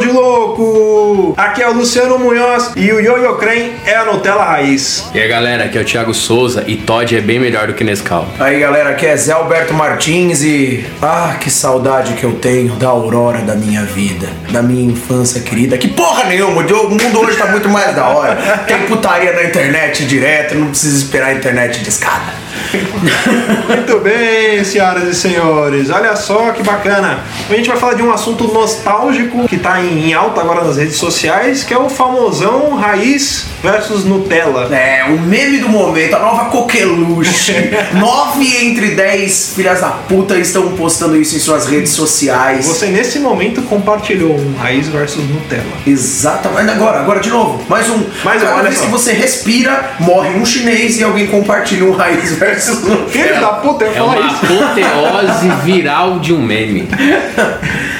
de 0.00 0.06
Louco! 0.06 1.34
Aqui 1.36 1.62
é 1.62 1.68
o 1.68 1.74
Luciano 1.74 2.18
Munhoz 2.18 2.72
e 2.74 2.90
o 2.90 2.98
Yoyo 2.98 3.36
Crem 3.36 3.74
é 3.84 3.94
a 3.94 4.04
Nutella 4.04 4.44
Raiz. 4.44 5.10
E 5.14 5.20
aí 5.20 5.28
galera, 5.28 5.64
aqui 5.64 5.76
é 5.76 5.82
o 5.82 5.84
Thiago 5.84 6.14
Souza 6.14 6.64
e 6.66 6.76
Todd 6.76 7.14
é 7.14 7.20
bem 7.20 7.38
melhor 7.38 7.66
do 7.66 7.74
que 7.74 7.84
Nescau. 7.84 8.26
Aí 8.38 8.58
galera, 8.58 8.90
aqui 8.90 9.04
é 9.06 9.16
Zé 9.16 9.32
Alberto 9.32 9.74
Martins 9.74 10.42
e. 10.42 10.84
Ah, 11.02 11.36
que 11.38 11.50
saudade 11.50 12.14
que 12.14 12.24
eu 12.24 12.32
tenho 12.32 12.74
da 12.76 12.88
aurora 12.88 13.40
da 13.42 13.54
minha 13.54 13.82
vida, 13.82 14.28
da 14.50 14.62
minha 14.62 14.90
infância 14.90 15.42
querida. 15.42 15.76
Que 15.76 15.88
porra 15.88 16.24
nenhuma, 16.24 16.62
o 16.62 16.90
mundo 16.90 17.20
hoje 17.20 17.36
tá 17.36 17.46
muito 17.46 17.68
mais 17.68 17.94
da 17.94 18.08
hora. 18.08 18.36
Tem 18.66 18.78
putaria 18.86 19.32
na 19.32 19.44
internet 19.44 20.06
direto, 20.06 20.54
não 20.54 20.68
precisa 20.68 20.96
esperar 20.96 21.28
a 21.28 21.34
internet 21.34 21.80
de 21.80 21.88
escada. 21.88 22.32
Muito 23.68 23.98
bem, 24.00 24.62
senhoras 24.64 25.08
e 25.08 25.14
senhores. 25.14 25.90
Olha 25.90 26.14
só 26.16 26.52
que 26.52 26.62
bacana. 26.62 27.20
A 27.48 27.54
gente 27.54 27.68
vai 27.68 27.76
falar 27.76 27.94
de 27.94 28.02
um 28.02 28.12
assunto 28.12 28.44
nostálgico 28.52 29.48
que 29.48 29.56
está 29.56 29.80
em 29.80 30.12
alta 30.12 30.40
agora 30.40 30.64
nas 30.64 30.76
redes 30.76 30.96
sociais, 30.96 31.64
que 31.64 31.74
é 31.74 31.78
o 31.78 31.88
famosão 31.88 32.74
raiz 32.76 33.46
versus 33.62 34.04
Nutella. 34.04 34.74
É, 34.74 35.04
o 35.10 35.18
meme 35.18 35.58
do 35.58 35.68
momento, 35.68 36.14
a 36.14 36.18
nova 36.18 36.44
coqueluche. 36.46 37.70
Nove 37.94 38.64
entre 38.64 38.94
dez 38.94 39.52
filhas 39.54 39.80
da 39.80 39.90
puta 39.90 40.36
estão 40.36 40.72
postando 40.76 41.16
isso 41.16 41.36
em 41.36 41.38
suas 41.38 41.66
redes 41.66 41.92
sociais. 41.92 42.66
Você 42.66 42.86
nesse 42.86 43.18
momento 43.18 43.62
compartilhou 43.62 44.34
um 44.34 44.54
raiz 44.56 44.88
versus 44.88 45.28
Nutella. 45.28 45.64
Exatamente. 45.86 46.70
Agora, 46.70 47.00
agora 47.00 47.20
de 47.20 47.30
novo, 47.30 47.64
mais 47.68 47.88
um. 47.88 48.02
Mais 48.24 48.42
um, 48.42 48.46
olha 48.46 48.62
vez 48.64 48.78
só. 48.78 48.84
que 48.84 48.90
você 48.90 49.12
respira, 49.12 49.92
morre 50.00 50.30
um 50.30 50.44
chinês 50.44 50.98
e 50.98 51.04
alguém 51.04 51.26
compartilha 51.26 51.84
um 51.84 51.92
raiz 51.92 52.32
versus 52.34 52.49
Nutella. 52.56 53.08
Filho 53.08 53.40
da 53.40 53.48
puta, 53.48 53.84
eu 53.84 53.90
ia 53.90 53.96
É 53.96 53.98
falar 54.00 54.16
uma 54.20 54.26
isso. 54.32 54.44
apoteose 54.46 55.48
viral 55.64 56.18
de 56.18 56.32
um 56.32 56.42
meme. 56.42 56.88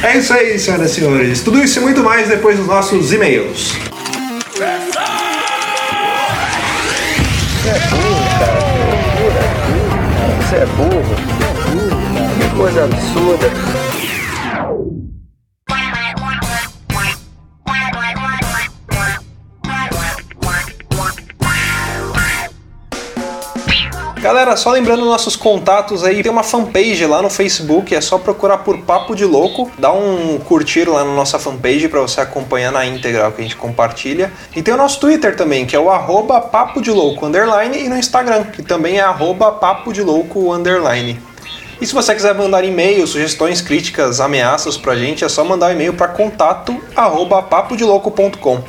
É 0.02 0.16
isso 0.16 0.32
aí, 0.32 0.58
senhoras 0.58 0.92
e 0.92 0.94
senhores. 0.94 1.42
Tudo 1.42 1.62
isso 1.62 1.78
e 1.78 1.82
muito 1.82 2.02
mais 2.02 2.26
depois 2.26 2.56
dos 2.56 2.66
nossos 2.66 3.12
e-mails. 3.12 3.74
Você 10.40 10.56
é 10.56 10.66
burro. 10.66 11.14
Que 12.38 12.56
coisa 12.56 12.84
absurda. 12.84 13.89
Galera, 24.30 24.56
só 24.56 24.70
lembrando 24.70 25.04
nossos 25.04 25.34
contatos 25.34 26.04
aí, 26.04 26.22
tem 26.22 26.30
uma 26.30 26.44
fanpage 26.44 27.04
lá 27.04 27.20
no 27.20 27.28
Facebook, 27.28 27.92
é 27.92 28.00
só 28.00 28.16
procurar 28.16 28.58
por 28.58 28.78
Papo 28.78 29.16
de 29.16 29.24
Louco, 29.24 29.68
dá 29.76 29.92
um 29.92 30.38
curtir 30.38 30.88
lá 30.88 31.02
na 31.02 31.12
nossa 31.12 31.36
fanpage 31.36 31.88
para 31.88 32.00
você 32.00 32.20
acompanhar 32.20 32.70
na 32.70 32.86
íntegra 32.86 33.26
o 33.26 33.32
que 33.32 33.40
a 33.40 33.42
gente 33.42 33.56
compartilha. 33.56 34.30
E 34.54 34.62
tem 34.62 34.72
o 34.72 34.76
nosso 34.76 35.00
Twitter 35.00 35.34
também, 35.34 35.66
que 35.66 35.74
é 35.74 35.80
o 35.80 35.90
arroba 35.90 36.40
Papo 36.40 36.80
de 36.80 36.92
Louco 36.92 37.26
underline, 37.26 37.76
e 37.76 37.88
no 37.88 37.96
Instagram, 37.98 38.44
que 38.44 38.62
também 38.62 38.98
é 38.98 39.00
arroba 39.00 39.50
Papo 39.50 39.92
de 39.92 40.00
Louco 40.00 40.54
underline. 40.54 41.20
E 41.80 41.84
se 41.84 41.92
você 41.92 42.14
quiser 42.14 42.32
mandar 42.32 42.62
e-mail, 42.62 43.04
sugestões, 43.08 43.60
críticas, 43.60 44.20
ameaças 44.20 44.76
pra 44.76 44.94
gente, 44.94 45.24
é 45.24 45.28
só 45.28 45.44
mandar 45.44 45.70
um 45.70 45.72
e-mail 45.72 45.94
para 45.94 46.06
contato 46.06 46.80
arroba 46.94 47.42
papodelouco.com. 47.42 48.62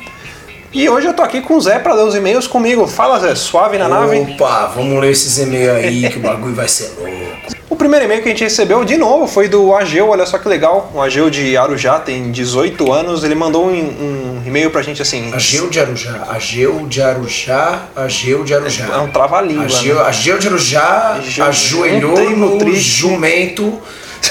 E 0.72 0.88
hoje 0.88 1.06
eu 1.06 1.12
tô 1.14 1.22
aqui 1.22 1.42
com 1.42 1.54
o 1.56 1.60
Zé 1.60 1.78
para 1.78 1.92
ler 1.92 2.04
os 2.04 2.14
e-mails 2.14 2.46
comigo. 2.46 2.86
Fala 2.86 3.18
Zé, 3.20 3.34
suave 3.34 3.76
na 3.76 3.88
nave? 3.88 4.16
Opa, 4.18 4.72
vamos 4.74 5.00
ler 5.00 5.10
esses 5.10 5.38
e-mails 5.38 5.76
aí 5.84 6.08
que 6.08 6.16
o 6.16 6.20
bagulho 6.20 6.54
vai 6.54 6.66
ser 6.66 6.92
louco. 6.98 7.52
O 7.68 7.76
primeiro 7.76 8.04
e-mail 8.06 8.22
que 8.22 8.28
a 8.28 8.30
gente 8.30 8.44
recebeu, 8.44 8.82
de 8.84 8.96
novo, 8.96 9.26
foi 9.26 9.48
do 9.48 9.74
Ageu, 9.74 10.08
olha 10.08 10.24
só 10.24 10.38
que 10.38 10.48
legal. 10.48 10.90
O 10.94 11.00
Ageu 11.00 11.28
de 11.28 11.56
Arujá 11.56 11.98
tem 11.98 12.30
18 12.30 12.90
anos, 12.92 13.22
ele 13.24 13.34
mandou 13.34 13.66
um, 13.66 13.70
um 13.72 14.42
e-mail 14.46 14.70
pra 14.70 14.80
gente 14.82 15.02
assim. 15.02 15.30
Ageu 15.34 15.68
de 15.68 15.78
Arujá, 15.80 16.26
Ageu 16.30 16.86
de 16.86 17.02
Arujá, 17.02 17.82
Ageu 17.94 18.42
de 18.44 18.54
Arujá. 18.54 18.86
É 18.94 18.98
um 18.98 19.08
trava-língua. 19.08 19.64
Ageu, 19.64 19.96
né? 19.96 20.02
Ageu 20.02 20.38
de 20.38 20.46
Arujá 20.48 21.14
Ageu- 21.18 21.44
ajoelhou 21.44 22.30
no 22.30 22.56
no 22.58 22.74
jumento 22.76 23.78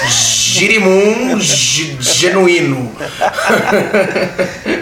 girimum 0.08 1.38
ge- 1.40 1.96
genuíno. 2.00 2.92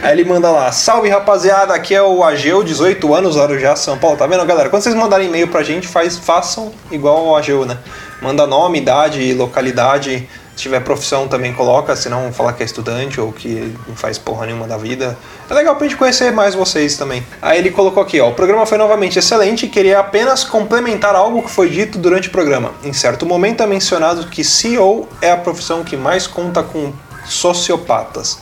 Aí 0.03 0.12
ele 0.12 0.25
manda 0.25 0.50
lá: 0.50 0.71
Salve 0.72 1.09
rapaziada, 1.09 1.75
aqui 1.75 1.94
é 1.94 2.03
o 2.03 2.22
Ageu, 2.25 2.62
18 2.62 3.15
anos, 3.15 3.37
Arujá, 3.37 3.75
São 3.76 3.98
Paulo. 3.98 4.16
Tá 4.16 4.26
vendo, 4.26 4.44
galera? 4.44 4.69
Quando 4.69 4.82
vocês 4.82 4.94
mandarem 4.94 5.28
e-mail 5.28 5.48
pra 5.48 5.62
gente, 5.62 5.87
faz, 5.88 6.16
façam 6.16 6.72
igual 6.91 7.16
ao 7.28 7.37
Ageu, 7.37 7.65
né? 7.65 7.78
Manda 8.22 8.47
nome, 8.47 8.78
idade, 8.78 9.32
localidade. 9.34 10.28
Tiver 10.60 10.81
profissão 10.81 11.26
também 11.26 11.54
coloca, 11.54 11.97
senão 11.97 12.31
falar 12.32 12.53
que 12.53 12.62
é 12.62 12.66
estudante 12.66 13.19
ou 13.19 13.32
que 13.32 13.75
não 13.88 13.97
faz 13.97 14.19
porra 14.19 14.44
nenhuma 14.44 14.66
da 14.66 14.76
vida. 14.76 15.16
É 15.48 15.54
legal 15.54 15.75
pra 15.75 15.87
gente 15.87 15.97
conhecer 15.97 16.31
mais 16.32 16.54
vocês 16.54 16.98
também. 16.98 17.26
Aí 17.41 17.59
ele 17.59 17.71
colocou 17.71 18.03
aqui, 18.03 18.21
ó, 18.21 18.28
o 18.28 18.34
programa 18.34 18.66
foi 18.66 18.76
novamente 18.76 19.19
excelente 19.19 19.65
e 19.65 19.69
queria 19.71 19.98
apenas 19.98 20.44
complementar 20.44 21.15
algo 21.15 21.43
que 21.43 21.50
foi 21.50 21.71
dito 21.71 21.97
durante 21.97 22.28
o 22.28 22.31
programa. 22.31 22.72
Em 22.84 22.93
certo 22.93 23.25
momento 23.25 23.62
é 23.62 23.66
mencionado 23.66 24.26
que 24.26 24.44
CEO 24.44 25.09
é 25.22 25.31
a 25.31 25.37
profissão 25.38 25.82
que 25.82 25.97
mais 25.97 26.26
conta 26.26 26.62
com 26.62 26.92
sociopatas. 27.25 28.38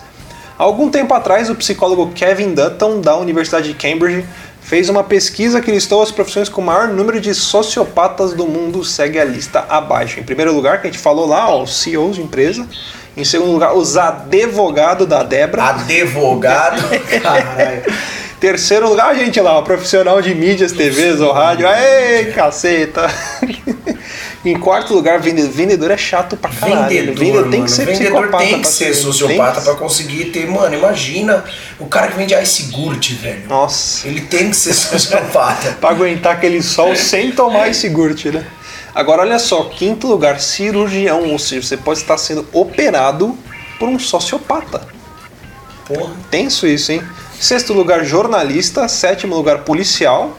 Há 0.59 0.65
algum 0.65 0.91
tempo 0.91 1.15
atrás, 1.15 1.49
o 1.49 1.55
psicólogo 1.55 2.11
Kevin 2.11 2.53
Dutton, 2.53 3.01
da 3.01 3.17
Universidade 3.17 3.73
de 3.73 3.75
Cambridge, 3.75 4.27
fez 4.69 4.91
uma 4.91 5.03
pesquisa 5.03 5.63
que 5.63 5.71
listou 5.71 6.03
as 6.03 6.11
profissões 6.11 6.51
com 6.51 6.61
o 6.61 6.65
maior 6.65 6.89
número 6.89 7.19
de 7.19 7.35
sociopatas 7.35 8.35
do 8.35 8.47
mundo, 8.47 8.85
segue 8.85 9.19
a 9.19 9.25
lista 9.25 9.65
abaixo. 9.67 10.21
Em 10.21 10.23
primeiro 10.23 10.53
lugar, 10.53 10.83
que 10.83 10.87
a 10.87 10.91
gente 10.91 11.01
falou 11.01 11.27
lá, 11.27 11.49
ó, 11.49 11.63
os 11.63 11.75
CEOs 11.79 12.17
de 12.17 12.23
empresa. 12.23 12.69
Em 13.17 13.25
segundo 13.25 13.51
lugar, 13.51 13.75
os 13.75 13.97
advogados 13.97 15.07
da 15.07 15.23
Debra. 15.23 15.71
Advogado. 15.71 16.83
Caralho. 17.23 17.83
Terceiro 18.39 18.91
lugar, 18.91 19.17
gente 19.17 19.41
lá, 19.41 19.59
o 19.59 19.63
profissional 19.63 20.21
de 20.21 20.35
mídias, 20.35 20.71
TVs 20.71 21.19
ou 21.21 21.33
rádio. 21.33 21.67
Aê, 21.67 22.27
caceta! 22.27 23.07
em 24.45 24.59
quarto 24.59 24.95
lugar, 24.95 25.19
vende- 25.21 25.43
vendedor 25.49 25.91
é 25.91 25.97
chato 25.97 26.37
pra 26.37 26.51
caralho. 26.51 26.89
Vendedor, 27.15 27.43
tem 27.43 27.51
mano. 27.61 27.65
que 27.65 27.71
ser 27.71 27.87
vendedor 27.87 28.23
psicopata. 28.23 28.45
tem 28.45 28.61
que 28.63 28.69
ser 28.69 28.95
sociopata 28.95 29.55
tem 29.57 29.65
pra 29.65 29.75
que- 29.75 29.79
conseguir 29.81 30.25
ter, 30.27 30.47
mano, 30.49 30.75
imagina 30.77 31.45
o 31.79 31.87
cara 31.87 32.09
que 32.09 32.17
vende 32.17 32.35
iogurte, 32.35 33.15
velho. 33.15 33.47
Nossa. 33.49 34.07
Ele 34.07 34.21
tem 34.23 34.51
que 34.51 34.57
ser 34.57 34.73
sociopata. 34.75 35.73
Pra 35.81 35.91
aguentar 35.91 36.35
aquele 36.35 36.63
sol 36.63 36.95
sem 36.95 37.33
tomar 37.33 37.69
iogurte, 37.69 38.31
né? 38.31 38.47
Agora 38.95 39.23
olha 39.23 39.39
só, 39.39 39.65
quinto 39.65 40.07
lugar, 40.07 40.41
cirurgião, 40.41 41.31
ou 41.31 41.39
seja, 41.39 41.67
você 41.67 41.77
pode 41.77 42.01
estar 42.01 42.17
sendo 42.19 42.47
operado 42.53 43.37
por 43.79 43.89
um 43.89 43.99
sociopata. 43.99 44.87
Porra. 45.87 46.13
Tenso 46.31 46.67
isso, 46.67 46.93
hein? 46.93 47.03
Sexto 47.41 47.73
lugar, 47.73 48.05
jornalista. 48.05 48.89
Sétimo 48.89 49.35
lugar, 49.37 49.59
policial. 49.59 50.37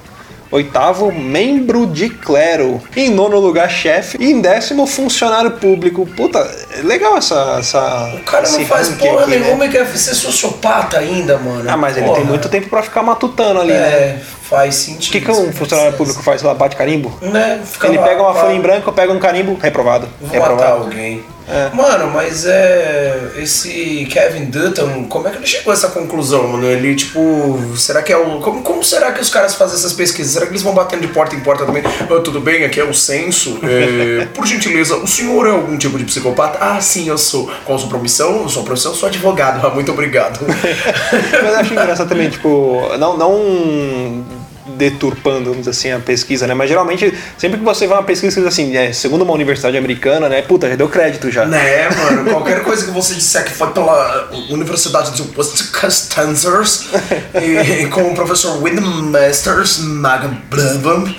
Oitavo, 0.52 1.12
membro 1.12 1.86
de 1.86 2.10
clero. 2.10 2.82
Em 2.96 3.10
nono 3.10 3.38
lugar, 3.40 3.70
chefe. 3.70 4.18
E 4.20 4.32
em 4.32 4.42
décimo, 4.42 4.88
funcionário 4.88 5.52
público. 5.52 6.08
Puta, 6.08 6.40
é 6.78 6.82
legal 6.82 7.18
essa. 7.18 7.58
essa 7.60 8.12
O 8.16 8.24
cara 8.24 8.50
não 8.50 8.66
faz 8.66 8.90
porra 8.90 9.22
aqui, 9.22 9.32
né? 9.32 9.40
nenhuma 9.40 9.66
e 9.68 9.70
quer 9.70 9.86
ser 9.88 10.16
sociopata 10.16 10.98
ainda, 10.98 11.38
mano. 11.38 11.70
Ah, 11.70 11.78
mas 11.78 11.96
ele 11.98 12.08
Porra. 12.08 12.18
tem 12.18 12.26
muito 12.28 12.50
tempo 12.50 12.68
pra 12.68 12.82
ficar 12.82 13.04
matutando 13.04 13.62
ali, 13.62 13.74
né? 13.74 13.78
É, 13.80 14.20
faz 14.50 14.76
O 14.76 14.78
sentido. 14.82 15.12
que, 15.12 15.22
que 15.22 15.32
um 15.32 15.54
funcionário 15.54 15.94
público 15.94 16.24
faz 16.24 16.42
lá? 16.42 16.54
Bate 16.56 16.76
carimbo? 16.76 17.16
Né? 17.22 17.62
Fica 17.64 17.88
Ele 17.88 17.98
lá, 17.98 18.04
pega 18.04 18.22
uma 18.24 18.34
folha 18.34 18.54
em 18.54 18.62
branco, 18.62 18.92
pega 18.92 19.14
um 19.14 19.20
carimbo, 19.20 19.56
reprovado. 19.62 20.08
Vou 20.20 20.30
matar 20.30 20.50
reprovado. 20.50 20.84
alguém. 20.86 21.24
É. 21.50 21.76
Mano, 21.76 22.12
mas 22.12 22.46
é. 22.46 23.32
Esse 23.38 24.08
Kevin 24.12 24.46
Dutton, 24.46 25.06
como 25.06 25.28
é 25.28 25.32
que 25.32 25.38
ele 25.38 25.48
chegou 25.48 25.72
a 25.72 25.74
essa 25.74 25.90
conclusão, 25.90 26.48
mano? 26.48 26.66
Ele, 26.66 26.96
tipo, 26.96 27.60
será 27.76 28.04
que 28.04 28.14
é 28.14 28.18
o. 28.18 28.40
Como, 28.40 28.62
como 28.62 28.84
será 28.84 29.12
que 29.12 29.22
os 29.22 29.30
caras 29.30 29.56
fazem 29.56 29.76
essas 29.76 29.94
pesquisas? 29.94 30.34
Será 30.34 30.46
que 30.46 30.52
eles 30.52 30.62
vão 30.62 30.74
batendo 30.74 31.02
de 31.02 31.08
porta 31.08 31.36
em 31.36 31.40
porta 31.40 31.66
também? 31.66 31.84
Ah, 31.86 32.22
tudo 32.24 32.40
bem, 32.40 32.64
aqui 32.64 32.80
é 32.80 32.84
o 32.84 32.94
censo. 32.94 33.60
É, 33.64 34.26
por 34.34 34.46
gentileza, 34.46 34.96
o 34.98 35.08
senhor 35.08 35.48
é 35.48 35.50
algum 35.50 35.78
tipo 35.78 35.98
de 35.98 36.04
psicopata? 36.04 36.60
Ah, 36.62 36.80
sim, 36.80 37.08
eu 37.08 37.18
sou. 37.18 37.50
Qual 37.66 37.78
a 37.78 37.80
sua 37.80 37.90
profissão? 37.90 38.48
Sua 38.48 38.64
profissão? 38.64 38.94
Sou 38.94 39.10
advogado. 39.10 39.66
Ah, 39.66 39.70
muito 39.74 39.92
obrigado. 39.92 40.40
Mas 40.46 41.54
eu 41.54 41.58
acho 41.58 41.74
engraçado 41.74 42.10
também, 42.10 42.30
tipo, 42.30 42.96
não, 43.00 43.18
não 43.18 44.39
deturpando, 44.80 45.50
vamos 45.52 45.60
dizer 45.60 45.72
assim, 45.72 45.92
a 45.92 46.00
pesquisa, 46.00 46.48
né? 46.48 46.54
Mas 46.54 46.70
geralmente, 46.70 47.14
sempre 47.38 47.60
que 47.60 47.66
você 47.66 47.86
vai 47.86 47.98
uma 47.98 48.04
pesquisa 48.04 48.48
assim, 48.48 48.76
é, 48.76 48.94
segundo 48.94 49.24
uma 49.24 49.34
universidade 49.34 49.78
americana, 49.78 50.30
né? 50.30 50.42
Puta, 50.42 50.70
já 50.70 50.76
deu 50.76 50.88
crédito 50.88 51.30
já. 51.30 51.46
Né, 51.46 51.90
mano? 51.90 52.32
Qualquer 52.32 52.64
coisa 52.64 52.86
que 52.86 52.92
você 52.92 53.14
disser 53.14 53.44
que 53.44 53.52
foi 53.52 53.72
pela 53.72 54.30
Universidade 54.50 55.12
de 55.12 55.22
Wisconsin 55.22 56.90
e 57.36 57.88
com 57.88 58.04
o 58.04 58.16
professor 58.16 58.64
Wyndham 58.64 59.12
Masters 59.12 59.80
Magablabam, 59.80 61.14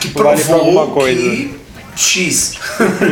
que 0.00 0.08
Vale 0.08 0.42
provou 0.44 0.88
coisa. 0.92 1.20
que 1.20 1.60
X. 1.96 2.58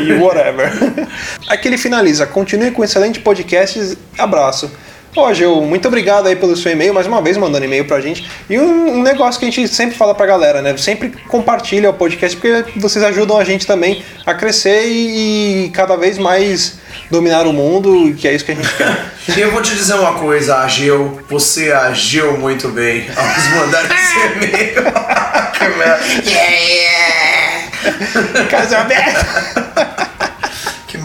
e 0.00 0.12
whatever. 0.14 0.70
Aqui 1.48 1.68
ele 1.68 1.78
finaliza. 1.78 2.26
Continue 2.26 2.70
com 2.70 2.84
excelente 2.84 3.20
podcast. 3.20 3.98
Abraço. 4.16 4.70
Ô, 5.16 5.24
Ageu, 5.24 5.60
muito 5.62 5.88
obrigado 5.88 6.26
aí 6.26 6.36
pelo 6.36 6.54
seu 6.56 6.70
e-mail, 6.70 6.92
mais 6.92 7.06
uma 7.06 7.20
vez 7.20 7.36
mandando 7.36 7.64
e-mail 7.64 7.84
pra 7.86 8.00
gente. 8.00 8.28
E 8.48 8.58
um, 8.58 8.98
um 8.98 9.02
negócio 9.02 9.38
que 9.40 9.46
a 9.46 9.50
gente 9.50 9.66
sempre 9.66 9.96
fala 9.96 10.14
pra 10.14 10.26
galera, 10.26 10.62
né? 10.62 10.76
Sempre 10.76 11.10
compartilha 11.28 11.90
o 11.90 11.94
podcast, 11.94 12.36
porque 12.36 12.78
vocês 12.78 13.04
ajudam 13.04 13.38
a 13.38 13.44
gente 13.44 13.66
também 13.66 14.02
a 14.24 14.34
crescer 14.34 14.86
e, 14.86 15.66
e 15.66 15.70
cada 15.70 15.96
vez 15.96 16.18
mais 16.18 16.78
dominar 17.10 17.46
o 17.46 17.52
mundo, 17.52 18.14
que 18.16 18.28
é 18.28 18.34
isso 18.34 18.44
que 18.44 18.52
a 18.52 18.54
gente 18.54 18.74
quer. 18.74 19.18
E 19.36 19.40
eu 19.40 19.50
vou 19.50 19.60
te 19.60 19.74
dizer 19.74 19.92
uma 19.92 20.14
coisa, 20.14 20.56
Ageu, 20.56 21.20
você 21.28 21.70
agiu 21.70 22.38
muito 22.38 22.68
bem 22.68 23.06
ao 23.14 23.26
nos 23.26 23.48
mandar 23.56 23.84
esse 23.92 24.18
e-mail. 24.18 24.74
que 25.52 25.68
merda. 25.76 26.00
Yeah, 26.24 26.56
yeah. 26.56 28.46
Casa 28.48 28.78
aberta! 28.78 29.97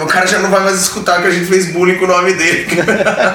Meu 0.03 0.11
cara 0.11 0.27
já 0.27 0.39
não 0.39 0.49
vai 0.49 0.59
mais 0.59 0.81
escutar 0.81 1.21
que 1.21 1.29
a 1.29 1.31
gente 1.31 1.45
fez 1.45 1.71
bullying 1.71 1.95
com 1.95 2.03
o 2.03 2.09
nome 2.09 2.33
dele. 2.33 2.67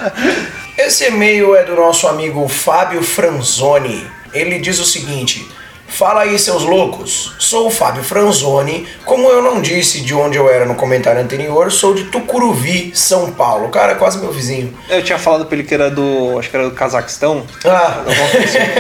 Esse 0.76 1.06
e-mail 1.06 1.56
é 1.56 1.64
do 1.64 1.74
nosso 1.74 2.06
amigo 2.06 2.46
Fábio 2.46 3.02
Franzoni. 3.02 4.06
Ele 4.34 4.58
diz 4.58 4.78
o 4.78 4.84
seguinte: 4.84 5.48
Fala 5.98 6.20
aí, 6.20 6.38
seus 6.38 6.62
loucos. 6.62 7.34
Sou 7.40 7.66
o 7.66 7.70
Fábio 7.72 8.04
Franzoni. 8.04 8.86
Como 9.04 9.28
eu 9.30 9.42
não 9.42 9.60
disse 9.60 10.00
de 10.00 10.14
onde 10.14 10.38
eu 10.38 10.48
era 10.48 10.64
no 10.64 10.76
comentário 10.76 11.20
anterior, 11.20 11.72
sou 11.72 11.92
de 11.92 12.04
Tucuruvi, 12.04 12.92
São 12.94 13.32
Paulo. 13.32 13.68
Cara, 13.68 13.92
é 13.92 13.94
quase 13.96 14.18
meu 14.18 14.30
vizinho. 14.30 14.72
Eu 14.88 15.02
tinha 15.02 15.18
falado 15.18 15.46
pra 15.46 15.58
ele 15.58 15.66
que 15.66 15.74
era 15.74 15.90
do. 15.90 16.38
Acho 16.38 16.50
que 16.50 16.56
era 16.56 16.68
do 16.68 16.70
Cazaquistão. 16.70 17.42
Ah, 17.64 18.04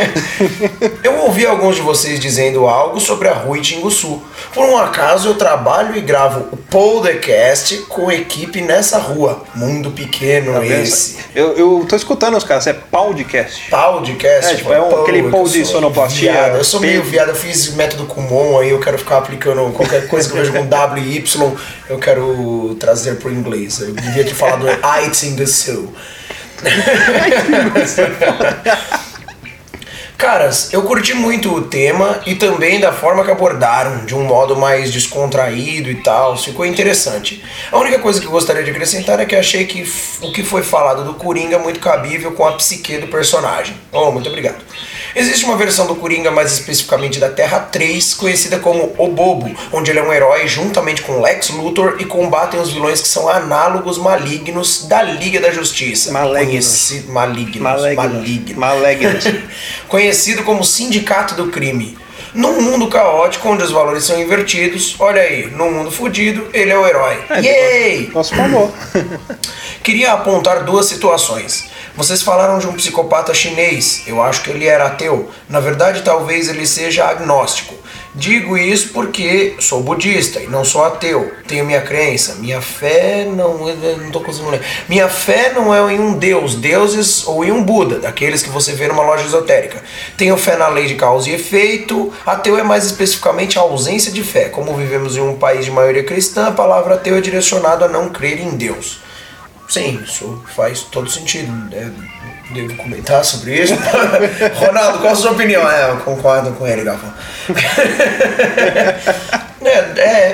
eu 1.02 1.16
ouvi 1.24 1.44
alguns 1.44 1.74
de 1.74 1.82
vocês 1.82 2.20
dizendo 2.20 2.68
algo 2.68 3.00
sobre 3.00 3.26
a 3.26 3.32
Rui 3.32 3.60
Tinguçu. 3.62 4.22
Por 4.54 4.64
um 4.64 4.78
acaso, 4.78 5.30
eu 5.30 5.34
trabalho 5.34 5.96
e 5.96 6.00
gravo 6.00 6.46
o 6.52 6.56
podcast 6.56 7.78
com 7.88 8.12
equipe 8.12 8.60
nessa 8.60 8.96
rua. 8.98 9.42
Mundo 9.56 9.90
pequeno 9.90 10.52
Tá 10.52 10.64
esse. 10.64 11.16
Eu, 11.34 11.56
eu 11.56 11.86
tô 11.88 11.96
escutando 11.96 12.36
os 12.36 12.44
caras, 12.44 12.68
é 12.68 12.74
podcast. 12.74 13.68
Podcast. 13.68 14.52
É, 14.52 14.54
tipo, 14.54 14.72
é 14.72 14.80
um- 14.80 15.02
aquele 15.02 15.24
que 15.24 15.30
pau 15.30 15.42
de 15.48 15.64
sonoplastia. 15.64 16.30
Eu 16.56 16.62
sou 16.62 16.78
meio. 16.78 17.07
Viado, 17.08 17.30
eu 17.30 17.34
fiz 17.34 17.74
método 17.74 18.06
Kumon, 18.06 18.58
aí 18.58 18.70
eu 18.70 18.80
quero 18.80 18.98
ficar 18.98 19.18
aplicando 19.18 19.70
qualquer 19.72 20.06
coisa 20.06 20.28
que 20.28 20.36
eu 20.36 20.42
vejo 20.42 20.52
com 20.52 20.64
W 20.66 21.04
e 21.04 21.16
Y, 21.16 21.56
eu 21.88 21.98
quero 21.98 22.76
trazer 22.78 23.16
pro 23.16 23.32
inglês. 23.32 23.80
Eu 23.80 23.92
devia 23.92 24.24
ter 24.24 24.34
falado 24.34 24.66
It 25.02 25.26
in 25.26 25.36
the 25.36 25.46
Soul. 25.46 25.92
Caras, 30.18 30.70
eu 30.72 30.82
curti 30.82 31.14
muito 31.14 31.54
o 31.54 31.62
tema 31.62 32.20
e 32.26 32.34
também 32.34 32.80
da 32.80 32.92
forma 32.92 33.24
que 33.24 33.30
abordaram, 33.30 34.04
de 34.04 34.16
um 34.16 34.24
modo 34.24 34.56
mais 34.56 34.90
descontraído 34.92 35.88
e 35.88 35.94
tal, 36.02 36.36
ficou 36.36 36.66
interessante. 36.66 37.40
A 37.70 37.78
única 37.78 38.00
coisa 38.00 38.20
que 38.20 38.26
eu 38.26 38.30
gostaria 38.32 38.64
de 38.64 38.70
acrescentar 38.72 39.20
é 39.20 39.24
que 39.24 39.36
achei 39.36 39.64
que 39.64 39.88
o 40.20 40.32
que 40.32 40.42
foi 40.42 40.64
falado 40.64 41.04
do 41.04 41.14
Coringa 41.14 41.54
é 41.54 41.58
muito 41.58 41.78
cabível 41.78 42.32
com 42.32 42.44
a 42.44 42.52
psique 42.54 42.98
do 42.98 43.06
personagem. 43.06 43.76
Oh, 43.92 44.10
muito 44.10 44.28
obrigado. 44.28 44.56
Existe 45.14 45.44
uma 45.46 45.56
versão 45.56 45.86
do 45.86 45.94
Coringa, 45.94 46.30
mais 46.32 46.52
especificamente 46.52 47.18
da 47.20 47.28
Terra 47.30 47.60
3, 47.60 48.14
conhecida 48.14 48.58
como 48.58 48.94
O 48.98 49.08
Bobo, 49.08 49.50
onde 49.72 49.90
ele 49.90 50.00
é 50.00 50.02
um 50.02 50.12
herói 50.12 50.46
juntamente 50.48 51.00
com 51.02 51.20
Lex 51.20 51.50
Luthor 51.50 51.96
e 52.00 52.04
combatem 52.04 52.60
os 52.60 52.70
vilões 52.70 53.00
que 53.00 53.08
são 53.08 53.28
análogos 53.28 53.96
malignos 53.98 54.86
da 54.86 55.00
Liga 55.02 55.40
da 55.40 55.50
Justiça. 55.50 56.10
Malignos. 56.12 56.46
Conheci- 56.48 57.04
Malignos. 57.08 57.62
Malignos. 57.62 57.96
Malignos. 57.96 58.56
Malignos. 58.56 59.24
Conhecido 60.08 60.42
como 60.42 60.64
Sindicato 60.64 61.34
do 61.34 61.50
Crime. 61.50 61.98
Num 62.32 62.62
mundo 62.62 62.88
caótico 62.88 63.46
onde 63.46 63.62
os 63.62 63.70
valores 63.70 64.04
são 64.04 64.18
invertidos, 64.18 64.96
olha 64.98 65.20
aí, 65.20 65.50
num 65.50 65.70
mundo 65.70 65.90
fudido, 65.90 66.48
ele 66.54 66.70
é 66.70 66.78
o 66.78 66.86
herói. 66.86 67.22
Yay! 67.42 68.10
Nosso 68.14 68.34
favor. 68.34 68.72
Queria 69.84 70.14
apontar 70.14 70.64
duas 70.64 70.86
situações. 70.86 71.66
Vocês 71.94 72.22
falaram 72.22 72.58
de 72.58 72.66
um 72.66 72.72
psicopata 72.72 73.34
chinês. 73.34 74.04
Eu 74.06 74.22
acho 74.22 74.42
que 74.42 74.48
ele 74.48 74.66
era 74.66 74.86
ateu. 74.86 75.30
Na 75.46 75.60
verdade, 75.60 76.00
talvez 76.00 76.48
ele 76.48 76.66
seja 76.66 77.04
agnóstico. 77.04 77.74
Digo 78.14 78.56
isso 78.56 78.88
porque 78.88 79.56
sou 79.60 79.82
budista 79.82 80.40
e 80.40 80.46
não 80.46 80.64
sou 80.64 80.84
ateu. 80.84 81.32
Tenho 81.46 81.64
minha 81.64 81.80
crença. 81.80 82.36
Minha 82.36 82.60
fé 82.60 83.24
não. 83.24 83.68
eu 83.68 83.98
Não 83.98 84.10
tô 84.10 84.20
conseguindo 84.20 84.50
ler. 84.50 84.62
Minha 84.88 85.08
fé 85.08 85.52
não 85.54 85.74
é 85.74 85.94
em 85.94 86.00
um 86.00 86.14
deus, 86.14 86.54
deuses 86.54 87.26
ou 87.26 87.44
em 87.44 87.52
um 87.52 87.62
Buda, 87.62 87.98
daqueles 87.98 88.42
que 88.42 88.48
você 88.48 88.72
vê 88.72 88.88
numa 88.88 89.02
loja 89.02 89.24
esotérica. 89.24 89.82
Tenho 90.16 90.36
fé 90.36 90.56
na 90.56 90.68
lei 90.68 90.86
de 90.86 90.94
causa 90.94 91.28
e 91.28 91.34
efeito. 91.34 92.12
Ateu 92.24 92.58
é 92.58 92.62
mais 92.62 92.86
especificamente 92.86 93.58
a 93.58 93.62
ausência 93.62 94.10
de 94.10 94.24
fé. 94.24 94.48
Como 94.48 94.74
vivemos 94.74 95.16
em 95.16 95.20
um 95.20 95.36
país 95.36 95.64
de 95.64 95.70
maioria 95.70 96.02
cristã, 96.02 96.46
a 96.48 96.52
palavra 96.52 96.94
ateu 96.94 97.16
é 97.16 97.20
direcionada 97.20 97.84
a 97.84 97.88
não 97.88 98.08
crer 98.08 98.40
em 98.40 98.56
Deus. 98.56 99.00
Sim, 99.68 100.00
isso 100.02 100.42
faz 100.56 100.80
todo 100.80 101.10
sentido. 101.10 101.52
né? 101.52 101.92
Devo 102.50 102.74
comentar 102.76 103.24
sobre 103.24 103.62
isso. 103.62 103.74
Ronaldo, 104.56 105.00
qual 105.00 105.12
a 105.12 105.16
sua 105.16 105.32
opinião? 105.32 105.70
É, 105.70 105.90
eu 105.90 105.98
concordo 105.98 106.52
com 106.52 106.66
ele, 106.66 106.82
Gafão. 106.82 107.12
é, 109.62 110.00
é, 110.00 110.27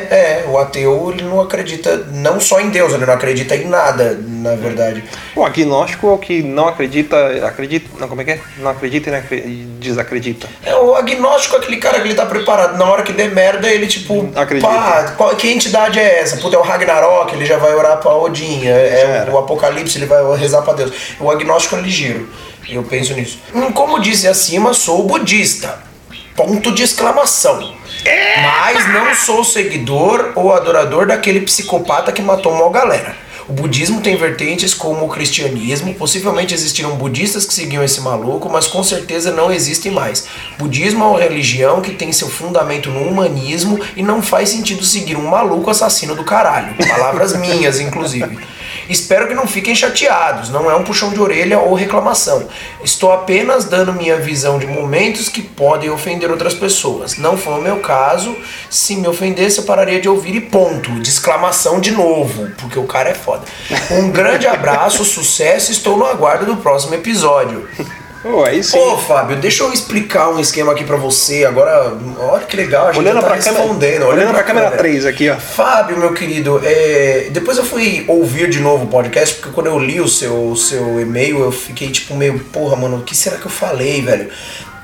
o 0.54 0.58
ateu 0.58 1.10
ele 1.12 1.22
não 1.24 1.40
acredita 1.40 1.96
não 2.12 2.38
só 2.40 2.60
em 2.60 2.70
Deus, 2.70 2.92
ele 2.92 3.04
não 3.06 3.14
acredita 3.14 3.56
em 3.56 3.66
nada, 3.66 4.18
na 4.26 4.54
verdade. 4.54 5.02
O 5.34 5.44
agnóstico 5.44 6.08
é 6.08 6.12
o 6.12 6.18
que 6.18 6.42
não 6.42 6.68
acredita, 6.68 7.16
acredita, 7.46 7.88
não, 7.98 8.08
como 8.08 8.20
é 8.20 8.24
que 8.24 8.30
é? 8.32 8.40
Não 8.58 8.70
acredita 8.70 9.10
e 9.32 9.66
desacredita. 9.80 10.48
É, 10.64 10.74
o 10.76 10.94
agnóstico 10.94 11.56
é 11.56 11.58
aquele 11.58 11.76
cara 11.78 12.00
que 12.00 12.08
ele 12.08 12.14
tá 12.14 12.24
preparado. 12.26 12.78
Na 12.78 12.84
hora 12.84 13.02
que 13.02 13.12
der 13.12 13.30
merda, 13.34 13.68
ele 13.68 13.86
tipo. 13.86 14.30
Acredita. 14.34 14.68
Pá, 14.68 15.14
qual- 15.16 15.34
que 15.36 15.48
entidade 15.50 15.98
é 15.98 16.20
essa? 16.20 16.36
Puta, 16.36 16.56
é 16.56 16.58
o 16.58 16.62
Ragnarok, 16.62 17.34
ele 17.34 17.44
já 17.44 17.56
vai 17.58 17.74
orar 17.74 17.98
pra 17.98 18.14
Odin. 18.14 18.66
É, 18.66 19.24
é 19.26 19.30
o 19.30 19.38
Apocalipse, 19.38 19.98
ele 19.98 20.06
vai 20.06 20.22
rezar 20.36 20.62
pra 20.62 20.74
Deus. 20.74 20.92
O 21.20 21.30
agnóstico 21.30 21.76
é 21.76 21.80
ligeiro. 21.80 22.28
Eu 22.68 22.82
penso 22.82 23.12
nisso. 23.14 23.38
Hum, 23.54 23.72
Como 23.72 23.98
disse 24.00 24.26
acima, 24.28 24.72
sou 24.72 25.02
budista. 25.04 25.78
Ponto 26.36 26.72
de 26.72 26.82
exclamação. 26.82 27.74
Mas 28.42 28.92
não 28.92 29.14
sou 29.14 29.44
seguidor 29.44 30.32
ou 30.34 30.52
adorador 30.52 31.06
daquele 31.06 31.40
psicopata 31.40 32.12
que 32.12 32.22
matou 32.22 32.52
uma 32.52 32.70
galera. 32.70 33.16
O 33.46 33.52
budismo 33.52 34.00
tem 34.00 34.16
vertentes 34.16 34.72
como 34.72 35.04
o 35.04 35.08
cristianismo, 35.08 35.94
possivelmente 35.94 36.54
existiram 36.54 36.96
budistas 36.96 37.44
que 37.44 37.52
seguiam 37.52 37.84
esse 37.84 38.00
maluco, 38.00 38.48
mas 38.48 38.66
com 38.66 38.82
certeza 38.82 39.30
não 39.30 39.52
existem 39.52 39.92
mais. 39.92 40.26
Budismo 40.58 41.04
é 41.04 41.06
uma 41.06 41.20
religião 41.20 41.82
que 41.82 41.92
tem 41.92 42.10
seu 42.10 42.28
fundamento 42.30 42.90
no 42.90 43.02
humanismo 43.02 43.78
e 43.94 44.02
não 44.02 44.22
faz 44.22 44.48
sentido 44.48 44.82
seguir 44.82 45.16
um 45.16 45.28
maluco 45.28 45.70
assassino 45.70 46.14
do 46.14 46.24
caralho. 46.24 46.74
Palavras 46.88 47.36
minhas, 47.36 47.80
inclusive. 47.80 48.38
Espero 48.88 49.26
que 49.26 49.34
não 49.34 49.46
fiquem 49.46 49.74
chateados, 49.74 50.50
não 50.50 50.70
é 50.70 50.74
um 50.74 50.84
puxão 50.84 51.10
de 51.10 51.20
orelha 51.20 51.58
ou 51.58 51.74
reclamação. 51.74 52.46
Estou 52.82 53.12
apenas 53.12 53.64
dando 53.64 53.92
minha 53.92 54.16
visão 54.16 54.58
de 54.58 54.66
momentos 54.66 55.28
que 55.28 55.42
podem 55.42 55.90
ofender 55.90 56.30
outras 56.30 56.54
pessoas. 56.54 57.16
Não 57.16 57.36
foi 57.36 57.54
o 57.54 57.62
meu 57.62 57.80
caso. 57.80 58.36
Se 58.68 58.96
me 58.96 59.08
ofendesse, 59.08 59.58
eu 59.58 59.64
pararia 59.64 60.00
de 60.00 60.08
ouvir 60.08 60.34
e 60.34 60.40
ponto. 60.40 60.90
De 61.00 61.08
exclamação 61.08 61.80
de 61.80 61.90
novo, 61.90 62.50
porque 62.58 62.78
o 62.78 62.84
cara 62.84 63.10
é 63.10 63.14
foda. 63.14 63.44
Um 63.90 64.10
grande 64.10 64.46
abraço, 64.46 65.04
sucesso. 65.04 65.72
Estou 65.72 65.96
no 65.96 66.04
aguardo 66.04 66.46
do 66.46 66.56
próximo 66.56 66.94
episódio. 66.94 67.68
Oh, 68.24 68.42
aí 68.42 68.64
sim. 68.64 68.78
Ô, 68.78 68.96
Fábio, 68.96 69.36
deixa 69.36 69.62
eu 69.62 69.72
explicar 69.72 70.30
um 70.30 70.40
esquema 70.40 70.72
aqui 70.72 70.82
pra 70.82 70.96
você. 70.96 71.44
Agora, 71.44 71.92
olha 72.18 72.46
que 72.46 72.56
legal, 72.56 72.88
a 72.88 72.92
gente 72.92 73.00
olhando 73.02 73.20
tá 73.20 73.26
pra 73.26 73.36
câmera, 73.36 73.62
respondendo. 73.62 74.06
olhando 74.06 74.30
pra 74.32 74.42
câmera 74.42 74.70
3 74.70 75.04
aqui, 75.04 75.28
ó. 75.28 75.36
Fábio, 75.36 75.98
meu 75.98 76.14
querido, 76.14 76.58
é, 76.64 77.28
depois 77.30 77.58
eu 77.58 77.64
fui 77.64 78.04
ouvir 78.08 78.48
de 78.48 78.60
novo 78.60 78.84
o 78.84 78.88
podcast, 78.88 79.34
porque 79.34 79.52
quando 79.52 79.66
eu 79.66 79.78
li 79.78 80.00
o 80.00 80.08
seu, 80.08 80.56
seu 80.56 80.98
e-mail, 80.98 81.40
eu 81.40 81.52
fiquei 81.52 81.90
tipo 81.90 82.16
meio, 82.16 82.38
porra, 82.38 82.76
mano, 82.76 82.96
o 82.98 83.02
que 83.02 83.14
será 83.14 83.36
que 83.36 83.46
eu 83.46 83.50
falei, 83.50 84.00
velho? 84.00 84.30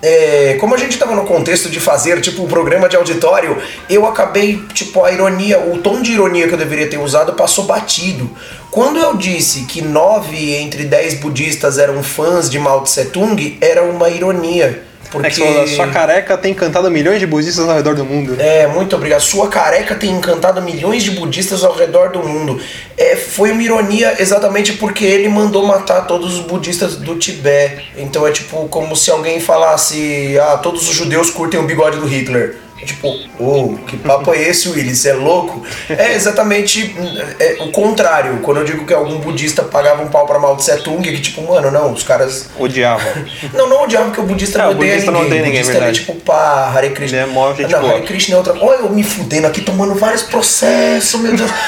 É, 0.02 0.56
como 0.59 0.75
a 0.75 0.78
gente 0.78 0.99
tava 0.99 1.14
no 1.14 1.25
contexto 1.25 1.68
de 1.68 1.78
fazer, 1.78 2.20
tipo, 2.20 2.42
um 2.42 2.47
programa 2.47 2.88
de 2.88 2.97
auditório, 2.97 3.59
eu 3.88 4.06
acabei, 4.06 4.62
tipo, 4.73 5.04
a 5.04 5.12
ironia, 5.12 5.59
o 5.61 5.78
tom 5.78 6.00
de 6.00 6.12
ironia 6.12 6.49
que 6.49 6.54
eu 6.54 6.59
deveria 6.59 6.88
ter 6.88 6.99
usado 6.99 7.35
passou 7.35 7.64
batido. 7.64 8.30
Quando 8.71 8.99
eu 8.99 9.17
disse 9.17 9.65
que 9.65 9.83
nove 9.83 10.55
entre 10.55 10.85
dez 10.85 11.15
budistas 11.15 11.79
eram 11.79 12.03
fãs 12.03 12.49
de 12.49 12.59
Mao 12.59 12.83
Tse 12.83 13.07
Tung, 13.07 13.59
era 13.61 13.83
uma 13.83 14.09
ironia. 14.09 14.85
Porque... 15.11 15.27
É 15.27 15.31
que 15.31 15.37
você 15.37 15.45
falou, 15.45 15.67
sua 15.67 15.89
careca 15.89 16.39
tem 16.39 16.53
encantado 16.53 16.89
milhões 16.89 17.19
de 17.19 17.27
budistas 17.27 17.69
ao 17.69 17.75
redor 17.75 17.97
do 17.97 18.05
mundo. 18.05 18.37
É, 18.39 18.69
muito 18.69 18.95
obrigado. 18.95 19.21
Sua 19.21 19.49
careca 19.49 19.97
tem 19.97 20.11
encantado 20.11 20.62
milhões 20.62 21.03
de 21.03 21.11
budistas 21.11 21.65
ao 21.65 21.75
redor 21.75 22.11
do 22.11 22.21
mundo. 22.21 22.61
É, 22.97 23.17
foi 23.17 23.50
uma 23.50 23.62
ironia 23.62 24.15
exatamente 24.21 24.75
porque 24.75 25.05
ele 25.05 25.29
mandou 25.29 25.67
matar 25.67 26.07
todos 26.07 26.35
os 26.35 26.41
budistas 26.41 26.97
do 26.97 27.17
Tibete. 27.17 27.91
Então 27.97 28.25
é 28.27 28.31
tipo 28.31 28.69
como 28.69 28.95
se 28.95 29.11
alguém 29.11 29.41
falasse: 29.41 30.39
ah, 30.39 30.59
todos 30.59 30.89
os 30.89 30.95
judeus 30.95 31.29
curtem 31.29 31.59
o 31.59 31.65
bigode 31.65 31.99
do 31.99 32.07
Hitler. 32.07 32.57
É 32.80 32.84
tipo, 32.84 33.08
ô, 33.38 33.76
que 33.87 33.96
papo 33.99 34.32
é 34.32 34.42
esse, 34.42 34.68
Willis? 34.68 35.04
É 35.04 35.12
louco? 35.12 35.62
É 35.88 36.14
exatamente 36.14 36.96
é, 37.38 37.56
o 37.60 37.70
contrário. 37.70 38.38
Quando 38.42 38.58
eu 38.58 38.64
digo 38.64 38.87
que 38.87 38.94
algum 38.94 39.18
budista 39.18 39.62
pagava 39.62 40.02
um 40.02 40.08
pau 40.08 40.26
pra 40.26 40.38
Mao 40.38 40.56
Tse 40.56 40.78
Tung, 40.78 41.02
que 41.02 41.20
tipo, 41.20 41.42
mano, 41.42 41.70
não, 41.70 41.92
os 41.92 42.02
caras. 42.02 42.49
Odiava. 42.58 43.00
Não, 43.52 43.68
não 43.68 43.82
odiava 43.84 44.06
porque 44.06 44.20
o 44.20 44.25
budista 44.25 44.58
É, 44.58 44.62
não 44.62 44.70
odeia 44.70 44.92
budista 44.92 45.10
ninguém. 45.10 45.20
não 45.20 45.26
odeia 45.26 45.42
ninguém, 45.42 45.60
o 45.62 45.64
budista 45.64 45.84
é 45.84 45.92
tipo, 45.92 46.14
pá, 46.16 46.72
Hare 46.75 46.90
Krishna. 46.90 47.18
Ele 47.18 47.30
é 47.30 47.32
mó 47.32 47.52
gente 47.54 47.70
não, 47.72 47.80
boa. 47.80 47.94
Hare 47.94 48.02
Krishna 48.06 48.34
é 48.34 48.38
outra 48.38 48.54
Olha 48.60 48.78
eu 48.78 48.90
me 48.90 49.02
fudendo 49.02 49.46
aqui, 49.46 49.60
tomando 49.60 49.94
vários 49.94 50.22
processos, 50.22 51.20
meu 51.20 51.37
Deus. 51.37 51.50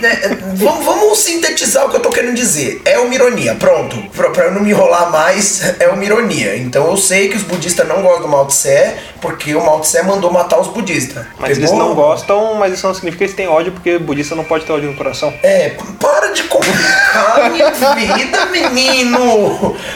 É, 0.00 0.28
vamos, 0.54 0.84
vamos 0.84 1.18
sintetizar 1.18 1.84
o 1.84 1.90
que 1.90 1.96
eu 1.96 2.00
tô 2.00 2.10
querendo 2.10 2.34
dizer. 2.34 2.80
É 2.84 2.98
uma 3.00 3.12
ironia, 3.12 3.56
pronto. 3.56 3.96
Pra, 4.14 4.30
pra 4.30 4.44
eu 4.44 4.52
não 4.52 4.60
me 4.62 4.70
enrolar 4.70 5.10
mais, 5.10 5.60
é 5.80 5.88
uma 5.88 6.04
ironia. 6.04 6.56
Então 6.56 6.86
eu 6.88 6.96
sei 6.96 7.28
que 7.28 7.36
os 7.36 7.42
budistas 7.42 7.86
não 7.88 8.00
gostam 8.02 8.22
do 8.22 8.28
Mao 8.28 8.46
Tse, 8.46 8.92
porque 9.20 9.54
o 9.56 9.64
Mao 9.64 9.80
Tse 9.80 10.00
mandou 10.04 10.30
matar 10.30 10.57
os 10.60 10.68
budistas. 10.68 11.26
Mas 11.38 11.56
eles 11.56 11.72
não 11.72 11.94
gostam, 11.94 12.54
mas 12.54 12.74
isso 12.74 12.86
não 12.86 12.94
significa 12.94 13.18
que 13.18 13.24
eles 13.24 13.36
têm 13.36 13.48
ódio, 13.48 13.72
porque 13.72 13.98
budista 13.98 14.34
não 14.34 14.44
pode 14.44 14.64
ter 14.64 14.72
ódio 14.72 14.90
no 14.90 14.96
coração. 14.96 15.32
É, 15.42 15.76
para 16.00 16.28
de 16.28 16.44
complicar 16.44 17.50
minha 17.50 17.70
vida, 17.70 18.46
menino! 18.46 19.76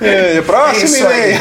É, 0.00 0.40
próximo 0.40 0.84
isso 0.84 1.06
aí. 1.06 1.38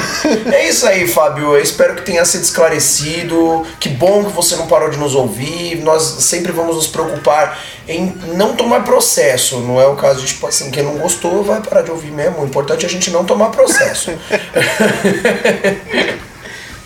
É 0.51 0.69
isso 0.69 0.86
aí, 0.86 1.08
Fábio. 1.08 1.55
Eu 1.55 1.62
espero 1.62 1.96
que 1.96 2.01
tenha 2.01 2.25
sido 2.25 2.43
esclarecido. 2.43 3.65
Que 3.79 3.88
bom 3.88 4.25
que 4.25 4.31
você 4.31 4.55
não 4.58 4.67
parou 4.67 4.89
de 4.89 4.98
nos 4.98 5.15
ouvir. 5.15 5.77
Nós 5.77 6.03
sempre 6.19 6.51
vamos 6.51 6.75
nos 6.75 6.88
preocupar 6.88 7.58
em 7.88 8.13
não 8.34 8.55
tomar 8.55 8.84
processo. 8.84 9.60
Não 9.60 9.79
é 9.79 9.88
o 9.88 9.96
caso 9.96 10.22
de, 10.22 10.27
tipo 10.27 10.46
assim, 10.46 10.69
quem 10.72 10.84
não 10.84 10.98
gostou 10.98 11.43
vai 11.43 11.62
parar 11.62 11.84
de 11.84 11.91
ouvir 11.91 12.12
mesmo. 12.12 12.41
O 12.41 12.46
importante 12.46 12.86
é 12.86 12.88
a 12.88 12.91
gente 12.91 13.10
não 13.12 13.24
tomar 13.24 13.50
processo. 13.50 14.12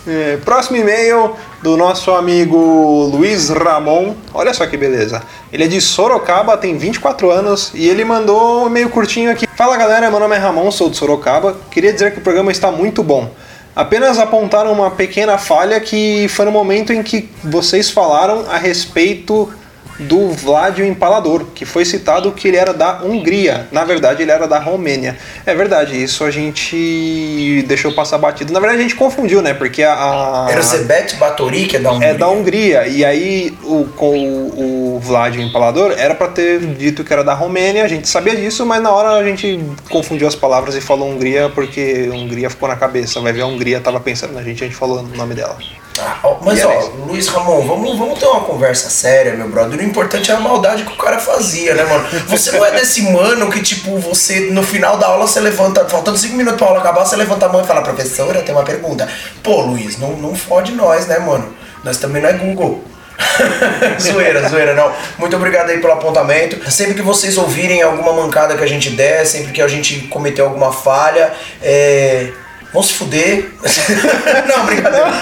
É, 0.06 0.36
próximo 0.44 0.76
e-mail 0.76 1.34
do 1.62 1.78
nosso 1.78 2.10
amigo 2.10 3.08
Luiz 3.10 3.48
Ramon. 3.48 4.14
Olha 4.34 4.52
só 4.52 4.66
que 4.66 4.76
beleza. 4.76 5.22
Ele 5.50 5.64
é 5.64 5.66
de 5.66 5.80
Sorocaba, 5.80 6.58
tem 6.58 6.76
24 6.76 7.30
anos 7.30 7.70
e 7.74 7.88
ele 7.88 8.04
mandou 8.04 8.64
um 8.64 8.66
e-mail 8.66 8.90
curtinho 8.90 9.30
aqui. 9.30 9.46
Fala 9.56 9.78
galera, 9.78 10.10
meu 10.10 10.20
nome 10.20 10.36
é 10.36 10.38
Ramon, 10.38 10.70
sou 10.70 10.90
de 10.90 10.96
Sorocaba. 10.98 11.56
Queria 11.70 11.90
dizer 11.90 12.12
que 12.12 12.18
o 12.18 12.22
programa 12.22 12.52
está 12.52 12.70
muito 12.70 13.02
bom. 13.02 13.30
Apenas 13.74 14.18
apontaram 14.18 14.72
uma 14.72 14.90
pequena 14.90 15.38
falha 15.38 15.80
que 15.80 16.28
foi 16.28 16.44
no 16.44 16.52
momento 16.52 16.92
em 16.92 17.02
que 17.02 17.30
vocês 17.42 17.90
falaram 17.90 18.44
a 18.48 18.58
respeito 18.58 19.50
do 19.98 20.30
Vlad 20.30 20.78
o 20.80 20.84
Empalador, 20.84 21.44
que 21.54 21.64
foi 21.64 21.84
citado 21.84 22.32
que 22.32 22.48
ele 22.48 22.56
era 22.56 22.72
da 22.74 23.02
Hungria. 23.02 23.68
Na 23.70 23.84
verdade, 23.84 24.22
ele 24.22 24.30
era 24.30 24.46
da 24.48 24.58
Romênia. 24.58 25.16
É 25.46 25.54
verdade, 25.54 26.02
isso 26.02 26.24
a 26.24 26.30
gente 26.30 27.64
deixou 27.66 27.92
passar 27.92 28.18
batido. 28.18 28.52
Na 28.52 28.60
verdade, 28.60 28.80
a 28.80 28.82
gente 28.82 28.96
confundiu, 28.96 29.40
né? 29.42 29.54
Porque 29.54 29.82
a. 29.82 29.92
a- 29.94 30.46
Era 30.50 30.62
Zebet 30.62 31.16
Batory, 31.16 31.66
que 31.66 31.76
é 31.76 31.80
da 31.80 31.92
Hungria. 31.92 32.08
é 32.08 32.14
da 32.14 32.28
Hungria. 32.28 32.86
E 32.88 33.04
aí 33.04 33.56
o, 33.62 33.84
com 33.96 34.18
o, 34.18 34.96
o 34.96 35.00
Vlad 35.00 35.36
o 35.36 35.40
Empalador 35.40 35.94
era 35.96 36.14
pra 36.14 36.28
ter 36.28 36.58
dito 36.60 37.04
que 37.04 37.12
era 37.12 37.22
da 37.24 37.34
Romênia, 37.34 37.84
a 37.84 37.88
gente 37.88 38.08
sabia 38.08 38.34
disso, 38.36 38.64
mas 38.66 38.82
na 38.82 38.90
hora 38.90 39.10
a 39.10 39.24
gente 39.24 39.60
confundiu 39.90 40.26
as 40.26 40.34
palavras 40.34 40.74
e 40.74 40.80
falou 40.80 41.08
Hungria 41.08 41.50
porque 41.54 42.08
Hungria 42.12 42.50
ficou 42.50 42.68
na 42.68 42.76
cabeça. 42.76 43.20
Vai 43.20 43.32
ver, 43.32 43.42
a 43.42 43.46
Hungria 43.46 43.80
tava 43.80 44.00
pensando 44.00 44.32
na 44.32 44.42
gente, 44.42 44.62
a 44.62 44.66
gente 44.66 44.76
falou 44.76 44.98
o 45.00 45.16
nome 45.16 45.34
dela. 45.34 45.56
Ah, 45.98 46.18
mas 46.42 46.60
E 46.60 46.64
ó. 46.64 46.90
Luiz 47.06 47.28
Ramon, 47.28 47.66
vamos, 47.66 47.96
vamos 47.98 48.18
ter 48.18 48.26
uma 48.26 48.40
conversa 48.40 48.90
séria, 48.90 49.34
meu 49.34 49.48
brother. 49.48 49.78
O 49.78 49.82
importante 49.82 50.30
é 50.30 50.34
a 50.34 50.40
maldade 50.40 50.84
que 50.84 50.92
o 50.92 50.96
cara 50.96 51.18
fazia, 51.18 51.74
né, 51.74 51.84
mano? 51.84 52.04
Você 52.26 52.50
não 52.52 52.64
é 52.64 52.72
desse 52.72 53.02
mano 53.02 53.50
que, 53.50 53.62
tipo, 53.62 53.98
você 53.98 54.50
no 54.50 54.62
final 54.62 54.96
da 54.96 55.06
aula 55.06 55.26
você 55.26 55.40
levanta, 55.40 55.88
faltando 55.88 56.18
cinco 56.18 56.34
minutos 56.34 56.58
pra 56.58 56.68
aula 56.68 56.80
acabar, 56.80 57.04
você 57.04 57.16
levanta 57.16 57.46
a 57.46 57.48
mão 57.48 57.62
e 57.62 57.66
fala, 57.66 57.82
professora, 57.82 58.42
tem 58.42 58.54
uma 58.54 58.64
pergunta. 58.64 59.08
Pô, 59.42 59.60
Luiz, 59.60 59.98
não, 59.98 60.10
não 60.16 60.34
fode 60.34 60.72
nós, 60.72 61.06
né, 61.06 61.18
mano? 61.18 61.54
Nós 61.84 61.98
também 61.98 62.20
não 62.20 62.28
é 62.28 62.32
Google. 62.32 62.82
zoeira, 64.00 64.48
zoeira, 64.48 64.74
não. 64.74 64.92
Muito 65.18 65.36
obrigado 65.36 65.70
aí 65.70 65.78
pelo 65.78 65.92
apontamento. 65.92 66.70
Sempre 66.70 66.94
que 66.94 67.02
vocês 67.02 67.38
ouvirem 67.38 67.82
alguma 67.82 68.12
mancada 68.12 68.56
que 68.56 68.64
a 68.64 68.66
gente 68.66 68.90
der, 68.90 69.24
sempre 69.24 69.52
que 69.52 69.62
a 69.62 69.68
gente 69.68 70.08
cometer 70.08 70.42
alguma 70.42 70.72
falha, 70.72 71.32
é. 71.62 72.32
Vão 72.74 72.82
se 72.82 72.92
fuder. 72.94 73.46
não, 74.48 74.66
brincadeira. 74.66 75.06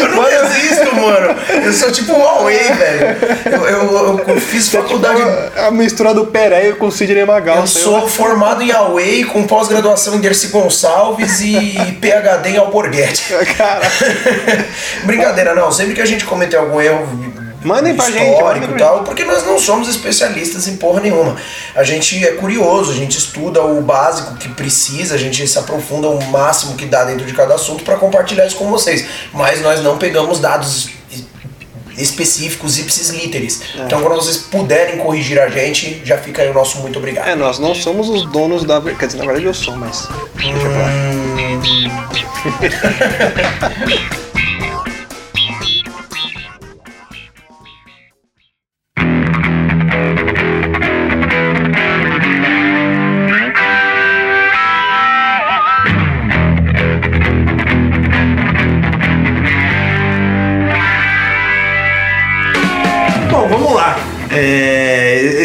Eu 0.00 0.08
não 0.14 0.22
resisto, 0.22 0.94
mano. 0.94 1.34
Eu 1.64 1.72
sou 1.72 1.90
tipo 1.90 2.12
um 2.12 2.20
Huawei, 2.20 2.58
velho. 2.72 3.16
Eu, 3.46 3.66
eu- 3.66 4.24
eu 4.28 4.40
fiz 4.40 4.68
faculdade. 4.68 5.20
A, 5.56 5.66
a 5.66 5.70
mistura 5.70 6.14
do 6.14 6.26
Pereio 6.26 6.76
com 6.76 6.86
o 6.86 6.92
Sidney 6.92 7.24
Magal. 7.24 7.56
Eu 7.58 7.66
sou 7.66 8.06
formado 8.08 8.62
em 8.62 8.70
Huawei, 8.70 9.24
com 9.24 9.42
pós-graduação 9.46 10.14
em 10.14 10.20
Dercy 10.20 10.48
Gonçalves 10.48 11.40
e 11.40 11.76
PhD 12.00 12.50
em 12.50 12.56
Alborguete. 12.58 13.24
Cara, 13.56 13.82
Brincadeira, 15.04 15.54
não. 15.54 15.72
Sempre 15.72 15.94
que 15.94 16.02
a 16.02 16.06
gente 16.06 16.24
cometer 16.24 16.56
algum 16.56 16.80
erro 16.80 17.06
Mandem 17.62 17.94
pra 17.94 18.10
gente, 18.10 18.32
histórico 18.32 18.74
e 18.74 18.78
tal, 18.78 19.04
porque 19.04 19.24
nós 19.24 19.44
não 19.44 19.58
somos 19.58 19.88
especialistas 19.88 20.66
em 20.66 20.76
porra 20.76 21.00
nenhuma. 21.00 21.36
A 21.74 21.84
gente 21.84 22.24
é 22.24 22.32
curioso, 22.32 22.92
a 22.92 22.94
gente 22.94 23.18
estuda 23.18 23.62
o 23.62 23.82
básico 23.82 24.34
que 24.36 24.48
precisa, 24.48 25.14
a 25.14 25.18
gente 25.18 25.46
se 25.46 25.58
aprofunda 25.58 26.08
o 26.08 26.22
máximo 26.30 26.74
que 26.74 26.86
dá 26.86 27.04
dentro 27.04 27.26
de 27.26 27.34
cada 27.34 27.54
assunto 27.54 27.84
para 27.84 27.96
compartilhar 27.96 28.46
isso 28.46 28.56
com 28.56 28.70
vocês. 28.70 29.06
Mas 29.32 29.60
nós 29.60 29.82
não 29.82 29.98
pegamos 29.98 30.38
dados 30.38 30.88
específicos 31.98 32.78
ipsis 32.78 33.10
literis. 33.10 33.60
É. 33.78 33.82
Então 33.82 34.00
quando 34.00 34.16
vocês 34.16 34.38
puderem 34.38 34.96
corrigir 34.98 35.38
a 35.38 35.48
gente, 35.48 36.00
já 36.04 36.16
fica 36.16 36.42
aí 36.42 36.48
o 36.48 36.54
nosso 36.54 36.78
muito 36.78 36.98
obrigado. 36.98 37.28
é, 37.28 37.34
nós 37.34 37.58
não 37.58 37.74
somos 37.74 38.08
os 38.08 38.24
donos 38.30 38.64
da. 38.64 38.80
Quer 38.80 39.06
dizer, 39.06 39.18
na 39.18 39.24
verdade 39.24 39.44
eu 39.44 39.54
sou, 39.54 39.76
mas. 39.76 40.08
Deixa 40.34 40.58
pra 40.58 40.70
lá. 40.70 40.90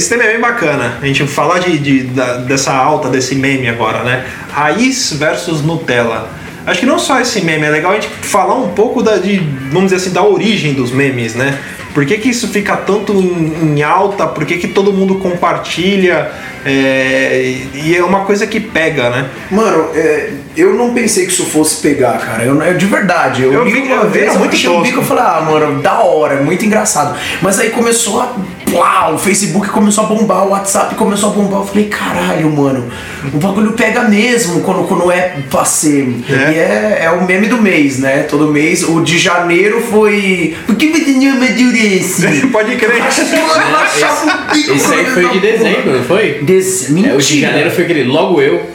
esse 0.05 0.09
tema 0.13 0.23
é 0.23 0.31
bem 0.33 0.39
bacana. 0.39 0.97
A 1.01 1.05
gente 1.05 1.25
falar 1.25 1.59
de, 1.59 1.79
de- 1.79 2.03
da- 2.03 2.37
dessa 2.37 2.71
alta, 2.71 3.09
desse 3.09 3.33
meme 3.35 3.67
agora, 3.67 4.03
né? 4.03 4.23
Raiz 4.51 5.13
versus 5.13 5.61
Nutella. 5.63 6.29
Acho 6.65 6.79
que 6.81 6.85
não 6.85 6.97
só 6.99 7.19
esse 7.19 7.41
meme, 7.41 7.65
é 7.65 7.69
legal 7.69 7.91
a 7.91 7.95
gente 7.95 8.07
falar 8.07 8.55
um 8.55 8.69
pouco 8.69 9.01
da, 9.01 9.17
de, 9.17 9.37
vamos 9.71 9.85
dizer 9.91 9.95
assim, 9.97 10.11
da 10.13 10.23
origem 10.23 10.73
dos 10.73 10.91
memes, 10.91 11.33
né? 11.35 11.57
Por 11.93 12.05
que, 12.05 12.17
que 12.17 12.29
isso 12.29 12.49
fica 12.49 12.75
tanto 12.75 13.13
em, 13.13 13.77
em 13.77 13.81
alta? 13.83 14.27
Por 14.27 14.45
que, 14.45 14.57
que 14.57 14.67
todo 14.67 14.91
mundo 14.91 15.15
compartilha? 15.15 16.29
É, 16.65 17.55
e 17.73 17.95
é 17.95 18.03
uma 18.03 18.21
coisa 18.25 18.45
que 18.45 18.59
pega, 18.59 19.09
né? 19.11 19.29
Mano, 19.49 19.89
é, 19.93 20.31
eu 20.57 20.73
não 20.73 20.93
pensei 20.93 21.25
que 21.25 21.31
isso 21.31 21.45
fosse 21.45 21.81
pegar, 21.81 22.17
cara. 22.17 22.43
Eu, 22.43 22.61
eu- 22.61 22.77
de 22.77 22.85
verdade. 22.85 23.43
Eu, 23.43 23.53
Eu 23.53 23.63
vi- 23.65 23.77
uma 23.77 23.95
eu 23.95 24.09
vi, 24.09 24.19
vez, 24.19 24.33
eu 24.33 24.39
muito 24.39 24.53
achei 24.55 24.69
no 24.69 24.75
tosco. 24.77 24.89
bico 24.89 25.01
e 25.03 25.05
falei, 25.05 25.23
ah, 25.23 25.41
mano, 25.49 25.81
da 25.81 25.99
hora, 25.99 26.41
muito 26.41 26.65
engraçado. 26.65 27.15
Mas 27.41 27.59
aí 27.59 27.69
começou 27.69 28.19
a. 28.19 28.35
Plá, 28.75 29.09
o 29.09 29.17
Facebook 29.17 29.69
começou 29.69 30.03
a 30.03 30.07
bombar, 30.07 30.45
o 30.45 30.49
WhatsApp 30.49 30.95
começou 30.95 31.29
a 31.29 31.33
bombar. 31.33 31.61
Eu 31.61 31.65
falei, 31.65 31.85
caralho, 31.85 32.51
mano, 32.51 32.85
o 33.33 33.37
bagulho 33.37 33.71
pega 33.71 34.03
mesmo 34.03 34.59
quando, 34.61 34.85
quando 34.85 35.09
é 35.09 35.37
pra 35.49 35.63
ser. 35.63 36.13
É. 36.29 36.51
E 36.51 36.55
é, 36.57 36.99
é 37.03 37.11
o 37.11 37.25
meme 37.25 37.47
do 37.47 37.61
mês, 37.61 37.99
né? 37.99 38.23
Todo 38.23 38.51
mês. 38.51 38.83
O 38.83 38.99
de 39.01 39.17
janeiro 39.17 39.81
foi. 39.81 40.57
Por 40.67 40.75
que 40.75 40.87
você 40.89 41.11
não 41.11 41.31
amadurece? 41.37 42.47
Pode 42.51 42.75
crer. 42.75 42.99
Mano, 42.99 44.43
bico 44.53 44.73
Esse 44.73 44.93
aí 44.93 45.05
foi 45.05 45.29
de 45.29 45.39
dezembro, 45.39 45.93
não 45.93 46.03
foi? 46.03 46.39
Desse, 46.41 46.85
É, 46.85 46.89
o 46.89 46.91
de 46.91 47.01
mentira. 47.01 47.47
janeiro 47.47 47.71
foi 47.71 47.83
aquele 47.85 48.03
logo 48.03 48.41
eu. 48.41 48.74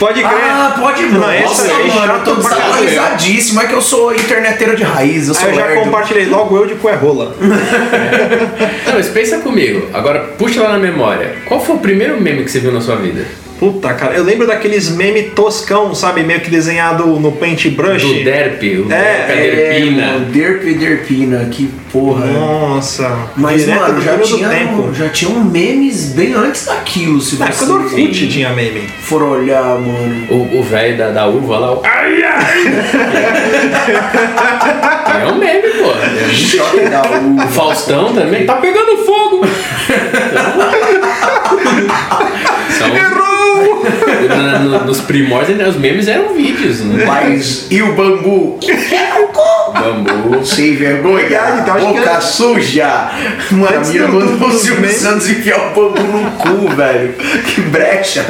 Pode 0.00 0.20
crer. 0.22 0.32
Ah, 0.32 0.74
pode 0.80 1.02
Não, 1.02 1.20
Nossa, 1.20 1.66
esse 1.66 1.70
aí 1.70 1.90
é 1.90 1.94
mano, 1.94 2.12
eu 2.14 2.20
tô 2.24 2.30
chato 2.36 2.42
pra 2.42 2.56
caralho. 2.56 2.88
É 3.60 3.66
que 3.66 3.74
eu 3.74 3.82
sou 3.82 4.14
interneteiro 4.14 4.74
de 4.74 4.82
raiz, 4.82 5.28
eu 5.28 5.34
sou 5.34 5.44
Aí 5.44 5.50
eu 5.50 5.56
já 5.60 5.66
lerdo. 5.66 5.84
compartilhei 5.84 6.24
logo 6.24 6.56
eu 6.56 6.66
de 6.66 6.74
cuerrola. 6.76 7.36
Não, 7.38 8.94
mas 8.94 9.08
pensa 9.08 9.40
comigo. 9.40 9.90
Agora 9.92 10.20
puxa 10.38 10.62
lá 10.62 10.70
na 10.70 10.78
memória. 10.78 11.36
Qual 11.46 11.62
foi 11.62 11.76
o 11.76 11.78
primeiro 11.78 12.18
meme 12.18 12.44
que 12.44 12.50
você 12.50 12.60
viu 12.60 12.72
na 12.72 12.80
sua 12.80 12.96
vida? 12.96 13.26
Puta, 13.60 13.92
cara, 13.92 14.14
eu 14.14 14.24
lembro 14.24 14.46
daqueles 14.46 14.88
meme 14.88 15.22
toscão, 15.24 15.94
sabe? 15.94 16.22
Meio 16.22 16.40
que 16.40 16.48
desenhado 16.50 17.04
no 17.20 17.30
paintbrush. 17.32 18.02
Do 18.02 18.24
Derp, 18.24 18.62
o 18.62 18.90
É, 18.90 19.26
Derp, 19.26 19.30
É, 19.30 19.50
Derpina. 19.50 20.06
mano, 20.12 20.24
Derp 20.30 20.64
e 20.64 20.74
Derpina, 20.74 21.44
que 21.50 21.68
porra. 21.92 22.24
Nossa. 22.26 23.28
Mas, 23.36 23.66
direto 23.66 23.80
mano, 23.82 24.00
já 24.00 24.16
tinha, 24.18 24.48
tempo. 24.48 24.94
já 24.94 25.08
tinham 25.10 25.44
memes 25.44 26.06
bem 26.14 26.32
antes 26.32 26.64
daquilo, 26.64 27.20
se 27.20 27.36
Na 27.36 27.48
época 27.48 27.66
do 27.66 27.72
você 27.82 27.96
Orkut 28.00 28.28
tinha 28.28 28.48
meme. 28.50 28.80
for 29.02 29.22
olhar, 29.22 29.78
mano. 29.78 30.26
O 30.30 30.60
o 30.60 30.62
velho 30.62 30.96
da, 30.96 31.10
da 31.10 31.26
uva 31.26 31.58
lá, 31.58 31.72
o 31.74 31.82
ai 31.84 32.22
ai! 32.22 32.64
é 35.22 35.26
um 35.26 35.36
meme, 35.38 35.68
pô. 35.68 35.90
É 35.90 36.26
um 36.26 36.34
Choque 36.34 36.80
da 36.88 37.02
O 37.02 37.34
uva. 37.34 37.46
Faustão 37.48 38.14
também 38.14 38.46
tá 38.46 38.54
pegando 38.56 38.96
fogo. 39.04 39.42
São, 42.78 42.88
Errou! 42.96 43.19
Na- 44.28 44.58
no- 44.58 44.84
nos 44.86 45.00
primórdios, 45.00 45.56
né, 45.58 45.68
os 45.68 45.76
memes 45.76 46.08
eram 46.08 46.34
vídeos, 46.34 46.80
né? 46.80 47.04
Mas 47.06 47.66
e 47.70 47.82
o 47.82 47.92
bambu? 47.94 48.58
Bambu. 49.72 50.44
Sem 50.44 50.74
vergonha, 50.74 51.26
então 51.62 51.74
acho 51.74 51.86
que 51.86 51.92
boca 51.92 52.00
era- 52.10 52.20
suja. 52.20 53.10
Mano, 53.52 54.12
mandou 54.12 54.48
o 54.48 54.50
dos 54.50 54.62
Silvio 54.62 54.80
memes- 54.80 54.96
Santos 54.96 55.28
enfiar 55.30 55.58
o 55.58 55.74
bambu 55.74 56.02
no 56.02 56.30
cu, 56.32 56.68
velho. 56.74 57.14
Que 57.46 57.60
brecha. 57.62 58.24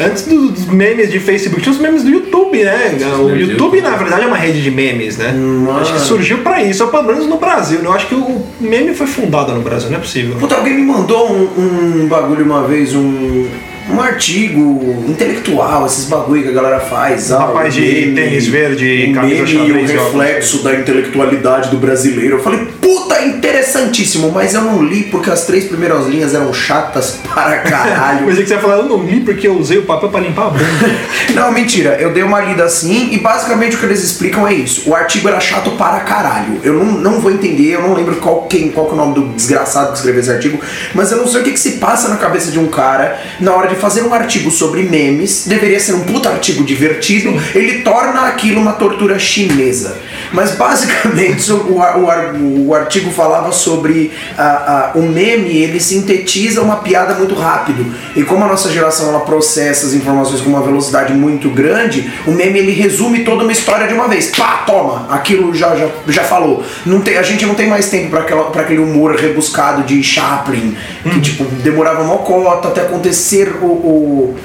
Antes 0.00 0.26
dos 0.26 0.66
memes 0.66 1.10
de 1.10 1.18
Facebook, 1.20 1.62
tinha 1.62 1.72
os 1.72 1.78
memes 1.80 2.02
do 2.02 2.10
YouTube, 2.10 2.62
né? 2.64 2.90
O 2.98 3.28
YouTube, 3.30 3.40
YouTube. 3.50 3.80
na 3.80 3.90
verdade, 3.96 4.24
é 4.24 4.26
uma 4.26 4.36
rede 4.36 4.62
de 4.62 4.70
memes, 4.70 5.16
né? 5.18 5.32
Mano. 5.32 5.78
Acho 5.80 5.92
que 5.94 6.00
surgiu 6.00 6.38
pra 6.38 6.62
isso, 6.62 6.84
ou 6.84 6.90
pelo 6.90 7.04
menos 7.04 7.26
no 7.26 7.38
Brasil. 7.38 7.78
né? 7.80 7.86
Eu 7.86 7.92
acho 7.92 8.06
que 8.06 8.14
o 8.14 8.44
meme 8.60 8.94
foi 8.94 9.06
fundado 9.06 9.52
no 9.52 9.60
Brasil, 9.62 9.88
não 9.90 9.96
é 9.96 10.00
possível. 10.00 10.36
Puta, 10.36 10.56
alguém 10.56 10.74
me 10.74 10.82
mandou 10.82 11.30
um, 11.32 12.02
um 12.02 12.06
bagulho 12.08 12.44
uma 12.44 12.66
vez, 12.66 12.94
um, 12.94 13.46
um 13.90 14.00
artigo 14.00 15.04
intelectual, 15.06 15.86
esses 15.86 16.06
bagulho 16.06 16.42
que 16.42 16.48
a 16.48 16.52
galera 16.52 16.80
faz. 16.80 17.30
Um 17.30 17.36
ah, 17.36 17.38
rapaz 17.40 17.74
de 17.74 18.12
tênis 18.14 18.46
verde, 18.46 19.10
o 19.10 19.14
camisa 19.14 19.44
meme 19.44 19.72
o 19.72 19.86
reflexo 19.86 20.62
da 20.62 20.74
intelectualidade 20.74 21.70
do 21.70 21.76
brasileiro. 21.76 22.36
Eu 22.36 22.42
falei, 22.42 22.66
puta, 22.80 23.22
interessantíssimo, 23.22 24.30
mas 24.32 24.54
eu 24.54 24.62
não 24.62 24.82
li 24.82 25.04
porque 25.04 25.30
as 25.30 25.46
três 25.46 25.64
primeiras 25.64 26.06
linhas 26.06 26.34
eram 26.34 26.52
chatas 26.52 27.18
para 27.34 27.58
caralho. 27.58 28.26
Pensei 28.26 28.42
que 28.42 28.48
você 28.48 28.54
ia 28.54 28.60
falar, 28.60 28.76
eu 28.76 28.84
não 28.84 29.04
li 29.04 29.20
porque 29.20 29.46
eu 29.46 29.56
usei 29.58 29.78
o 29.78 29.82
papel 29.82 30.08
pra 30.08 30.20
limpar 30.20 30.46
a 30.46 30.50
bunda. 30.50 30.64
Não, 31.34 31.50
mentira. 31.50 31.96
Eu 32.00 32.12
dei 32.12 32.22
uma 32.22 32.40
lida 32.40 32.64
assim 32.64 33.08
e 33.12 33.18
basicamente 33.18 33.76
o 33.76 33.78
que 33.78 33.86
eles 33.86 34.02
explicam 34.02 34.46
é 34.46 34.54
isso. 34.54 34.88
O 34.88 34.94
artigo 34.94 35.28
era 35.28 35.40
chato 35.40 35.72
para 35.72 36.00
caralho. 36.00 36.60
Eu 36.62 36.74
não, 36.74 36.84
não 36.84 37.20
vou 37.20 37.30
entender, 37.30 37.72
eu 37.72 37.82
não 37.82 37.94
lembro 37.94 38.16
qual, 38.16 38.42
quem, 38.42 38.70
qual 38.70 38.86
que 38.86 38.92
é 38.92 38.94
o 38.94 38.98
nome 38.98 39.14
do 39.14 39.28
desgraçado 39.30 39.88
que 39.88 39.96
escreveu 39.96 40.20
esse 40.20 40.30
artigo, 40.30 40.60
mas 40.94 41.10
eu 41.10 41.18
não 41.18 41.26
sei 41.26 41.40
o 41.40 41.44
que, 41.44 41.52
que 41.52 41.58
se 41.58 41.72
passa 41.72 42.08
na 42.08 42.16
cabeça 42.16 42.50
de 42.50 42.58
um 42.58 42.68
cara 42.68 43.18
na 43.40 43.52
hora 43.52 43.68
de 43.68 43.73
fazer 43.76 44.02
um 44.02 44.14
artigo 44.14 44.50
sobre 44.50 44.82
memes. 44.82 45.46
Deveria 45.46 45.80
ser 45.80 45.94
um 45.94 46.00
puta 46.00 46.30
artigo 46.30 46.64
divertido. 46.64 47.34
Ele 47.54 47.82
torna 47.82 48.22
aquilo 48.22 48.60
uma 48.60 48.72
tortura 48.72 49.18
chinesa. 49.18 50.00
Mas 50.32 50.52
basicamente 50.52 51.52
o, 51.52 51.56
o, 51.78 52.68
o 52.68 52.74
artigo 52.74 53.10
falava 53.10 53.52
sobre 53.52 54.12
a- 54.36 54.90
a- 54.94 54.98
o 54.98 55.02
meme, 55.02 55.56
ele 55.58 55.78
sintetiza 55.80 56.60
uma 56.62 56.76
piada 56.76 57.14
muito 57.14 57.34
rápido. 57.34 57.84
E 58.16 58.22
como 58.22 58.44
a 58.44 58.48
nossa 58.48 58.70
geração 58.70 59.08
ela 59.08 59.20
processa 59.20 59.86
as 59.86 59.92
informações 59.94 60.40
com 60.40 60.50
uma 60.50 60.62
velocidade 60.62 61.12
muito 61.12 61.48
grande, 61.50 62.10
o 62.26 62.30
meme 62.32 62.58
ele 62.58 62.72
resume 62.72 63.20
toda 63.24 63.42
uma 63.44 63.52
história 63.52 63.86
de 63.86 63.94
uma 63.94 64.08
vez. 64.08 64.26
Pá, 64.28 64.64
toma, 64.66 65.06
aquilo 65.10 65.54
já, 65.54 65.74
já, 65.76 65.88
já 66.08 66.22
falou. 66.24 66.64
Não 66.84 67.00
tem, 67.00 67.16
a 67.16 67.22
gente 67.22 67.44
não 67.46 67.54
tem 67.54 67.68
mais 67.68 67.88
tempo 67.88 68.10
para 68.10 68.62
aquele 68.62 68.80
humor 68.80 69.14
rebuscado 69.16 69.82
de 69.82 70.02
Chaplin, 70.02 70.76
que 71.02 71.20
tipo, 71.20 71.44
demorava 71.44 72.02
uma 72.02 72.18
cota 72.18 72.68
até 72.68 72.82
acontecer 72.82 73.56
o, 73.60 73.66
o, 73.66 74.36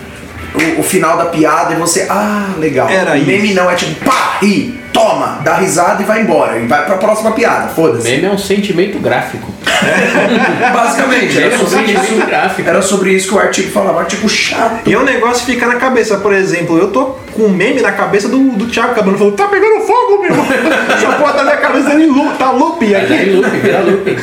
o- 0.55 0.79
o 0.79 0.83
final 0.83 1.17
da 1.17 1.25
piada 1.25 1.73
e 1.73 1.77
você, 1.77 2.07
ah, 2.09 2.47
legal. 2.57 2.89
Era 2.89 3.11
o 3.13 3.25
meme 3.25 3.47
isso. 3.47 3.55
não 3.55 3.69
é 3.69 3.75
tipo, 3.75 4.03
pá, 4.05 4.37
ri, 4.41 4.79
toma, 4.93 5.39
dá 5.43 5.55
risada 5.55 6.01
e 6.01 6.05
vai 6.05 6.21
embora. 6.21 6.57
E 6.59 6.65
vai 6.67 6.85
pra 6.85 6.97
próxima 6.97 7.31
piada, 7.31 7.69
foda-se. 7.69 8.09
Meme 8.09 8.25
é 8.25 8.31
um 8.31 8.37
sentimento 8.37 8.99
gráfico. 8.99 9.51
Basicamente, 10.73 11.33
Meme 11.35 11.45
era 11.45 11.55
é 11.55 11.57
um 11.57 11.67
sobre, 11.67 11.91
isso, 11.93 12.25
gráfico. 12.27 12.69
era 12.69 12.81
sobre 12.81 13.11
isso 13.13 13.27
que 13.29 13.35
o 13.35 13.39
artigo 13.39 13.71
falava. 13.71 13.99
Artigo 13.99 14.27
chato. 14.27 14.87
E 14.89 14.95
o 14.95 15.03
negócio 15.03 15.45
fica 15.45 15.65
na 15.67 15.75
cabeça, 15.75 16.17
por 16.17 16.33
exemplo, 16.33 16.77
eu 16.77 16.89
tô 16.91 17.05
com 17.33 17.43
um 17.43 17.49
meme 17.49 17.81
na 17.81 17.91
cabeça 17.91 18.27
do, 18.27 18.37
do 18.51 18.67
Thiago 18.67 18.95
Cabano 18.95 19.17
falando, 19.17 19.35
tá 19.35 19.47
pegando 19.47 19.81
fogo, 19.85 20.21
meu! 20.21 20.31
Essa 20.95 21.13
porra 21.17 21.33
tá 21.33 21.37
na 21.43 21.43
minha 21.45 21.57
cabeça 21.57 21.93
ele 21.93 22.07
lu- 22.07 22.31
tá 22.37 22.51
loop 22.51 22.85
Vira 22.85 22.99
aqui, 22.99 23.29
loop, 23.31 23.49
vira 23.57 23.79
loop. 23.81 24.17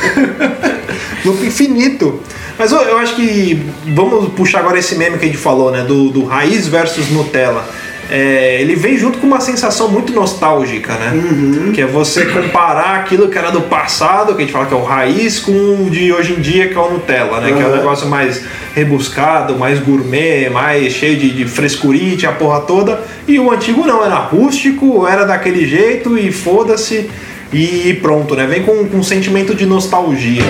loop 1.25 1.45
infinito. 1.45 2.21
Mas 2.59 2.71
eu, 2.71 2.79
eu 2.81 2.97
acho 2.97 3.15
que 3.15 3.63
vamos 3.95 4.33
puxar 4.33 4.59
agora 4.59 4.79
esse 4.79 4.95
meme 4.95 5.17
que 5.17 5.25
a 5.25 5.27
gente 5.27 5.37
falou, 5.37 5.71
né? 5.71 5.81
Do, 5.83 6.09
do 6.09 6.25
raiz 6.25 6.67
versus 6.67 7.09
Nutella. 7.11 7.63
É, 8.09 8.59
ele 8.61 8.73
vem 8.75 8.97
junto 8.97 9.17
com 9.17 9.27
uma 9.27 9.41
sensação 9.41 9.89
muito 9.89 10.13
nostálgica, 10.13 10.93
né? 10.93 11.71
Que 11.73 11.81
é 11.81 11.85
você 11.85 12.25
comparar 12.25 12.95
aquilo 13.01 13.27
que 13.27 13.37
era 13.37 13.51
do 13.51 13.61
passado, 13.63 14.33
que 14.33 14.41
a 14.43 14.45
gente 14.45 14.53
fala 14.53 14.65
que 14.65 14.73
é 14.73 14.77
o 14.77 14.83
raiz, 14.83 15.39
com 15.39 15.51
o 15.51 15.89
de 15.89 16.13
hoje 16.13 16.33
em 16.33 16.39
dia, 16.39 16.69
que 16.69 16.75
é 16.75 16.79
o 16.79 16.89
Nutella, 16.89 17.41
né? 17.41 17.51
Que 17.51 17.61
é 17.61 17.65
um 17.65 17.69
Uhum. 17.69 17.75
negócio 17.75 18.07
mais 18.07 18.43
rebuscado, 18.73 19.57
mais 19.57 19.79
gourmet, 19.79 20.49
mais 20.49 20.93
cheio 20.93 21.17
de, 21.17 21.31
de 21.31 21.45
frescurite, 21.45 22.25
a 22.25 22.31
porra 22.31 22.61
toda. 22.61 23.01
E 23.27 23.37
o 23.39 23.51
antigo 23.51 23.85
não, 23.85 24.03
era 24.05 24.15
rústico, 24.15 25.05
era 25.05 25.25
daquele 25.25 25.67
jeito 25.67 26.17
e 26.17 26.31
foda-se. 26.31 27.09
E 27.51 27.97
pronto, 28.01 28.35
né? 28.35 28.45
Vem 28.45 28.63
com, 28.63 28.85
com 28.87 28.97
um 28.97 29.03
sentimento 29.03 29.53
de 29.53 29.65
nostalgia. 29.65 30.43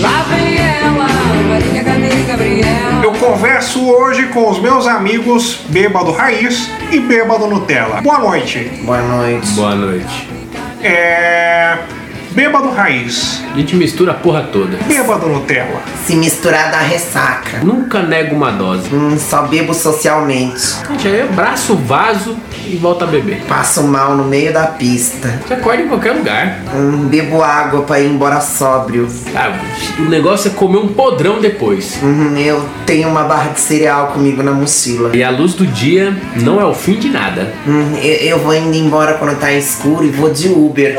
Lá 0.00 0.24
vem 0.28 0.49
converso 3.40 3.90
hoje 3.90 4.26
com 4.26 4.50
os 4.50 4.60
meus 4.60 4.86
amigos 4.86 5.62
Bêbado 5.70 6.12
Raiz 6.12 6.70
e 6.92 7.00
Bêbado 7.00 7.46
Nutella. 7.46 8.02
Boa 8.02 8.18
noite. 8.18 8.70
Boa 8.84 9.00
noite. 9.00 9.50
Boa 9.52 9.74
noite. 9.74 10.28
É. 10.82 11.78
Bêbado 12.40 12.70
Raiz, 12.70 13.44
A 13.52 13.58
gente 13.58 13.76
mistura 13.76 14.12
a 14.12 14.14
porra 14.14 14.44
toda. 14.44 14.78
Bêbado 14.88 15.28
Nutella. 15.28 15.82
Se 16.06 16.16
misturar 16.16 16.70
dá 16.70 16.78
ressaca. 16.78 17.58
Nunca 17.62 18.00
nego 18.02 18.34
uma 18.34 18.50
dose. 18.50 18.88
Hum, 18.94 19.18
só 19.18 19.42
bebo 19.42 19.74
socialmente. 19.74 20.78
A 20.88 20.92
gente 20.92 21.06
aí 21.06 21.20
abraça 21.20 21.74
o 21.74 21.76
vaso 21.76 22.38
e 22.66 22.76
volta 22.76 23.04
a 23.04 23.08
beber. 23.08 23.42
Passo 23.46 23.82
mal 23.82 24.16
no 24.16 24.24
meio 24.24 24.54
da 24.54 24.68
pista. 24.68 25.28
Você 25.46 25.52
acorda 25.52 25.82
em 25.82 25.88
qualquer 25.88 26.12
lugar. 26.12 26.60
Hum, 26.74 27.08
bebo 27.08 27.42
água 27.42 27.82
pra 27.82 28.00
ir 28.00 28.08
embora 28.08 28.40
sóbrio. 28.40 29.06
Ah, 29.36 29.52
o 29.98 30.04
negócio 30.08 30.50
é 30.50 30.54
comer 30.54 30.78
um 30.78 30.88
podrão 30.88 31.42
depois. 31.42 31.98
Hum, 32.02 32.38
eu 32.38 32.66
tenho 32.86 33.10
uma 33.10 33.24
barra 33.24 33.50
de 33.50 33.60
cereal 33.60 34.12
comigo 34.14 34.42
na 34.42 34.52
mochila. 34.52 35.14
E 35.14 35.22
a 35.22 35.28
luz 35.28 35.52
do 35.52 35.66
dia 35.66 36.16
não 36.36 36.58
é 36.58 36.64
o 36.64 36.72
fim 36.72 36.94
de 36.94 37.10
nada. 37.10 37.52
Hum, 37.68 37.96
eu, 38.02 38.14
eu 38.14 38.38
vou 38.38 38.54
indo 38.54 38.74
embora 38.78 39.12
quando 39.18 39.38
tá 39.38 39.52
escuro 39.52 40.06
e 40.06 40.08
vou 40.08 40.32
de 40.32 40.48
Uber. 40.48 40.98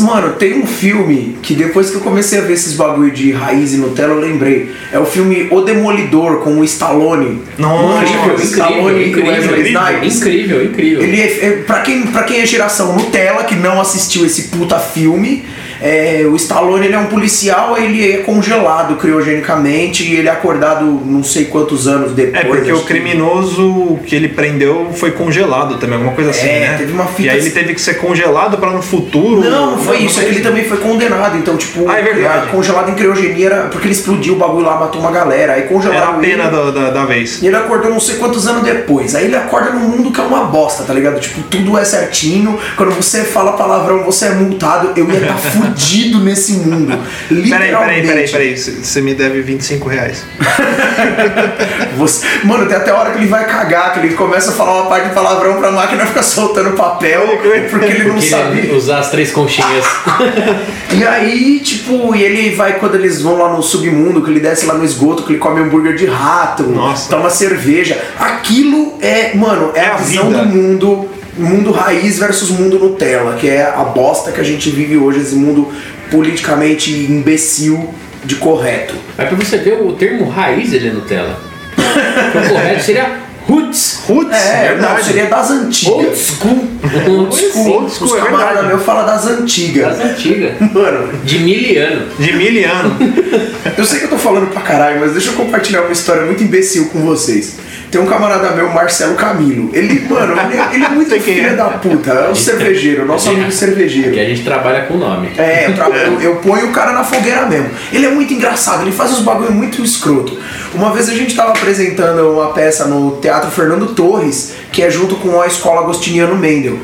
Mano, 0.00 0.32
tem 0.32 0.58
um 0.58 0.66
filme 0.66 1.36
que 1.42 1.54
depois 1.54 1.90
que 1.90 1.96
eu 1.96 2.00
comecei 2.00 2.38
a 2.38 2.42
ver 2.42 2.54
esses 2.54 2.74
bagulho 2.74 3.12
de 3.12 3.30
raiz 3.32 3.72
e 3.72 3.76
Nutella, 3.76 4.14
eu 4.14 4.20
lembrei. 4.20 4.70
É 4.92 4.98
o 4.98 5.04
filme 5.04 5.46
O 5.50 5.60
Demolidor 5.60 6.38
com 6.38 6.58
o 6.58 6.64
Stallone. 6.64 7.40
Nossa, 7.58 8.04
Incrível, 8.04 8.34
o 8.34 8.40
Stallone 8.42 9.08
incrível, 9.08 9.32
e 9.32 9.40
incrível, 9.40 9.58
incrível, 9.58 10.04
incrível, 10.04 10.64
incrível. 10.64 11.02
Ele 11.02 11.20
é, 11.20 11.46
é 11.46 11.50
pra, 11.62 11.80
quem, 11.80 12.02
pra 12.08 12.24
quem 12.24 12.40
é 12.40 12.46
geração 12.46 12.96
Nutella, 12.96 13.44
que 13.44 13.54
não 13.54 13.80
assistiu 13.80 14.26
esse 14.26 14.48
puta 14.48 14.78
filme, 14.78 15.44
é, 15.86 16.24
o 16.26 16.34
Stallone 16.36 16.86
ele 16.86 16.94
é 16.94 16.98
um 16.98 17.06
policial, 17.06 17.76
ele 17.76 18.10
é 18.12 18.16
congelado 18.18 18.96
criogenicamente 18.96 20.02
e 20.04 20.16
ele 20.16 20.28
é 20.28 20.30
acordado 20.32 20.84
não 21.04 21.22
sei 21.22 21.44
quantos 21.44 21.86
anos 21.86 22.12
depois. 22.12 22.42
É, 22.42 22.48
porque 22.48 22.72
o 22.72 22.80
que- 22.80 22.86
criminoso 22.86 23.98
que 24.06 24.14
ele 24.14 24.28
prendeu 24.28 24.88
foi 24.94 25.10
congelado 25.12 25.76
também, 25.78 25.96
alguma 25.96 26.14
coisa 26.14 26.30
assim, 26.30 26.46
É, 26.48 26.60
né? 26.60 26.74
teve 26.78 26.92
uma 26.92 27.04
fita 27.06 27.22
E 27.22 27.30
aí 27.30 27.36
ele 27.36 27.46
assim. 27.48 27.54
teve 27.54 27.74
que 27.74 27.80
ser 27.80 27.94
congelado 27.94 28.56
pra 28.58 28.70
no 28.70 28.80
futuro. 28.82 29.42
Não, 29.42 29.72
não 29.72 29.78
foi 29.78 29.98
Uma 29.98 30.06
isso, 30.06 30.20
é 30.20 30.24
que 30.24 30.30
ele 30.30 30.40
também 30.40 30.64
foi 30.64 30.78
condenado, 30.78 31.36
então, 31.36 31.56
tipo, 31.56 31.88
Ah, 31.88 31.98
é 31.98 32.02
verdade. 32.02 32.46
congelado 32.50 32.90
em 32.90 32.94
criogenia 32.94 33.46
era 33.46 33.62
porque 33.64 33.86
ele 33.86 33.94
explodiu 33.94 34.34
o 34.34 34.36
bagulho 34.38 34.64
lá, 34.64 34.76
matou 34.80 35.00
uma 35.00 35.10
galera, 35.10 35.52
aí 35.52 35.60
Era 35.60 35.68
congelaram 35.68 36.10
a 36.14 36.18
pena 36.18 36.44
ele. 36.44 36.50
da, 36.56 36.70
da, 36.70 36.90
da 36.90 37.04
vez. 37.04 37.42
E 37.42 37.46
ele 37.46 37.56
acordou 37.56 37.90
não 37.90 38.00
sei 38.00 38.16
quantos 38.16 38.46
anos 38.46 38.62
depois. 38.62 39.14
Aí 39.14 39.26
ele 39.26 39.36
acorda 39.36 39.70
num 39.70 39.80
mundo 39.88 40.10
que 40.10 40.20
é 40.20 40.24
uma 40.24 40.44
bosta, 40.44 40.82
tá 40.84 40.94
ligado? 40.94 41.20
Tipo, 41.20 41.42
tudo 41.42 41.76
é 41.78 41.84
certinho. 41.84 42.58
Quando 42.76 42.92
você 42.94 43.22
fala 43.24 43.52
palavrão, 43.52 44.02
você 44.04 44.26
é 44.26 44.30
multado. 44.30 44.92
Eu 44.96 45.08
ia 45.10 45.18
estar 45.18 45.36
fudido 45.38 45.73
nesse 46.20 46.52
mundo. 46.54 46.98
Peraí, 47.28 47.70
peraí, 47.70 48.06
peraí, 48.06 48.28
peraí. 48.30 48.56
Você 48.56 49.00
me 49.00 49.14
deve 49.14 49.42
25 49.42 49.88
reais. 49.88 50.24
Você... 51.96 52.26
Mano, 52.44 52.66
tem 52.66 52.76
até 52.76 52.90
a 52.90 52.96
hora 52.96 53.10
que 53.12 53.18
ele 53.18 53.26
vai 53.26 53.44
cagar, 53.46 53.92
que 53.92 54.00
ele 54.00 54.14
começa 54.14 54.50
a 54.50 54.54
falar 54.54 54.82
uma 54.82 54.88
parte 54.88 55.08
de 55.08 55.14
palavrão 55.14 55.56
pra 55.56 55.70
máquina 55.70 56.06
ficar 56.06 56.22
soltando 56.22 56.72
papel, 56.72 57.38
porque 57.70 57.86
ele 57.86 58.04
não 58.04 58.14
Porque 58.14 58.28
sabia. 58.28 58.62
ele 58.62 58.74
usar 58.76 58.98
as 58.98 59.10
três 59.10 59.30
conchinhas. 59.30 59.84
E 60.94 61.02
aí, 61.04 61.58
tipo, 61.58 62.14
e 62.14 62.22
ele 62.22 62.54
vai 62.54 62.74
quando 62.78 62.94
eles 62.94 63.20
vão 63.20 63.36
lá 63.36 63.52
no 63.52 63.60
submundo, 63.60 64.22
que 64.22 64.30
ele 64.30 64.38
desce 64.38 64.64
lá 64.64 64.74
no 64.74 64.84
esgoto, 64.84 65.24
que 65.24 65.32
ele 65.32 65.38
come 65.40 65.60
hambúrguer 65.60 65.96
de 65.96 66.06
rato, 66.06 66.62
Nossa. 66.62 67.10
toma 67.10 67.28
cerveja. 67.30 68.00
Aquilo 68.16 68.94
é, 69.00 69.34
mano, 69.34 69.72
é, 69.74 69.80
É 69.80 69.86
a 69.88 69.94
a 69.94 69.96
visão 69.96 70.28
vida. 70.28 70.44
do 70.44 70.46
mundo, 70.46 71.08
mundo 71.36 71.70
raiz 71.72 72.18
versus 72.18 72.50
mundo 72.50 72.78
Nutella, 72.78 73.36
que 73.36 73.48
é 73.48 73.62
a 73.62 73.84
bosta 73.84 74.32
que 74.32 74.40
a 74.40 74.44
gente 74.44 74.70
vive 74.70 74.96
hoje, 74.96 75.20
esse 75.20 75.34
mundo 75.34 75.72
politicamente 76.10 76.90
imbecil 76.90 77.92
de 78.24 78.36
correto. 78.36 78.94
Mas 79.16 79.28
pra 79.28 79.36
você 79.36 79.58
ver, 79.58 79.82
o 79.82 79.92
termo 79.92 80.28
raiz 80.28 80.72
ele 80.72 80.88
é 80.88 80.92
Nutella. 80.92 81.38
o 81.76 82.48
correto 82.48 82.82
seria 82.82 83.23
roots. 83.48 84.02
Putz, 84.06 84.32
É, 84.36 84.68
verdade. 84.68 84.94
não, 84.98 85.04
seria 85.04 85.26
das 85.26 85.50
Old 85.50 85.66
antigas. 85.66 86.18
school. 86.18 86.68
Old 87.08 87.34
school. 87.36 87.72
Old 87.72 87.90
school, 87.94 88.08
Os 88.08 88.18
é 88.18 88.20
verdade. 88.22 88.66
meus 88.66 88.82
falam 88.82 89.06
das 89.06 89.26
antigas. 89.26 89.96
Das 89.98 90.10
antigas. 90.10 90.52
Mano, 90.72 91.08
De 91.24 91.38
miliano. 91.38 92.06
De 92.18 92.32
miliano. 92.34 92.96
eu 93.76 93.84
sei 93.84 94.00
que 94.00 94.04
eu 94.06 94.10
tô 94.10 94.18
falando 94.18 94.48
pra 94.50 94.60
caralho, 94.62 95.00
mas 95.00 95.12
deixa 95.12 95.30
eu 95.30 95.34
compartilhar 95.34 95.82
uma 95.82 95.92
história 95.92 96.22
muito 96.24 96.42
imbecil 96.42 96.86
com 96.90 97.00
vocês. 97.00 97.56
Tem 97.90 98.00
um 98.00 98.06
camarada 98.06 98.50
meu, 98.50 98.68
Marcelo 98.70 99.14
Camilo. 99.14 99.70
Ele, 99.72 100.00
mano, 100.08 100.34
ele, 100.40 100.56
é- 100.60 100.68
ele 100.74 100.84
é 100.84 100.88
muito 100.90 101.20
filho 101.20 101.46
é. 101.46 101.54
da 101.54 101.64
puta. 101.66 102.10
É 102.10 102.28
o 102.28 102.34
cervejeiro, 102.34 103.06
nosso 103.06 103.30
amigo 103.30 103.52
cervejeiro. 103.52 104.10
Que 104.12 104.18
a 104.20 104.24
gente 104.24 104.42
trabalha 104.42 104.82
com 104.86 104.96
nome. 104.96 105.30
É, 105.38 105.68
eu, 105.68 105.74
tra- 105.74 105.88
eu, 105.88 106.20
eu 106.20 106.36
ponho 106.36 106.66
o 106.68 106.72
cara 106.72 106.92
na 106.92 107.04
fogueira 107.04 107.46
mesmo. 107.46 107.70
Ele 107.92 108.06
é 108.06 108.10
muito 108.10 108.34
engraçado, 108.34 108.82
ele 108.82 108.90
faz 108.92 109.12
uns 109.12 109.20
bagulho 109.20 109.52
muito 109.52 109.80
escroto. 109.82 110.36
Uma 110.74 110.92
vez 110.92 111.08
a 111.08 111.14
gente 111.14 111.36
tava 111.36 111.50
apresentando 111.52 112.32
uma 112.32 112.48
peça 112.52 112.86
no 112.86 113.12
Teatro 113.20 113.33
Fernando 113.42 113.94
Torres, 113.94 114.54
que 114.72 114.82
é 114.82 114.90
junto 114.90 115.16
com 115.16 115.40
a 115.40 115.46
Escola 115.46 115.82
Agostiniano 115.82 116.36
Mendel. 116.36 116.78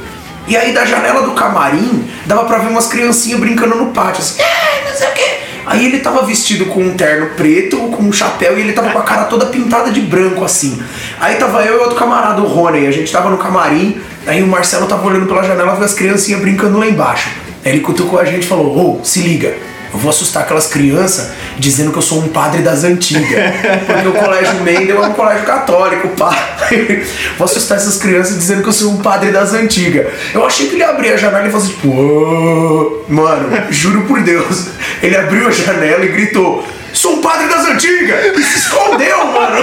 E 0.47 0.57
aí 0.57 0.73
da 0.73 0.85
janela 0.85 1.23
do 1.23 1.33
camarim, 1.33 2.09
dava 2.27 2.45
pra 2.45 2.59
ver 2.59 2.69
umas 2.69 2.89
criancinhas 2.89 3.39
brincando 3.39 3.77
no 3.77 3.93
pátio, 3.93 4.21
assim, 4.21 4.43
é, 4.43 4.91
não 4.91 4.97
sei 4.97 5.09
o 5.09 5.13
quê. 5.13 5.31
Aí 5.67 5.87
ele 5.87 6.01
tava 6.01 6.23
vestido 6.23 6.67
com 6.67 6.83
um 6.83 6.97
terno 6.97 7.31
preto, 7.37 7.77
com 7.77 8.03
um 8.03 8.13
chapéu, 8.13 8.59
e 8.59 8.63
ele 8.63 8.73
tava 8.73 8.91
com 8.91 8.99
a 8.99 9.03
cara 9.03 9.25
toda 9.25 9.47
pintada 9.47 9.91
de 9.91 10.01
branco, 10.01 10.45
assim. 10.45 10.83
Aí 11.21 11.37
tava 11.37 11.63
eu 11.63 11.77
e 11.77 11.79
outro 11.79 11.97
camarada, 11.97 12.41
o 12.43 12.47
Rony, 12.47 12.87
a 12.87 12.91
gente 12.91 13.13
tava 13.13 13.31
no 13.31 13.39
camarim, 13.39 14.01
aí 14.27 14.43
o 14.43 14.47
Marcelo 14.47 14.87
tava 14.87 15.07
olhando 15.07 15.27
pela 15.27 15.45
janela, 15.45 15.75
viu 15.77 15.85
as 15.85 15.95
criancinhas 15.95 16.41
brincando 16.41 16.79
lá 16.79 16.87
embaixo. 16.87 17.29
Aí 17.65 17.73
ele 17.73 17.81
cutucou 17.81 18.19
a 18.19 18.25
gente 18.25 18.45
e 18.45 18.47
falou, 18.47 18.99
ô, 19.01 19.05
se 19.05 19.21
liga, 19.21 19.55
eu 19.93 19.99
vou 19.99 20.11
assustar 20.11 20.45
aquelas 20.45 20.69
crianças 20.69 21.31
dizendo 21.59 21.91
que 21.91 21.99
eu 21.99 22.03
sou 22.03 22.21
um 22.21 22.29
padre 22.29 22.63
das 22.63 22.85
antigas. 22.85 23.27
Porque 23.87 24.09
o 24.09 24.13
colégio 24.13 24.55
Mendel 24.63 25.03
é 25.03 25.07
um 25.09 25.13
colégio 25.13 25.45
católico, 25.45 26.09
pá. 26.09 26.31
Vou 27.37 27.45
assustar 27.45 27.79
essas 27.79 27.97
crianças 27.97 28.37
dizendo 28.37 28.63
que 28.63 28.69
eu 28.69 28.73
sou 28.73 28.93
um 28.93 28.99
padre 28.99 29.33
das 29.33 29.53
antigas. 29.53 30.07
Eu 30.33 30.45
achei 30.45 30.69
que 30.69 30.75
ele 30.75 30.83
ia 30.83 30.91
abrir 30.91 31.13
a 31.13 31.17
janela 31.17 31.49
e 31.49 31.51
fosse 31.51 31.71
tipo, 31.71 33.05
mano, 33.09 33.49
juro 33.71 34.03
por 34.03 34.23
Deus. 34.23 34.69
Ele 35.03 35.17
abriu 35.17 35.49
a 35.49 35.51
janela 35.51 36.05
e 36.05 36.09
gritou: 36.09 36.67
Sou 36.93 37.17
um 37.17 37.21
padre 37.21 37.49
das 37.49 37.67
antigas! 37.67 38.37
E 38.37 38.43
se 38.43 38.59
escondeu, 38.59 39.27
mano! 39.27 39.57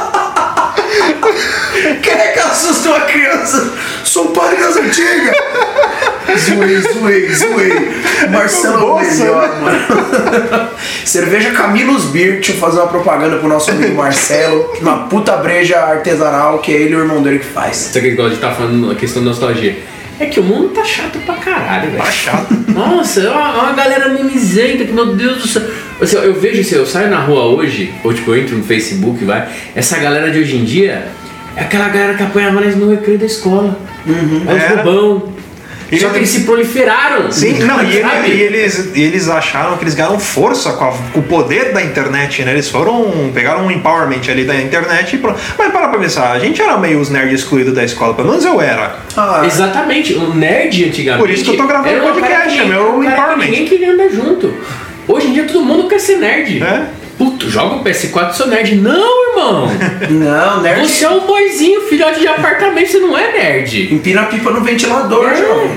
Quem 2.02 2.12
é 2.12 2.28
que 2.28 2.38
assusta 2.38 2.88
uma 2.88 3.00
criança? 3.00 3.72
Sou 4.04 4.28
padre 4.28 4.56
das 4.56 4.76
antigas! 4.76 5.36
Zoei, 6.38 6.80
zoei, 6.80 7.34
zoei. 7.34 8.02
Marcelo 8.30 8.98
é 8.98 9.04
melhor, 9.04 9.60
mano. 9.60 10.70
Cerveja 11.04 11.50
Camilos 11.52 12.06
Beer, 12.06 12.34
deixa 12.34 12.52
eu 12.52 12.56
fazer 12.56 12.78
uma 12.78 12.88
propaganda 12.88 13.36
pro 13.36 13.48
nosso 13.48 13.70
amigo 13.70 13.94
Marcelo. 13.94 14.72
Uma 14.80 15.06
puta 15.06 15.36
breja 15.36 15.78
artesanal 15.78 16.58
que 16.58 16.72
é 16.72 16.76
ele 16.76 16.92
e 16.94 16.96
o 16.96 17.00
irmão 17.00 17.22
dele 17.22 17.38
que 17.38 17.46
faz. 17.46 17.88
Isso 17.88 17.98
aqui 17.98 18.14
que 18.14 18.20
a 18.20 18.28
gente 18.28 18.40
tá 18.40 18.52
falando, 18.52 18.90
a 18.90 18.94
questão 18.94 19.22
da 19.22 19.30
nostalgia. 19.30 19.76
É 20.18 20.26
que 20.26 20.38
o 20.38 20.42
mundo 20.44 20.68
tá 20.68 20.84
chato 20.84 21.18
pra 21.26 21.34
caralho, 21.34 21.90
velho. 21.90 22.02
Tá 22.02 22.10
chato. 22.10 22.54
Nossa, 22.68 23.20
é 23.20 23.28
uma, 23.28 23.48
é 23.48 23.60
uma 23.62 23.72
galera 23.72 24.08
mimizenta 24.08 24.84
que, 24.84 24.92
meu 24.92 25.14
Deus 25.14 25.42
do 25.42 25.48
céu. 25.48 25.62
Assim, 26.00 26.16
eu 26.16 26.34
vejo, 26.34 26.60
assim, 26.60 26.74
eu 26.74 26.86
saio 26.86 27.08
na 27.08 27.20
rua 27.20 27.44
hoje, 27.44 27.92
ou 28.02 28.12
tipo, 28.12 28.32
eu 28.32 28.38
entro 28.42 28.56
no 28.56 28.64
Facebook, 28.64 29.24
vai. 29.24 29.46
Essa 29.74 29.98
galera 29.98 30.30
de 30.30 30.38
hoje 30.40 30.56
em 30.56 30.64
dia 30.64 31.06
é 31.56 31.60
aquela 31.62 31.88
galera 31.88 32.14
que 32.14 32.22
apanhava 32.22 32.60
nós 32.60 32.76
no 32.76 32.90
recreio 32.90 33.18
da 33.18 33.26
escola. 33.26 33.78
É 34.06 34.74
os 34.76 34.82
bobão. 34.82 35.34
E 35.92 36.00
Só 36.00 36.08
que 36.08 36.16
eles 36.16 36.30
se 36.30 36.40
proliferaram. 36.40 37.30
Sim, 37.30 37.58
não, 37.60 37.80
e, 37.84 37.96
ele- 37.98 38.34
e 38.34 38.40
eles, 38.42 38.90
e 38.96 39.02
eles 39.02 39.28
acharam 39.28 39.76
que 39.76 39.84
eles 39.84 39.94
ganharam 39.94 40.18
força 40.18 40.72
com, 40.72 40.84
a- 40.86 40.94
com 41.12 41.20
o 41.20 41.22
poder 41.22 41.72
da 41.72 41.82
internet, 41.82 42.42
né? 42.42 42.52
Eles 42.52 42.68
foram. 42.68 43.30
pegaram 43.32 43.66
um 43.66 43.70
empowerment 43.70 44.22
ali 44.28 44.44
da 44.44 44.56
internet 44.56 45.14
e 45.14 45.18
pronto. 45.18 45.38
Mas 45.56 45.70
para 45.70 45.88
pra 45.88 45.98
pensar, 45.98 46.32
a 46.32 46.38
gente 46.38 46.60
era 46.60 46.76
meio 46.78 46.98
os 46.98 47.10
nerds 47.10 47.40
excluídos 47.40 47.74
da 47.74 47.84
escola, 47.84 48.14
pelo 48.14 48.28
menos 48.30 48.44
eu 48.44 48.60
era. 48.60 48.96
Ah, 49.16 49.42
Exatamente, 49.44 50.14
o 50.14 50.34
nerd 50.34 50.86
antigamente. 50.86 51.20
Por 51.22 51.30
isso 51.30 51.44
que 51.44 51.50
eu 51.50 51.56
tô 51.58 51.66
gravando 51.66 52.00
podcast, 52.00 52.58
é 52.58 52.64
meu 52.64 52.96
um 52.98 53.04
cara 53.04 53.10
que 53.14 53.20
empowerment. 53.20 53.44
Ninguém 53.44 53.66
queria 53.66 53.92
andar 53.92 54.08
junto. 54.08 54.54
Hoje 55.06 55.28
em 55.28 55.32
dia 55.32 55.44
todo 55.44 55.64
mundo 55.64 55.88
quer 55.88 56.00
ser 56.00 56.16
nerd. 56.16 56.62
É? 56.62 56.88
Puto, 57.16 57.48
joga 57.48 57.76
o 57.76 57.84
PS4 57.84 58.32
seu 58.32 58.46
nerd. 58.48 58.74
Não, 58.76 59.28
irmão! 59.30 59.68
não, 60.10 60.60
nerd. 60.62 60.88
Você 60.88 61.04
é 61.04 61.10
um 61.10 61.20
boizinho, 61.20 61.82
filhote 61.82 62.18
de 62.20 62.26
apartamento, 62.26 62.90
você 62.90 62.98
não 62.98 63.16
é 63.16 63.32
nerd. 63.32 63.94
Empina 63.94 64.22
a 64.22 64.26
pipa 64.26 64.50
no 64.50 64.60
ventilador, 64.62 65.30
jovem. 65.36 65.70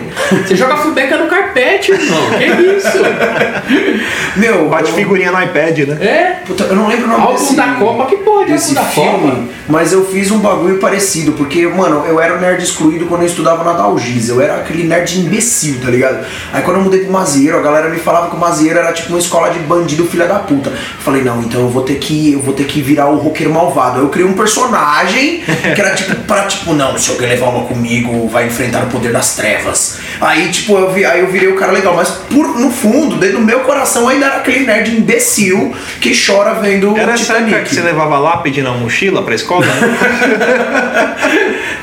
Você 0.45 0.55
joga 0.55 0.77
fubeca 0.77 1.17
no 1.17 1.27
carpete, 1.27 1.91
irmão. 1.91 2.29
Que 2.37 2.77
isso? 2.77 2.97
Meu, 4.35 4.69
Bate 4.69 4.89
eu- 4.89 4.95
figurinha 4.95 5.31
no 5.31 5.41
iPad, 5.41 5.77
né? 5.79 5.97
É. 6.05 6.37
Puta, 6.45 6.63
eu 6.65 6.75
não 6.75 6.87
lembro 6.87 7.05
o 7.05 7.09
nome 7.09 7.21
Álbum 7.23 7.33
desse, 7.37 7.55
da 7.55 7.67
Copa, 7.73 8.05
que 8.05 8.17
porra 8.17 8.45
de 8.45 8.53
álbum 8.53 8.73
da 8.73 8.83
filme, 8.83 9.31
Copa? 9.31 9.43
mas 9.67 9.91
eu 9.91 10.05
fiz 10.05 10.31
um 10.31 10.39
bagulho 10.39 10.77
parecido, 10.79 11.33
porque, 11.33 11.67
mano, 11.67 12.05
eu 12.07 12.19
era 12.19 12.35
um 12.35 12.39
nerd 12.39 12.63
excluído 12.63 13.05
quando 13.07 13.21
eu 13.21 13.27
estudava 13.27 13.63
na 13.63 13.73
Dalgisa, 13.73 14.33
eu 14.33 14.41
era 14.41 14.55
aquele 14.57 14.83
nerd 14.83 15.19
imbecil, 15.19 15.79
tá 15.83 15.89
ligado? 15.89 16.25
Aí 16.53 16.61
quando 16.61 16.77
eu 16.77 16.83
mudei 16.83 17.01
pro 17.01 17.11
Mazieiro, 17.11 17.57
a 17.57 17.61
galera 17.61 17.89
me 17.89 17.97
falava 17.99 18.29
que 18.29 18.35
o 18.35 18.39
Mazieiro 18.39 18.79
era 18.79 18.91
tipo 18.93 19.09
uma 19.09 19.19
escola 19.19 19.49
de 19.49 19.59
bandido 19.59 20.05
filha 20.05 20.25
da 20.25 20.39
puta. 20.39 20.69
Eu 20.69 20.75
falei, 20.99 21.23
não, 21.27 21.41
então 21.41 21.61
eu 21.61 21.69
vou 21.69 21.83
ter 21.83 21.95
que, 21.95 22.31
eu 22.33 22.39
vou 22.39 22.53
ter 22.53 22.63
que 22.65 22.81
virar 22.81 23.07
o 23.09 23.17
roqueiro 23.17 23.53
malvado. 23.53 23.99
Eu 23.99 24.09
criei 24.09 24.27
um 24.27 24.33
personagem 24.33 25.43
que 25.75 25.81
era 25.81 25.93
tipo, 25.95 26.15
pra 26.23 26.43
tipo, 26.45 26.73
não, 26.73 26.97
se 26.97 27.09
alguém 27.11 27.27
levar 27.27 27.47
uma 27.49 27.65
comigo, 27.65 28.27
vai 28.29 28.47
enfrentar 28.47 28.83
o 28.83 28.87
poder 28.87 29.11
das 29.11 29.35
trevas. 29.35 29.97
Aí, 30.21 30.49
tipo, 30.49 30.77
eu 30.77 30.91
vi, 30.91 31.03
aí 31.05 31.19
eu 31.19 31.27
virei 31.27 31.47
o 31.49 31.55
cara 31.55 31.71
legal, 31.71 31.93
mas 31.95 32.09
por, 32.09 32.57
no 32.59 32.71
fundo, 32.71 33.17
dentro 33.17 33.39
do 33.39 33.43
meu 33.45 33.59
coração 33.61 34.07
ainda 34.07 34.25
era 34.27 34.35
aquele 34.37 34.65
nerd 34.65 34.95
imbecil 34.95 35.75
que 36.01 36.13
chora 36.15 36.53
vendo 36.55 36.97
Era 36.97 37.13
essa 37.13 37.33
Titanic. 37.35 37.63
que 37.69 37.75
você 37.75 37.81
levava 37.81 38.17
lápide 38.17 38.61
na 38.61 38.71
mochila 38.71 39.21
pra 39.23 39.35
escola? 39.35 39.65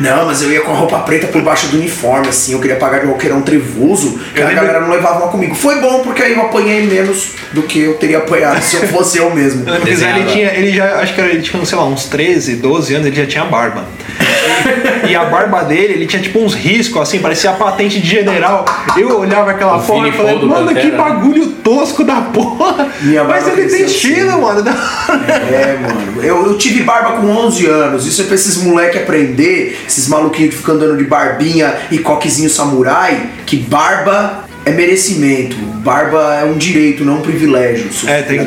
Não, 0.00 0.26
mas 0.26 0.42
eu 0.42 0.50
ia 0.50 0.60
com 0.60 0.72
a 0.72 0.74
roupa 0.74 0.98
preta 1.00 1.28
por 1.28 1.40
baixo 1.42 1.68
do 1.68 1.76
uniforme, 1.76 2.28
assim, 2.28 2.52
eu 2.52 2.60
queria 2.60 2.76
pagar 2.76 3.00
de 3.00 3.06
roqueirão 3.06 3.42
trevoso, 3.42 4.18
que 4.34 4.42
a 4.42 4.46
lembro- 4.46 4.64
galera 4.66 4.80
não 4.80 4.90
levava 4.90 5.20
uma 5.20 5.28
comigo. 5.28 5.54
Foi 5.54 5.80
bom, 5.80 6.00
porque 6.00 6.20
aí 6.22 6.32
eu 6.32 6.40
apanhei 6.42 6.82
menos 6.86 7.28
do 7.52 7.62
que 7.62 7.78
eu 7.80 7.94
teria 7.94 8.18
apanhado 8.18 8.60
se 8.62 8.76
eu 8.76 8.88
fosse 8.88 9.18
eu. 9.18 9.33
Eu 9.66 9.80
que 9.80 9.96
Zé, 9.96 10.10
ele 10.10 10.24
tinha, 10.30 10.48
ele 10.54 10.72
já, 10.72 10.96
acho 11.00 11.14
que 11.14 11.20
era- 11.20 11.30
ele 11.30 11.42
tinha, 11.42 11.64
sei 11.64 11.76
lá, 11.78 11.84
uns 11.84 12.04
13, 12.06 12.56
12 12.56 12.94
anos, 12.94 13.06
ele 13.06 13.16
já 13.16 13.26
tinha 13.26 13.44
barba. 13.44 13.84
E 15.08 15.14
a 15.14 15.24
barba 15.24 15.62
dele, 15.64 15.94
ele 15.94 16.06
tinha 16.06 16.20
tipo 16.22 16.38
uns 16.38 16.54
riscos, 16.54 17.00
assim, 17.02 17.18
parecia 17.18 17.50
a 17.50 17.52
patente 17.54 18.00
de 18.00 18.08
general. 18.08 18.64
Eu 18.96 19.18
olhava 19.18 19.50
aquela 19.50 19.76
O 19.76 19.82
porra 19.82 20.08
e 20.08 20.12
falei, 20.12 20.38
mano, 20.42 20.68
que 20.68 20.74
Pantera, 20.74 20.90
né?" 20.90 20.96
bagulho 20.98 21.46
tosco 21.62 22.04
da 22.04 22.16
porra. 22.22 22.88
Minha 23.02 23.24
Mas 23.24 23.46
ele 23.46 23.56
tem 23.56 23.66
cresceu 23.68 23.86
estilo, 23.86 24.30
assim. 24.30 24.40
mano. 24.40 24.64
É, 25.52 25.78
mano. 25.80 26.22
Eu, 26.22 26.46
eu 26.46 26.58
tive 26.58 26.82
barba 26.82 27.12
com 27.20 27.26
11 27.28 27.66
anos. 27.66 28.06
Isso 28.06 28.22
é 28.22 28.24
pra 28.24 28.34
esses 28.34 28.56
moleque 28.62 28.98
aprender, 28.98 29.78
esses 29.86 30.08
maluquinhos 30.08 30.52
que 30.54 30.56
ficam 30.60 30.74
andando 30.76 30.96
de 30.96 31.04
barbinha 31.04 31.74
e 31.90 31.98
coquezinho 31.98 32.48
samurai, 32.48 33.26
que 33.46 33.56
barba 33.56 34.44
é 34.64 34.70
merecimento. 34.70 35.56
Barba 35.56 36.34
é 36.40 36.44
um 36.44 36.56
direito, 36.56 37.04
não 37.04 37.18
um 37.18 37.20
privilégio. 37.20 37.90
É, 38.06 38.22
tem, 38.22 38.38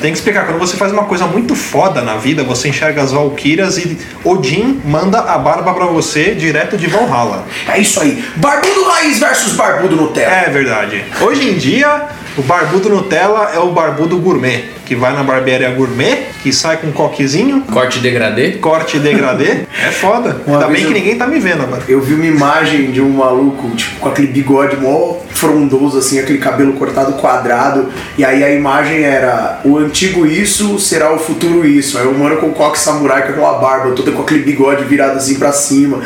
tem 0.00 0.12
que 0.12 0.18
explicar. 0.18 0.46
Quando 0.46 0.58
você 0.58 0.76
faz 0.76 0.92
uma 0.92 1.04
coisa 1.04 1.26
muito 1.26 1.54
foda 1.54 2.02
na 2.02 2.16
vida, 2.16 2.44
você 2.44 2.68
enxerga 2.68 3.02
as 3.02 3.12
Valkyrias 3.12 3.78
e 3.78 3.98
Odin 4.22 4.80
manda 4.84 5.20
a 5.20 5.38
barba 5.38 5.72
pra 5.72 5.86
você 5.86 6.34
direto 6.34 6.76
de 6.76 6.86
Valhalla. 6.86 7.46
É 7.68 7.78
isso 7.80 8.00
aí. 8.00 8.22
Barbudo 8.36 8.84
raiz 8.84 9.18
versus 9.18 9.52
barbudo 9.54 9.96
Nutella. 9.96 10.32
É 10.32 10.50
verdade. 10.50 11.04
Hoje 11.20 11.48
em 11.48 11.56
dia, 11.56 12.08
o 12.36 12.42
barbudo 12.42 12.88
Nutella 12.88 13.50
é 13.54 13.58
o 13.58 13.70
barbudo 13.72 14.16
gourmet, 14.18 14.64
que 14.86 14.94
vai 14.96 15.12
na 15.12 15.22
barbearia 15.22 15.70
gourmet, 15.70 16.28
que 16.42 16.52
sai 16.52 16.76
com 16.78 16.86
um 16.88 16.92
coquezinho, 16.92 17.62
Corte 17.72 17.98
degradê. 17.98 18.52
corte 18.52 18.98
degradê. 18.98 19.62
É 19.82 19.90
foda. 19.90 20.40
Uma 20.46 20.58
Ainda 20.58 20.68
bem 20.68 20.82
que 20.84 20.90
eu- 20.90 20.94
ninguém 20.94 21.16
tá 21.16 21.26
me 21.26 21.38
vendo 21.40 21.62
agora. 21.62 21.82
Eu 21.88 22.00
vi 22.00 22.14
uma 22.14 22.24
imagem 22.26 22.90
de 22.92 23.00
um 23.00 23.10
maluco, 23.10 23.68
tipo, 23.70 23.98
com 24.00 24.08
aquele 24.08 24.28
bigode 24.28 24.76
mó 24.76 25.16
frondoso, 25.30 25.98
assim, 25.98 26.18
aquele 26.20 26.38
cabelo 26.38 26.72
cortado 26.74 27.14
quadrado. 27.14 27.88
E 28.16 28.24
aí 28.24 28.42
a 28.44 28.50
imagem 28.54 29.02
era 29.02 29.60
o 29.64 29.76
antigo 29.76 30.24
isso 30.26 30.78
será 30.78 31.12
o 31.12 31.18
futuro 31.18 31.66
isso. 31.66 31.98
Aí 31.98 32.06
o 32.06 32.14
mano 32.16 32.36
com 32.36 32.46
o 32.46 32.52
coque 32.52 32.78
samurai 32.78 33.22
com 33.26 33.32
aquela 33.32 33.54
barba, 33.58 33.90
toda 33.94 34.12
com 34.12 34.22
aquele 34.22 34.42
bigode 34.44 34.84
virado 34.84 35.16
assim 35.16 35.34
pra 35.34 35.52
cima. 35.52 36.00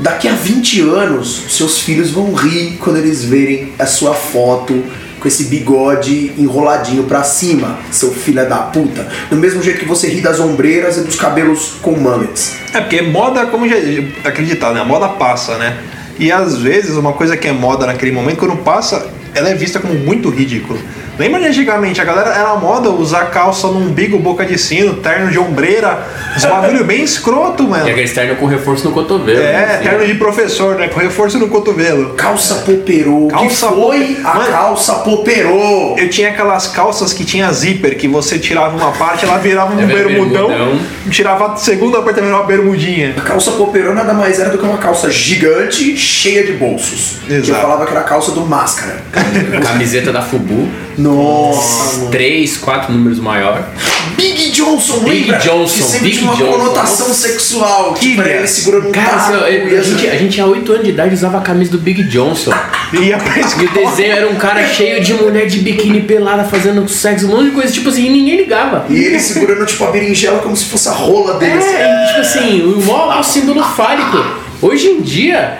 Daqui 0.00 0.26
a 0.26 0.32
20 0.32 0.80
anos, 0.80 1.44
seus 1.50 1.78
filhos 1.78 2.10
vão 2.10 2.32
rir 2.34 2.76
quando 2.80 2.96
eles 2.96 3.24
verem 3.24 3.72
a 3.78 3.86
ssua 3.86 4.14
foto 4.14 4.82
com 5.22 5.28
esse 5.28 5.44
bigode 5.44 6.32
enroladinho 6.36 7.04
pra 7.04 7.22
cima, 7.22 7.78
seu 7.92 8.10
filho 8.10 8.46
da 8.48 8.56
puta. 8.56 9.06
Do 9.30 9.36
mesmo 9.36 9.62
jeito 9.62 9.78
que 9.78 9.84
você 9.86 10.08
ri 10.08 10.20
das 10.20 10.40
ombreiras 10.40 10.96
e 10.96 11.02
dos 11.02 11.14
cabelos 11.14 11.74
com 11.80 11.92
mullets. 11.92 12.54
É 12.74 12.80
porque 12.80 13.00
moda, 13.02 13.46
como 13.46 13.68
já 13.68 13.76
acreditar, 14.24 14.72
né? 14.72 14.80
A 14.80 14.84
moda 14.84 15.08
passa, 15.10 15.56
né? 15.58 15.78
E 16.18 16.32
às 16.32 16.58
vezes 16.58 16.96
uma 16.96 17.12
coisa 17.12 17.36
que 17.36 17.46
é 17.46 17.52
moda 17.52 17.86
naquele 17.86 18.10
momento, 18.10 18.38
quando 18.38 18.56
passa, 18.56 19.06
ela 19.32 19.48
é 19.48 19.54
vista 19.54 19.78
como 19.78 19.94
muito 19.94 20.28
ridículo. 20.28 20.78
Lembra 21.18 21.40
de 21.40 21.46
antigamente? 21.48 22.00
A 22.00 22.04
galera 22.04 22.30
era 22.30 22.54
moda 22.56 22.88
usar 22.90 23.26
calça 23.26 23.66
no 23.68 23.78
umbigo, 23.78 24.18
boca 24.18 24.44
de 24.46 24.58
sino, 24.58 24.94
terno 24.94 25.30
de 25.30 25.38
ombreira. 25.38 26.02
Os 26.36 26.44
bagulho 26.44 26.84
bem 26.84 27.02
escroto, 27.02 27.64
mano. 27.64 27.86
E 27.86 27.90
aquele 27.90 28.06
externo 28.06 28.36
com 28.36 28.46
reforço 28.46 28.84
no 28.88 28.92
cotovelo. 28.92 29.40
É, 29.42 29.74
assim. 29.76 29.84
terno 29.84 30.06
de 30.06 30.14
professor, 30.14 30.76
né? 30.76 30.88
Com 30.88 31.00
reforço 31.00 31.38
no 31.38 31.48
cotovelo. 31.48 32.14
Calça 32.14 32.56
poperô. 32.56 33.28
Calça 33.28 33.66
que 33.68 33.74
foi 33.74 34.16
a 34.24 34.34
Mano. 34.34 34.50
calça 34.50 34.94
poperô? 34.94 35.96
Eu 35.98 36.08
tinha 36.08 36.30
aquelas 36.30 36.68
calças 36.68 37.12
que 37.12 37.24
tinha 37.24 37.52
zíper, 37.52 37.96
que 37.98 38.08
você 38.08 38.38
tirava 38.38 38.74
uma 38.76 38.92
parte, 38.92 39.24
ela 39.24 39.38
virava 39.38 39.74
um 39.74 39.80
É, 39.82 39.86
bermudão, 39.86 40.48
bermudão. 40.48 40.78
tirava 41.10 41.52
a 41.52 41.56
segunda 41.56 42.00
parte 42.00 42.16
também 42.16 42.30
uma 42.32 42.44
bermudinha. 42.44 43.14
A 43.18 43.20
calça 43.20 43.50
poperô 43.52 43.92
nada 43.94 44.14
mais 44.14 44.40
era 44.40 44.50
do 44.50 44.58
que 44.58 44.64
uma 44.64 44.78
calça 44.78 45.10
gigante, 45.10 45.96
cheia 45.96 46.42
de 46.44 46.52
bolsos. 46.52 47.18
Que 47.26 47.32
eu 47.34 47.38
Exato. 47.38 47.60
falava 47.60 47.84
que 47.84 47.90
era 47.90 48.00
a 48.00 48.04
calça 48.04 48.32
do 48.32 48.40
máscara. 48.46 48.96
Camiseta 49.62 50.10
da 50.12 50.22
Fubu. 50.22 50.68
Nossa. 51.02 52.06
Três, 52.10 52.56
quatro 52.56 52.92
números 52.92 53.18
maior. 53.18 53.68
Big 54.16 54.50
Johnson, 54.50 55.00
Big 55.00 55.20
lembra? 55.24 55.38
Johnson, 55.38 55.76
que 55.76 55.82
sempre 55.82 56.08
Big 56.08 56.18
tinha 56.18 56.30
uma 56.30 56.36
Johnson. 56.36 56.58
conotação 56.58 57.14
sexual. 57.14 57.94
Que 57.94 58.14
pra 58.16 58.28
ele 58.28 58.46
segurando 58.46 58.88
um 58.88 58.92
Cara, 58.92 59.10
taco. 59.10 59.20
assim, 59.34 59.44
ó, 59.44 59.48
e 59.48 59.76
a, 59.78 59.82
gente, 59.82 60.06
a 60.08 60.16
gente 60.16 60.32
tinha 60.34 60.46
8 60.46 60.72
anos 60.72 60.84
de 60.84 60.90
idade 60.90 61.14
usava 61.14 61.38
a 61.38 61.40
camisa 61.40 61.70
do 61.72 61.78
Big 61.78 62.02
Johnson. 62.04 62.52
E 62.92 63.08
E 63.08 63.64
o 63.64 63.70
desenho 63.72 64.12
era 64.12 64.28
um 64.28 64.34
cara 64.34 64.66
cheio 64.68 65.02
de 65.02 65.14
mulher 65.14 65.46
de 65.46 65.60
biquíni 65.60 66.02
pelada 66.02 66.44
fazendo 66.44 66.86
sexo, 66.86 67.24
um 67.26 67.30
monte 67.30 67.44
de 67.46 67.50
coisa, 67.52 67.72
tipo 67.72 67.88
assim, 67.88 68.04
e 68.04 68.10
ninguém 68.10 68.36
ligava. 68.36 68.84
E 68.90 68.94
ele 69.04 69.18
segurando 69.18 69.64
tipo 69.64 69.82
a 69.84 69.90
berinjela 69.90 70.40
como 70.40 70.54
se 70.54 70.66
fosse 70.66 70.90
a 70.90 70.92
rola 70.92 71.38
dele. 71.38 71.54
assim. 71.54 71.74
É, 71.74 72.04
e, 72.04 72.08
tipo 72.08 72.20
assim, 72.20 72.62
o 72.74 72.80
maior 72.86 73.24
símbolo 73.24 73.62
fálico. 73.64 74.22
Hoje 74.60 74.88
em 74.88 75.00
dia, 75.00 75.56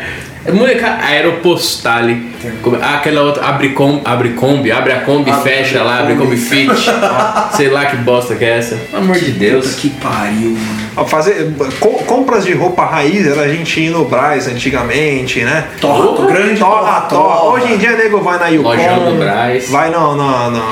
moleca, 0.51 0.99
aeropostale, 1.01 2.31
como- 2.63 2.77
ah, 2.83 2.97
aquela 2.97 3.23
outra, 3.23 3.45
abre, 3.47 3.71
com, 3.71 4.01
abre 4.05 4.31
Kombi, 4.31 4.73
abre 4.73 4.93
a 4.93 5.01
Kombi, 5.01 5.31
Abre 5.31 5.51
fecha 5.51 5.83
lá, 5.83 6.01
abre 6.01 6.15
Kombi. 6.15 6.25
Kombi 6.31 6.37
Fit. 6.37 6.71
Sei 7.57 7.69
lá 7.69 7.87
que 7.87 7.97
bosta 7.99 8.35
que 8.35 8.45
é 8.45 8.59
essa. 8.59 8.77
Pelo 8.77 9.03
amor 9.03 9.17
de 9.17 9.27
Puta 9.27 9.39
Deus. 9.39 9.75
que 9.77 9.91
pariu, 9.91 10.51
mano. 10.51 10.83
Ó, 10.97 11.05
Fazer 11.05 11.51
co- 11.81 12.03
compras 12.07 12.45
de 12.45 12.53
roupa 12.55 12.85
raiz 12.85 13.27
era 13.27 13.43
a 13.43 13.49
gente 13.49 13.81
ir 13.81 13.91
no 13.91 14.05
Braz 14.05 14.47
antigamente, 14.49 15.41
né? 15.45 15.65
Torra, 15.81 16.27
grande 16.27 16.59
Torra, 16.59 17.01
torra. 17.03 17.45
Hoje 17.53 17.73
em 17.75 17.77
dia, 17.79 17.93
nego 17.93 18.21
vai 18.21 18.39
na 18.39 18.49
Yukon. 18.49 18.69
Lojão 18.71 19.05
do 19.13 19.19
Braz. 19.19 19.69
Vai 19.71 19.91
no, 19.91 20.15
no, 20.17 20.51
no 20.51 20.63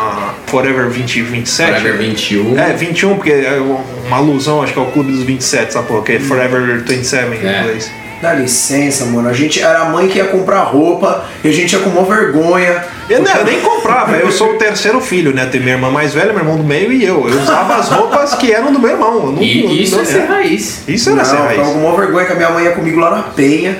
Forever 0.46 0.88
20, 0.90 1.22
27. 1.22 1.68
Forever 1.80 1.96
21. 1.98 2.58
É, 2.58 2.72
21, 2.72 3.14
porque 3.16 3.30
é 3.30 3.58
uma 4.06 4.16
alusão, 4.16 4.62
acho 4.62 4.72
que 4.72 4.78
é 4.78 4.82
o 4.82 4.86
clube 4.86 5.12
dos 5.12 5.22
27, 5.22 5.72
sabe? 5.72 5.86
Porque 5.86 6.12
é 6.12 6.20
Forever 6.20 6.82
27 6.84 7.24
em 7.42 7.46
É. 7.48 7.60
inglês. 7.60 7.90
Dá 8.20 8.34
licença, 8.34 9.06
mano. 9.06 9.28
A 9.28 9.32
gente 9.32 9.62
era 9.62 9.80
a 9.80 9.84
mãe 9.86 10.06
que 10.06 10.18
ia 10.18 10.26
comprar 10.26 10.60
roupa 10.64 11.24
e 11.42 11.48
a 11.48 11.52
gente 11.52 11.72
ia 11.72 11.78
com 11.78 11.88
uma 11.88 12.02
vergonha. 12.04 12.84
Eu, 13.08 13.22
não, 13.22 13.32
eu 13.34 13.44
nem 13.44 13.60
comprava, 13.60 14.16
eu 14.16 14.30
sou 14.30 14.52
o 14.54 14.58
terceiro 14.58 15.00
filho, 15.00 15.34
né? 15.34 15.46
Tem 15.46 15.58
minha 15.60 15.74
irmã 15.74 15.90
mais 15.90 16.12
velha, 16.12 16.30
meu 16.32 16.40
irmão 16.42 16.56
do 16.58 16.62
meio 16.64 16.92
e 16.92 17.02
eu. 17.04 17.26
Eu 17.28 17.40
usava 17.40 17.76
as 17.76 17.88
roupas 17.88 18.34
que 18.34 18.52
eram 18.52 18.72
do 18.72 18.78
meu 18.78 18.90
irmão. 18.90 19.14
Eu 19.26 19.32
não- 19.32 19.42
E 19.42 19.82
isso 19.82 19.96
não- 19.96 20.02
é 20.02 20.04
ser 20.04 20.26
raiz. 20.26 20.82
Isso 20.86 21.08
era 21.10 21.18
Não, 21.18 21.24
ser 21.24 21.36
eu 21.36 21.42
raiz. 21.44 21.60
com 21.62 21.72
uma 21.72 21.96
vergonha 21.96 22.26
que 22.26 22.32
a 22.32 22.36
minha 22.36 22.50
mãe 22.50 22.64
ia 22.64 22.72
comigo 22.72 23.00
lá 23.00 23.10
na 23.10 23.22
Penha. 23.22 23.76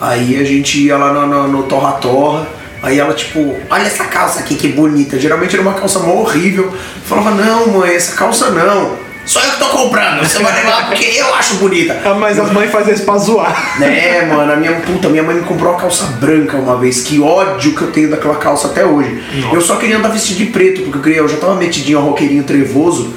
Aí 0.00 0.40
a 0.40 0.44
gente 0.44 0.80
ia 0.86 0.96
lá 0.96 1.12
no, 1.12 1.26
no, 1.26 1.48
no 1.48 1.62
Torra 1.64 1.92
Torra. 1.92 2.46
Aí 2.82 2.98
ela, 2.98 3.12
tipo, 3.14 3.56
olha 3.70 3.82
essa 3.82 4.04
calça 4.04 4.40
aqui 4.40 4.54
que 4.56 4.68
bonita. 4.68 5.18
Geralmente 5.20 5.54
era 5.54 5.62
uma 5.62 5.74
calça 5.74 5.98
mó 6.00 6.14
horrível. 6.22 6.64
Eu 6.64 6.72
falava, 7.04 7.30
não, 7.30 7.68
mãe, 7.68 7.94
essa 7.94 8.16
calça 8.16 8.50
não. 8.50 8.96
Só 9.32 9.40
eu 9.40 9.50
que 9.52 9.58
tô 9.60 9.64
comprando, 9.64 10.18
você 10.22 10.42
vai 10.42 10.54
levar 10.54 10.88
porque 10.88 11.06
eu 11.06 11.34
acho 11.36 11.54
bonita. 11.54 11.98
Ah, 12.04 12.12
Mas 12.12 12.38
as 12.38 12.52
mães 12.52 12.70
fazem 12.70 12.92
isso 12.92 13.06
pra 13.06 13.16
zoar. 13.16 13.80
Né, 13.80 14.26
mano, 14.26 14.52
a 14.52 14.56
minha 14.56 14.72
puta, 14.80 15.08
minha 15.08 15.22
mãe 15.22 15.36
me 15.36 15.40
comprou 15.40 15.72
uma 15.72 15.80
calça 15.80 16.04
branca 16.20 16.58
uma 16.58 16.76
vez. 16.76 17.00
Que 17.00 17.18
ódio 17.18 17.74
que 17.74 17.80
eu 17.80 17.90
tenho 17.90 18.10
daquela 18.10 18.34
calça 18.36 18.66
até 18.66 18.84
hoje. 18.84 19.24
Eu 19.50 19.62
só 19.62 19.76
queria 19.76 19.96
andar 19.96 20.10
vestido 20.10 20.36
de 20.36 20.44
preto, 20.44 20.82
porque 20.82 20.98
eu, 20.98 21.02
queria, 21.02 21.18
eu 21.20 21.28
já 21.28 21.38
tava 21.38 21.54
metidinho 21.54 21.98
a 21.98 22.02
roqueirinho 22.02 22.44
trevoso. 22.44 23.14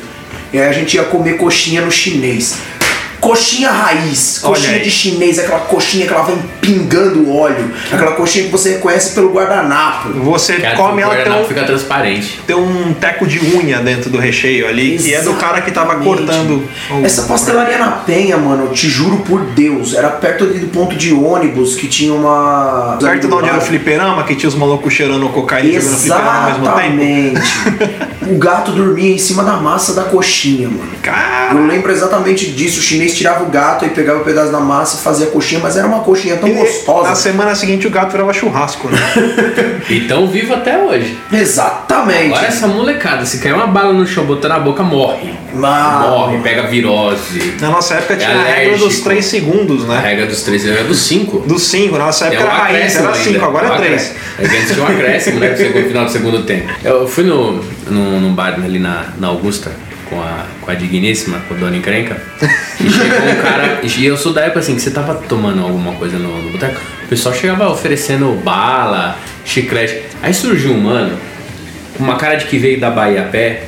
E 0.53 0.57
aí 0.57 0.69
a 0.69 0.71
gente 0.71 0.95
ia 0.95 1.03
comer 1.03 1.33
coxinha 1.33 1.81
no 1.81 1.91
chinês. 1.91 2.59
Coxinha 3.25 3.71
raiz, 3.71 4.39
coxinha 4.41 4.79
de 4.79 4.91
chinês, 4.91 5.39
aquela 5.39 5.61
coxinha 5.61 6.05
que 6.05 6.13
ela 6.13 6.21
vem 6.23 6.37
pingando 6.61 7.27
óleo, 7.33 7.71
aquela 7.91 8.11
coxinha 8.11 8.45
que 8.45 8.51
você 8.51 8.73
reconhece 8.73 9.15
pelo 9.15 9.31
guardanapo. 9.33 10.09
Você 10.09 10.53
Que 10.57 10.65
a 10.67 10.75
come 10.75 11.01
ela 11.01 11.15
tem 11.15 11.33
um, 11.33 11.43
fica 11.43 11.63
transparente. 11.63 12.39
tem 12.45 12.55
um 12.55 12.93
teco 12.93 13.25
de 13.25 13.39
unha 13.57 13.79
dentro 13.79 14.11
do 14.11 14.19
recheio 14.19 14.67
ali, 14.67 14.97
que 14.99 15.11
é 15.11 15.21
do 15.23 15.33
cara 15.33 15.61
que 15.61 15.71
tava 15.71 15.93
Exatamente. 15.95 16.17
cortando. 16.17 16.69
o- 16.91 17.03
Essa 17.05 17.23
pastelaria 17.23 17.79
na 17.79 17.91
Penha, 18.05 18.37
mano, 18.37 18.65
eu 18.65 18.71
te 18.71 18.87
juro 18.87 19.17
por 19.17 19.41
Deus, 19.41 19.95
era 19.95 20.09
perto 20.09 20.43
ali 20.43 20.59
do 20.59 20.67
ponto 20.67 20.95
de 20.95 21.11
ônibus 21.11 21.75
que 21.75 21.87
tinha 21.87 22.13
uma. 22.13 22.97
Perto 23.01 23.27
de 23.27 23.33
onde 23.33 23.49
era 23.49 23.57
o 23.57 23.61
fliperama, 23.61 24.23
que 24.23 24.35
tinha 24.35 24.47
os 24.49 24.55
malucos 24.55 24.93
cheirando 24.93 25.27
cocaína 25.29 25.69
e 25.79 25.81
jogando 25.81 25.97
fliperama 25.97 26.31
ao 26.31 26.45
mesmo 26.45 26.65
tempo. 26.65 27.01
Exatamente. 27.01 28.31
o 28.35 28.37
gato 28.37 28.71
dormia 28.71 29.13
em 29.15 29.17
cima 29.17 29.43
da 29.43 29.53
massa 29.53 29.93
da 29.93 30.03
coxinha, 30.03 30.67
mano. 30.67 30.91
Cara, 31.01 31.53
Eu 31.55 31.65
lembro 31.65 31.91
exatamente 31.91 32.51
disso. 32.51 32.79
O 32.79 32.83
chinês 32.83 33.14
tirava 33.15 33.43
o 33.43 33.47
gato 33.49 33.85
e 33.85 33.89
pegava 33.89 34.19
o 34.19 34.23
pedaço 34.23 34.51
da 34.51 34.59
massa 34.59 34.97
e 34.97 35.03
fazia 35.03 35.27
a 35.27 35.29
coxinha, 35.31 35.59
mas 35.61 35.75
era 35.77 35.87
uma 35.87 35.99
coxinha 36.01 36.35
tão 36.37 36.47
e- 36.49 36.53
na 36.53 36.59
gostosa. 36.61 37.15
semana 37.15 37.55
seguinte 37.55 37.87
o 37.87 37.89
gato 37.89 38.11
virava 38.11 38.33
churrasco, 38.33 38.89
né? 38.89 38.97
E 39.89 40.01
tão 40.01 40.27
vivo 40.27 40.53
até 40.53 40.77
hoje. 40.77 41.17
Exatamente. 41.31 42.25
Agora 42.33 42.47
essa 42.47 42.67
molecada, 42.67 43.25
se 43.25 43.37
cair 43.39 43.53
uma 43.53 43.67
bala 43.67 43.93
no 43.93 44.05
chão 44.05 44.25
botar 44.25 44.49
na 44.49 44.59
boca, 44.59 44.81
morre. 44.83 45.33
Ah, 45.63 46.07
morre, 46.09 46.39
pega 46.39 46.63
virose. 46.67 47.53
Na 47.61 47.69
nossa 47.69 47.93
época 47.95 48.17
tinha 48.17 48.35
a 48.35 48.43
regra 48.43 48.77
dos 48.77 48.99
3 49.01 49.23
segundos, 49.23 49.83
A 49.85 49.87
né? 49.93 49.99
regra 50.01 50.25
dos 50.25 50.41
três 50.41 50.65
é 50.67 50.83
dos 50.83 50.99
cinco. 50.99 51.39
Dos 51.39 51.63
5, 51.63 51.97
na 51.97 52.05
nossa 52.05 52.25
Tem 52.25 52.37
época 52.37 52.49
um 52.51 52.55
era 52.55 52.63
raiz, 52.63 52.95
era 52.95 53.13
5, 53.13 53.29
ainda. 53.35 53.45
agora 53.45 53.69
Um 53.69 53.73
é 53.73 53.77
3. 53.77 54.01
acréscimo. 54.01 54.19
É 54.39 54.47
que 54.47 54.55
antes 54.57 54.73
tinha 54.73 54.85
um 54.85 54.87
acréscimo, 54.89 55.39
né? 55.39 55.49
No 55.49 55.87
final 55.87 56.05
do 56.05 56.11
segundo 56.11 56.43
tempo. 56.43 56.69
Eu 56.83 57.07
fui 57.07 57.23
no, 57.23 57.53
no, 57.89 58.19
num 58.19 58.33
bar 58.33 58.55
ali 58.63 58.79
na, 58.79 59.05
na 59.19 59.27
Augusta 59.27 59.71
com 60.09 60.21
a, 60.21 60.45
com 60.61 60.71
a 60.71 60.73
digníssima, 60.73 61.39
com 61.47 61.53
a 61.53 61.57
dona 61.57 61.77
encrenca. 61.77 62.21
E 62.79 62.89
chegou 62.89 63.29
um 63.29 63.41
cara. 63.41 63.79
E 63.83 64.05
eu 64.05 64.17
sou 64.17 64.33
da 64.33 64.41
época 64.41 64.59
assim, 64.59 64.75
que 64.75 64.81
você 64.81 64.91
tava 64.91 65.15
tomando 65.15 65.61
alguma 65.61 65.93
coisa 65.93 66.17
no, 66.17 66.41
no 66.41 66.51
boteco. 66.51 66.79
O 67.03 67.07
pessoal 67.07 67.33
chegava 67.33 67.69
oferecendo 67.69 68.31
bala, 68.43 69.17
chiclete. 69.43 70.01
Aí 70.21 70.33
surgiu 70.33 70.71
um 70.71 70.79
mano, 70.79 71.17
com 71.97 72.03
uma 72.03 72.17
cara 72.17 72.35
de 72.35 72.45
que 72.45 72.57
veio 72.57 72.79
da 72.79 72.89
Bahia 72.89 73.21
a 73.21 73.25
pé. 73.25 73.63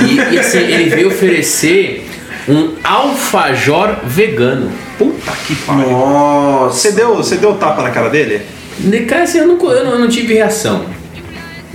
E, 0.00 0.34
e 0.34 0.38
assim, 0.38 0.58
ele 0.58 0.90
veio 0.90 1.08
oferecer 1.08 2.08
um 2.48 2.74
alfajor 2.84 3.96
vegano. 4.04 4.70
Puta 4.98 5.32
que 5.46 5.54
pariu. 5.56 5.90
Nossa. 5.90 6.78
Você 6.78 6.92
deu, 6.92 7.16
você 7.16 7.36
deu 7.36 7.54
tapa 7.54 7.82
na 7.82 7.90
cara 7.90 8.08
dele? 8.08 8.42
De 8.78 9.00
cara, 9.00 9.22
assim, 9.22 9.38
eu 9.38 9.46
não, 9.46 9.72
eu 9.72 9.84
não, 9.84 9.92
eu 9.92 9.98
não 9.98 10.08
tive 10.08 10.34
reação. 10.34 10.84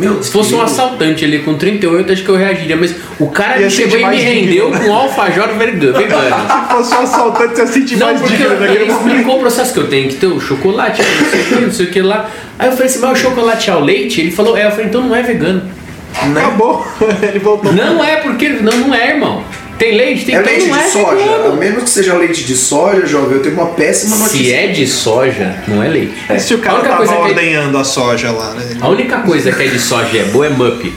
Meu 0.01 0.21
Se 0.23 0.31
fosse 0.31 0.53
um 0.53 0.57
Deus. 0.57 0.71
assaltante 0.71 1.23
ali 1.23 1.39
com 1.39 1.53
38, 1.55 2.11
acho 2.11 2.23
que 2.23 2.29
eu 2.29 2.35
reagiria. 2.35 2.75
Mas 2.75 2.95
o 3.19 3.27
cara 3.29 3.57
me 3.59 3.69
chegou 3.69 3.97
e 3.99 4.05
me 4.05 4.15
rendeu 4.17 4.71
digno. 4.71 4.85
com 4.85 4.91
um 4.91 4.93
alfajor 4.95 5.47
vegano. 5.57 5.97
Se 6.01 6.75
fosse 6.75 6.93
um 6.95 6.99
assaltante, 7.03 7.55
você 7.61 7.95
Não, 7.95 8.07
mais 8.07 8.23
digno 8.29 8.45
eu- 8.45 8.63
ele 8.65 8.85
momento. 8.91 9.07
explicou 9.07 9.37
o 9.37 9.39
processo 9.39 9.73
que 9.73 9.79
eu 9.79 9.87
tenho 9.87 10.09
que 10.09 10.15
ter 10.15 10.27
o 10.27 10.39
chocolate, 10.39 11.01
não 11.01 11.29
sei 11.29 11.41
o 11.41 11.45
que, 11.45 11.55
não 11.65 11.71
sei 11.71 11.85
o 11.85 11.89
que 11.91 12.01
lá. 12.01 12.29
Aí 12.59 12.67
eu 12.67 12.71
falei 12.73 12.87
assim, 12.87 12.99
mas 12.99 13.11
o 13.11 13.15
chocolate 13.21 13.69
ao 13.71 13.81
leite? 13.81 14.21
Ele 14.21 14.31
falou, 14.31 14.57
é, 14.57 14.65
eu 14.65 14.71
falei, 14.71 14.85
então 14.87 15.01
não 15.01 15.15
é 15.15 15.21
vegano. 15.21 15.61
Acabou. 16.35 16.85
Ele 17.23 17.39
voltou. 17.39 17.71
Não 17.71 18.03
é, 18.03 18.17
porque. 18.17 18.49
Não, 18.49 18.73
não 18.79 18.93
é, 18.93 19.11
irmão. 19.11 19.43
Tem 19.81 19.95
leite? 19.97 20.25
Tem 20.25 20.35
É 20.35 20.41
leite 20.41 20.65
de 20.65 20.77
é 20.79 20.83
soja. 20.83 21.07
A 21.23 21.37
vegano. 21.37 21.55
menos 21.57 21.83
que 21.85 21.89
seja 21.89 22.13
leite 22.15 22.43
de 22.43 22.55
soja, 22.55 23.03
jovem, 23.07 23.37
eu 23.37 23.41
tenho 23.41 23.55
uma 23.55 23.65
péssima 23.67 24.15
notícia. 24.15 24.45
Se 24.45 24.53
é 24.53 24.67
de 24.67 24.85
soja, 24.85 25.63
não 25.67 25.81
é 25.81 25.87
leite. 25.87 26.13
E 26.29 26.39
se 26.39 26.53
o 26.53 26.57
A 26.57 26.59
cara 26.59 26.75
única 26.75 26.89
tava 26.89 26.97
coisa 26.99 27.13
que 27.13 27.19
é- 27.19 27.29
ordenhando 27.29 27.77
a 27.79 27.83
soja 27.83 28.31
lá, 28.31 28.53
né? 28.53 28.77
A 28.79 28.87
única 28.89 29.17
coisa 29.21 29.51
que 29.51 29.63
é 29.63 29.67
de 29.67 29.79
soja 29.79 30.19
é 30.19 30.23
boa 30.25 30.45
é 30.45 30.49
mup. 30.49 30.93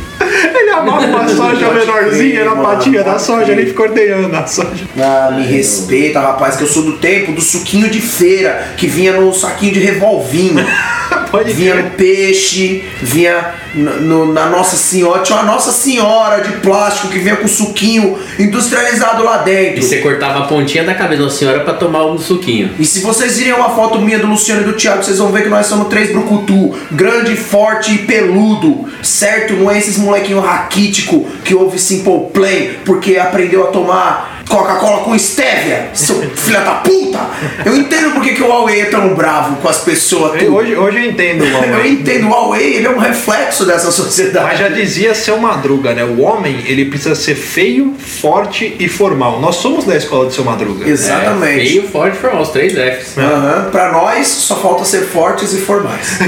Amava 0.84 1.06
uma 1.06 1.28
soja 1.28 1.70
menorzinha 1.72 2.44
na 2.44 2.56
patinha 2.56 3.02
da 3.02 3.18
soja, 3.18 3.52
ele 3.52 3.66
ficou 3.66 3.86
ordenhando 3.86 4.34
a 4.36 4.46
soja. 4.46 4.84
Ah, 4.98 5.32
me 5.36 5.44
respeita, 5.46 6.20
rapaz, 6.20 6.56
que 6.56 6.62
eu 6.62 6.68
sou 6.68 6.82
do 6.82 6.92
tempo 6.98 7.32
do 7.32 7.40
suquinho 7.40 7.88
de 7.88 8.00
feira, 8.00 8.68
que 8.76 8.86
vinha 8.86 9.12
no 9.12 9.32
saquinho 9.32 9.72
de 9.72 9.80
revolvinho. 9.80 10.64
Pode 11.30 11.52
vinha 11.52 11.74
no 11.74 11.90
peixe, 11.90 12.84
vinha 13.02 13.54
no- 13.74 14.00
no- 14.00 14.32
na 14.32 14.46
Nossa 14.46 14.76
Senhora. 14.76 15.20
Tinha 15.22 15.38
uma 15.40 15.44
Nossa 15.52 15.72
Senhora 15.72 16.40
de 16.42 16.52
plástico 16.58 17.08
que 17.08 17.18
vinha 17.18 17.34
com 17.36 17.48
suquinho 17.48 18.16
industrializado 18.38 19.24
lá 19.24 19.38
dentro. 19.38 19.80
E 19.80 19.82
você 19.82 19.98
cortava 19.98 20.40
a 20.40 20.46
pontinha 20.46 20.84
da 20.84 20.94
cabeça 20.94 21.22
da 21.24 21.30
senhora 21.30 21.60
pra 21.60 21.74
tomar 21.74 22.06
um 22.06 22.18
suquinho. 22.18 22.70
E 22.78 22.84
se 22.86 23.00
vocês 23.00 23.36
virem 23.38 23.52
uma 23.52 23.70
foto 23.70 23.98
minha 24.00 24.18
do 24.20 24.28
Luciano 24.28 24.60
e 24.62 24.64
do 24.64 24.74
Thiago, 24.74 25.02
vocês 25.02 25.18
vão 25.18 25.32
ver 25.32 25.42
que 25.42 25.48
nós 25.48 25.66
somos 25.66 25.88
três 25.88 26.12
brucutu, 26.12 26.72
grande, 26.92 27.34
forte 27.36 27.92
e 27.94 27.98
peludo, 27.98 28.88
certo? 29.02 29.54
Não 29.54 29.70
é 29.70 29.78
esses 29.78 29.98
molequinho 29.98 30.40
raquítico 30.74 31.24
que 31.44 31.54
ouve 31.54 31.78
Simple 31.78 32.30
Play 32.32 32.80
porque 32.84 33.16
aprendeu 33.16 33.62
a 33.64 33.66
tomar 33.68 34.42
Coca-Cola 34.48 35.04
com 35.04 35.18
stevia, 35.18 35.88
seu 35.94 36.16
filho 36.36 36.62
da 36.62 36.72
puta! 36.72 37.18
Eu 37.64 37.74
entendo 37.76 38.10
porque 38.12 38.34
que 38.34 38.42
o 38.42 38.46
Huawei 38.48 38.82
é 38.82 38.84
tão 38.86 39.14
bravo 39.14 39.56
com 39.56 39.68
as 39.68 39.78
pessoas. 39.78 40.34
E 40.34 40.44
tudo. 40.44 40.56
Hoje, 40.56 40.76
hoje 40.76 40.98
eu 40.98 41.10
entendo, 41.10 41.44
Eu 41.46 41.52
Huawei. 41.70 41.92
entendo, 41.92 42.26
o 42.26 42.30
Huawei 42.30 42.74
ele 42.74 42.86
é 42.86 42.90
um 42.90 42.98
reflexo 42.98 43.64
dessa 43.64 43.86
Mas 43.86 43.94
sociedade. 43.94 44.58
já 44.58 44.68
dizia 44.68 45.14
seu 45.14 45.38
Madruga, 45.38 45.94
né? 45.94 46.04
O 46.04 46.20
homem, 46.20 46.62
ele 46.66 46.84
precisa 46.84 47.14
ser 47.14 47.34
feio, 47.36 47.94
forte 47.98 48.76
e 48.78 48.86
formal. 48.86 49.40
Nós 49.40 49.56
somos 49.56 49.86
da 49.86 49.96
escola 49.96 50.26
de 50.28 50.34
seu 50.34 50.44
Madruga. 50.44 50.86
Exatamente. 50.86 51.60
É, 51.60 51.64
feio, 51.66 51.88
forte, 51.88 52.18
formal, 52.18 52.42
os 52.42 52.50
três 52.50 52.74
Fs. 52.74 53.16
Aham. 53.16 53.68
Pra 53.70 53.92
nós, 53.92 54.26
só 54.26 54.56
falta 54.56 54.84
ser 54.84 55.04
fortes 55.06 55.54
e 55.54 55.58
formais. 55.62 56.18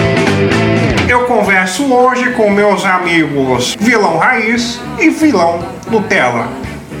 Converso 1.64 1.94
hoje 1.94 2.30
com 2.32 2.50
meus 2.50 2.84
amigos 2.84 3.74
Vilão 3.80 4.18
Raiz 4.18 4.78
e 4.98 5.08
Vilão 5.08 5.66
Nutella. 5.90 6.46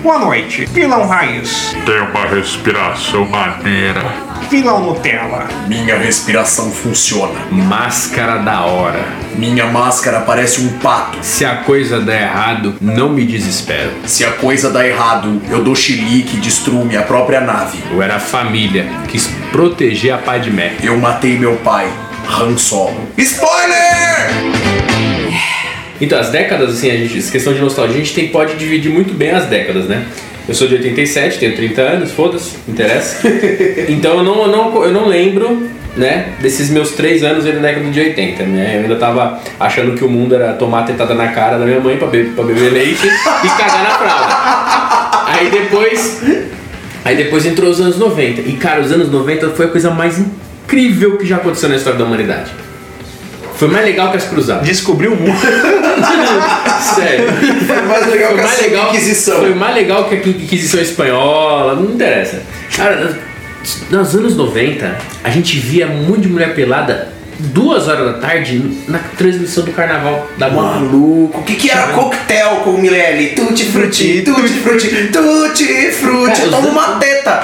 Boa 0.02 0.18
noite, 0.18 0.64
Vilão 0.64 1.06
Raiz. 1.06 1.76
Tem 1.84 2.00
uma 2.00 2.24
respiração 2.24 3.26
maneira. 3.26 4.00
Vilão 4.48 4.80
Nutella. 4.80 5.48
Minha 5.68 5.98
respiração 5.98 6.70
funciona. 6.70 7.38
Máscara 7.50 8.38
da 8.38 8.62
hora. 8.62 9.04
Minha 9.36 9.66
máscara 9.66 10.22
parece 10.22 10.62
um 10.62 10.78
pato. 10.78 11.18
Se 11.20 11.44
a 11.44 11.56
coisa 11.56 12.00
der 12.00 12.22
errado, 12.22 12.74
não 12.80 13.10
me 13.10 13.26
desespero. 13.26 13.90
Se 14.06 14.24
a 14.24 14.32
coisa 14.32 14.70
dá 14.70 14.88
errado, 14.88 15.42
eu 15.50 15.62
dou 15.62 15.74
chilique 15.74 16.38
e 16.38 16.40
destruo 16.40 16.86
minha 16.86 17.02
própria 17.02 17.42
nave. 17.42 17.84
Eu 17.90 18.00
era 18.00 18.18
família, 18.18 18.86
quis 19.08 19.26
proteger 19.52 20.14
a 20.14 20.18
Padmé. 20.18 20.76
Eu 20.82 20.96
matei 20.96 21.38
meu 21.38 21.56
pai, 21.56 21.86
Han 22.28 22.56
Solo. 22.56 22.96
Spoiler! 23.18 24.30
Então, 26.00 26.18
as 26.18 26.30
décadas, 26.30 26.70
assim, 26.70 26.90
a 26.90 26.96
gente, 26.96 27.30
questão 27.30 27.52
de 27.52 27.60
nostalgia, 27.60 27.94
a 27.94 27.98
gente 27.98 28.14
tem, 28.14 28.28
pode 28.28 28.56
dividir 28.56 28.90
muito 28.90 29.14
bem 29.14 29.30
as 29.30 29.46
décadas, 29.46 29.86
né? 29.86 30.04
Eu 30.46 30.54
sou 30.54 30.68
de 30.68 30.74
87, 30.74 31.38
tenho 31.38 31.56
30 31.56 31.80
anos, 31.80 32.10
foda-se, 32.10 32.56
interessa. 32.68 33.26
então 33.88 34.18
eu 34.18 34.24
não, 34.24 34.42
eu, 34.42 34.48
não, 34.48 34.84
eu 34.84 34.92
não 34.92 35.06
lembro, 35.06 35.70
né, 35.96 36.34
desses 36.40 36.68
meus 36.68 36.90
3 36.90 37.22
anos 37.22 37.44
na 37.44 37.52
década 37.52 37.88
de 37.88 38.00
80, 38.00 38.42
né? 38.44 38.76
Eu 38.76 38.80
ainda 38.82 38.96
tava 38.96 39.40
achando 39.58 39.96
que 39.96 40.04
o 40.04 40.08
mundo 40.08 40.34
era 40.34 40.52
tomar 40.52 40.82
tentada 40.82 41.14
na 41.14 41.28
cara 41.28 41.58
da 41.58 41.64
minha 41.64 41.80
mãe 41.80 41.96
pra, 41.96 42.08
be 42.08 42.24
pra 42.24 42.44
beber 42.44 42.72
leite 42.72 43.06
e 43.06 43.48
cagar 43.48 43.82
na 43.84 43.90
fralda. 43.90 45.30
Aí 45.32 45.50
depois. 45.50 46.22
Aí 47.04 47.16
depois 47.16 47.46
entrou 47.46 47.70
os 47.70 47.80
anos 47.80 47.98
90. 47.98 48.42
E 48.42 48.52
cara, 48.54 48.80
os 48.80 48.92
anos 48.92 49.10
90 49.10 49.50
foi 49.50 49.66
a 49.66 49.68
coisa 49.68 49.90
mais 49.90 50.18
incrível 50.64 51.18
que 51.18 51.26
já 51.26 51.36
aconteceu 51.36 51.68
na 51.68 51.76
história 51.76 51.98
da 51.98 52.04
humanidade. 52.04 52.50
Foi 53.56 53.68
mais 53.68 53.84
legal 53.84 54.10
que 54.10 54.16
as 54.16 54.24
cruzadas. 54.24 54.66
Descobriu 54.66 55.12
o 55.12 55.16
mundo. 55.16 55.38
Sério. 56.94 57.26
Foi 57.66 57.82
mais 57.82 58.06
legal 58.06 58.30
Foi 58.30 58.34
que 58.38 58.40
a 58.40 58.46
mais 58.46 58.60
legal, 58.60 58.88
Inquisição. 58.88 59.38
foi 59.40 59.54
mais 59.54 59.74
legal 59.74 60.04
que 60.08 60.14
a 60.16 60.18
Inquisição 60.18 60.80
Espanhola, 60.80 61.76
não 61.76 61.90
interessa. 61.94 62.42
Cara, 62.76 63.16
nos 63.90 64.14
anos 64.14 64.36
90, 64.36 64.96
a 65.22 65.30
gente 65.30 65.56
via 65.58 65.86
muito 65.86 66.22
de 66.22 66.28
mulher 66.28 66.54
pelada 66.54 67.14
duas 67.38 67.88
horas 67.88 68.06
da 68.06 68.18
tarde 68.18 68.62
na 68.88 68.98
transmissão 68.98 69.64
do 69.64 69.72
carnaval 69.72 70.28
da. 70.36 70.50
Maluco, 70.50 71.40
o 71.40 71.42
que 71.44 71.54
que 71.54 71.70
era 71.70 71.88
coquetel 71.88 72.56
com 72.64 72.70
o 72.70 72.78
Milele? 72.80 73.30
Tutti 73.30 73.64
frutti, 73.64 74.22
tutti 74.22 74.48
frutti, 74.48 74.88
tutti 75.12 75.90
frutti. 75.92 76.40
Cara, 76.40 76.50
Toma 76.50 76.68
uma 76.68 76.98
teta. 76.98 77.42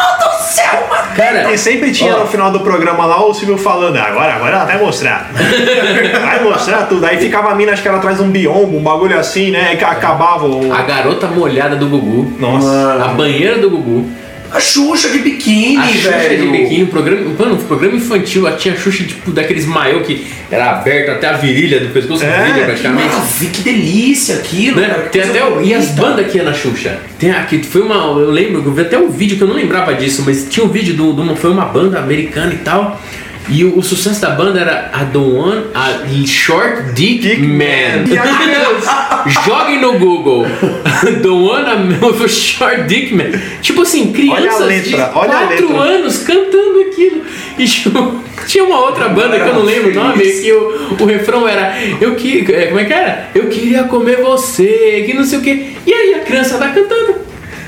Mano 0.00 0.18
do 0.18 0.42
céu, 0.42 0.86
mano. 0.88 1.14
Cara, 1.16 1.52
E 1.52 1.58
sempre 1.58 1.90
tinha 1.92 2.14
ó, 2.16 2.20
no 2.20 2.26
final 2.26 2.50
do 2.50 2.60
programa 2.60 3.04
lá 3.06 3.24
o 3.24 3.34
Silvio 3.34 3.58
falando, 3.58 3.96
"Ah, 3.96 4.04
agora, 4.04 4.34
agora 4.34 4.56
ela 4.56 4.64
vai 4.64 4.78
mostrar. 4.78 5.30
vai 6.24 6.42
mostrar 6.42 6.86
tudo. 6.86 7.04
Aí 7.04 7.18
ficava 7.18 7.50
a 7.50 7.54
mina, 7.54 7.72
acho 7.72 7.82
que 7.82 7.88
ela 7.88 7.98
traz 7.98 8.20
um 8.20 8.30
biombo, 8.30 8.76
um 8.78 8.82
bagulho 8.82 9.18
assim, 9.18 9.50
né? 9.50 9.76
E 9.78 9.84
acabava 9.84 10.46
o. 10.46 10.72
a 10.72 10.82
garota 10.82 11.26
molhada 11.26 11.76
do 11.76 11.86
Gugu, 11.88 12.36
Nossa. 12.38 13.04
a 13.04 13.08
banheira 13.08 13.58
do 13.58 13.70
Gugu, 13.70 14.08
A 14.52 14.58
Xuxa 14.60 15.08
de 15.10 15.18
biquíni, 15.18 15.76
a 15.76 15.86
Xuxa 15.86 16.10
velho. 16.10 16.42
de 16.42 16.58
biquíni, 16.58 16.86
programa, 16.86 17.22
mano, 17.38 17.56
programa 17.56 17.96
infantil, 17.96 18.46
ela 18.46 18.56
tinha 18.56 18.74
a 18.74 18.76
Xuxa 18.76 19.04
tipo 19.04 19.30
daqueles 19.30 19.64
maiô 19.64 20.00
que 20.00 20.26
era 20.50 20.70
aberto 20.72 21.10
até 21.10 21.28
a 21.28 21.34
virilha 21.34 21.78
do 21.80 21.88
pescoço 21.90 22.24
É. 22.24 22.44
virilha 22.44 22.64
praticamente. 22.66 23.08
Nossa, 23.14 23.44
que 23.46 23.60
delícia 23.62 24.34
aquilo, 24.36 24.80
Né? 24.80 24.88
cara. 24.88 25.02
Tem 25.02 25.22
até 25.22 25.44
o, 25.44 25.62
e 25.62 25.72
as 25.72 25.88
bandas 25.90 26.26
que 26.30 26.38
ia 26.38 26.42
na 26.44 26.52
Xuxa. 26.52 26.98
Tem 27.18 27.30
aqui, 27.30 27.62
foi 27.62 27.82
uma. 27.82 27.94
Eu 27.94 28.30
lembro 28.30 28.62
eu 28.64 28.72
vi 28.72 28.80
até 28.82 28.98
um 28.98 29.08
vídeo 29.10 29.36
que 29.36 29.42
eu 29.42 29.48
não 29.48 29.54
lembrava 29.54 29.94
disso, 29.94 30.22
mas 30.26 30.46
tinha 30.50 30.64
um 30.64 30.68
vídeo 30.68 30.94
de, 30.94 30.98
de 30.98 31.20
uma. 31.20 31.36
Foi 31.36 31.50
uma 31.50 31.66
banda 31.66 31.98
americana 32.00 32.52
e 32.52 32.58
tal. 32.58 33.00
E 33.48 33.64
o, 33.64 33.78
o 33.78 33.82
sucesso 33.82 34.20
da 34.20 34.30
banda 34.30 34.60
era 34.60 34.90
a 34.92 35.04
Don't 35.04 35.34
Want 35.34 35.64
a 35.74 36.26
Short 36.26 36.92
Dick, 36.92 37.20
Dick 37.20 37.40
Man. 37.40 38.04
Man. 38.06 39.26
Joguem 39.44 39.80
no 39.80 39.98
Google. 39.98 40.46
Don't 41.22 41.48
Want 41.48 41.66
a 41.66 42.28
Short 42.28 42.82
Dick 42.84 43.14
Man. 43.14 43.30
Tipo 43.60 43.82
assim, 43.82 44.12
crianças 44.12 44.66
letra, 44.66 44.88
de 44.88 44.94
olha 44.94 45.04
a 45.04 45.08
4 45.08 45.48
letra. 45.48 45.80
anos 45.80 46.18
cantando 46.18 46.80
aquilo. 46.80 47.22
E 47.58 47.66
tipo, 47.66 48.20
tinha 48.46 48.64
uma 48.64 48.80
outra 48.80 49.08
banda 49.08 49.38
que 49.38 49.48
eu 49.48 49.54
não 49.54 49.62
lembro 49.62 49.90
o 49.90 49.94
nome, 49.94 50.22
que 50.24 50.52
o, 50.52 50.96
o 51.00 51.04
refrão 51.04 51.46
era 51.46 51.74
eu 52.00 52.14
que, 52.14 52.46
é, 52.52 52.66
como 52.66 52.80
é 52.80 52.84
que 52.84 52.92
era? 52.92 53.30
Eu 53.34 53.48
queria 53.48 53.84
comer 53.84 54.22
você, 54.22 55.04
que 55.06 55.14
não 55.14 55.24
sei 55.24 55.38
o 55.38 55.42
que. 55.42 55.76
E 55.86 55.92
aí 55.92 56.14
a 56.14 56.20
criança 56.20 56.56
tá 56.56 56.68
cantando. 56.68 57.16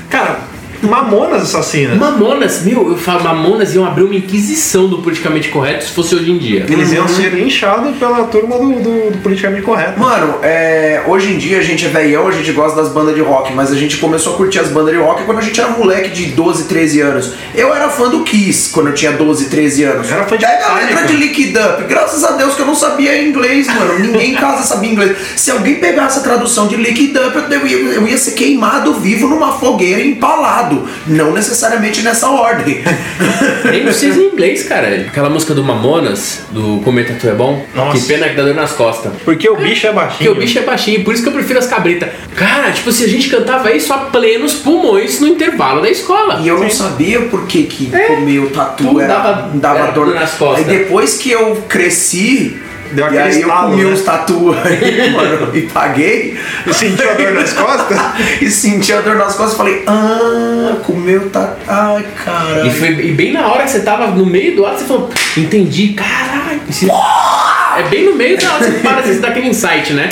Cara, 0.09 0.39
Mamonas 0.87 1.43
assassinas. 1.43 1.97
Mamonas, 1.97 2.63
meu, 2.63 2.89
eu 2.89 2.97
falo, 2.97 3.23
Mamonas 3.23 3.73
iam 3.73 3.85
abrir 3.85 4.03
uma 4.03 4.15
inquisição 4.15 4.87
do 4.87 4.99
politicamente 4.99 5.49
correto 5.49 5.85
se 5.85 5.91
fosse 5.91 6.15
hoje 6.15 6.31
em 6.31 6.37
dia. 6.37 6.65
Eles 6.69 6.91
iam 6.91 7.07
ser 7.07 7.33
linchados 7.33 7.97
pela 7.97 8.23
turma 8.25 8.57
do, 8.57 8.73
do, 8.73 9.11
do 9.11 9.17
politicamente 9.19 9.63
correto. 9.63 9.99
Mano, 9.99 10.35
é, 10.41 11.03
hoje 11.07 11.33
em 11.33 11.37
dia 11.37 11.59
a 11.59 11.63
gente 11.63 11.85
é 11.85 11.89
velhão, 11.89 12.27
a 12.27 12.31
gente 12.31 12.51
gosta 12.51 12.81
das 12.81 12.91
bandas 12.91 13.15
de 13.15 13.21
rock, 13.21 13.53
mas 13.53 13.71
a 13.71 13.75
gente 13.75 13.97
começou 13.97 14.33
a 14.33 14.37
curtir 14.37 14.59
as 14.59 14.69
bandas 14.69 14.93
de 14.93 14.99
rock 14.99 15.23
quando 15.23 15.39
a 15.39 15.41
gente 15.41 15.59
era 15.59 15.69
moleque 15.71 16.09
de 16.09 16.25
12, 16.27 16.65
13 16.65 17.01
anos. 17.01 17.33
Eu 17.55 17.73
era 17.73 17.89
fã 17.89 18.09
do 18.09 18.23
Kiss 18.23 18.71
quando 18.71 18.87
eu 18.87 18.93
tinha 18.93 19.11
12, 19.11 19.49
13 19.49 19.83
anos. 19.83 20.11
Era 20.11 20.25
fã 20.25 20.37
de 20.37 20.45
Pega 20.45 20.67
a 20.67 20.73
letra 20.75 21.07
de 21.07 21.13
Liquid 21.13 21.55
Up. 21.55 21.83
Graças 21.87 22.23
a 22.23 22.31
Deus 22.31 22.55
que 22.55 22.61
eu 22.61 22.65
não 22.65 22.75
sabia 22.75 23.21
inglês, 23.21 23.67
mano. 23.67 23.99
Ninguém 23.99 24.31
em 24.31 24.35
casa 24.35 24.63
sabia 24.63 24.91
inglês. 24.91 25.17
Se 25.35 25.51
alguém 25.51 25.75
pegasse 25.75 26.19
a 26.19 26.21
tradução 26.21 26.67
de 26.67 26.75
Liquid 26.75 27.15
Up, 27.15 27.53
eu 27.53 27.67
ia, 27.67 27.77
eu 27.77 28.07
ia 28.07 28.17
ser 28.17 28.31
queimado 28.31 28.93
vivo 28.95 29.27
numa 29.27 29.53
fogueira 29.53 30.01
empalado. 30.01 30.72
Não 31.07 31.33
necessariamente 31.33 32.01
nessa 32.01 32.29
ordem. 32.29 32.81
Nem 33.69 33.83
precisa 33.83 34.19
em 34.21 34.27
inglês, 34.27 34.63
cara. 34.63 34.87
Aquela 35.07 35.29
música 35.29 35.53
do 35.53 35.63
Mamonas, 35.63 36.41
do 36.51 36.81
Cometa 36.83 37.13
Tu 37.19 37.27
é 37.29 37.33
Bom, 37.33 37.65
Nossa. 37.75 37.97
que 37.97 38.05
pena 38.05 38.29
que 38.29 38.35
dá 38.35 38.43
dor 38.43 38.55
nas 38.55 38.71
costas. 38.73 39.11
Porque 39.23 39.49
o 39.49 39.55
bicho 39.55 39.87
é 39.87 39.91
Porque 39.91 40.05
baixinho. 40.05 40.31
o 40.31 40.35
bicho 40.35 40.59
é 40.59 40.61
baixinho, 40.61 41.03
por 41.03 41.13
isso 41.13 41.23
que 41.23 41.29
eu 41.29 41.33
prefiro 41.33 41.59
as 41.59 41.67
cabritas. 41.67 42.09
Cara, 42.35 42.71
tipo, 42.71 42.91
se 42.91 43.03
a 43.03 43.07
gente 43.07 43.29
cantava 43.29 43.71
isso 43.71 43.93
a 43.93 43.97
plenos 43.97 44.53
pulmões 44.55 45.19
no 45.19 45.27
intervalo 45.27 45.81
da 45.81 45.89
escola. 45.89 46.39
E 46.43 46.47
eu 46.47 46.59
não 46.59 46.69
sabia 46.69 47.21
por 47.23 47.45
que 47.47 47.63
que 47.63 47.89
É. 47.93 47.99
comer 48.07 48.39
o 48.39 48.49
tatu 48.49 48.99
era, 48.99 49.13
dava- 49.13 49.51
dava, 49.55 49.77
era 49.79 49.91
dor 49.91 50.05
dor 50.07 50.15
nas 50.15 50.31
costas. 50.33 50.67
Aí 50.67 50.77
depois 50.77 51.15
que 51.17 51.31
eu 51.31 51.63
cresci, 51.69 52.57
Deu 52.93 53.05
e 53.05 53.07
aquele 53.07 53.23
aí 53.23 53.41
eu 53.41 53.47
estalo, 53.47 53.69
comi 53.71 53.83
né? 53.83 53.89
uns 53.91 54.01
tatu 54.03 54.55
aí, 54.63 55.09
mano, 55.13 55.49
e 55.55 55.61
paguei. 55.63 56.37
Sentiu 56.71 57.09
a 57.09 57.13
dor 57.13 57.31
nas 57.33 57.53
costas? 57.53 57.97
e 58.41 58.49
senti 58.49 58.93
a 58.93 59.01
dor 59.01 59.15
nas 59.15 59.35
costas 59.35 59.53
e 59.53 59.57
falei, 59.57 59.83
ah, 59.87 60.75
comeu 60.83 61.29
tatu. 61.29 61.61
Ai, 61.67 62.05
cara. 62.23 62.65
E 62.65 62.69
foi 62.71 62.87
e 62.89 63.11
bem 63.11 63.33
na 63.33 63.47
hora 63.47 63.63
que 63.63 63.71
você 63.71 63.79
tava 63.81 64.07
no 64.07 64.25
meio 64.25 64.55
do 64.55 64.65
ato, 64.65 64.79
você 64.79 64.85
falou, 64.85 65.09
entendi, 65.37 65.89
caralho. 65.93 66.61
Esse- 66.69 66.87
É 66.89 67.83
bem 67.89 68.05
no 68.05 68.15
meio 68.15 68.37
da 68.37 68.53
hora 68.53 68.65
que 68.65 68.71
você 68.71 68.79
para, 68.79 69.01
você 69.01 69.13
dá 69.15 69.27
aquele 69.29 69.47
insight, 69.47 69.93
né? 69.93 70.09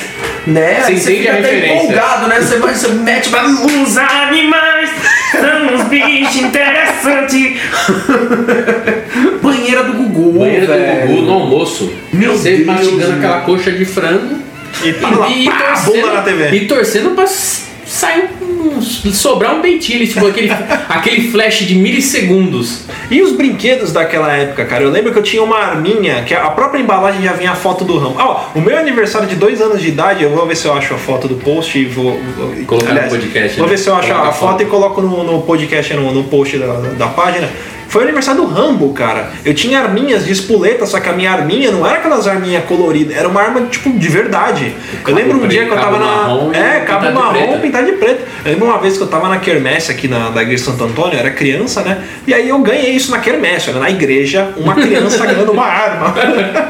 Né? 0.47 0.81
Você 0.81 0.87
Aí 0.87 0.95
entende 0.97 1.17
fica 1.19 1.31
a 1.31 1.35
referência. 1.35 1.75
empolgado, 1.83 2.27
né? 2.27 2.41
Você 2.41 2.57
vai, 2.57 2.73
você 2.73 2.87
mete, 2.87 3.29
vai. 3.29 3.45
Os 3.45 3.95
animais 3.97 4.89
são 5.31 5.75
uns 5.75 5.83
bichos 5.87 6.35
interessantes. 6.35 7.59
Banheira 9.41 9.83
do 9.83 9.93
Gugu, 9.93 10.39
Banheiro 10.39 10.67
velho. 10.67 11.01
do 11.01 11.07
Gugu 11.13 11.21
no 11.23 11.33
almoço. 11.33 11.93
Meu 12.13 12.33
você 12.33 12.57
Deus, 12.57 12.67
mastigando 12.67 13.07
meu. 13.07 13.17
aquela 13.17 13.41
coxa 13.41 13.71
de 13.71 13.85
frango 13.85 14.39
E 14.83 14.87
e, 14.87 15.43
e 15.43 15.45
pá, 15.49 15.57
torcendo, 15.73 15.93
bunda 16.01 16.13
na 16.13 16.21
TV. 16.21 16.49
e 16.55 16.67
torcendo 16.67 17.09
pra 17.15 17.27
s- 17.91 17.99
sair 17.99 18.29
um, 18.41 18.81
sobrar 18.81 19.55
um 19.55 19.61
peitinho, 19.61 20.05
tipo 20.07 20.25
aquele, 20.25 20.51
aquele 20.89 21.29
flash 21.31 21.59
de 21.59 21.75
milissegundos. 21.75 22.81
E 23.09 23.21
os 23.21 23.33
brinquedos 23.33 23.91
daquela 23.91 24.31
época, 24.35 24.65
cara? 24.65 24.83
Eu 24.83 24.89
lembro 24.89 25.11
que 25.11 25.19
eu 25.19 25.23
tinha 25.23 25.43
uma 25.43 25.57
arminha, 25.57 26.23
que 26.23 26.33
a 26.33 26.49
própria 26.49 26.79
embalagem 26.79 27.21
já 27.21 27.33
vinha 27.33 27.51
a 27.51 27.55
foto 27.55 27.83
do 27.83 27.97
ramo. 27.97 28.15
Ó, 28.17 28.45
o 28.55 28.61
meu 28.61 28.77
aniversário 28.77 29.27
de 29.27 29.35
dois 29.35 29.61
anos 29.61 29.81
de 29.81 29.89
idade, 29.89 30.23
eu 30.23 30.29
vou 30.29 30.45
ver 30.47 30.55
se 30.55 30.65
eu 30.65 30.73
acho 30.73 30.93
a 30.93 30.97
foto 30.97 31.27
do 31.27 31.35
post 31.35 31.77
e 31.77 31.85
vou. 31.85 32.19
vou- 32.37 32.65
Colocar 32.65 32.93
no 32.93 33.09
podcast, 33.09 33.57
Vou 33.57 33.67
né? 33.67 33.71
ver 33.75 33.77
se 33.77 33.89
eu 33.89 33.95
acho 33.95 34.11
a 34.13 34.29
a 34.29 34.31
foto, 34.31 34.51
foto. 34.51 34.63
e 34.63 34.65
coloco 34.65 35.01
no, 35.01 35.23
no 35.23 35.41
podcast, 35.41 35.93
no, 35.93 36.13
no 36.13 36.23
post 36.25 36.57
da, 36.57 36.67
da 36.97 37.07
página. 37.07 37.49
Foi 37.91 38.03
o 38.03 38.03
aniversário 38.05 38.39
do 38.39 38.47
Rambo, 38.47 38.93
cara. 38.93 39.31
Eu 39.43 39.53
tinha 39.53 39.77
arminhas 39.81 40.23
de 40.23 40.31
espoleta, 40.31 40.85
só 40.85 40.97
que 41.01 41.09
a 41.09 41.11
minha 41.11 41.29
arminha 41.29 41.71
não 41.71 41.85
era 41.85 41.97
aquelas 41.97 42.25
arminhas 42.25 42.63
coloridas, 42.63 43.17
era 43.17 43.27
uma 43.27 43.41
arma, 43.41 43.67
tipo, 43.69 43.91
de 43.91 44.07
verdade. 44.07 44.73
eu 45.05 45.13
lembro 45.13 45.43
um 45.43 45.45
dia 45.45 45.65
que 45.65 45.71
eu 45.71 45.75
tava 45.75 45.99
na. 45.99 46.57
é, 46.57 46.79
cabo 46.85 47.11
marrom, 47.11 47.59
pintado 47.59 47.87
de 47.87 47.91
preto. 47.97 48.23
Eu 48.45 48.53
lembro 48.53 48.67
uma 48.67 48.77
vez 48.77 48.95
que 48.95 49.03
eu 49.03 49.07
tava 49.07 49.27
na 49.27 49.39
quermesse 49.39 49.91
aqui 49.91 50.07
na, 50.07 50.29
da 50.29 50.41
igreja 50.41 50.63
de 50.63 50.71
Santo 50.71 50.85
Antônio, 50.85 51.15
eu 51.15 51.19
era 51.19 51.31
criança, 51.31 51.81
né? 51.81 52.01
E 52.25 52.33
aí 52.33 52.47
eu 52.47 52.59
ganhei 52.59 52.91
isso 52.91 53.11
na 53.11 53.19
quermesse, 53.19 53.69
era 53.69 53.79
na 53.79 53.89
igreja, 53.89 54.53
uma 54.55 54.73
criança 54.73 55.25
ganhando 55.25 55.51
uma 55.51 55.65
arma. 55.65 56.15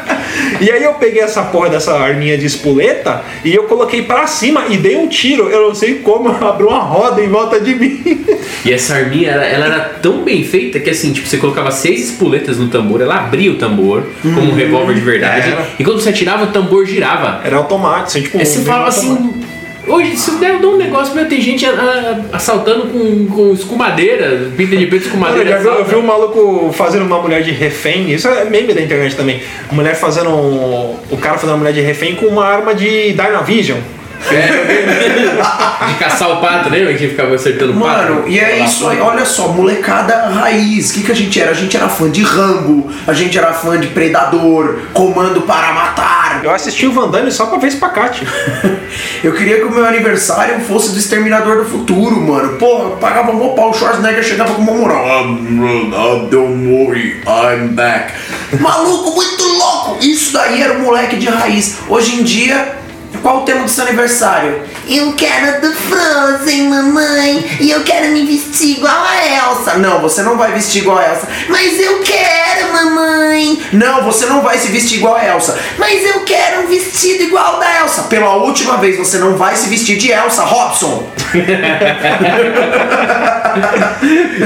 e 0.60 0.72
aí 0.72 0.84
eu 0.84 0.96
peguei 0.96 1.22
essa 1.22 1.44
porra 1.44 1.70
dessa 1.70 1.94
arminha 2.00 2.36
de 2.36 2.48
espoleta 2.48 3.22
e 3.46 3.54
eu 3.54 3.66
coloquei 3.66 4.02
pra 4.02 4.26
cima 4.26 4.66
e 4.70 4.78
dei 4.78 4.98
um 4.98 5.08
tiro. 5.08 5.50
Eu 5.50 5.68
não 5.68 5.76
sei 5.76 6.00
como, 6.00 6.30
abriu 6.44 6.70
uma 6.70 6.80
roda 6.80 7.22
em 7.22 7.30
volta 7.30 7.60
de 7.60 7.76
mim. 7.76 8.26
E 8.66 8.74
essa 8.74 8.96
arminha, 8.96 9.32
ela, 9.32 9.46
ela 9.46 9.66
era 9.68 9.80
tão 10.02 10.24
bem 10.24 10.44
feita 10.44 10.80
que 10.80 10.90
assim, 10.90 11.11
tipo, 11.14 11.28
você 11.28 11.38
colocava 11.38 11.72
seis 11.72 12.10
espoletas 12.12 12.58
no 12.58 12.68
tambor, 12.68 13.02
ela 13.02 13.16
abria 13.16 13.52
o 13.52 13.56
tambor 13.56 14.04
como 14.22 14.42
um 14.42 14.54
revólver 14.54 14.94
de 14.94 15.02
verdade. 15.02 15.52
Era. 15.52 15.68
E 15.80 15.84
quando 15.84 16.00
você 16.02 16.10
atirava, 16.10 16.44
o 16.46 16.48
tambor 16.48 16.86
girava. 16.86 17.42
Era 17.44 17.58
automático, 17.58 18.08
assim, 18.08 18.22
tipo. 18.22 18.38
Aí 18.40 18.46
você 18.46 18.60
falava 18.62 18.86
automático. 18.88 19.14
assim, 19.30 19.52
Hoje, 19.88 20.16
se 20.16 20.32
der, 20.36 20.62
eu 20.62 20.74
um 20.74 20.78
negócio, 20.78 21.16
meu, 21.16 21.26
tem 21.28 21.42
gente 21.42 21.66
a- 21.66 21.72
a- 21.72 22.36
assaltando 22.38 22.84
com, 22.90 23.26
com 23.26 23.52
escumadeira, 23.52 24.52
pinta 24.56 24.78
de 24.78 24.86
preto 24.86 25.06
eu, 25.06 25.08
escumadeira. 25.08 25.50
já 25.50 25.58
vi, 25.58 25.66
eu 25.66 25.86
vi 25.86 25.96
um 25.96 26.04
maluco 26.06 26.72
fazendo 26.72 27.04
uma 27.04 27.20
mulher 27.20 27.42
de 27.42 27.50
refém, 27.50 28.12
isso 28.14 28.28
é 28.28 28.46
meme 28.46 28.76
da 28.76 28.82
internet 28.82 29.16
também. 29.16 29.42
Mulher 29.72 29.96
fazendo. 29.96 30.30
O 30.30 31.18
cara 31.20 31.34
fazendo 31.36 31.54
uma 31.54 31.58
mulher 31.58 31.74
de 31.74 31.82
refém 31.82 32.16
com 32.16 32.28
uma 32.28 32.46
arma 32.46 32.76
de 32.76 33.12
Dynavision. 33.14 33.80
De 34.30 35.96
caçar 36.00 36.32
o 36.32 36.42
pato, 36.42 36.70
lembra 36.70 36.94
que 36.94 37.10
ficava 37.10 37.36
acertando 37.36 37.74
o 37.74 37.82
pato? 37.82 38.14
Mano, 38.14 38.28
e 38.28 38.40
é 38.40 38.64
isso 38.64 38.88
aí, 38.88 39.00
olha 39.00 39.26
só, 39.26 39.50
molecada 39.50 40.30
raiz. 40.30 40.92
O 40.92 40.94
que, 40.94 41.04
que 41.04 41.12
a 41.12 41.16
gente 41.16 41.42
era? 41.42 41.52
A 41.52 41.56
gente 41.56 41.76
era 41.76 41.90
fã 41.90 42.10
de 42.10 42.22
Rambo, 42.22 42.90
a 43.08 43.14
gente 43.14 43.38
era 43.38 43.52
fã 43.54 43.80
de 43.80 43.88
Predador, 43.88 44.80
Comando 44.94 45.42
para 45.42 45.74
Matar. 45.74 46.42
Eu 46.44 46.52
assisti 46.52 46.86
o 46.86 46.92
Van 46.92 47.10
Damme 47.10 47.32
só 47.32 47.48
pra 47.48 47.58
ver 47.58 47.68
espacate. 47.68 48.26
Eu 49.24 49.34
queria 49.34 49.58
que 49.58 49.66
o 49.66 49.72
meu 49.72 49.86
aniversário 49.86 50.60
fosse 50.62 50.92
do 50.92 50.98
Exterminador 50.98 51.64
do 51.64 51.66
Futuro, 51.66 52.20
mano. 52.20 52.58
Porra, 52.58 52.86
eu 52.86 52.98
pagava 52.98 53.32
mó 53.32 53.50
pau, 53.50 53.70
o 53.70 53.74
Schwarzenegger 53.74 54.24
chegava 54.24 54.54
com 54.54 54.62
uma 54.62 54.74
moral. 54.74 55.06
I'm, 55.06 55.94
I'm, 55.94 56.30
don't 56.30 56.68
worry, 56.68 57.22
I'm 57.28 57.70
back. 57.70 58.14
Maluco, 58.60 59.12
muito 59.12 59.44
louco! 59.44 59.98
Isso 60.04 60.34
daí 60.34 60.62
era 60.62 60.74
o 60.74 60.82
moleque 60.82 61.16
de 61.16 61.28
raiz. 61.28 61.80
Hoje 61.88 62.20
em 62.20 62.24
dia, 62.24 62.76
qual 63.22 63.42
o 63.42 63.42
tema 63.42 63.64
do 63.64 63.70
seu 63.70 63.86
aniversário? 63.86 64.62
Eu 64.88 65.14
quero 65.14 65.62
do 65.62 65.74
Frozen, 65.74 66.70
mamãe. 66.70 67.58
E 67.60 67.70
eu 67.72 67.84
quero 67.84 68.12
me 68.12 68.26
vestir 68.26 68.78
igual 68.78 69.04
a 69.04 69.50
Elsa. 69.50 69.78
Não, 69.78 70.02
você 70.02 70.24
não 70.24 70.38
vai 70.38 70.52
vestir 70.52 70.82
igual 70.82 70.98
a 70.98 71.08
Elsa. 71.10 71.28
Mas 71.48 71.80
eu 71.80 72.00
quero, 72.00 72.74
mamãe. 72.74 73.62
Não, 73.72 74.04
você 74.04 74.26
não 74.26 74.42
vai 74.42 74.58
se 74.58 74.72
vestir 74.72 74.98
igual 74.98 75.16
a 75.16 75.26
Elsa. 75.26 75.58
Mas 75.78 76.04
eu 76.04 76.22
quero 76.22 76.64
um 76.64 76.68
vestido 76.68 77.24
igual 77.24 77.60
da 77.60 77.82
Elsa. 77.82 78.04
Pela 78.04 78.36
última 78.36 78.78
vez, 78.78 78.98
você 78.98 79.18
não 79.18 79.36
vai 79.38 79.56
se 79.56 79.70
vestir 79.70 79.98
de 79.98 80.12
Elsa, 80.12 80.44
Robson. 80.44 81.08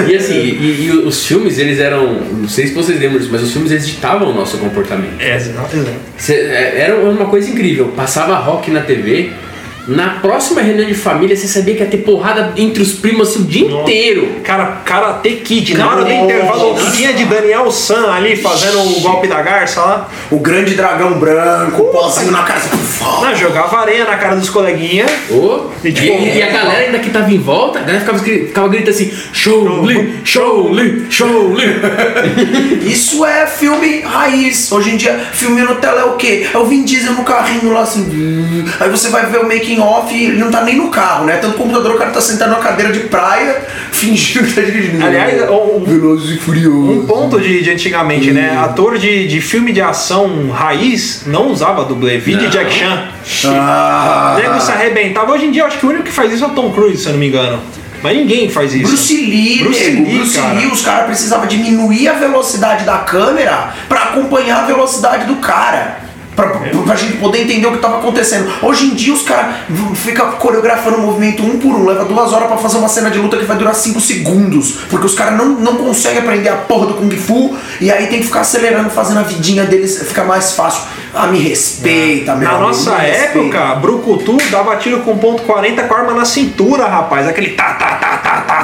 E 0.08 0.16
assim, 0.16 0.34
e, 0.34 0.88
e 0.88 0.92
os 0.92 1.26
filmes, 1.26 1.58
eles 1.58 1.80
eram. 1.80 2.14
Não 2.16 2.50
sei 2.50 2.68
se 2.68 2.74
vocês 2.74 3.00
lembram 3.00 3.20
disso, 3.20 3.32
mas 3.32 3.44
os 3.44 3.52
filmes 3.52 3.72
eles 3.72 3.88
ditavam 3.88 4.30
o 4.30 4.34
nosso 4.34 4.58
comportamento. 4.58 5.20
É, 5.20 5.36
exato. 5.36 5.78
É, 6.30 6.82
Era 6.82 6.96
uma 6.98 7.26
coisa 7.26 7.50
incrível. 7.50 7.94
Passava 7.96 8.36
rock 8.38 8.65
na 8.72 8.82
TV. 8.82 9.34
Na 9.88 10.10
próxima 10.22 10.62
reunião 10.62 10.88
de 10.88 10.96
família, 10.96 11.36
você 11.36 11.48
sabia 11.48 11.76
que 11.76 11.84
ia 11.84 11.90
ter 11.90 11.98
porrada 11.98 12.54
entre 12.58 12.82
os 12.82 12.94
primos 12.94 13.30
assim, 13.30 13.42
o 13.42 13.46
dia 13.46 13.68
inteiro. 13.68 14.28
Cara, 14.44 14.82
Karate 14.84 15.30
Kid, 15.38 15.76
na 15.78 15.88
hora 15.88 16.04
do 16.04 16.10
Nossa. 16.10 16.24
intervalo, 16.24 16.72
o 16.72 16.76
que 16.76 16.92
tinha 16.92 17.14
de 17.14 17.26
Daniel 17.26 17.70
San 17.72 18.12
ali 18.12 18.36
fazendo 18.36 18.80
o 18.80 19.02
golpe 19.02 19.28
da 19.28 19.42
garça 19.42 19.82
lá. 19.82 20.10
O 20.32 20.40
grande 20.40 20.74
dragão 20.74 21.20
branco, 21.20 21.84
o 21.84 21.86
pozinho 21.86 22.32
na 22.32 22.44
cara. 22.44 22.62
Não, 23.22 23.36
jogava 23.36 23.78
areia 23.80 24.06
na 24.06 24.16
cara 24.18 24.36
dos 24.36 24.50
coleguinhas. 24.50 25.10
Ô, 25.30 25.70
E, 25.84 25.90
e, 25.90 25.94
tipo, 25.94 26.24
e 26.24 26.42
a 26.42 26.50
galera 26.52 26.86
ainda 26.86 27.00
que 27.00 27.10
tava 27.10 27.32
em 27.32 27.38
volta, 27.40 27.80
a 27.80 27.82
galera 27.84 28.00
ficava, 28.00 28.20
ficava 28.20 28.68
gritando 28.68 28.90
assim: 28.90 29.12
Show 29.34 29.84
Lee, 29.84 30.16
Show 30.24 30.72
Lee, 30.72 31.06
Show 31.10 31.54
Lee. 31.54 31.76
Isso 32.92 33.24
é 33.26 33.46
filme 33.46 34.02
raiz. 34.02 34.72
Hoje 34.72 34.92
em 34.92 34.98
dia, 34.98 35.20
filme 35.34 35.62
Nutella 35.62 36.02
é 36.02 36.06
o 36.06 36.14
quê? 36.16 36.48
É 36.54 36.58
o 36.58 36.66
Vin 36.66 36.84
Diesel 36.84 37.14
no 37.14 37.24
carrinho 37.24 37.72
lá 37.72 37.82
assim. 37.82 38.66
Aí 38.80 38.90
você 38.90 39.10
vai 39.10 39.26
ver 39.28 39.40
o 39.40 39.44
making 39.48 39.75
off 39.80 40.14
e 40.14 40.26
ele 40.26 40.38
não 40.40 40.50
tá 40.52 40.62
nem 40.64 40.76
no 40.78 40.90
carro, 40.90 41.26
né? 41.26 41.38
Tá 41.38 41.48
no 41.48 41.54
computador, 41.54 41.96
o 41.96 41.98
cara 41.98 42.12
tá 42.12 42.22
sentado 42.22 42.50
numa 42.52 42.60
cadeira 42.62 42.92
de 42.92 43.02
praia, 43.02 43.64
fingindo 43.92 44.46
que 44.48 44.54
tá 44.54 44.62
dirigindo. 44.62 45.06
Aliás, 45.06 45.50
um- 45.50 45.84
Velozes 45.84 46.36
e 46.36 46.40
Furiosos. 46.40 46.90
Um 46.98 47.06
ponto 47.06 47.40
de, 47.40 47.62
de 47.64 47.72
antigamente, 47.72 48.32
né? 48.32 48.58
Ator 48.58 48.98
de, 48.98 49.28
de 49.28 49.42
filme 49.42 49.72
de 49.72 49.82
ação 49.82 50.50
raiz 50.52 51.24
não 51.28 51.48
usava 51.50 51.84
dublê. 51.86 52.18
Vídeo. 52.18 52.50
Jack 52.50 52.72
Chan. 52.74 53.08
Ah. 53.46 54.36
O 54.38 54.42
nego 54.42 54.60
se 54.62 54.72
arrebentava. 54.72 55.32
Hoje 55.32 55.46
em 55.46 55.52
dia, 55.52 55.64
eu 55.64 55.68
acho 55.68 55.78
que 55.78 55.86
o 55.86 55.90
único 55.90 56.04
que 56.06 56.12
faz 56.12 56.32
isso 56.32 56.44
é 56.44 56.48
o 56.48 56.52
Tom 56.52 56.72
Cruise, 56.72 56.98
se 57.02 57.08
eu 57.08 57.14
não 57.14 57.20
me 57.20 57.28
engano. 57.28 57.60
Mas 58.04 58.18
ninguém 58.18 58.50
faz 58.50 58.74
isso. 58.74 58.88
Bruce 58.88 59.16
Lee, 59.16 59.64
Bruce 59.64 59.84
nego, 59.84 60.04
Lee, 60.08 60.18
Bruce 60.20 60.38
cara. 60.40 60.54
Lee, 60.54 60.68
os 60.68 60.82
caras 60.82 61.06
precisavam 61.08 61.48
diminuir 61.48 62.08
a 62.08 62.14
velocidade 62.14 62.84
da 62.86 63.00
câmera 63.00 63.74
pra 63.90 64.04
acompanhar 64.04 64.60
a 64.64 64.66
velocidade 64.68 65.26
do 65.26 65.36
cara. 65.38 66.05
Pra, 66.36 66.48
pra 66.48 66.96
gente 66.96 67.18
poder 67.18 67.44
entender 67.44 67.66
o 67.68 67.72
que 67.72 67.78
tava 67.78 68.00
acontecendo. 68.00 68.52
Hoje 68.62 68.88
em 68.88 68.94
dia 68.94 69.14
os 69.14 69.22
caras 69.22 69.56
ficam 69.96 70.32
coreografando 70.34 70.98
o 70.98 71.02
movimento 71.02 71.44
um 71.44 71.58
por 71.60 71.76
um, 71.76 71.86
leva 71.86 72.06
duas 72.06 72.34
horas 72.34 72.48
pra 72.48 72.58
fazer 72.58 72.78
uma 72.78 72.90
cena 72.90 73.10
de 73.10 73.18
luta 73.18 73.38
que 73.38 73.46
vai 73.46 73.58
durar 73.58 73.74
cinco 73.74 74.02
segundos. 74.02 74.80
Porque 74.90 75.06
os 75.06 75.16
caras 75.16 75.38
não, 75.38 75.48
não 75.50 75.76
conseguem 75.78 76.20
aprender 76.20 76.50
a 76.50 76.56
porra 76.56 76.88
do 76.88 76.94
Kung 76.96 77.16
Fu 77.16 77.56
e 77.80 77.92
aí 77.92 78.08
tem 78.08 78.20
que 78.20 78.26
ficar 78.26 78.42
acelerando, 78.42 78.90
fazendo 78.90 79.20
a 79.20 79.24
vidinha 79.24 79.64
deles 79.66 80.02
ficar 80.08 80.26
mais 80.26 80.54
fácil. 80.54 80.84
Ah, 81.14 81.28
me 81.28 81.40
respeita, 81.40 82.36
meu 82.36 82.50
Na 82.50 82.56
amigo, 82.56 82.68
nossa 82.68 82.98
me 82.98 83.10
época, 83.10 83.76
Brucutu 83.76 84.38
dava 84.52 84.76
tiro 84.76 85.00
com 85.00 85.18
ponto 85.18 85.44
40 85.44 85.84
com 85.84 85.94
a 85.94 85.98
arma 86.00 86.14
na 86.14 86.26
cintura, 86.26 86.88
rapaz. 86.88 87.26
Aquele 87.26 87.52
tá, 87.52 87.76
tá, 87.76 87.96
tá, 87.96 88.05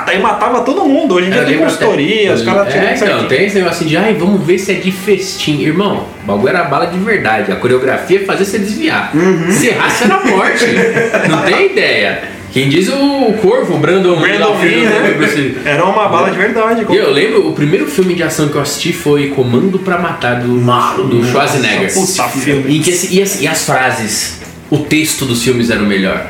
tá, 0.06 0.14
e 0.14 0.20
matava 0.20 0.62
todo 0.62 0.84
mundo. 0.86 1.16
Hoje 1.16 1.28
em 1.28 1.32
dia 1.32 1.44
tem 1.44 1.58
consultoria, 1.58 2.32
até- 2.32 2.34
os 2.34 2.42
caras 2.46 2.68
É, 2.68 2.72
tiram 2.72 2.84
então, 2.86 2.98
certinho. 3.08 3.28
tem 3.28 3.46
esse 3.46 3.56
negócio 3.56 3.78
assim 3.78 3.88
de, 3.88 3.98
ai, 3.98 4.14
vamos 4.14 4.46
ver 4.46 4.58
se 4.58 4.72
é 4.72 4.76
de 4.76 4.92
festim. 4.92 5.62
Irmão, 5.62 6.06
o 6.24 6.28
bagulho 6.28 6.50
era 6.50 6.64
bala 6.66 6.88
de 6.88 6.98
verdade. 7.00 7.52
A 7.52 7.56
coreografia 7.56 8.22
é 8.22 8.26
fazer 8.26 8.46
você 8.46 8.60
desviar. 8.60 9.12
Uhum. 9.14 9.52
Se 9.52 9.68
errar, 9.68 9.90
você 9.90 10.04
era 10.06 10.20
morte. 10.26 10.66
Não 11.30 11.42
tem 11.44 11.72
ideia. 11.72 12.24
Quem 12.52 12.68
diz 12.68 12.90
o 12.90 13.34
Corvo, 13.42 13.76
o 13.76 13.78
Brandon, 13.78 14.20
Brandon 14.20 14.52
o 14.52 14.60
filho 14.60 14.82
Lee, 14.82 14.86
né? 14.86 15.62
Era 15.64 15.86
uma 15.86 16.10
bala 16.10 16.30
de 16.32 16.38
verdade. 16.38 16.86
E 16.90 16.96
eu 16.98 17.10
lembro, 17.10 17.48
o 17.48 17.54
primeiro 17.54 17.88
filme 17.88 18.14
de 18.14 18.24
ação 18.24 18.50
que 18.50 18.56
eu 18.56 18.62
assisti 18.62 18.92
foi 18.92 19.30
Comando 19.30 19.80
pra 19.80 19.98
Matar, 19.98 20.42
do, 20.42 20.58
do 21.08 21.26
Schwarzenegger. 21.26 21.94
Puta 21.94 22.24
filme. 22.28 22.76
E, 22.76 22.80
que, 22.80 22.92
e, 23.16 23.22
as, 23.22 23.42
e 23.42 23.48
as 23.48 23.64
frases, 23.66 24.42
o 24.70 24.80
texto 24.80 25.24
dos 25.24 25.42
filmes 25.42 25.70
era 25.70 25.82
o 25.82 25.86
melhor. 25.86 26.28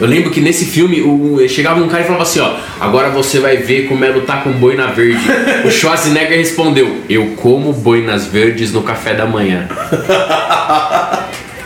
Eu 0.00 0.06
lembro 0.06 0.30
que 0.30 0.40
nesse 0.40 0.64
filme 0.64 1.00
o, 1.00 1.38
chegava 1.48 1.80
um 1.80 1.88
cara 1.88 2.02
e 2.02 2.06
falava 2.06 2.22
assim: 2.22 2.40
Ó, 2.40 2.56
agora 2.80 3.10
você 3.10 3.38
vai 3.38 3.58
ver 3.58 3.86
como 3.86 4.04
é 4.04 4.08
lutar 4.08 4.42
com 4.42 4.50
boi 4.52 4.74
na 4.74 4.88
verde. 4.88 5.22
o 5.64 5.70
Schwarzenegger 5.70 6.38
respondeu: 6.38 7.02
Eu 7.08 7.34
como 7.36 7.72
boi 7.72 8.02
nas 8.04 8.26
verdes 8.26 8.72
no 8.72 8.82
café 8.82 9.14
da 9.14 9.26
manhã. 9.26 9.68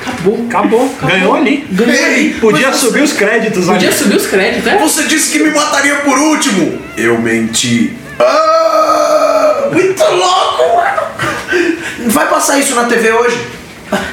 Acabou. 0.04 0.46
Acabou, 0.48 0.94
ganhou 1.02 1.34
ali. 1.34 1.66
Ei, 1.88 2.34
Podia 2.40 2.68
mas 2.68 2.76
subir 2.76 3.02
os 3.02 3.12
créditos 3.12 3.66
Podia 3.66 3.88
ali. 3.88 3.96
subir 3.96 4.16
os 4.16 4.26
créditos, 4.26 4.66
é? 4.66 4.76
Você 4.78 5.04
disse 5.04 5.32
que 5.32 5.38
me 5.44 5.50
mataria 5.50 5.96
por 5.96 6.18
último. 6.18 6.78
Eu 6.96 7.18
menti. 7.20 7.92
Ah, 8.18 9.68
muito 9.72 10.02
louco, 10.02 10.76
mano. 10.76 12.10
Vai 12.10 12.28
passar 12.28 12.58
isso 12.58 12.74
na 12.74 12.84
TV 12.84 13.12
hoje? 13.12 13.38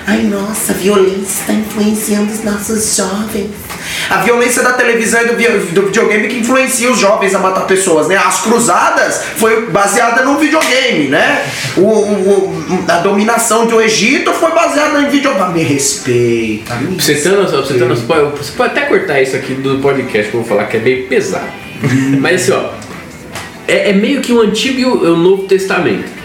Ai, 0.06 0.22
nossa, 0.24 0.72
a 0.74 0.76
violência 0.76 1.42
está 1.42 1.54
influenciando 1.54 2.32
os 2.32 2.44
nossos 2.44 2.96
jovens. 2.96 3.50
A 4.10 4.18
violência 4.18 4.62
da 4.62 4.74
televisão 4.74 5.22
e 5.24 5.26
do, 5.28 5.36
vi- 5.36 5.72
do 5.72 5.84
videogame 5.88 6.28
que 6.28 6.38
influencia 6.40 6.92
os 6.92 7.00
jovens 7.00 7.34
a 7.34 7.40
matar 7.40 7.62
pessoas, 7.62 8.08
né? 8.08 8.16
As 8.16 8.42
cruzadas 8.42 9.24
foi 9.38 9.68
baseada 9.72 10.24
num 10.24 10.38
videogame, 10.38 11.08
né? 11.08 11.44
O, 11.76 11.82
o- 11.82 12.50
o- 12.50 12.86
a 12.92 12.98
dominação 13.00 13.66
do 13.66 13.82
Egito 13.82 14.32
foi 14.34 14.52
baseada 14.52 15.02
em 15.02 15.10
videogame. 15.10 15.54
Me 15.54 15.64
respeita. 15.64 16.76
me 16.76 17.02
você 17.02 17.14
noção, 17.30 17.64
pra 17.64 17.68
você 17.74 17.74
noção, 17.86 18.06
pode- 18.06 18.38
você 18.38 18.52
pode 18.52 18.72
até 18.72 18.82
cortar 18.82 19.22
isso 19.22 19.36
aqui 19.36 19.54
do 19.56 19.80
podcast 19.80 20.30
que 20.30 20.38
eu 20.38 20.42
vou 20.42 20.50
falar 20.50 20.66
que 20.66 20.78
é 20.78 20.80
meio 20.82 21.08
pesado. 21.08 21.48
Mas 22.20 22.44
assim, 22.44 22.52
ó. 22.52 22.70
É, 23.68 23.90
é 23.90 23.94
meio 23.94 24.22
que 24.22 24.32
o 24.34 24.42
Antigo 24.42 24.80
e 24.80 24.86
o, 24.86 25.14
o 25.14 25.18
Novo 25.18 25.44
Testamento. 25.44 26.23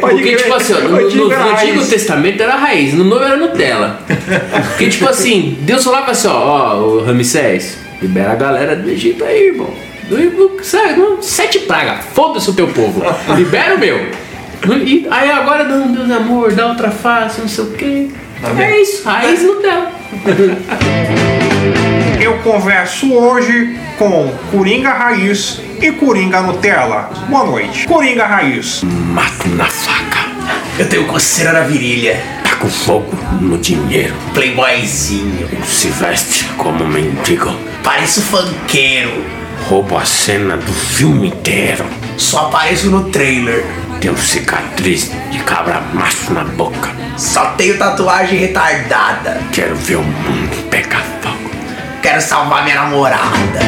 Porque, 0.00 0.36
tipo 0.36 0.54
assim, 0.54 0.72
ó, 0.74 0.80
no, 0.80 0.88
O 0.88 0.90
no- 0.90 1.06
antigo 1.06 1.28
no 1.28 1.50
Antigo. 1.50 1.86
Testamento 1.86 2.42
era 2.42 2.56
raiz, 2.56 2.94
no 2.94 3.04
Novo 3.04 3.24
era 3.24 3.36
Nutella. 3.36 4.00
Porque, 4.68 4.88
tipo 4.88 5.08
assim, 5.08 5.56
Deus 5.62 5.84
falava 5.84 6.10
assim, 6.10 6.28
ó, 6.28 6.32
ó, 6.32 6.76
o 6.78 7.04
Ramsés, 7.04 7.78
libera 8.02 8.32
a 8.32 8.36
galera 8.36 8.76
do 8.76 8.88
Egito 8.90 9.24
aí, 9.24 9.48
irmão. 9.48 9.70
Sabe, 10.62 11.02
sete 11.20 11.60
pragas, 11.60 12.04
foda-se 12.14 12.48
o 12.50 12.54
teu 12.54 12.68
povo, 12.68 13.02
libera 13.36 13.74
o 13.74 13.78
meu. 13.78 13.98
E 14.84 15.06
aí 15.10 15.30
agora 15.30 15.64
dá 15.64 15.74
um 15.76 15.92
Deus 15.92 16.06
de 16.06 16.12
amor, 16.14 16.52
dá 16.52 16.66
outra 16.66 16.90
face, 16.90 17.40
não 17.40 17.48
sei 17.48 17.64
o 17.64 17.70
quê. 17.72 18.08
é 18.58 18.80
isso, 18.82 19.04
raiz 19.04 19.42
Nutella. 19.42 19.90
Eu 22.20 22.36
converso 22.38 23.12
hoje 23.12 23.78
com 23.96 24.28
Coringa 24.50 24.90
Raiz 24.90 25.60
e 25.80 25.92
Coringa 25.92 26.40
Nutella. 26.40 27.10
Boa 27.28 27.44
noite. 27.44 27.86
Coringa 27.86 28.26
Raiz. 28.26 28.82
Mato 28.82 29.48
na 29.50 29.66
faca. 29.66 30.26
Eu 30.76 30.88
tenho 30.88 31.06
coceira 31.06 31.52
na 31.52 31.60
virilha. 31.60 32.20
Tá 32.42 32.56
com 32.56 32.68
fogo 32.68 33.16
no 33.40 33.56
dinheiro. 33.58 34.14
Playboyzinho. 34.34 35.48
Se 35.64 35.88
veste 35.90 36.44
como 36.56 36.84
mendigo. 36.86 37.54
Pareço 37.84 38.20
funkeiro. 38.22 39.24
Roubo 39.68 39.96
a 39.96 40.04
cena 40.04 40.56
do 40.56 40.72
filme 40.72 41.28
inteiro. 41.28 41.84
Só 42.16 42.46
apareço 42.46 42.90
no 42.90 43.10
trailer. 43.10 43.64
Tenho 44.00 44.16
cicatriz 44.18 45.12
de 45.30 45.38
cabra 45.44 45.80
macho 45.94 46.32
na 46.32 46.42
boca. 46.42 46.90
Só 47.16 47.52
tenho 47.52 47.78
tatuagem 47.78 48.40
retardada. 48.40 49.40
Quero 49.52 49.76
ver 49.76 49.96
o 49.96 50.02
mundo 50.02 50.68
pegar 50.68 51.02
fogo. 51.20 51.27
Quero 52.08 52.22
salvar 52.22 52.64
minha 52.64 52.74
namorada. 52.74 53.60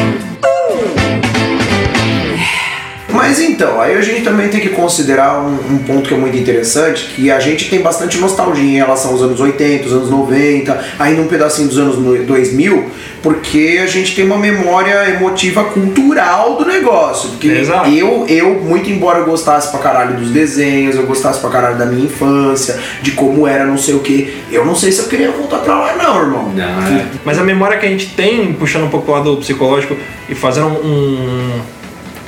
Mas 3.31 3.39
então, 3.39 3.81
aí 3.81 3.97
a 3.97 4.01
gente 4.01 4.23
também 4.23 4.49
tem 4.49 4.59
que 4.61 4.71
considerar 4.71 5.41
um, 5.41 5.55
um 5.75 5.79
ponto 5.87 6.09
que 6.09 6.13
é 6.13 6.17
muito 6.17 6.37
interessante, 6.37 7.05
que 7.15 7.31
a 7.31 7.39
gente 7.39 7.71
tem 7.71 7.81
bastante 7.81 8.19
nostalgia 8.19 8.65
em 8.65 8.75
relação 8.79 9.13
aos 9.13 9.23
anos 9.23 9.39
80, 9.39 9.87
os 9.87 9.93
anos 9.93 10.11
90, 10.11 10.77
ainda 10.99 11.23
um 11.23 11.29
pedacinho 11.29 11.69
dos 11.69 11.79
anos 11.79 11.97
no- 11.97 12.25
2000, 12.25 12.87
porque 13.23 13.79
a 13.81 13.87
gente 13.87 14.17
tem 14.17 14.25
uma 14.25 14.37
memória 14.37 15.09
emotiva 15.11 15.63
cultural 15.63 16.57
do 16.57 16.65
negócio. 16.67 17.31
Porque 17.31 17.47
Exato. 17.47 17.89
eu, 17.91 18.27
eu, 18.29 18.55
muito 18.65 18.91
embora 18.91 19.21
eu 19.21 19.27
gostasse 19.27 19.71
pra 19.71 19.79
caralho 19.79 20.17
dos 20.17 20.31
desenhos, 20.31 20.97
eu 20.97 21.07
gostasse 21.07 21.39
pra 21.39 21.51
caralho 21.51 21.79
da 21.79 21.87
minha 21.87 22.07
infância, 22.07 22.81
de 23.01 23.13
como 23.13 23.47
era 23.47 23.65
não 23.65 23.79
sei 23.79 23.95
o 23.95 24.01
que, 24.01 24.43
eu 24.51 24.65
não 24.67 24.75
sei 24.75 24.91
se 24.91 24.99
eu 25.03 25.07
queria 25.07 25.31
voltar 25.31 25.59
pra 25.59 25.79
lá 25.79 25.95
não, 25.97 26.21
irmão. 26.21 26.53
Não, 26.53 26.65
é. 26.65 27.07
Mas 27.25 27.39
a 27.39 27.45
memória 27.45 27.79
que 27.79 27.87
a 27.87 27.91
gente 27.91 28.09
tem, 28.09 28.53
puxando 28.55 28.87
um 28.87 28.91
pouco 28.91 29.07
pro 29.07 29.15
lado 29.15 29.37
psicológico 29.37 29.97
e 30.29 30.35
fazendo 30.35 30.67
um- 30.67 31.61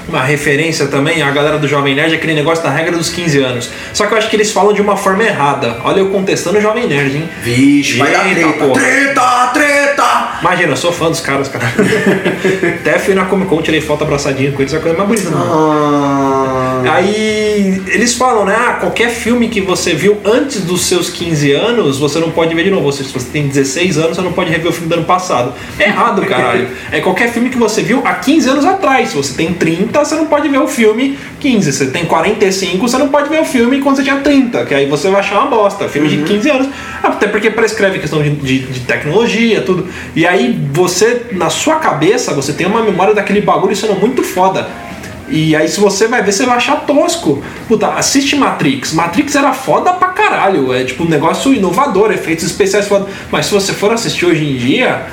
uma 0.08 0.22
referência 0.22 0.86
também, 0.86 1.22
a 1.22 1.30
galera 1.30 1.58
do 1.58 1.68
Jovem 1.68 1.94
Nerd, 1.94 2.12
é 2.12 2.16
aquele 2.16 2.34
negócio 2.34 2.62
da 2.62 2.70
regra 2.70 2.96
dos 2.96 3.08
15 3.08 3.38
anos. 3.38 3.70
Só 3.92 4.06
que 4.06 4.14
eu 4.14 4.18
acho 4.18 4.28
que 4.28 4.36
eles 4.36 4.52
falam 4.52 4.72
de 4.72 4.80
uma 4.80 4.96
forma 4.96 5.22
errada. 5.22 5.76
Olha 5.84 6.00
eu 6.00 6.10
contestando 6.10 6.58
o 6.58 6.60
Jovem 6.60 6.86
Nerd, 6.86 7.16
hein? 7.16 7.28
Vixe, 7.42 7.98
vai 7.98 8.12
dar 8.12 8.24
treta, 8.24 8.52
porra. 8.52 8.72
treta, 8.74 9.50
treta! 9.52 10.28
Imagina, 10.40 10.72
eu 10.72 10.76
sou 10.76 10.92
fã 10.92 11.08
dos 11.08 11.20
caras, 11.20 11.48
cara. 11.48 11.66
Até 12.80 12.98
fui 12.98 13.14
na 13.14 13.26
Comic 13.26 13.48
Con, 13.48 13.62
tirei 13.62 13.80
foto 13.80 14.02
abraçadinha 14.04 14.50
com 14.52 14.60
eles, 14.60 14.74
é 14.74 14.76
a 14.76 14.80
coisa 14.80 14.96
mais 14.98 15.08
bonita. 15.08 15.30
Ah, 15.36 16.31
Aí 16.88 17.82
eles 17.88 18.14
falam, 18.14 18.44
né? 18.44 18.54
Ah, 18.56 18.72
qualquer 18.74 19.10
filme 19.10 19.48
que 19.48 19.60
você 19.60 19.94
viu 19.94 20.18
antes 20.24 20.62
dos 20.62 20.82
seus 20.82 21.10
15 21.10 21.52
anos, 21.52 21.98
você 21.98 22.18
não 22.18 22.30
pode 22.30 22.54
ver 22.54 22.64
de 22.64 22.70
novo. 22.70 22.92
Se 22.92 23.02
você 23.04 23.28
tem 23.30 23.48
16 23.48 23.98
anos, 23.98 24.16
você 24.16 24.22
não 24.22 24.32
pode 24.32 24.50
rever 24.50 24.68
o 24.68 24.72
filme 24.72 24.88
do 24.88 24.94
ano 24.94 25.04
passado. 25.04 25.52
É 25.78 25.84
errado, 25.84 26.22
caralho. 26.26 26.68
É 26.90 27.00
qualquer 27.00 27.32
filme 27.32 27.50
que 27.50 27.58
você 27.58 27.82
viu 27.82 28.02
há 28.04 28.14
15 28.14 28.48
anos 28.48 28.64
atrás. 28.64 29.10
Se 29.10 29.16
você 29.16 29.34
tem 29.34 29.52
30, 29.52 30.04
você 30.04 30.14
não 30.14 30.26
pode 30.26 30.48
ver 30.48 30.58
o 30.58 30.68
filme 30.68 31.18
15. 31.40 31.72
Se 31.72 31.78
você 31.78 31.90
tem 31.90 32.04
45, 32.04 32.88
você 32.88 32.98
não 32.98 33.08
pode 33.08 33.28
ver 33.28 33.40
o 33.40 33.44
filme 33.44 33.80
quando 33.80 33.96
você 33.96 34.02
tinha 34.02 34.16
30, 34.16 34.64
que 34.66 34.74
aí 34.74 34.86
você 34.86 35.08
vai 35.10 35.20
achar 35.20 35.40
uma 35.40 35.50
bosta. 35.50 35.88
Filme 35.88 36.08
de 36.08 36.22
15 36.22 36.50
anos. 36.50 36.68
Até 37.02 37.26
porque 37.26 37.50
prescreve 37.50 37.98
questão 37.98 38.22
de, 38.22 38.30
de, 38.30 38.58
de 38.60 38.80
tecnologia, 38.80 39.60
tudo. 39.62 39.88
E 40.14 40.26
aí 40.26 40.58
você, 40.72 41.26
na 41.32 41.50
sua 41.50 41.76
cabeça, 41.76 42.32
você 42.32 42.52
tem 42.52 42.66
uma 42.66 42.82
memória 42.82 43.14
daquele 43.14 43.40
bagulho 43.40 43.74
sendo 43.74 43.94
muito 43.94 44.22
foda. 44.22 44.68
E 45.32 45.56
aí, 45.56 45.66
se 45.66 45.80
você 45.80 46.06
vai 46.06 46.22
ver, 46.22 46.30
você 46.30 46.44
vai 46.44 46.58
achar 46.58 46.84
tosco. 46.84 47.42
Puta, 47.66 47.88
assiste 47.94 48.36
Matrix. 48.36 48.92
Matrix 48.92 49.34
era 49.34 49.54
foda 49.54 49.94
pra 49.94 50.08
caralho. 50.08 50.74
É 50.74 50.84
tipo 50.84 51.04
um 51.04 51.08
negócio 51.08 51.54
inovador, 51.54 52.12
efeitos 52.12 52.44
especiais 52.44 52.86
foda. 52.86 53.06
Mas 53.30 53.46
se 53.46 53.52
você 53.52 53.72
for 53.72 53.90
assistir 53.92 54.26
hoje 54.26 54.44
em 54.44 54.56
dia, 54.56 55.06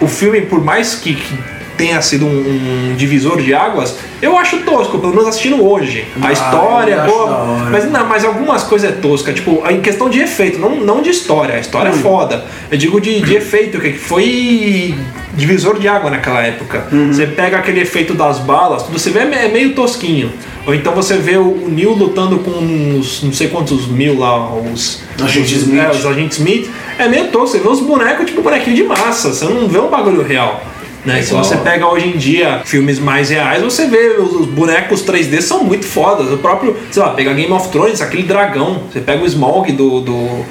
o 0.00 0.08
filme, 0.08 0.40
por 0.40 0.62
mais 0.62 0.96
que, 0.96 1.14
que 1.14 1.38
tenha 1.76 2.00
sido 2.02 2.26
um, 2.26 2.90
um 2.92 2.94
divisor 2.96 3.40
de 3.40 3.52
águas, 3.54 3.96
eu 4.20 4.36
acho 4.36 4.58
tosco, 4.58 4.98
pelo 4.98 5.12
menos 5.12 5.26
assistindo 5.28 5.64
hoje. 5.64 6.06
A 6.20 6.28
Ah, 6.28 6.32
história 6.32 6.94
é 6.94 7.06
boa. 7.06 7.26
da 7.30 7.36
hora. 7.38 7.70
Mas 7.70 7.90
não, 7.90 8.06
mas 8.06 8.24
algumas 8.24 8.62
coisas 8.62 8.90
é 8.90 8.92
tosca. 8.92 9.32
Tipo, 9.32 9.62
em 9.68 9.80
questão 9.80 10.08
de 10.08 10.20
efeito, 10.20 10.58
não, 10.58 10.76
não 10.76 11.02
de 11.02 11.10
história. 11.10 11.54
A 11.56 11.58
história 11.60 11.90
Hum. 11.90 11.94
é 11.94 11.98
foda. 11.98 12.44
Eu 12.70 12.78
digo 12.78 13.00
de, 13.00 13.20
de 13.20 13.34
efeito, 13.34 13.80
que 13.80 13.92
foi 13.92 14.94
divisor 15.34 15.78
de 15.78 15.88
água 15.88 16.10
naquela 16.10 16.42
época. 16.42 16.86
Uhum. 16.92 17.12
Você 17.12 17.26
pega 17.26 17.58
aquele 17.58 17.80
efeito 17.80 18.14
das 18.14 18.38
balas, 18.38 18.82
tudo 18.84 18.98
você 18.98 19.10
vê 19.10 19.20
é 19.20 19.48
meio 19.48 19.74
tosquinho. 19.74 20.30
Ou 20.66 20.74
então 20.74 20.94
você 20.94 21.16
vê 21.16 21.36
o 21.36 21.66
Neo 21.68 21.92
lutando 21.94 22.38
com 22.40 22.50
uns 22.50 23.22
não 23.22 23.32
sei 23.32 23.48
quantos 23.48 23.86
mil 23.88 24.18
lá, 24.18 24.54
os 24.54 25.00
Agente 25.20 25.54
os, 25.54 25.62
Smith. 25.62 25.82
É, 25.82 25.90
os 25.90 26.06
agentes 26.06 26.38
Smith. 26.38 26.70
É 26.98 27.08
meio 27.08 27.28
tosco, 27.28 27.48
você 27.48 27.58
vê 27.58 27.68
os 27.68 27.80
bonecos 27.80 28.26
tipo 28.26 28.42
bonequinho 28.42 28.76
de 28.76 28.84
massa, 28.84 29.32
você 29.32 29.44
não 29.46 29.66
vê 29.66 29.78
um 29.78 29.88
bagulho 29.88 30.22
real. 30.22 30.62
Né? 31.04 31.20
Se 31.22 31.30
Igual- 31.30 31.44
você 31.44 31.56
pega 31.56 31.86
hoje 31.86 32.06
em 32.08 32.16
dia 32.16 32.62
filmes 32.64 32.98
mais 32.98 33.28
reais, 33.30 33.62
você 33.62 33.86
vê 33.86 34.16
os, 34.18 34.32
os 34.34 34.46
bonecos 34.46 35.02
3D 35.04 35.40
são 35.40 35.64
muito 35.64 35.84
fodas. 35.84 36.32
O 36.32 36.38
próprio, 36.38 36.76
sei 36.90 37.02
lá, 37.02 37.10
pega 37.10 37.32
Game 37.34 37.52
of 37.52 37.68
Thrones, 37.70 38.00
aquele 38.00 38.22
dragão. 38.22 38.82
Você 38.92 39.00
pega 39.00 39.22
o 39.22 39.26
Smaug 39.26 39.70
do, 39.72 40.00
do, 40.00 40.44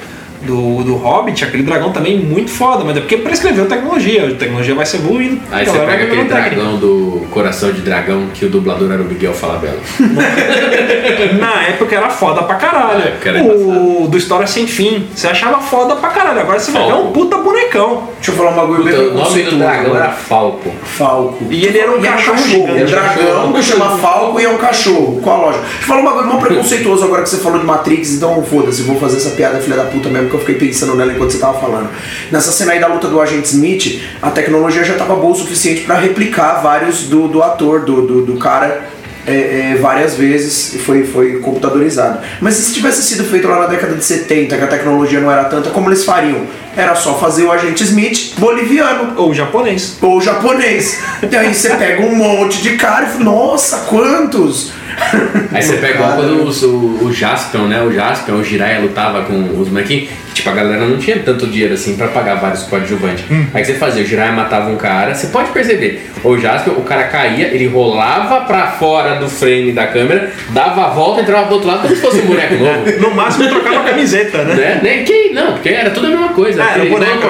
do, 0.44 0.82
do 0.84 0.94
Hobbit, 0.96 1.44
aquele 1.44 1.62
dragão 1.62 1.92
também 1.92 2.18
muito 2.18 2.50
foda, 2.50 2.84
mas 2.84 2.96
é 2.96 3.00
porque 3.00 3.16
prescreveu 3.16 3.66
tecnologia, 3.66 4.28
a 4.28 4.34
tecnologia 4.34 4.74
vai 4.74 4.86
se 4.86 4.96
evoluindo. 4.96 5.40
Aí 5.50 5.62
então 5.62 5.74
você 5.74 5.80
vai 5.84 5.96
pega 5.98 6.04
aquele 6.04 6.24
dragão 6.24 6.76
do 6.76 7.26
Coração 7.30 7.72
de 7.72 7.80
Dragão, 7.80 8.26
que 8.34 8.44
o 8.44 8.48
dublador 8.48 8.90
era 8.92 9.02
o 9.02 9.04
Miguel 9.04 9.32
Falabella. 9.32 9.78
Na 11.38 11.62
época 11.68 11.94
era 11.96 12.10
foda 12.10 12.42
pra 12.42 12.56
caralho. 12.56 13.12
Era 13.24 13.42
o 13.42 14.06
do 14.08 14.16
História 14.18 14.46
Sem 14.46 14.66
Fim, 14.66 15.06
você 15.14 15.26
achava 15.28 15.60
foda 15.60 15.96
pra 15.96 16.10
caralho. 16.10 16.40
Agora 16.40 16.58
você 16.58 16.70
vai 16.70 16.82
ver 16.84 16.90
Falco. 16.90 17.08
um 17.08 17.12
puta 17.12 17.36
bonecão. 17.38 18.08
deixa 18.16 18.30
eu 18.30 18.34
falar 18.36 18.50
um 18.50 18.56
bagulho 18.56 18.84
bem 18.84 18.94
o 18.94 19.14
nome 19.14 19.42
do 19.42 19.58
dragão 19.58 19.96
era 19.96 20.10
Falco. 20.10 20.70
Falco. 20.84 21.44
E 21.50 21.64
ele 21.64 21.78
era 21.78 21.90
um 21.92 21.98
E 21.98 22.02
cachorro 22.06 22.36
É 22.38 22.40
um 22.40 22.46
gigante. 22.46 22.84
dragão 22.92 23.52
que 23.52 23.62
chama 23.62 23.98
Falco 23.98 24.40
e 24.40 24.44
é 24.44 24.48
um 24.48 24.58
cachorro. 24.58 25.20
Qual 25.22 25.36
a 25.42 25.46
lógica? 25.46 25.64
Deixa 25.64 25.82
eu 25.82 25.86
falar 25.86 26.00
um 26.00 26.04
bagulho 26.04 26.26
mó 26.26 26.36
preconceituoso 26.40 27.04
agora 27.04 27.22
que 27.22 27.28
você 27.28 27.38
falou 27.38 27.58
de 27.58 27.66
Matrix, 27.66 28.12
então 28.14 28.42
foda-se, 28.44 28.82
vou 28.82 28.96
fazer 28.96 29.16
essa 29.16 29.30
piada 29.30 29.58
filha 29.60 29.76
da 29.76 29.84
puta 29.84 30.08
mesmo, 30.08 30.28
que 30.32 30.36
eu 30.36 30.40
fiquei 30.40 30.68
pensando 30.68 30.96
nela 30.96 31.12
enquanto 31.12 31.30
você 31.30 31.38
tava 31.38 31.60
falando. 31.60 31.88
Nessa 32.30 32.50
cena 32.50 32.72
aí 32.72 32.80
da 32.80 32.88
luta 32.88 33.06
do 33.08 33.20
agente 33.20 33.48
Smith, 33.48 34.02
a 34.20 34.30
tecnologia 34.30 34.82
já 34.82 34.94
tava 34.94 35.14
boa 35.14 35.32
o 35.32 35.36
suficiente 35.36 35.82
pra 35.82 35.96
replicar 35.96 36.60
vários 36.62 37.04
do, 37.04 37.28
do 37.28 37.42
ator, 37.42 37.84
do, 37.84 38.02
do, 38.06 38.22
do 38.26 38.36
cara. 38.38 38.90
é, 39.24 39.74
é, 39.74 39.78
várias 39.80 40.16
vezes 40.16 40.74
e 40.74 40.78
foi, 40.78 41.04
foi 41.04 41.38
computadorizado. 41.38 42.18
Mas 42.40 42.54
se 42.54 42.74
tivesse 42.74 43.02
sido 43.04 43.22
feito 43.24 43.46
lá 43.46 43.60
na 43.60 43.66
década 43.66 43.94
de 43.94 44.04
70, 44.04 44.56
que 44.56 44.64
a 44.64 44.66
tecnologia 44.66 45.20
não 45.20 45.30
era 45.30 45.44
tanta, 45.44 45.70
como 45.70 45.88
eles 45.88 46.04
fariam? 46.04 46.44
Era 46.76 46.94
só 46.96 47.16
fazer 47.18 47.44
o 47.44 47.52
agente 47.52 47.84
Smith 47.84 48.34
boliviano 48.38 49.12
Ou 49.16 49.32
japonês. 49.32 49.98
ou 50.00 50.20
japonês. 50.20 50.98
E 51.30 51.36
aí 51.36 51.54
você 51.54 51.70
pega 51.76 52.02
um 52.04 52.16
monte 52.16 52.62
de 52.62 52.76
cara 52.76 53.06
e 53.06 53.10
fala, 53.10 53.24
nossa, 53.24 53.78
quantos? 53.88 54.72
Aí 55.52 55.62
você 55.62 55.76
pega 55.76 55.94
igual 55.94 56.12
quando 56.16 56.44
os- 56.44 56.62
o, 56.62 56.98
o 57.02 57.12
Jaspion, 57.12 57.66
né? 57.66 57.82
O 57.82 57.92
Jaspion, 57.92 58.36
o 58.36 58.44
Jiraiya 58.44 58.80
lutava 58.80 59.22
com 59.22 59.60
os 59.60 59.68
molequinhos. 59.68 60.08
Tipo, 60.34 60.48
a 60.48 60.52
galera 60.54 60.86
não 60.86 60.96
tinha 60.96 61.18
tanto 61.18 61.46
dinheiro 61.46 61.74
assim 61.74 61.94
pra 61.94 62.08
pagar 62.08 62.36
vários 62.36 62.62
coadjuvantes. 62.62 63.24
Aí 63.52 63.62
o 63.62 63.66
que 63.66 63.72
você 63.72 63.74
fazia? 63.78 64.02
O 64.02 64.06
Jiraiya 64.06 64.32
matava 64.32 64.70
um 64.70 64.76
cara. 64.76 65.14
Você 65.14 65.26
pode 65.26 65.50
perceber. 65.50 66.10
O 66.24 66.38
Jaspion, 66.38 66.72
o 66.74 66.82
cara 66.82 67.04
caía, 67.04 67.48
ele 67.48 67.66
rolava 67.66 68.40
pra 68.46 68.68
fora 68.68 69.16
do 69.16 69.28
frame 69.28 69.72
da 69.72 69.86
câmera, 69.88 70.32
dava 70.50 70.86
a 70.86 70.88
volta, 70.88 71.20
entrava 71.20 71.44
pro 71.46 71.54
outro 71.56 71.68
lado 71.68 71.82
como 71.82 71.94
se 71.94 72.00
fosse 72.00 72.18
um 72.20 72.26
boneco 72.26 72.54
novo. 72.62 73.00
No 73.00 73.14
máximo 73.14 73.48
trocava 73.48 73.80
a 73.80 73.84
camiseta, 73.90 74.42
né? 74.44 74.54
né? 74.54 74.80
Nem 74.82 75.04
que 75.04 75.30
não, 75.34 75.52
porque 75.52 75.68
era 75.68 75.90
tudo 75.90 76.06
a 76.06 76.10
mesma 76.10 76.28
coisa. 76.30 76.62
Ah, 76.62 76.66
era 76.72 76.76
Aquele 76.82 76.90
boneco, 76.90 77.26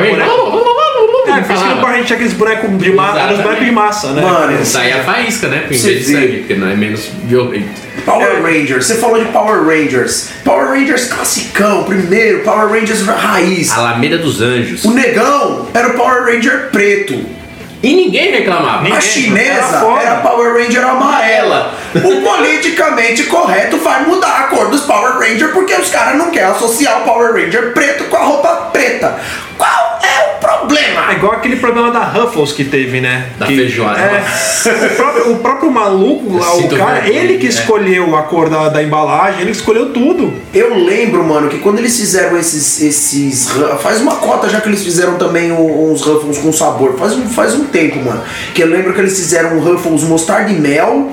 correndo, 1.23 1.35
boneco. 1.35 1.39
É, 1.39 1.43
por 1.43 1.55
isso 1.55 1.65
que 1.65 1.87
no 1.87 1.95
gente 1.95 2.07
tinha 2.07 2.17
aqueles 2.17 2.33
bonecos 2.35 2.79
de 2.79 2.93
massa, 2.93 3.21
eram 3.21 3.35
os 3.35 3.41
bonecos 3.41 3.65
de 3.65 3.73
massa, 3.73 4.13
né? 4.13 4.23
Mano, 4.23 4.67
Saía 4.67 5.01
a 5.01 5.05
faísca, 5.05 5.49
né? 5.49 5.65
Em 5.71 5.77
vez 5.77 5.83
de 5.83 6.05
sangue, 6.05 6.39
porque 6.39 6.55
não 6.55 6.69
é 6.69 6.75
menos 6.75 7.11
violento. 7.25 7.83
Power 8.05 8.43
Rangers, 8.43 8.87
você 8.87 8.97
falou 8.97 9.19
de 9.19 9.31
Power 9.31 9.65
Rangers. 9.65 10.31
Power 10.45 10.69
Rangers 10.71 11.07
classicão, 11.07 11.85
primeiro, 11.85 12.41
Power 12.41 12.69
Rangers 12.69 13.07
raiz. 13.07 13.71
Alameda 13.71 14.19
dos 14.19 14.41
Anjos. 14.41 14.85
O 14.85 14.91
negão 14.93 15.69
era 15.73 15.89
o 15.89 15.95
Power 15.95 16.25
Ranger 16.25 16.71
preto. 16.73 17.43
E 17.83 17.95
ninguém 17.95 18.31
reclamava. 18.31 18.83
Ninguém. 18.83 18.97
A 18.97 19.01
chinesa 19.01 19.77
Era 19.77 20.03
era 20.03 20.15
Power 20.21 20.55
Ranger 20.55 20.85
amarela. 20.85 21.75
O 21.95 22.23
politicamente 22.23 23.25
correto 23.25 23.77
vai 23.79 24.05
mudar 24.07 24.41
a 24.41 24.43
cor 24.45 24.71
dos 24.71 24.83
Power 24.83 25.19
Ranger 25.19 25.53
porque 25.53 25.75
os 25.75 25.91
caras 25.91 26.17
não 26.17 26.31
querem 26.31 26.51
associar 26.51 27.03
o 27.03 27.05
Power 27.05 27.33
Ranger 27.33 27.73
preto 27.73 28.05
com 28.05 28.17
a 28.17 28.25
roupa 28.25 28.49
preta. 28.73 29.19
Qual 29.59 30.01
é 30.03 30.37
o 30.37 30.41
problema? 30.41 31.11
É 31.13 31.15
igual 31.15 31.33
aquele 31.33 31.57
problema 31.57 31.91
da 31.91 32.01
Ruffles 32.01 32.53
que 32.53 32.65
teve, 32.65 33.01
né? 33.01 33.29
Da 33.39 33.47
que, 33.47 33.55
feijoada. 33.55 34.01
É, 34.01 34.87
o, 34.87 34.97
próprio, 34.97 35.33
o 35.33 35.39
próprio 35.39 35.71
maluco 35.71 36.37
lá, 36.37 36.57
o 36.57 36.69
cara, 36.71 37.09
ele 37.09 37.39
que 37.39 37.47
é. 37.47 37.51
escolheu 37.51 38.17
a 38.17 38.23
cor 38.23 38.49
da, 38.49 38.69
da 38.69 38.83
embalagem, 38.83 39.43
ele 39.43 39.51
que 39.51 39.57
escolheu 39.59 39.93
tudo. 39.93 40.33
Eu 40.53 40.75
lembro, 40.75 41.23
mano, 41.23 41.49
que 41.49 41.59
quando 41.59 41.79
eles 41.79 41.97
fizeram 41.97 42.37
esses. 42.37 42.81
esses 42.81 43.51
faz 43.83 44.01
uma 44.01 44.17
cota 44.17 44.49
já 44.49 44.61
que 44.61 44.69
eles 44.69 44.83
fizeram 44.83 45.17
também 45.17 45.53
uns 45.53 46.03
Ruffles 46.03 46.39
com 46.39 46.53
sabor. 46.53 46.97
Faz 46.99 47.13
um, 47.13 47.29
faz 47.29 47.55
um 47.55 47.65
tempo, 47.65 48.01
mano. 48.01 48.23
Que 48.55 48.63
eu 48.63 48.67
lembro 48.67 48.93
que 48.93 49.01
eles 49.01 49.17
fizeram 49.17 49.57
um 49.57 49.61
Ruffles 49.61 50.03
mostarda 50.03 50.51
e 50.51 50.55
mel, 50.55 51.13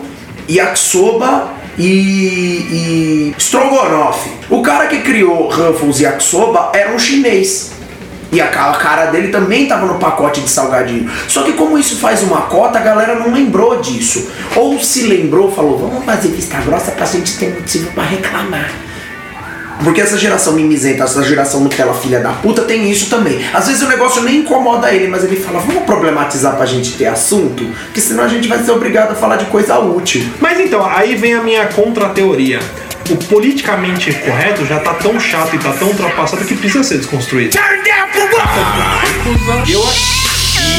yakisoba 0.49 1.51
e, 1.77 1.83
e 3.31 3.35
strogonoff. 3.37 4.29
O 4.49 4.61
cara 4.61 4.87
que 4.87 4.99
criou 4.99 5.49
Ruffles 5.49 5.99
e 5.99 6.03
yakisoba 6.03 6.71
era 6.73 6.91
um 6.93 6.99
chinês. 6.99 7.71
E 8.31 8.39
a 8.39 8.47
ca- 8.47 8.69
a 8.69 8.75
cara 8.75 9.05
dele 9.07 9.29
também 9.29 9.65
tava 9.67 9.87
no 9.87 9.97
pacote 9.97 10.41
de 10.41 10.49
salgadinho. 10.49 11.09
Só 11.27 11.41
que 11.43 11.53
como 11.53 11.77
isso 11.79 11.95
faz 11.97 12.21
uma 12.21 12.41
cota, 12.43 12.77
a 12.77 12.81
galera 12.81 13.15
não 13.15 13.31
lembrou 13.33 13.81
disso. 13.81 14.29
Ou 14.55 14.79
se 14.79 15.03
lembrou, 15.07 15.51
falou, 15.51 15.79
vamos 15.79 16.05
fazer 16.05 16.27
vista 16.29 16.57
grossa 16.61 16.91
pra 16.91 17.05
gente 17.07 17.37
ter 17.39 17.55
motivo 17.55 17.91
pra 17.93 18.03
reclamar. 18.03 18.69
Porque 19.83 20.01
essa 20.01 20.17
geração 20.17 20.53
mimizenta, 20.53 21.03
essa 21.03 21.23
geração 21.23 21.61
Nutella 21.61 21.93
filha 21.93 22.19
da 22.19 22.31
puta 22.31 22.63
tem 22.63 22.89
isso 22.91 23.09
também. 23.09 23.39
Às 23.53 23.67
vezes 23.67 23.81
o 23.81 23.87
negócio 23.87 24.21
nem 24.21 24.39
incomoda 24.39 24.93
ele, 24.93 25.07
mas 25.07 25.23
ele 25.23 25.35
fala, 25.35 25.59
vamos 25.59 25.83
problematizar 25.83 26.55
pra 26.55 26.65
gente 26.65 26.93
ter 26.93 27.05
assunto? 27.05 27.65
Porque 27.85 28.01
senão 28.01 28.23
a 28.23 28.27
gente 28.27 28.47
vai 28.47 28.63
ser 28.63 28.71
obrigado 28.71 29.11
a 29.11 29.15
falar 29.15 29.37
de 29.37 29.45
coisa 29.45 29.79
útil. 29.79 30.25
Mas 30.39 30.59
então, 30.59 30.85
aí 30.85 31.15
vem 31.15 31.33
a 31.33 31.41
minha 31.41 31.65
contra-teoria. 31.67 32.59
O 33.09 33.15
politicamente 33.15 34.13
correto 34.13 34.65
já 34.65 34.79
tá 34.79 34.93
tão 34.93 35.19
chato 35.19 35.55
e 35.55 35.59
tá 35.59 35.71
tão 35.73 35.87
ultrapassado 35.87 36.45
que 36.45 36.55
precisa 36.55 36.83
ser 36.83 36.97
desconstruído. 36.97 37.57
Eu 39.67 39.83
acho. 39.87 40.19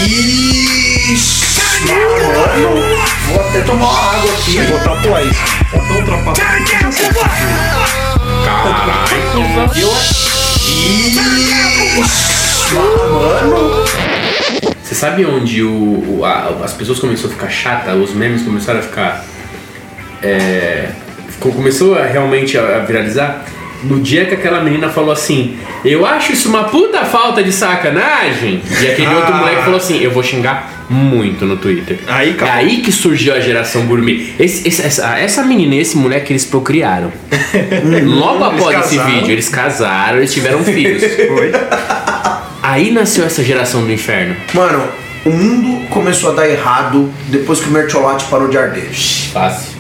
Ixi! 0.07 1.50
Mano, 1.87 2.97
vou 3.29 3.41
até 3.49 3.61
tomar 3.63 3.87
uma 3.87 4.11
água 4.17 4.33
aqui. 4.33 4.59
Vou 4.61 4.79
tatuar 4.81 5.25
isso. 5.27 5.41
Tá 5.71 5.79
tão 5.89 5.97
ultrapassado. 5.97 6.51
Mano, 12.75 13.85
Você 14.83 14.95
sabe 14.95 15.25
onde 15.25 15.63
o, 15.63 16.19
o- 16.19 16.25
a- 16.25 16.61
as 16.65 16.73
pessoas 16.73 16.99
começaram 16.99 17.31
a 17.31 17.33
ficar 17.33 17.49
chata, 17.49 17.95
os 17.95 18.13
memes 18.13 18.43
começaram 18.43 18.81
a 18.81 18.83
ficar. 18.83 19.25
É, 20.23 20.89
ficou- 21.29 21.53
começou 21.53 21.97
a 21.99 22.05
realmente 22.05 22.59
a, 22.59 22.77
a 22.77 22.79
viralizar? 22.81 23.45
No 23.83 23.99
dia 24.01 24.27
que 24.27 24.35
aquela 24.35 24.61
menina 24.63 24.89
falou 24.89 25.11
assim, 25.13 25.57
eu 25.85 26.05
acho 26.05 26.33
isso 26.33 26.49
uma 26.49 26.65
puta 26.65 27.05
falta 27.05 27.43
de 27.43 27.51
sacanagem. 27.53 28.61
E 28.83 28.87
aquele 28.87 29.15
outro 29.15 29.35
moleque 29.35 29.63
falou 29.63 29.77
assim, 29.79 29.99
eu 30.01 30.11
vou 30.11 30.23
xingar 30.23 30.85
muito 30.91 31.45
no 31.47 31.57
Twitter. 31.57 31.99
Aí, 32.07 32.37
é 32.41 32.51
aí 32.51 32.77
que 32.83 32.93
surgiu 32.93 33.33
a 33.35 33.41
geração 33.41 33.87
gourmet. 33.87 34.35
Esse- 34.39 34.69
esse- 34.69 34.83
essa, 34.83 35.19
essa 35.19 35.43
menina 35.45 35.77
e 35.77 35.79
esse 35.81 35.97
moleque, 35.97 36.33
eles 36.33 36.45
procriaram. 36.45 37.11
Logo 38.05 38.45
após 38.45 38.87
esse 38.87 38.99
vídeo, 38.99 39.31
eles 39.31 39.49
casaram, 39.49 40.19
eles 40.19 40.33
tiveram 40.33 40.63
filhos. 40.65 41.03
Foi. 41.29 41.53
Aí 42.63 42.91
nasceu 42.91 43.25
essa 43.25 43.43
geração 43.43 43.83
do 43.85 43.93
inferno. 43.93 44.37
mano, 44.53 44.85
o 45.25 45.31
mundo 45.31 45.87
começou 45.89 46.31
a 46.33 46.35
dar 46.35 46.49
errado 46.49 47.11
depois 47.29 47.61
que 47.61 47.69
o 47.69 47.73
mertiolate 47.73 48.25
parou 48.27 48.49
de 48.49 48.57
arder. 48.59 48.91
Fácil. 49.33 49.80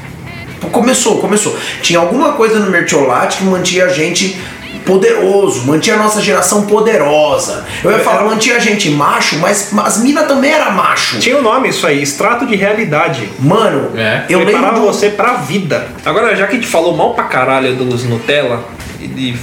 Começou, 0.68 1.18
começou. 1.20 1.56
Tinha 1.82 1.98
alguma 1.98 2.32
coisa 2.32 2.58
no 2.58 2.70
mertiolate 2.70 3.38
que 3.38 3.44
mantinha 3.44 3.86
a 3.86 3.88
gente 3.88 4.36
poderoso, 4.84 5.66
mantinha 5.66 5.96
a 5.96 5.98
nossa 5.98 6.20
geração 6.20 6.66
poderosa. 6.66 7.64
Eu 7.84 7.90
ia 7.92 7.98
falar, 8.00 8.24
mantinha 8.24 8.56
a 8.56 8.58
gente 8.58 8.90
macho, 8.90 9.38
mas 9.38 9.70
as 9.78 9.98
minas 9.98 10.26
também 10.26 10.50
era 10.50 10.70
macho. 10.70 11.18
Tinha 11.18 11.36
o 11.38 11.42
nome 11.42 11.68
isso 11.68 11.86
aí, 11.86 12.02
extrato 12.02 12.46
de 12.46 12.56
realidade. 12.56 13.28
Mano, 13.38 13.90
É. 13.96 14.24
eu 14.28 14.40
Preparava 14.40 14.76
lembro. 14.78 14.92
você 14.92 15.11
pra 15.11 15.34
vida. 15.34 15.86
Agora, 16.04 16.34
já 16.34 16.46
que 16.46 16.52
a 16.52 16.56
gente 16.56 16.66
falou 16.66 16.96
mal 16.96 17.14
pra 17.14 17.24
caralho 17.24 17.74
dos 17.76 18.04
Nutella 18.04 18.64
e, 19.00 19.04
e- 19.04 19.36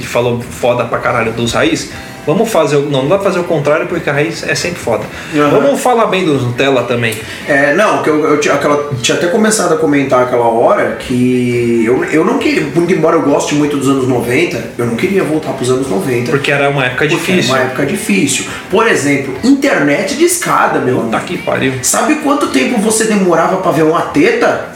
e 0.00 0.02
falou 0.02 0.40
foda 0.40 0.84
pra 0.84 0.98
caralho 0.98 1.32
dos 1.32 1.52
raiz, 1.52 1.90
vamos 2.26 2.50
fazer. 2.50 2.76
o- 2.76 2.90
Não, 2.90 3.02
não 3.02 3.08
dá 3.08 3.16
pra 3.16 3.24
fazer 3.24 3.40
o 3.40 3.44
contrário 3.44 3.86
porque 3.86 4.08
a 4.08 4.12
raiz 4.12 4.42
é 4.48 4.54
sempre 4.54 4.78
foda. 4.80 5.04
Aham. 5.34 5.50
Vamos 5.50 5.80
falar 5.80 6.06
bem 6.06 6.24
dos 6.24 6.42
Nutella 6.42 6.82
também. 6.84 7.14
É, 7.48 7.74
não, 7.74 8.02
que 8.02 8.10
eu, 8.10 8.24
eu 8.24 8.40
tinha, 8.40 8.54
aquela, 8.54 8.90
tinha 9.02 9.16
até 9.16 9.26
começado 9.28 9.72
a 9.74 9.76
comentar 9.76 10.22
aquela 10.22 10.48
hora 10.48 10.96
que 10.98 11.82
eu, 11.86 12.04
eu 12.04 12.24
não 12.24 12.38
queria, 12.38 12.62
muito 12.74 12.92
embora 12.92 13.16
eu 13.16 13.22
goste 13.22 13.54
muito 13.54 13.76
dos 13.76 13.88
anos 13.88 14.06
90, 14.08 14.70
eu 14.78 14.86
não 14.86 14.96
queria 14.96 15.22
voltar 15.24 15.52
pros 15.52 15.70
anos 15.70 15.88
90. 15.88 16.30
Porque 16.30 16.50
era 16.52 16.68
uma 16.70 16.84
época 16.86 17.06
difícil. 17.08 17.54
Era 17.54 17.62
uma 17.64 17.70
época 17.70 17.86
difícil. 17.86 18.44
Por 18.70 18.86
exemplo, 18.86 19.34
internet 19.44 20.16
de 20.16 20.24
escada, 20.24 20.78
meu. 20.78 21.00
Tá 21.10 21.20
que 21.20 21.38
pariu. 21.38 21.74
Sabe 21.82 22.16
quanto 22.16 22.48
tempo 22.48 22.78
você 22.80 23.04
demorava 23.04 23.56
pra 23.58 23.70
ver 23.72 23.82
uma 23.82 24.02
teta? 24.02 24.70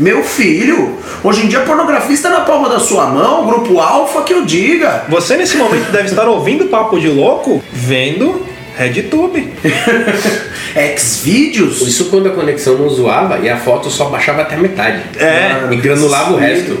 Meu 0.00 0.24
filho, 0.24 0.98
hoje 1.22 1.44
em 1.44 1.48
dia 1.48 1.60
pornografia 1.60 2.14
está 2.14 2.30
na 2.30 2.40
palma 2.40 2.70
da 2.70 2.80
sua 2.80 3.04
mão, 3.08 3.46
grupo 3.46 3.78
alfa 3.78 4.22
que 4.22 4.32
eu 4.32 4.46
diga. 4.46 5.04
Você 5.10 5.36
nesse 5.36 5.58
momento 5.58 5.92
deve 5.92 6.08
estar 6.08 6.26
ouvindo 6.26 6.64
Papo 6.68 6.98
de 6.98 7.06
Louco, 7.06 7.62
vendo 7.70 8.46
RedTube. 8.78 9.52
Xvideos? 10.96 11.82
Isso 11.82 12.06
quando 12.06 12.28
a 12.28 12.32
conexão 12.32 12.78
não 12.78 12.88
zoava 12.88 13.40
e 13.40 13.50
a 13.50 13.58
foto 13.58 13.90
só 13.90 14.06
baixava 14.06 14.40
até 14.40 14.56
metade. 14.56 15.02
É. 15.18 15.68
E 15.70 15.76
granulava 15.76 16.32
o 16.32 16.36
resto. 16.38 16.78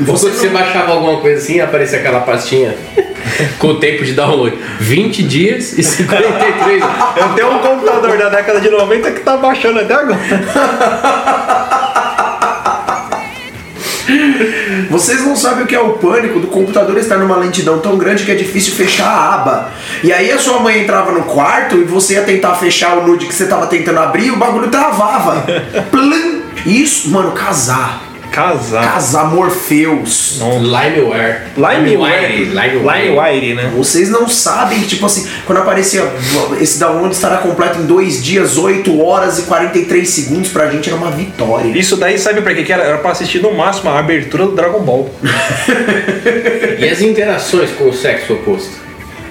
Ou 0.00 0.06
Você 0.06 0.28
quando 0.28 0.38
você 0.38 0.46
não- 0.46 0.54
baixava 0.54 0.92
alguma 0.92 1.20
coisa 1.20 1.36
assim, 1.42 1.60
aparecia 1.60 1.98
aquela 1.98 2.20
pastinha 2.20 2.74
com 3.58 3.66
o 3.68 3.74
tempo 3.78 4.02
de 4.06 4.12
download. 4.14 4.56
20 4.80 5.22
dias 5.22 5.76
e 5.76 5.82
53. 5.82 6.82
Eu 7.16 7.28
tenho 7.34 7.52
um 7.52 7.58
computador 7.58 8.16
da 8.16 8.30
década 8.30 8.58
de 8.58 8.70
90 8.70 9.10
que 9.10 9.20
tá 9.20 9.36
baixando 9.36 9.80
até 9.80 9.92
agora. 9.92 10.18
Vocês 14.90 15.24
não 15.24 15.36
sabem 15.36 15.64
o 15.64 15.66
que 15.66 15.74
é 15.74 15.80
o 15.80 15.94
pânico 15.94 16.40
do 16.40 16.46
computador 16.46 16.96
estar 16.98 17.18
numa 17.18 17.36
lentidão 17.36 17.78
tão 17.78 17.96
grande 17.96 18.24
que 18.24 18.30
é 18.30 18.34
difícil 18.34 18.74
fechar 18.74 19.08
a 19.08 19.34
aba. 19.34 19.70
E 20.02 20.12
aí 20.12 20.30
a 20.30 20.38
sua 20.38 20.60
mãe 20.60 20.82
entrava 20.82 21.12
no 21.12 21.22
quarto 21.24 21.76
e 21.76 21.84
você 21.84 22.14
ia 22.14 22.22
tentar 22.22 22.54
fechar 22.54 22.98
o 22.98 23.06
nude 23.06 23.26
que 23.26 23.34
você 23.34 23.46
tava 23.46 23.66
tentando 23.66 23.98
abrir 23.98 24.26
e 24.26 24.30
o 24.30 24.36
bagulho 24.36 24.68
travava. 24.68 25.44
Isso, 26.66 27.10
mano, 27.10 27.32
casar. 27.32 28.05
Casar. 28.36 28.92
Casar 28.92 29.30
Morpheus. 29.34 30.42
Limeware. 30.42 31.44
Limewire. 31.56 32.44
Limewire. 32.44 33.54
Né? 33.54 33.72
Vocês 33.74 34.10
não 34.10 34.28
sabem 34.28 34.80
que, 34.80 34.88
tipo 34.88 35.06
assim, 35.06 35.26
quando 35.46 35.56
aparecia 35.56 36.02
esse 36.60 36.78
download 36.78 37.14
estará 37.14 37.38
completo 37.38 37.78
em 37.78 37.86
2 37.86 38.22
dias, 38.22 38.58
8 38.58 39.02
horas 39.02 39.38
e 39.38 39.42
43 39.44 40.06
segundos, 40.06 40.50
pra 40.50 40.70
gente 40.70 40.90
era 40.90 40.98
uma 40.98 41.10
vitória. 41.10 41.68
Isso 41.78 41.96
daí 41.96 42.18
sabe 42.18 42.42
pra 42.42 42.52
que 42.54 42.62
que 42.62 42.72
era? 42.74 42.82
Era 42.82 42.98
pra 42.98 43.12
assistir 43.12 43.40
no 43.40 43.54
máximo 43.54 43.88
a 43.88 43.98
abertura 43.98 44.44
do 44.44 44.52
Dragon 44.52 44.80
Ball. 44.80 45.10
E 46.78 46.86
as 46.86 47.00
interações 47.00 47.70
com 47.70 47.88
o 47.88 47.92
sexo 47.92 48.34
oposto? 48.34 48.72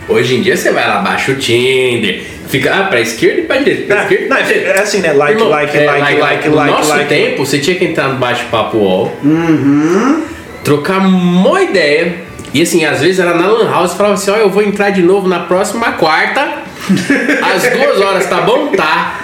Hoje 0.09 0.35
em 0.35 0.41
dia 0.41 0.57
você 0.57 0.71
vai 0.71 0.87
lá, 0.87 0.99
baixa 0.99 1.31
o 1.31 1.35
Tinder, 1.35 2.23
fica 2.47 2.73
ah, 2.75 2.83
pra 2.85 3.01
esquerda 3.01 3.41
e 3.41 3.43
pra 3.43 3.57
direita. 3.57 3.85
Pra 3.87 3.95
É, 3.97 4.03
esquerda 4.03 4.35
não, 4.35 4.43
direita. 4.43 4.67
é 4.69 4.79
assim, 4.81 4.99
né? 5.01 5.13
Like, 5.13 5.33
Irmão, 5.33 5.49
like, 5.49 5.77
é, 5.77 5.85
like, 5.85 6.19
like, 6.19 6.49
No 6.49 6.55
like, 6.55 6.71
nosso 6.71 6.89
like. 6.89 7.09
tempo, 7.09 7.45
você 7.45 7.59
tinha 7.59 7.75
que 7.75 7.85
entrar 7.85 8.07
no 8.09 8.15
bate-papo 8.15 8.77
UOL, 8.77 9.11
Uhum. 9.23 10.23
trocar 10.63 10.99
uma 10.99 11.61
ideia. 11.61 12.15
E 12.53 12.61
assim, 12.61 12.85
às 12.85 13.01
vezes 13.01 13.19
era 13.19 13.33
na 13.33 13.47
Lan 13.47 13.69
House 13.69 13.91
e 13.93 13.97
falava 13.97 14.13
assim: 14.15 14.31
Ó, 14.31 14.35
eu 14.37 14.49
vou 14.49 14.63
entrar 14.63 14.89
de 14.89 15.01
novo 15.01 15.27
na 15.27 15.39
próxima 15.39 15.91
quarta, 15.93 16.41
às 17.53 17.63
duas 17.69 17.99
horas, 17.99 18.25
tá 18.27 18.41
bom? 18.41 18.67
Tá. 18.67 19.19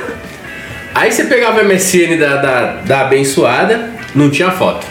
Aí 0.93 1.09
você 1.11 1.24
pegava 1.24 1.61
a 1.61 1.63
MSN 1.63 2.17
da, 2.19 2.36
da, 2.36 2.61
da 2.86 3.01
abençoada, 3.01 3.91
não 4.13 4.30
tinha 4.30 4.51
foto. 4.51 4.86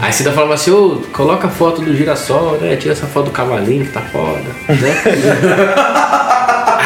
Aí 0.00 0.12
você 0.12 0.24
falava 0.24 0.54
assim, 0.54 0.72
ô, 0.72 1.00
coloca 1.12 1.46
a 1.46 1.50
foto 1.50 1.80
do 1.82 1.96
girassol, 1.96 2.58
né? 2.60 2.74
Tira 2.74 2.94
essa 2.94 3.06
foto 3.06 3.26
do 3.26 3.30
cavalinho 3.30 3.84
que 3.86 3.92
tá 3.92 4.00
foda, 4.00 4.40
né? 4.68 5.02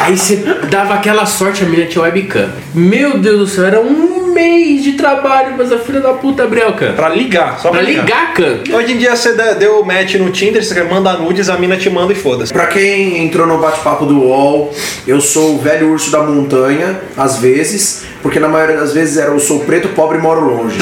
Aí 0.07 0.17
você 0.17 0.37
dava 0.69 0.93
aquela 0.93 1.25
sorte, 1.25 1.63
a 1.63 1.67
menina 1.67 1.85
tinha 1.85 2.01
webcam. 2.01 2.49
Meu 2.73 3.17
Deus 3.17 3.39
do 3.39 3.47
céu, 3.47 3.65
era 3.65 3.81
um 3.81 4.31
mês 4.31 4.81
de 4.81 4.93
trabalho, 4.93 5.55
mas 5.57 5.69
a 5.69 5.77
filha 5.77 5.99
da 5.99 6.13
puta 6.13 6.45
abriu 6.45 6.69
a. 6.69 6.71
Pra 6.71 7.09
ligar, 7.09 7.59
só 7.59 7.71
Pra 7.71 7.81
ligar 7.81 8.27
a 8.29 8.31
cam. 8.31 8.59
Hoje 8.71 8.93
em 8.93 8.97
dia 8.97 9.13
você 9.13 9.33
deu 9.55 9.83
match 9.83 10.15
no 10.15 10.29
Tinder, 10.29 10.63
você 10.63 10.73
quer 10.73 10.85
mandar 10.85 11.19
nudes, 11.19 11.49
a 11.49 11.57
mina 11.57 11.75
te 11.75 11.89
manda 11.89 12.13
e 12.13 12.15
foda-se. 12.15 12.53
Pra 12.53 12.67
quem 12.67 13.21
entrou 13.21 13.45
no 13.45 13.57
bate-papo 13.57 14.05
do 14.05 14.21
UOL, 14.21 14.73
eu 15.05 15.19
sou 15.19 15.55
o 15.55 15.57
velho 15.59 15.91
urso 15.91 16.09
da 16.09 16.23
montanha, 16.23 17.01
às 17.17 17.39
vezes, 17.39 18.05
porque 18.21 18.39
na 18.39 18.47
maioria 18.47 18.77
das 18.77 18.93
vezes 18.93 19.17
era 19.17 19.31
eu 19.31 19.39
sou 19.41 19.59
preto, 19.65 19.89
pobre 19.89 20.19
e 20.19 20.21
moro 20.21 20.39
longe. 20.39 20.77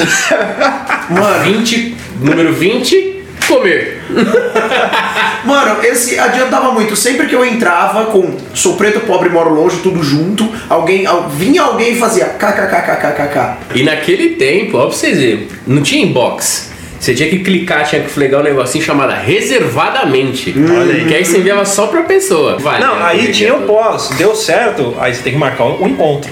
Mano, 1.10 1.42
20, 1.42 1.96
número 2.20 2.52
20, 2.52 3.24
comer. 3.48 3.95
Mano, 5.44 5.84
esse 5.84 6.18
adiantava 6.18 6.72
muito. 6.72 6.96
Sempre 6.96 7.26
que 7.26 7.34
eu 7.34 7.44
entrava 7.44 8.06
com 8.06 8.36
sou 8.54 8.74
preto, 8.76 9.00
pobre, 9.00 9.28
moro 9.28 9.52
longe, 9.54 9.78
tudo 9.82 10.02
junto, 10.02 10.48
alguém, 10.68 11.06
al- 11.06 11.28
vinha 11.28 11.62
alguém 11.62 11.92
e 11.92 11.96
fazia 11.98 12.24
kkkkkkk. 12.26 13.56
E 13.74 13.82
naquele 13.82 14.30
tempo, 14.30 14.76
ó 14.78 14.86
pra 14.86 14.96
vocês 14.96 15.18
verem, 15.18 15.48
não 15.66 15.82
tinha 15.82 16.04
inbox. 16.04 16.72
Você 16.98 17.14
tinha 17.14 17.28
que 17.28 17.40
clicar, 17.40 17.84
tinha 17.86 18.02
que 18.02 18.08
flegar 18.10 18.40
um 18.40 18.44
negocinho 18.44 18.82
chamado 18.82 19.12
reservadamente. 19.12 20.54
Olha 20.58 20.94
aí. 20.94 21.04
Que 21.06 21.14
aí 21.14 21.24
você 21.24 21.38
enviava 21.38 21.64
só 21.64 21.86
pra 21.88 22.02
pessoa. 22.02 22.56
Vale, 22.58 22.82
Não, 22.82 22.96
né, 22.96 23.02
aí 23.04 23.30
tinha 23.32 23.54
o 23.54 23.62
pós, 23.62 24.08
deu 24.16 24.34
certo, 24.34 24.96
aí 24.98 25.14
você 25.14 25.22
tem 25.22 25.34
que 25.34 25.38
marcar 25.38 25.64
o 25.64 25.86
encontro. 25.86 26.30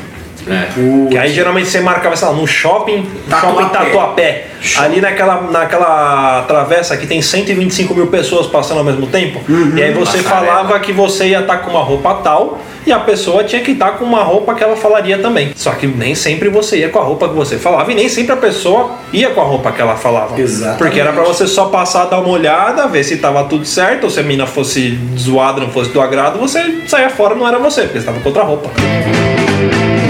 É. 0.49 1.09
Que 1.11 1.19
aí 1.19 1.33
geralmente 1.33 1.69
você 1.69 1.81
marcava, 1.81 2.17
sei 2.17 2.29
lá, 2.29 2.35
no 2.35 2.47
shopping, 2.47 3.07
Tatuapé. 3.29 3.63
shopping 3.63 3.69
Tatuapé. 3.73 4.47
Ali 4.79 5.01
naquela, 5.01 5.43
naquela 5.43 6.43
travessa 6.49 6.97
que 6.97 7.07
tem 7.07 7.21
125 7.21 7.95
mil 7.95 8.07
pessoas 8.07 8.47
passando 8.47 8.79
ao 8.79 8.85
mesmo 8.85 9.07
tempo. 9.07 9.41
E 9.77 9.83
aí 9.83 9.93
você 9.93 10.19
Passarela. 10.23 10.47
falava 10.47 10.81
que 10.81 10.93
você 10.93 11.29
ia 11.29 11.41
estar 11.41 11.59
com 11.59 11.71
uma 11.71 11.83
roupa 11.83 12.15
tal 12.23 12.59
e 12.87 12.93
a 12.93 12.99
pessoa 12.99 13.45
tinha 13.45 13.63
que 13.63 13.73
estar 13.73 13.93
com 13.93 14.05
uma 14.05 14.23
roupa 14.23 14.55
que 14.55 14.63
ela 14.65 14.77
falaria 14.77 15.19
também. 15.19 15.53
Só 15.55 15.71
que 15.73 15.87
nem 15.87 16.15
sempre 16.15 16.49
você 16.49 16.79
ia 16.79 16.89
com 16.89 16.99
a 16.99 17.03
roupa 17.03 17.29
que 17.29 17.35
você 17.35 17.59
falava 17.59 17.91
e 17.93 17.95
nem 17.95 18.09
sempre 18.09 18.33
a 18.33 18.37
pessoa 18.37 18.93
ia 19.13 19.31
com 19.31 19.41
a 19.41 19.45
roupa 19.45 19.71
que 19.73 19.81
ela 19.81 19.97
falava. 19.97 20.39
Exatamente. 20.41 20.79
Porque 20.79 21.01
era 21.01 21.13
pra 21.13 21.25
você 21.25 21.47
só 21.47 21.67
passar, 21.67 22.07
dar 22.07 22.21
uma 22.21 22.31
olhada, 22.31 22.87
ver 22.87 23.05
se 23.05 23.17
tava 23.19 23.45
tudo 23.45 23.65
certo, 23.67 24.05
ou 24.05 24.11
se 24.11 24.21
a 24.21 24.23
mina 24.23 24.47
fosse 24.47 24.99
zoada, 25.19 25.61
não 25.61 25.71
fosse 25.71 25.91
do 25.91 26.01
agrado, 26.01 26.39
você 26.39 26.83
saia 26.87 27.11
fora, 27.11 27.35
não 27.35 27.47
era 27.47 27.59
você, 27.59 27.83
porque 27.83 28.01
você 28.01 28.07
tava 28.07 28.21
com 28.21 28.29
outra 28.29 28.43
roupa. 28.43 28.71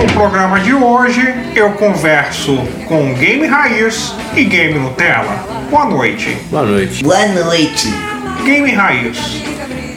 No 0.04 0.12
programa 0.12 0.60
de 0.60 0.74
hoje, 0.74 1.22
eu 1.56 1.70
converso 1.72 2.58
com 2.86 3.14
Game 3.14 3.46
Raiz 3.46 4.12
e 4.36 4.44
Game 4.44 4.78
Nutella. 4.78 5.42
Boa 5.70 5.86
noite. 5.86 6.36
Boa 6.50 6.62
noite. 6.62 7.02
Boa 7.02 7.26
noite. 7.28 7.88
Game 8.44 8.70
Raiz, 8.70 9.16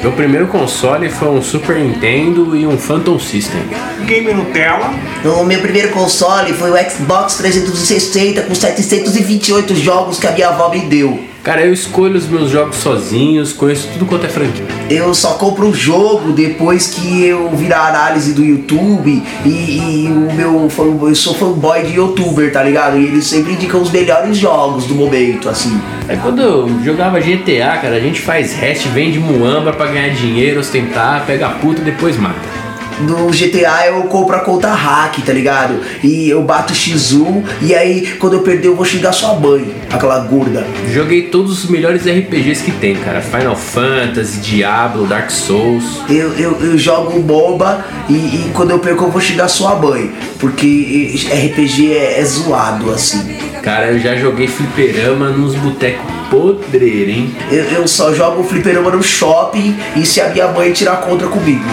Meu 0.01 0.13
primeiro 0.13 0.47
console 0.47 1.09
foi 1.09 1.27
um 1.27 1.41
Super 1.41 1.75
Nintendo 1.75 2.55
e 2.55 2.65
um 2.65 2.77
Phantom 2.77 3.19
System. 3.19 3.59
Game 4.05 4.33
Nutella, 4.33 4.93
O 5.25 5.43
meu 5.43 5.59
primeiro 5.59 5.89
console 5.89 6.53
foi 6.53 6.71
o 6.71 6.89
Xbox 6.89 7.35
360 7.35 8.43
com 8.43 8.55
728 8.55 9.75
jogos 9.75 10.19
que 10.19 10.27
a 10.27 10.31
minha 10.31 10.47
avó 10.47 10.69
me 10.69 10.79
deu. 10.85 11.19
Cara, 11.47 11.65
eu 11.65 11.71
escolho 11.71 12.17
os 12.17 12.27
meus 12.27 12.49
jogos 12.49 12.75
sozinhos, 12.75 13.53
conheço 13.53 13.87
tudo 13.93 14.05
quanto 14.05 14.25
é 14.25 14.27
franquia. 14.27 14.65
Eu 14.89 15.13
só 15.15 15.35
compro 15.35 15.69
o 15.69 15.73
jogo 15.73 16.33
depois 16.33 16.87
que 16.87 17.23
eu 17.23 17.49
virar 17.55 17.87
análise 17.87 18.33
do 18.33 18.43
YouTube 18.43 19.23
e, 19.45 19.47
e 19.47 20.07
o 20.09 20.33
meu 20.33 20.69
eu 21.07 21.15
sou 21.15 21.33
fanboy 21.33 21.83
de 21.83 21.95
youtuber, 21.95 22.51
tá 22.51 22.61
ligado? 22.61 22.97
E 22.97 23.05
eles 23.05 23.27
sempre 23.27 23.53
indicam 23.53 23.81
os 23.81 23.89
melhores 23.89 24.35
jogos 24.35 24.87
do 24.87 24.93
momento, 24.93 25.47
assim. 25.47 25.79
Aí 26.09 26.17
quando 26.17 26.41
eu 26.41 26.69
jogava 26.83 27.17
GTA, 27.21 27.77
cara, 27.81 27.95
a 27.95 28.01
gente 28.01 28.19
faz 28.19 28.53
hash, 28.53 28.83
vende 28.87 29.17
muamba 29.17 29.71
pra 29.71 29.85
ganhar 29.85 30.09
dinheiro, 30.09 30.59
ostentar, 30.59 31.25
pega 31.25 31.47
puta 31.47 31.79
e 31.79 31.85
depois 31.85 32.17
mata. 32.17 32.66
No 32.99 33.27
GTA 33.27 33.87
eu 33.87 34.03
compro 34.03 34.35
a 34.35 34.39
conta 34.39 34.69
hack, 34.69 35.19
tá 35.23 35.31
ligado? 35.31 35.79
E 36.03 36.29
eu 36.29 36.41
bato 36.41 36.73
X1 36.73 37.43
e 37.61 37.75
aí 37.75 38.15
quando 38.19 38.33
eu 38.33 38.41
perder 38.41 38.69
eu 38.69 38.75
vou 38.75 38.85
xingar 38.85 39.11
sua 39.11 39.33
mãe, 39.35 39.73
aquela 39.91 40.19
gorda. 40.19 40.65
Joguei 40.91 41.23
todos 41.23 41.63
os 41.63 41.69
melhores 41.69 42.05
RPGs 42.05 42.63
que 42.63 42.71
tem, 42.71 42.95
cara. 42.95 43.21
Final 43.21 43.55
Fantasy, 43.55 44.39
Diablo, 44.39 45.05
Dark 45.05 45.29
Souls. 45.29 46.01
Eu, 46.09 46.33
eu, 46.33 46.59
eu 46.61 46.77
jogo 46.77 47.19
bomba 47.21 47.85
e, 48.09 48.13
e 48.13 48.51
quando 48.53 48.71
eu 48.71 48.79
perco 48.79 49.05
eu 49.05 49.11
vou 49.11 49.21
xingar 49.21 49.47
sua 49.47 49.75
mãe. 49.75 50.11
Porque 50.39 51.15
RPG 51.31 51.93
é, 51.93 52.19
é 52.19 52.25
zoado, 52.25 52.91
assim. 52.91 53.37
Cara, 53.61 53.91
eu 53.91 53.99
já 53.99 54.15
joguei 54.15 54.47
fliperama 54.47 55.29
nos 55.29 55.55
botecos 55.55 56.17
podreiro, 56.29 57.11
hein? 57.11 57.35
Eu, 57.51 57.63
eu 57.65 57.87
só 57.87 58.13
jogo 58.13 58.43
fliperama 58.43 58.91
no 58.91 59.01
shopping 59.01 59.75
e 59.95 60.05
se 60.05 60.21
a 60.21 60.29
minha 60.29 60.47
mãe 60.49 60.71
tirar 60.71 60.97
contra 60.97 61.27
comigo. 61.27 61.63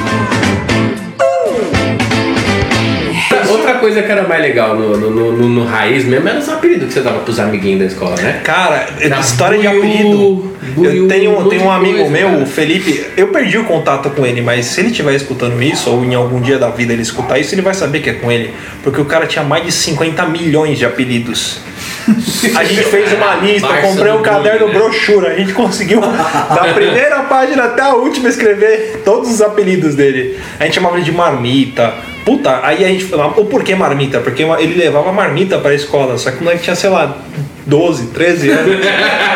Coisa 3.85 4.03
que 4.03 4.11
era 4.11 4.23
mais 4.27 4.41
legal 4.41 4.75
no, 4.77 4.97
no, 4.97 5.11
no, 5.11 5.49
no- 5.49 5.65
raiz 5.67 6.05
mesmo 6.07 6.27
era 6.27 6.39
os 6.39 6.49
apelidos 6.49 6.89
que 6.89 6.95
você 6.95 7.01
dava 7.03 7.19
pros 7.19 7.39
amiguinhos 7.39 7.81
da 7.81 7.85
escola, 7.87 8.17
né? 8.17 8.41
Cara, 8.43 8.87
Era 8.99 9.21
história 9.21 9.59
de 9.59 9.67
apelido. 9.67 10.55
buiu, 10.75 10.85
eu 10.85 11.07
tenho, 11.09 11.39
um 11.39 11.49
tenho 11.51 11.65
um 11.65 11.71
amigo 11.71 11.99
coisa, 11.99 12.11
meu, 12.11 12.43
o 12.43 12.47
Felipe. 12.47 13.05
Eu 13.15 13.29
perdi 13.29 13.59
o 13.59 13.65
contato 13.65 14.09
com 14.11 14.25
ele, 14.25 14.41
mas 14.41 14.65
se 14.67 14.81
ele 14.81 14.89
estiver 14.89 15.15
escutando 15.15 15.63
isso, 15.63 15.91
ou 15.91 16.03
em 16.03 16.15
algum 16.15 16.41
dia 16.41 16.59
da 16.59 16.71
vida 16.71 16.95
ele 16.95 17.03
escutar 17.03 17.39
isso, 17.39 17.55
ele 17.55 17.61
vai 17.61 17.75
saber 17.75 18.01
que 18.01 18.09
é 18.09 18.15
com 18.15 18.33
ele. 18.33 18.55
Porque 18.83 19.01
o 19.01 19.05
cara 19.05 19.27
tinha 19.27 19.45
mais 19.45 19.65
de 19.67 19.73
50 19.73 20.25
milhões 20.27 20.79
de 20.79 20.87
apelidos. 20.87 21.59
A 22.57 22.65
gente 22.65 22.85
fez 22.85 23.13
uma 23.13 23.35
lista, 23.45 23.69
Barça 23.69 23.87
comprei 23.87 24.13
um 24.13 24.23
caderno 24.23 24.69
né? 24.69 24.75
brochura. 24.75 25.29
A 25.33 25.37
gente 25.37 25.53
conseguiu, 25.53 26.01
da 26.01 26.73
primeira 26.75 27.21
página 27.25 27.65
até 27.65 27.83
a 27.83 27.95
última, 27.95 28.29
escrever 28.29 29.03
todos 29.05 29.31
os 29.31 29.43
apelidos 29.43 29.95
dele. 29.95 30.39
A 30.59 30.65
gente 30.65 30.75
chamava 30.75 30.97
ele 30.97 31.05
de 31.05 31.13
marmita. 31.13 32.14
Puta, 32.25 32.61
aí 32.63 32.85
a 32.85 32.89
gente 32.89 33.05
falava, 33.05 33.39
o 33.39 33.45
porquê 33.45 33.75
marmita? 33.75 34.19
Porque 34.21 34.43
ele 34.43 34.75
levava 34.77 35.13
marmita 35.13 35.59
pra 35.59 35.75
escola, 35.75 36.17
só 36.17 36.31
que 36.31 36.41
o 36.41 36.45
moleque 36.45 36.63
tinha, 36.63 36.75
sei 36.75 36.89
lá, 36.89 37.19
12, 37.67 38.07
13 38.09 38.51
anos. 38.51 38.77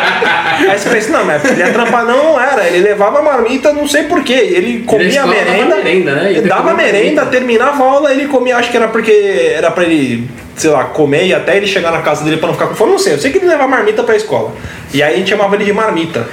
Aí 0.59 0.77
você 0.77 0.89
pensa, 0.89 1.11
não, 1.11 1.25
mas 1.25 1.43
ele 1.45 1.61
ia 1.61 1.71
trampar, 1.71 2.05
não, 2.05 2.33
não 2.33 2.41
era. 2.41 2.67
Ele 2.67 2.81
levava 2.81 3.21
marmita, 3.21 3.71
não 3.71 3.87
sei 3.87 4.03
porquê. 4.03 4.33
Ele 4.33 4.83
comia 4.83 5.07
escola 5.07 5.33
dava 5.33 5.45
merenda. 5.45 5.75
merenda, 5.77 6.15
né? 6.15 6.31
Ele 6.31 6.41
dava 6.41 6.73
merenda, 6.73 7.25
terminava 7.27 7.81
a 7.81 7.87
aula, 7.87 8.11
ele 8.11 8.27
comia, 8.27 8.57
acho 8.57 8.69
que 8.69 8.75
era 8.75 8.89
porque 8.89 9.53
era 9.55 9.71
pra 9.71 9.85
ele, 9.85 10.29
sei 10.57 10.69
lá, 10.69 10.83
comer 10.85 11.27
e 11.27 11.33
até 11.33 11.55
ele 11.55 11.65
chegar 11.65 11.91
na 11.91 12.01
casa 12.01 12.25
dele 12.25 12.37
pra 12.37 12.47
não 12.47 12.53
ficar 12.53 12.67
com 12.67 12.75
fome, 12.75 12.91
não 12.91 12.99
sei. 12.99 13.13
Eu 13.13 13.19
sei 13.19 13.31
que 13.31 13.37
ele 13.37 13.47
levava 13.47 13.69
marmita 13.69 14.03
pra 14.03 14.15
escola. 14.15 14.53
E 14.93 15.01
aí 15.01 15.13
a 15.13 15.17
gente 15.17 15.29
chamava 15.29 15.55
ele 15.55 15.65
de 15.65 15.73
marmita. 15.73 16.27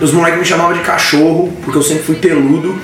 Os 0.00 0.12
moleques 0.12 0.38
me 0.38 0.44
chamavam 0.44 0.72
de 0.72 0.80
cachorro, 0.80 1.52
porque 1.62 1.78
eu 1.78 1.82
sempre 1.82 2.02
fui 2.02 2.16
peludo. 2.16 2.78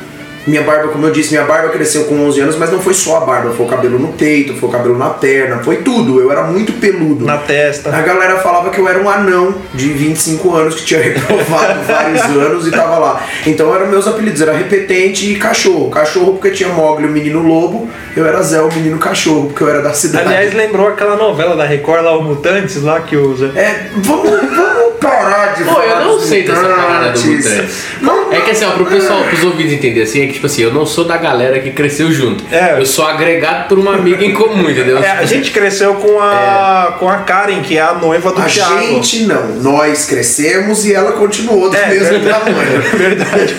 Minha 0.46 0.62
barba, 0.62 0.88
como 0.88 1.06
eu 1.06 1.10
disse, 1.10 1.30
minha 1.30 1.44
barba 1.44 1.70
cresceu 1.70 2.04
com 2.04 2.26
11 2.26 2.40
anos, 2.40 2.56
mas 2.56 2.70
não 2.70 2.80
foi 2.80 2.92
só 2.92 3.18
a 3.18 3.20
barba, 3.20 3.50
foi 3.52 3.64
o 3.64 3.68
cabelo 3.68 3.98
no 3.98 4.08
peito, 4.08 4.54
foi 4.54 4.68
o 4.68 4.72
cabelo 4.72 4.98
na 4.98 5.10
perna, 5.10 5.58
foi 5.62 5.76
tudo. 5.76 6.20
Eu 6.20 6.30
era 6.30 6.42
muito 6.42 6.72
peludo. 6.74 7.24
Na 7.24 7.38
testa. 7.38 7.94
A 7.94 8.02
galera 8.02 8.38
falava 8.40 8.70
que 8.70 8.78
eu 8.78 8.88
era 8.88 9.00
um 9.00 9.08
anão 9.08 9.54
de 9.72 9.88
25 9.88 10.54
anos 10.54 10.74
que 10.76 10.84
tinha 10.84 11.00
reprovado 11.02 11.80
vários 11.84 12.20
anos 12.22 12.66
e 12.66 12.70
tava 12.70 12.98
lá. 12.98 13.26
Então 13.46 13.74
eram 13.74 13.86
meus 13.86 14.06
apelidos, 14.06 14.40
era 14.40 14.52
repetente 14.52 15.32
e 15.32 15.36
cachorro. 15.36 15.90
Cachorro 15.90 16.32
porque 16.34 16.50
tinha 16.50 16.68
Mogli, 16.68 17.06
o 17.06 17.10
menino 17.10 17.40
lobo, 17.40 17.88
eu 18.16 18.26
era 18.26 18.42
Zé, 18.42 18.60
o 18.60 18.72
menino 18.72 18.98
cachorro, 18.98 19.46
porque 19.46 19.62
eu 19.62 19.68
era 19.68 19.82
da 19.82 19.92
cidade. 19.92 20.26
Aliás, 20.26 20.52
lembrou 20.54 20.88
aquela 20.88 21.16
novela 21.16 21.56
da 21.56 21.64
Record 21.64 22.02
lá, 22.04 22.16
o 22.16 22.22
Mutantes, 22.22 22.82
lá 22.82 23.00
que 23.00 23.16
usa. 23.16 23.50
É, 23.56 23.86
vamos, 23.96 24.30
vamos 24.30 24.94
parar 25.00 25.54
de 25.54 25.64
Pô, 25.64 25.80
eu 25.80 26.00
não 26.00 26.20
sei 26.20 26.42
dessa 26.42 26.62
parada 26.62 27.10
do 27.10 27.20
mutantes. 27.20 27.50
Mutantes. 27.50 27.84
Não, 28.00 28.32
É 28.32 28.40
que 28.40 28.50
assim, 28.50 28.64
ó, 28.64 28.70
pro 28.70 28.86
pessoal, 28.86 29.22
pros 29.24 29.44
ouvintes 29.44 29.72
entenderem 29.74 30.02
assim, 30.02 30.22
é 30.22 30.26
que 30.28 30.33
tipo 30.34 30.46
assim, 30.46 30.62
eu 30.62 30.72
não 30.72 30.84
sou 30.86 31.04
da 31.04 31.16
galera 31.16 31.58
que 31.60 31.70
cresceu 31.70 32.12
junto. 32.12 32.44
É. 32.52 32.78
Eu 32.78 32.86
sou 32.86 33.06
agregado 33.06 33.68
por 33.68 33.78
uma 33.78 33.94
amiga 33.94 34.24
em 34.24 34.32
comum, 34.32 34.68
entendeu? 34.68 34.98
É, 34.98 35.10
a 35.12 35.24
gente 35.24 35.50
cresceu 35.50 35.94
com 35.94 36.20
a, 36.20 36.96
com 36.98 37.08
a 37.08 37.16
Karen, 37.18 37.62
que 37.62 37.76
é 37.76 37.80
a 37.82 37.94
noiva 37.94 38.32
do 38.32 38.40
A 38.40 38.44
Thiago. 38.44 38.78
gente 38.80 39.24
não, 39.24 39.56
nós 39.56 40.04
crescemos 40.06 40.84
e 40.86 40.92
ela 40.94 41.12
continuou 41.12 41.70
do 41.70 41.76
É, 41.76 41.86
mesmo 41.88 42.08
verdade. 42.20 42.44
tamanho. 42.44 42.82
Verdade. 42.94 43.54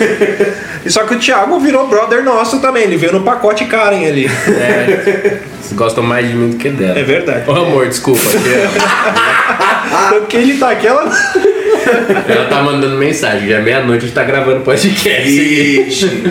E 0.84 0.90
só 0.90 1.02
que 1.04 1.14
o 1.14 1.18
Thiago 1.18 1.58
virou 1.58 1.88
brother 1.88 2.22
nosso 2.22 2.60
também, 2.60 2.84
ele 2.84 2.96
veio 2.96 3.12
no 3.12 3.22
pacote 3.22 3.64
Karen 3.64 4.06
ali. 4.06 4.26
É, 4.26 5.40
vocês 5.60 5.72
gostam 5.72 6.04
mais 6.04 6.28
de 6.28 6.34
mim 6.34 6.50
do 6.50 6.56
que 6.56 6.68
dela. 6.68 6.98
É 6.98 7.02
verdade. 7.02 7.42
Ô 7.50 7.52
amor, 7.52 7.88
desculpa. 7.88 8.20
que 8.20 8.36
Então 10.06 10.26
que 10.28 10.36
ele 10.36 10.58
tá 10.58 10.70
aqui, 10.70 10.86
ela. 10.86 11.10
Ela 12.28 12.46
tá 12.48 12.62
mandando 12.62 12.96
mensagem, 12.96 13.48
já 13.48 13.56
é 13.58 13.60
meia-noite 13.60 14.04
a 14.04 14.06
gente 14.06 14.14
tá 14.14 14.24
gravando 14.24 14.60
podcast. 14.60 15.28
Ixi. 15.28 16.24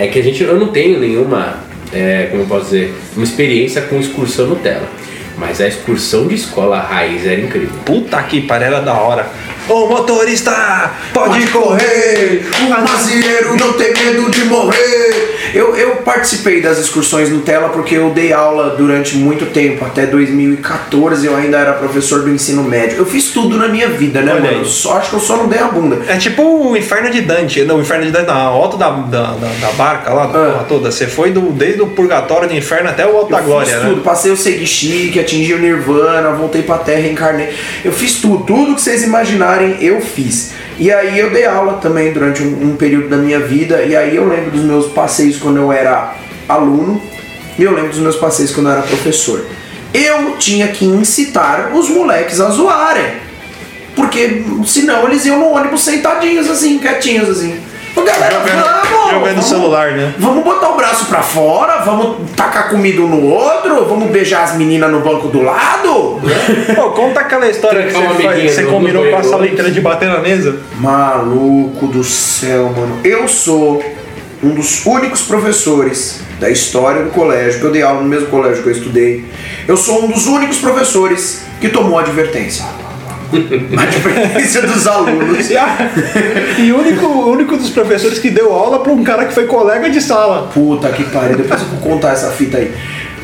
É 0.00 0.06
que 0.06 0.18
a 0.18 0.22
gente, 0.22 0.42
eu 0.42 0.58
não 0.58 0.68
tenho 0.68 0.98
nenhuma, 0.98 1.58
é, 1.92 2.28
como 2.30 2.44
eu 2.44 2.46
posso 2.46 2.64
dizer, 2.64 2.94
uma 3.14 3.22
experiência 3.22 3.82
com 3.82 4.00
excursão 4.00 4.46
Nutella. 4.46 4.88
Mas 5.36 5.60
a 5.60 5.68
excursão 5.68 6.26
de 6.26 6.36
escola 6.36 6.80
raiz 6.80 7.26
era 7.26 7.38
incrível. 7.38 7.68
Puta 7.84 8.22
que 8.22 8.40
pariu, 8.40 8.68
era 8.68 8.80
da 8.80 8.94
hora. 8.94 9.28
Ô 9.68 9.88
motorista, 9.88 10.90
pode, 11.12 11.34
Pode 11.34 11.46
correr, 11.48 12.46
o 12.62 12.82
brasileiro 12.82 13.56
não 13.56 13.74
tem 13.74 13.92
medo 13.92 14.30
de 14.30 14.44
morrer. 14.44 15.36
Eu, 15.54 15.74
eu 15.76 15.96
participei 15.96 16.60
das 16.60 16.78
excursões 16.78 17.28
Nutella 17.30 17.68
porque 17.70 17.94
eu 17.96 18.10
dei 18.10 18.32
aula 18.32 18.74
durante 18.76 19.16
muito 19.16 19.46
tempo, 19.46 19.84
até 19.84 20.06
2014 20.06 21.26
eu 21.26 21.36
ainda 21.36 21.58
era 21.58 21.72
professor 21.74 22.22
do 22.22 22.30
ensino 22.30 22.62
médio. 22.62 22.98
Eu 22.98 23.06
fiz 23.06 23.30
tudo 23.30 23.56
na 23.56 23.68
minha 23.68 23.88
vida, 23.88 24.20
né, 24.20 24.32
Olha 24.32 24.42
mano? 24.42 24.58
aí. 24.60 24.64
Só 24.66 24.96
acho 24.98 25.10
que 25.10 25.16
eu 25.16 25.20
só 25.20 25.36
não 25.36 25.48
dei 25.48 25.58
a 25.58 25.68
bunda. 25.68 25.98
É 26.08 26.16
tipo 26.16 26.42
o 26.42 26.76
inferno 26.76 27.10
de 27.10 27.20
Dante. 27.22 27.62
Não, 27.64 27.76
o 27.78 27.80
inferno 27.80 28.04
de 28.06 28.10
Dante, 28.12 28.26
não, 28.28 28.34
a 28.34 28.40
alta 28.42 28.76
da, 28.76 28.90
da, 28.90 29.22
da, 29.32 29.48
da 29.60 29.72
barca 29.72 30.12
lá, 30.12 30.26
da 30.26 30.38
Ah. 30.60 30.64
toda. 30.68 30.90
Você 30.90 31.06
foi 31.06 31.30
do, 31.30 31.40
desde 31.52 31.82
o 31.82 31.86
purgatório 31.88 32.48
do 32.48 32.54
inferno 32.56 32.88
até 32.90 33.06
o 33.06 33.16
alto 33.16 33.30
da 33.30 33.38
Eu 33.38 33.44
glória, 33.44 33.66
fiz 33.72 33.82
né? 33.82 33.88
tudo, 33.88 34.02
passei 34.02 34.30
o 34.32 34.36
Segichique, 34.36 35.18
atingi 35.20 35.54
o 35.54 35.58
Nirvana, 35.58 36.30
voltei 36.32 36.62
pra 36.62 36.78
terra, 36.78 37.00
reencarnei. 37.00 37.50
Eu 37.84 37.92
fiz 37.92 38.20
tudo, 38.20 38.44
tudo 38.44 38.74
que 38.74 38.82
vocês 38.82 39.02
imaginarem 39.02 39.76
eu 39.80 40.00
fiz. 40.00 40.52
E 40.78 40.90
aí 40.90 41.18
eu 41.18 41.28
dei 41.30 41.44
aula 41.44 41.74
também 41.74 42.10
durante 42.10 42.42
um, 42.42 42.70
um 42.70 42.76
período 42.76 43.08
da 43.08 43.16
minha 43.18 43.38
vida, 43.38 43.82
e 43.82 43.94
aí 43.94 44.16
eu 44.16 44.26
lembro 44.26 44.50
dos 44.52 44.62
meus 44.62 44.86
passeios 44.86 45.36
quando 45.40 45.56
eu 45.58 45.72
era 45.72 46.14
aluno, 46.48 47.00
e 47.58 47.62
eu 47.62 47.72
lembro 47.72 47.90
dos 47.90 47.98
meus 47.98 48.16
passeios 48.16 48.52
quando 48.52 48.66
eu 48.68 48.72
era 48.72 48.82
professor. 48.82 49.44
Eu 49.92 50.36
tinha 50.38 50.68
que 50.68 50.84
incitar 50.84 51.72
os 51.74 51.88
moleques 51.88 52.40
a 52.40 52.48
zoarem. 52.50 53.12
Porque 53.96 54.44
senão 54.66 55.06
eles 55.08 55.26
iam 55.26 55.38
no 55.38 55.50
ônibus 55.50 55.82
sentadinhos 55.82 56.48
assim, 56.48 56.78
quietinhos 56.78 57.28
assim. 57.28 57.58
Ô, 57.96 58.02
Galera, 58.02 58.38
vamos! 58.38 59.10
Jogando 59.10 59.28
vamos- 59.34 59.44
celular, 59.48 59.90
né? 59.92 60.14
Vamos 60.16 60.44
botar 60.44 60.68
o 60.70 60.76
braço 60.76 61.06
pra 61.06 61.20
fora, 61.22 61.78
vamos 61.78 62.30
tacar 62.36 62.68
comida 62.70 63.00
um 63.02 63.08
no 63.08 63.24
outro, 63.26 63.84
vamos 63.86 64.08
beijar 64.12 64.44
as 64.44 64.54
meninas 64.56 64.88
no 64.92 65.00
banco 65.00 65.26
do 65.26 65.42
lado. 65.42 66.20
Pô, 66.76 66.90
conta 66.92 67.18
aquela 67.20 67.48
história 67.48 67.88
que 67.88 67.96
uma 67.96 68.14
você, 68.14 68.22
faz- 68.22 68.54
você 68.54 68.62
no- 68.62 68.70
combinou 68.70 69.04
no 69.04 69.10
com 69.10 69.16
a 69.16 69.22
saleiteira 69.24 69.72
de 69.72 69.80
bater 69.80 70.08
na 70.08 70.20
mesa. 70.20 70.60
Maluco 70.76 71.88
do 71.88 72.04
céu, 72.04 72.72
mano. 72.76 73.00
Eu 73.02 73.26
sou 73.26 73.82
um 74.42 74.50
dos 74.54 74.84
únicos 74.86 75.22
professores 75.22 76.20
da 76.38 76.48
história 76.50 77.02
do 77.02 77.10
colégio, 77.10 77.60
que 77.60 77.66
eu 77.66 77.70
dei 77.72 77.82
aula 77.82 78.00
no 78.02 78.08
mesmo 78.08 78.28
colégio 78.28 78.62
que 78.62 78.68
eu 78.68 78.72
estudei. 78.72 79.24
Eu 79.68 79.76
sou 79.76 80.04
um 80.04 80.08
dos 80.08 80.26
únicos 80.26 80.58
professores 80.58 81.42
que 81.60 81.68
tomou 81.68 81.98
advertência. 81.98 82.64
A 83.76 83.82
advertência 83.82 84.62
dos 84.62 84.86
alunos. 84.86 85.50
E, 85.50 85.56
a- 85.56 85.90
e 86.58 86.72
o 86.72 86.78
único, 86.80 87.06
único 87.06 87.56
dos 87.56 87.70
professores 87.70 88.18
que 88.18 88.30
deu 88.30 88.52
aula 88.52 88.80
pra 88.80 88.92
um 88.92 89.04
cara 89.04 89.26
que 89.26 89.34
foi 89.34 89.46
colega 89.46 89.90
de 89.90 90.00
sala. 90.00 90.48
Puta 90.52 90.88
que 90.88 91.04
pariu, 91.04 91.36
depois 91.36 91.60
eu 91.60 91.68
vou 91.68 91.80
contar 91.92 92.12
essa 92.12 92.30
fita 92.30 92.56
aí. 92.58 92.72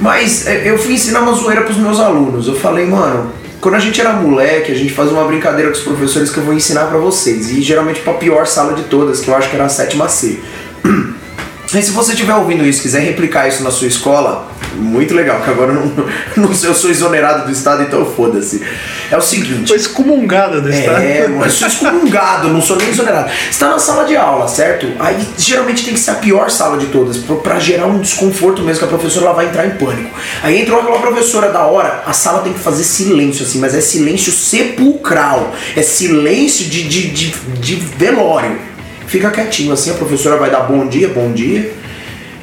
Mas 0.01 0.47
é, 0.47 0.71
eu 0.71 0.79
fui 0.79 0.93
ensinar 0.93 1.21
uma 1.23 1.33
zoeira 1.33 1.62
pros 1.62 1.79
meus 1.79 1.99
alunos. 1.99 2.47
Eu 2.47 2.55
falei, 2.55 2.85
mano, 2.87 3.33
quando 3.61 3.75
a 3.77 3.79
gente 3.81 3.99
era 4.01 4.12
moleque, 4.12 4.71
a 4.71 4.75
gente 4.75 4.93
fazia 4.93 5.12
uma 5.14 5.25
brincadeira 5.25 5.71
com 5.71 5.77
os 5.79 5.83
professores 5.83 6.31
que 6.31 6.37
eu 6.39 6.45
vou 6.45 6.53
ensinar 6.55 6.85
pra 6.85 6.99
vocês. 6.99 7.51
E 7.51 7.62
geralmente 7.62 8.01
pra 8.01 8.12
pior 8.12 8.47
sala 8.47 8.75
de 8.75 8.83
todas, 8.85 9.21
que 9.21 9.29
eu 9.29 9.35
acho 9.35 9.49
que 9.49 9.57
era 9.57 9.64
a 9.64 9.69
sétima 9.71 10.07
C. 10.09 10.39
E 11.74 11.82
se 11.82 11.91
você 11.91 12.12
estiver 12.12 12.34
ouvindo 12.34 12.64
isso, 12.64 12.80
quiser 12.80 13.01
replicar 13.01 13.49
isso 13.49 13.62
na 13.62 13.70
sua 13.70 13.89
escola, 13.89 14.49
Muito 14.76 15.14
legal, 15.14 15.41
que 15.41 15.51
agora 15.51 15.72
eu 15.72 15.87
não, 15.87 16.07
não 16.49 16.55
sei, 16.55 16.68
eu 16.68 16.74
sou 16.74 16.91
exonerado 16.91 17.47
do 17.47 17.51
Estado, 17.51 17.82
então 17.82 18.05
foda-se. 18.05 18.62
É 19.11 19.16
o 19.16 19.22
seguinte. 19.22 19.68
Foi 19.68 19.76
excomungada 19.76 20.61
do 20.61 20.70
Estado. 20.70 21.03
É, 21.03 21.28
mas 21.28 21.55
sou 21.55 21.66
excomungado, 21.66 22.49
não 22.49 22.61
sou 22.61 22.76
nem 22.76 22.89
exonerado. 22.89 23.30
Você 23.51 23.59
tá 23.59 23.70
na 23.70 23.78
sala 23.78 24.05
de 24.05 24.16
aula, 24.16 24.47
certo? 24.49 24.87
Aí 24.99 25.16
geralmente 25.39 25.84
tem 25.84 25.95
que 25.95 26.01
ser 26.01 26.11
a 26.11 26.14
pior 26.14 26.51
sala 26.51 26.76
de 26.76 26.87
todas, 26.87 27.16
pra, 27.18 27.37
pra 27.37 27.59
gerar 27.59 27.87
um 27.87 27.99
desconforto 27.99 28.62
mesmo, 28.62 28.80
que 28.80 28.84
a 28.84 28.89
professora 28.89 29.26
ela 29.26 29.34
vai 29.34 29.47
entrar 29.47 29.66
em 29.66 29.70
pânico. 29.70 30.11
Aí 30.43 30.61
entrou 30.61 30.80
aquela 30.80 31.01
professora 31.01 31.51
da 31.51 31.64
hora, 31.66 32.03
a 32.07 32.12
sala 32.12 32.43
tem 32.43 32.53
que 32.53 32.61
fazer 32.61 32.84
silêncio, 32.84 33.45
assim, 33.45 33.59
mas 33.59 33.74
é 33.74 33.80
silêncio 33.80 34.30
sepulcral. 34.30 35.55
É 35.74 35.82
silêncio 35.82 36.66
de, 36.66 36.82
de, 36.87 37.11
de, 37.11 37.30
de 37.61 37.74
velório. 37.76 38.76
Fica 39.07 39.31
quietinho 39.31 39.73
assim, 39.73 39.91
a 39.91 39.95
professora 39.95 40.37
vai 40.37 40.51
dar 40.51 40.61
bom 40.61 40.87
dia, 40.87 41.09
bom 41.09 41.33
dia. 41.33 41.73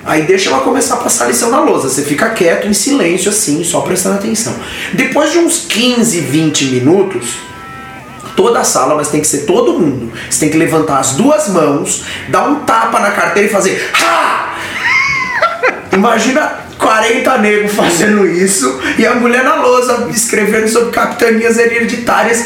Aí 0.05 0.23
deixa 0.23 0.49
ela 0.49 0.61
começar 0.61 0.95
a 0.95 0.97
passar 0.97 1.25
a 1.25 1.27
lição 1.29 1.49
na 1.49 1.61
lousa. 1.61 1.87
Você 1.87 2.01
fica 2.01 2.29
quieto, 2.29 2.67
em 2.67 2.73
silêncio, 2.73 3.29
assim, 3.29 3.63
só 3.63 3.81
prestando 3.81 4.15
atenção. 4.15 4.53
Depois 4.93 5.31
de 5.31 5.37
uns 5.37 5.65
15, 5.67 6.19
20 6.19 6.65
minutos, 6.65 7.37
toda 8.35 8.59
a 8.59 8.63
sala, 8.63 8.95
mas 8.95 9.09
tem 9.09 9.21
que 9.21 9.27
ser 9.27 9.45
todo 9.45 9.79
mundo. 9.79 10.11
Você 10.29 10.41
tem 10.41 10.49
que 10.49 10.57
levantar 10.57 10.99
as 10.99 11.13
duas 11.13 11.47
mãos, 11.49 12.03
dar 12.27 12.49
um 12.49 12.61
tapa 12.61 12.99
na 12.99 13.11
carteira 13.11 13.47
e 13.47 13.51
fazer 13.51 13.91
Ha! 13.93 14.55
Imagina 15.93 16.63
40 16.77 17.37
negros 17.37 17.73
fazendo 17.73 18.27
isso 18.27 18.81
e 18.97 19.05
a 19.05 19.15
mulher 19.15 19.43
na 19.43 19.55
lousa 19.55 20.09
escrevendo 20.09 20.67
sobre 20.67 20.91
capitanias 20.91 21.57
hereditárias. 21.57 22.43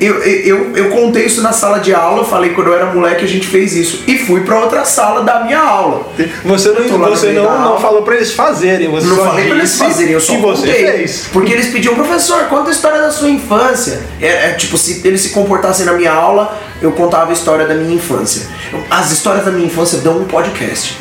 Eu, 0.00 0.22
eu, 0.22 0.76
eu 0.76 0.90
contei 0.90 1.24
isso 1.24 1.40
na 1.42 1.52
sala 1.52 1.78
de 1.78 1.94
aula, 1.94 2.24
falei 2.24 2.50
quando 2.50 2.68
eu 2.68 2.74
era 2.74 2.86
moleque 2.86 3.24
a 3.24 3.28
gente 3.28 3.46
fez 3.46 3.74
isso. 3.74 4.02
E 4.06 4.18
fui 4.18 4.42
pra 4.42 4.60
outra 4.60 4.84
sala 4.84 5.22
da 5.22 5.44
minha 5.44 5.60
aula. 5.60 6.06
Você 6.44 6.68
não, 6.70 6.98
você 6.98 7.32
não, 7.32 7.60
não 7.60 7.80
falou 7.80 8.02
pra 8.02 8.16
eles 8.16 8.32
fazerem, 8.32 8.90
você 8.90 9.06
Não 9.06 9.16
falei 9.16 9.46
pra 9.46 9.56
eles 9.56 9.76
fazerem, 9.76 10.12
eu 10.12 10.20
só 10.20 10.34
que 10.34 10.40
você 10.42 10.66
contei. 10.66 10.86
fez. 10.86 11.28
Porque 11.32 11.52
eles 11.52 11.68
pediam, 11.68 11.94
professor, 11.94 12.44
conta 12.44 12.68
a 12.68 12.72
história 12.72 13.00
da 13.00 13.10
sua 13.10 13.28
infância. 13.30 14.00
É, 14.20 14.50
é, 14.50 14.52
tipo, 14.52 14.76
se 14.76 15.06
eles 15.06 15.20
se 15.20 15.30
comportassem 15.30 15.86
na 15.86 15.92
minha 15.92 16.12
aula, 16.12 16.58
eu 16.82 16.92
contava 16.92 17.30
a 17.30 17.32
história 17.32 17.66
da 17.66 17.74
minha 17.74 17.94
infância. 17.94 18.46
As 18.90 19.10
histórias 19.10 19.44
da 19.44 19.50
minha 19.50 19.66
infância 19.66 19.98
dão 19.98 20.18
um 20.18 20.24
podcast. 20.24 20.96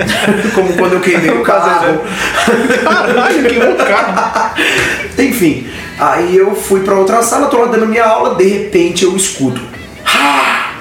Como 0.54 0.72
quando 0.74 0.94
eu 0.94 1.00
queimei 1.00 1.30
o 1.30 1.42
carro. 1.42 2.00
Caralho, 2.82 3.44
que 3.44 3.58
um 3.58 3.76
carro. 3.76 4.54
Enfim, 5.18 5.68
aí 5.98 6.36
eu 6.36 6.54
fui 6.54 6.80
pra 6.80 6.94
outra 6.94 7.22
sala, 7.22 7.48
tô 7.48 7.58
lá 7.58 7.66
dando 7.66 7.86
minha 7.86 8.04
aula, 8.04 8.34
de 8.38 8.44
repente 8.48 9.04
eu 9.04 9.14
escuto. 9.16 9.60
"Ah!" 10.06 10.72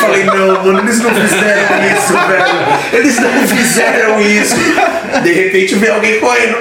Falei, 0.00 0.24
não, 0.24 0.64
mano, 0.64 0.80
eles 0.80 1.00
não 1.00 1.14
fizeram 1.14 1.84
isso, 1.86 2.12
velho. 2.12 2.44
Eles 2.92 3.20
não 3.20 3.46
fizeram 3.46 4.20
isso. 4.20 4.56
De 5.22 5.32
repente 5.32 5.74
vem 5.76 5.90
alguém 5.90 6.18
correndo. 6.18 6.56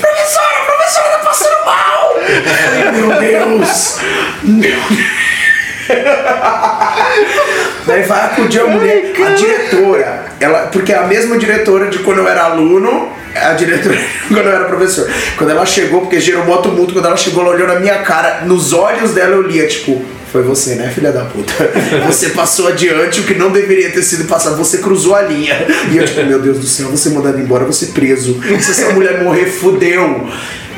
Professora, 0.00 0.64
professora, 0.64 1.08
tá 1.10 1.18
passando 1.18 1.64
mal. 1.66 2.14
Falei, 2.64 2.90
meu 2.92 3.20
Deus. 3.20 3.98
Meu 4.42 4.80
Deus. 4.88 5.04
Daí 7.86 8.02
vai 8.02 8.26
acudir 8.26 8.60
a 8.60 8.66
mulher, 8.66 9.12
a 9.26 9.30
diretora, 9.30 10.24
ela, 10.40 10.66
porque 10.68 10.92
é 10.92 10.96
a 10.96 11.06
mesma 11.06 11.36
diretora 11.36 11.88
de 11.90 11.98
quando 11.98 12.18
eu 12.18 12.28
era 12.28 12.44
aluno, 12.44 13.12
a 13.34 13.52
diretora 13.52 13.98
quando 14.28 14.46
eu 14.46 14.52
era 14.52 14.64
professor. 14.64 15.10
Quando 15.36 15.50
ela 15.50 15.66
chegou, 15.66 16.00
porque 16.00 16.18
gerou 16.18 16.42
um 16.44 16.62
tumulto, 16.62 16.94
quando 16.94 17.06
ela 17.06 17.16
chegou, 17.16 17.42
ela 17.42 17.54
olhou 17.54 17.68
na 17.68 17.80
minha 17.80 17.98
cara, 17.98 18.42
nos 18.46 18.72
olhos 18.72 19.12
dela 19.12 19.32
eu 19.32 19.42
lia, 19.42 19.66
tipo, 19.66 20.02
foi 20.32 20.42
você, 20.42 20.74
né, 20.74 20.90
filha 20.92 21.12
da 21.12 21.26
puta? 21.26 21.52
Você 22.08 22.30
passou 22.30 22.66
adiante 22.66 23.20
o 23.20 23.22
que 23.22 23.34
não 23.34 23.52
deveria 23.52 23.92
ter 23.92 24.02
sido 24.02 24.24
passado, 24.24 24.56
você 24.56 24.78
cruzou 24.78 25.14
a 25.14 25.22
linha. 25.22 25.64
E 25.92 25.96
eu, 25.96 26.04
tipo, 26.04 26.24
meu 26.24 26.40
Deus 26.40 26.58
do 26.58 26.66
céu, 26.66 26.88
você 26.88 27.10
mandado 27.10 27.38
embora, 27.38 27.64
você 27.64 27.86
preso. 27.86 28.40
Se 28.60 28.72
essa 28.72 28.90
mulher 28.90 29.22
morrer, 29.22 29.46
fudeu. 29.46 30.28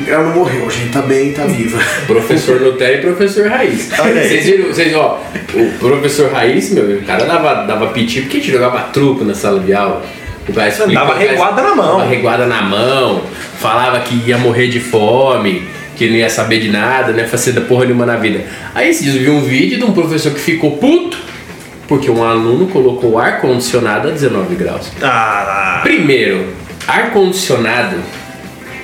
Ela 0.05 0.23
não 0.23 0.35
morreu, 0.35 0.69
gente, 0.69 0.91
tá 0.91 1.01
bem, 1.01 1.31
tá 1.33 1.45
viva. 1.45 1.79
Professor 2.05 2.59
Nutella 2.61 2.97
e 2.97 3.01
professor 3.01 3.47
Raiz. 3.47 3.89
Olha 3.99 4.21
aí. 4.21 4.27
Vocês 4.29 4.45
viram, 4.45 4.65
vocês, 4.67 4.95
ó, 4.95 5.21
o 5.53 5.71
professor 5.79 6.31
Raiz, 6.31 6.69
meu, 6.71 6.97
o 6.97 7.01
cara 7.03 7.25
dava, 7.25 7.63
dava 7.65 7.87
piti 7.87 8.21
porque 8.21 8.37
a 8.37 8.39
gente 8.39 8.51
jogava 8.51 8.79
truco 8.93 9.23
na 9.25 9.33
sala 9.33 9.59
de 9.59 9.73
aula. 9.73 10.05
O 10.47 10.53
cara 10.53 10.67
explicou- 10.69 10.93
Dava 10.93 11.15
reguada 11.17 11.61
na 11.61 11.75
mão. 11.75 11.97
Dava 11.97 12.09
reguada 12.09 12.45
na 12.45 12.61
mão, 12.61 13.23
falava 13.59 13.99
que 14.01 14.15
ia 14.27 14.37
morrer 14.37 14.67
de 14.67 14.79
fome, 14.79 15.67
que 15.95 16.07
não 16.07 16.15
ia 16.15 16.29
saber 16.29 16.59
de 16.59 16.69
nada, 16.69 17.11
não 17.11 17.19
ia 17.19 17.27
fazer 17.27 17.51
da 17.53 17.61
porra 17.61 17.85
nenhuma 17.85 18.05
na 18.05 18.15
vida. 18.17 18.45
Aí 18.75 18.89
esses 18.89 19.03
dias 19.03 19.15
eu 19.15 19.21
vi 19.23 19.29
um 19.31 19.41
vídeo 19.41 19.77
de 19.79 19.83
um 19.83 19.91
professor 19.93 20.31
que 20.31 20.39
ficou 20.39 20.77
puto 20.77 21.17
porque 21.87 22.11
um 22.11 22.23
aluno 22.23 22.67
colocou 22.67 23.13
o 23.13 23.17
ar-condicionado 23.17 24.09
a 24.09 24.11
19 24.11 24.55
graus. 24.55 24.91
Ah, 25.01 25.79
Primeiro, 25.83 26.45
ar-condicionado 26.87 27.95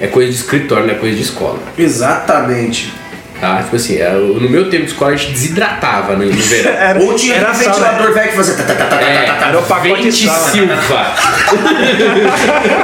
é 0.03 0.07
coisa 0.07 0.29
de 0.29 0.35
escritório, 0.35 0.85
não 0.85 0.93
é 0.93 0.97
coisa 0.97 1.15
de 1.15 1.21
escola. 1.21 1.59
Exatamente. 1.77 2.93
Tá? 3.39 3.63
Tipo 3.63 3.77
assim, 3.77 3.97
é, 3.97 4.11
no 4.11 4.49
meu 4.49 4.69
tempo 4.69 4.83
de 4.83 4.91
escola 4.91 5.11
a 5.11 5.15
gente 5.15 5.31
desidratava 5.31 6.13
no, 6.13 6.25
no 6.25 6.31
verão. 6.33 6.71
era, 6.75 6.99
Ou 6.99 7.15
tinha 7.15 7.35
era 7.35 7.53
ventilador 7.53 8.13
velho 8.13 8.29
que 8.29 8.35
fazia. 8.35 8.55
tá, 8.55 8.63
tá, 8.63 8.73
tá, 8.73 8.85
tá, 8.85 8.97
tá, 8.97 9.01
É, 9.01 9.25
tá, 9.27 9.35
tá. 9.35 9.47
Era 9.47 9.59
o 9.59 9.63
pacote 9.63 10.03
Vente 10.03 10.25
sala. 10.25 10.49
Silva. 10.49 11.05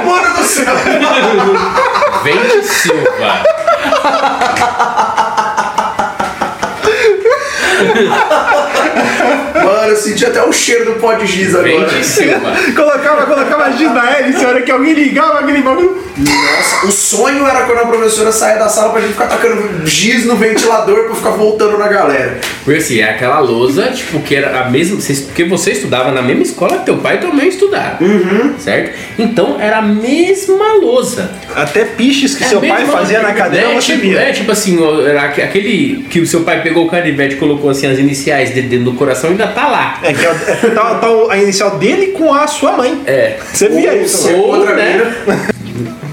Mano 0.06 0.34
do 0.34 0.44
céu! 0.44 0.74
Vente 2.24 2.66
Silva. 2.66 3.42
Mano, 9.54 9.88
eu 9.90 9.96
senti 9.96 10.24
até 10.24 10.42
o 10.42 10.52
cheiro 10.52 10.86
do 10.86 10.92
pó 11.00 11.12
de 11.14 11.26
giz 11.26 11.54
agora. 11.54 11.68
Vente 11.68 12.04
Silva. 12.04 12.52
Colocava, 12.74 13.26
colocava 13.26 13.72
giz 13.72 13.92
na 13.92 14.10
hélice, 14.10 14.42
a 14.42 14.48
hora 14.48 14.62
que 14.62 14.70
alguém 14.70 14.94
ligava 14.94 15.40
aquele 15.40 15.60
bagulho. 15.60 15.99
Nossa, 16.20 16.86
o 16.86 16.90
sonho 16.92 17.46
era 17.46 17.62
quando 17.62 17.78
a 17.78 17.86
professora 17.86 18.30
saia 18.30 18.58
da 18.58 18.68
sala 18.68 18.90
pra 18.92 19.00
gente 19.00 19.12
ficar 19.12 19.26
tacando 19.26 19.86
giz 19.86 20.26
no 20.26 20.36
ventilador 20.36 21.04
pra 21.06 21.14
ficar 21.14 21.30
voltando 21.30 21.78
na 21.78 21.88
galera. 21.88 22.38
Porque 22.64 22.78
assim, 22.78 23.00
é 23.00 23.10
aquela 23.10 23.38
lousa, 23.40 23.90
tipo, 23.90 24.20
que 24.20 24.34
era 24.34 24.60
a 24.60 24.70
mesma. 24.70 24.98
Porque 25.26 25.44
você 25.44 25.72
estudava 25.72 26.10
na 26.12 26.20
mesma 26.22 26.42
escola 26.42 26.78
que 26.78 26.84
teu 26.84 26.98
pai 26.98 27.16
e 27.16 27.18
tua 27.18 27.32
mãe 27.32 27.48
estudaram. 27.48 27.96
Certo? 28.58 28.98
Então 29.18 29.58
era 29.60 29.78
a 29.78 29.82
mesma 29.82 30.74
lousa. 30.74 31.30
Até 31.54 31.84
piches 31.84 32.34
que 32.34 32.44
É 32.44 32.48
seu 32.48 32.60
pai 32.60 32.84
fazia 32.86 33.20
na 33.22 33.32
cadeira, 33.32 33.68
é, 33.72 33.74
você 33.80 33.92
tipo, 33.94 34.00
via. 34.02 34.20
É 34.20 34.32
tipo 34.32 34.52
assim, 34.52 34.78
era 35.06 35.22
aque- 35.22 35.42
aquele 35.42 36.04
que 36.10 36.20
o 36.20 36.26
seu 36.26 36.40
pai 36.42 36.62
pegou 36.62 36.86
o 36.86 36.90
canivete 36.90 37.34
e 37.34 37.38
colocou 37.38 37.70
assim 37.70 37.86
as 37.86 37.98
iniciais 37.98 38.50
dele 38.50 38.68
dentro 38.68 38.86
do 38.86 38.92
coração 38.94 39.30
ainda 39.30 39.46
tá 39.48 39.66
lá. 39.68 39.98
É 40.02 40.12
que 40.12 40.24
é, 40.24 40.30
o- 40.30 40.70
tá, 40.74 40.94
tá 40.96 41.06
a 41.30 41.38
inicial 41.38 41.78
dele 41.78 42.08
com 42.08 42.32
a 42.34 42.46
sua 42.46 42.72
mãe. 42.72 43.00
É. 43.06 43.36
Você 43.52 43.68
via 43.68 43.92
Ou 43.92 44.02
isso. 44.02 44.30
Ou, 44.32 44.46
outra 44.58 44.74
né? 44.74 45.00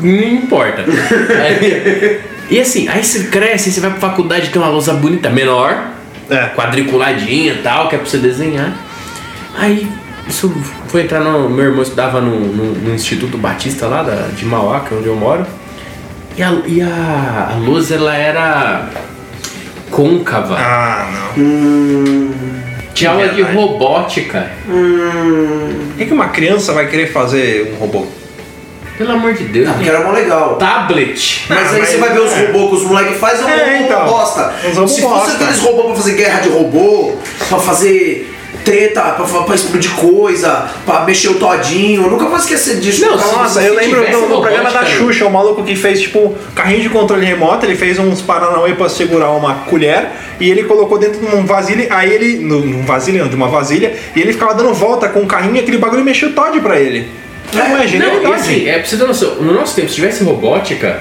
Não 0.02 0.24
importa. 0.24 0.84
É. 1.32 2.20
E 2.50 2.60
assim, 2.62 2.88
aí 2.88 3.04
você 3.04 3.26
cresce, 3.26 3.72
você 3.72 3.82
vai 3.82 3.90
pra 3.90 4.00
faculdade, 4.00 4.50
tem 4.50 4.62
uma 4.62 4.72
lousa 4.72 4.94
bonita, 4.94 5.30
menor, 5.30 5.78
É. 6.30 6.46
quadriculadinha 6.56 7.54
e 7.54 7.58
tal, 7.58 7.90
que 7.90 7.96
é 7.96 7.98
pra 7.98 8.08
você 8.08 8.18
desenhar. 8.18 8.74
Aí, 9.58 9.86
isso 10.30 10.50
foi 10.88 11.02
entrar 11.02 11.20
no. 11.20 11.50
Meu 11.50 11.66
irmão 11.66 11.82
estudava 11.82 12.22
no, 12.22 12.40
no, 12.40 12.74
no 12.74 12.96
Instituto 12.96 13.38
Batista 13.38 13.88
lá 13.88 14.02
da, 14.04 14.30
de 14.34 14.46
Mauá, 14.46 14.80
que 14.82 14.94
é 14.94 14.98
onde 14.98 15.08
eu 15.08 15.16
moro. 15.16 15.46
E 16.38 16.44
a, 16.44 16.52
e 16.66 16.82
a, 16.82 17.50
a 17.54 17.58
lousa, 17.58 17.96
ela 17.96 18.16
era 18.16 18.90
côncava. 19.92 20.56
Ah, 20.58 21.10
não. 21.36 22.32
Tinha 22.94 23.12
aula 23.12 23.30
de 23.30 23.42
robótica. 23.42 24.50
Por 24.66 25.98
que, 25.98 26.06
que 26.06 26.14
uma 26.14 26.30
criança 26.30 26.72
vai 26.74 26.88
querer 26.88 27.12
fazer 27.12 27.74
um 27.76 27.80
robô? 27.80 28.08
Pelo 28.98 29.12
amor 29.12 29.34
de 29.34 29.44
Deus. 29.46 29.70
Ah, 29.70 29.74
porque 29.74 29.90
era 29.90 30.00
mó 30.04 30.12
legal. 30.12 30.56
Tablet. 30.56 31.46
Mas 31.50 31.58
Ah, 31.58 31.72
aí 31.72 31.80
mas- 31.80 31.90
você 31.90 31.98
vai 31.98 32.10
ver 32.14 32.20
os 32.22 32.32
é. 32.34 32.46
robôs 32.48 32.70
que 32.70 32.76
os 32.78 32.84
moleques 32.84 33.18
fazem, 33.18 33.42
é 33.44 33.46
um 33.46 33.50
É, 33.50 33.78
robô 33.78 33.86
então. 33.86 34.06
bosta. 34.06 34.54
Se 34.88 35.02
fosse 35.02 35.32
aqueles 35.36 35.60
robôs 35.60 35.86
pra 35.88 35.96
fazer 35.96 36.14
guerra 36.14 36.40
de 36.42 36.50
robô, 36.50 37.14
pra 37.48 37.60
fazer 37.60 38.34
treta, 38.66 39.02
pra, 39.02 39.26
pra 39.44 39.56
explodir 39.56 39.92
coisa, 39.92 40.68
pra 40.86 41.02
mexer 41.06 41.30
o 41.30 41.36
todinho, 41.36 42.04
eu 42.04 42.10
nunca 42.10 42.26
vou 42.26 42.38
esquecer 42.38 42.80
disso. 42.80 43.06
Não, 43.06 43.16
Nossa, 43.16 43.62
se 43.62 43.68
eu 43.68 43.76
lembro 43.76 44.02
do, 44.12 44.22
do 44.28 44.42
programa 44.42 44.72
da 44.72 44.84
Xuxa, 44.84 45.26
o 45.26 45.32
maluco 45.32 45.64
que 45.64 45.74
fez 45.76 46.02
tipo 46.02 46.36
carrinho 46.54 46.82
de 46.82 46.90
controle 46.90 47.26
remoto, 47.26 47.66
ele 47.66 47.76
fez 47.76 47.98
uns 48.00 48.22
paranauê 48.22 48.74
pra 48.74 48.90
segurar 48.90 49.30
uma 49.32 49.56
colher 49.70 50.08
e 50.40 50.50
ele 50.50 50.64
colocou 50.64 50.98
dentro 50.98 51.20
de 51.20 51.34
um 51.36 51.46
vasilha, 51.46 51.88
aí 51.92 52.12
ele. 52.12 52.40
no- 52.40 52.60
Num 52.66 52.84
vasilha, 52.84 53.22
não, 53.22 53.30
de 53.30 53.36
uma 53.36 53.48
vasilha, 53.48 53.96
e 54.16 54.20
ele 54.20 54.34
ficava 54.34 54.54
dando 54.54 54.74
volta 54.74 55.08
com 55.08 55.22
o 55.22 55.28
carrinho 55.28 55.56
e 55.56 55.60
aquele 55.60 55.78
bagulho 55.78 56.04
mexia 56.04 56.28
o 56.28 56.32
Todd 56.34 56.60
pra 56.60 56.78
ele. 56.80 57.08
Não, 57.54 57.62
é 57.66 57.70
Não, 57.70 57.84
e 57.84 57.88
genialidade. 57.88 58.34
assim, 58.34 58.68
é 58.68 58.80
pra 58.80 58.88
você 58.88 58.98
ter 58.98 59.08
noção, 59.08 59.36
no 59.36 59.54
nosso 59.54 59.76
tempo, 59.76 59.90
se 59.90 59.96
tivesse 59.96 60.24
robótica, 60.24 61.00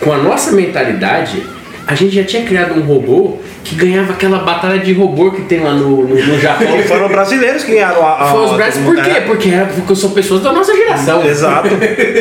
com 0.00 0.12
a 0.12 0.18
nossa 0.18 0.52
mentalidade, 0.52 1.42
a 1.86 1.94
gente 1.94 2.14
já 2.14 2.24
tinha 2.24 2.44
criado 2.44 2.74
um 2.78 2.82
robô 2.82 3.38
que 3.64 3.74
ganhava 3.74 4.12
aquela 4.12 4.38
batalha 4.40 4.78
de 4.78 4.92
robô 4.92 5.30
que 5.30 5.42
tem 5.42 5.60
lá 5.60 5.72
no, 5.72 6.06
no, 6.06 6.14
no 6.14 6.38
Japão. 6.38 6.78
E 6.78 6.82
foram 6.82 7.08
brasileiros 7.08 7.64
que 7.64 7.72
ganharam 7.72 8.06
a. 8.06 8.12
a 8.22 8.26
Foi 8.26 8.44
os 8.44 8.52
brasileiros, 8.52 8.94
por 9.00 9.04
quê? 9.04 9.10
é. 9.18 9.20
Porque, 9.22 9.48
era, 9.48 9.66
porque 9.66 9.96
são 9.96 10.10
pessoas 10.10 10.42
da 10.42 10.52
nossa 10.52 10.74
geração. 10.74 11.24
Exato. 11.24 11.68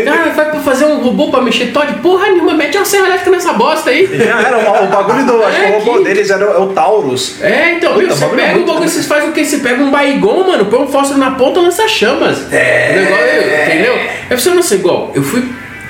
Cara, 0.05 0.29
vai 0.35 0.51
pra 0.51 0.59
fazer 0.61 0.85
um 0.85 1.01
robô 1.01 1.29
pra 1.29 1.41
mexer 1.41 1.67
Todd? 1.67 1.91
Porra 2.01 2.29
nenhuma, 2.29 2.53
mete 2.53 2.77
uma 2.77 2.85
serra 2.85 3.07
elétrica 3.07 3.31
nessa 3.31 3.53
bosta 3.53 3.89
aí. 3.89 4.07
Já 4.17 4.41
era 4.41 4.57
o, 4.57 4.85
o 4.85 4.87
bagulho 4.87 5.25
do. 5.25 5.43
Acho 5.43 5.59
que 5.59 5.65
É, 5.65 5.69
o 5.69 5.79
robô 5.79 5.97
que- 5.99 6.03
deles 6.05 6.29
era 6.29 6.49
o, 6.49 6.53
é 6.53 6.59
o 6.59 6.67
Taurus. 6.67 7.41
É, 7.41 7.73
então, 7.73 7.93
Puta, 7.93 8.05
meu, 8.07 8.15
você 8.15 8.25
é 8.25 8.29
pega 8.29 8.59
o 8.59 8.65
bagulho, 8.65 8.89
vocês 8.89 9.05
fazem 9.05 9.29
o 9.29 9.31
quê? 9.33 9.43
Você 9.43 9.57
pega 9.57 9.83
um 9.83 9.91
baigon, 9.91 10.47
mano, 10.47 10.65
põe 10.65 10.79
um 10.79 10.87
fósforo 10.87 11.19
na 11.19 11.31
ponta 11.31 11.59
e 11.59 11.63
lança 11.63 11.87
chamas. 11.87 12.51
É. 12.51 12.91
O 12.91 13.01
negócio, 13.01 13.67
entendeu? 13.67 13.95
É 14.29 14.35
você 14.37 14.49
não 14.51 14.61
ser 14.63 14.75
igual. 14.75 15.11
Eu 15.13 15.21
fui. 15.23 15.43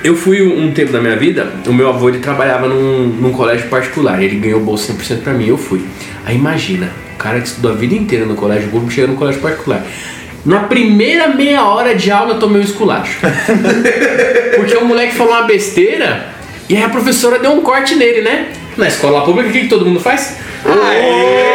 Eu 0.04 0.14
fui 0.14 0.42
um 0.42 0.70
tempo 0.70 0.92
da 0.92 1.00
minha 1.00 1.16
vida, 1.16 1.50
o 1.66 1.72
meu 1.72 1.88
avô 1.88 2.10
ele 2.10 2.18
trabalhava 2.18 2.68
num, 2.68 3.06
num 3.06 3.32
colégio 3.32 3.70
particular, 3.70 4.22
ele 4.22 4.36
ganhou 4.36 4.60
bolsa 4.60 4.92
100% 4.92 5.22
pra 5.22 5.32
mim, 5.32 5.48
eu 5.48 5.56
fui. 5.56 5.82
Aí 6.26 6.36
imagina, 6.36 6.92
o 7.14 7.16
cara 7.16 7.40
que 7.40 7.46
estudou 7.46 7.72
a 7.72 7.74
vida 7.74 7.94
inteira 7.94 8.26
no 8.26 8.34
colégio 8.34 8.68
público 8.68 8.92
chega 8.92 9.06
no 9.06 9.16
colégio 9.16 9.40
particular. 9.40 9.82
Na 10.44 10.64
primeira 10.64 11.28
meia 11.28 11.64
hora 11.64 11.94
de 11.94 12.10
aula 12.10 12.34
eu 12.34 12.38
tomei 12.38 12.60
um 12.60 12.64
esculacho. 12.64 13.18
Porque 14.54 14.76
o 14.76 14.84
moleque 14.84 15.14
falou 15.14 15.32
uma 15.32 15.44
besteira 15.44 16.26
e 16.68 16.76
aí 16.76 16.82
a 16.82 16.90
professora 16.90 17.38
deu 17.38 17.52
um 17.52 17.62
corte 17.62 17.94
nele, 17.94 18.20
né? 18.20 18.48
Na 18.76 18.88
escola 18.88 19.24
pública, 19.24 19.48
o 19.48 19.52
que, 19.52 19.60
que 19.60 19.68
todo 19.68 19.86
mundo 19.86 20.00
faz? 20.00 20.36
Aê! 20.66 21.54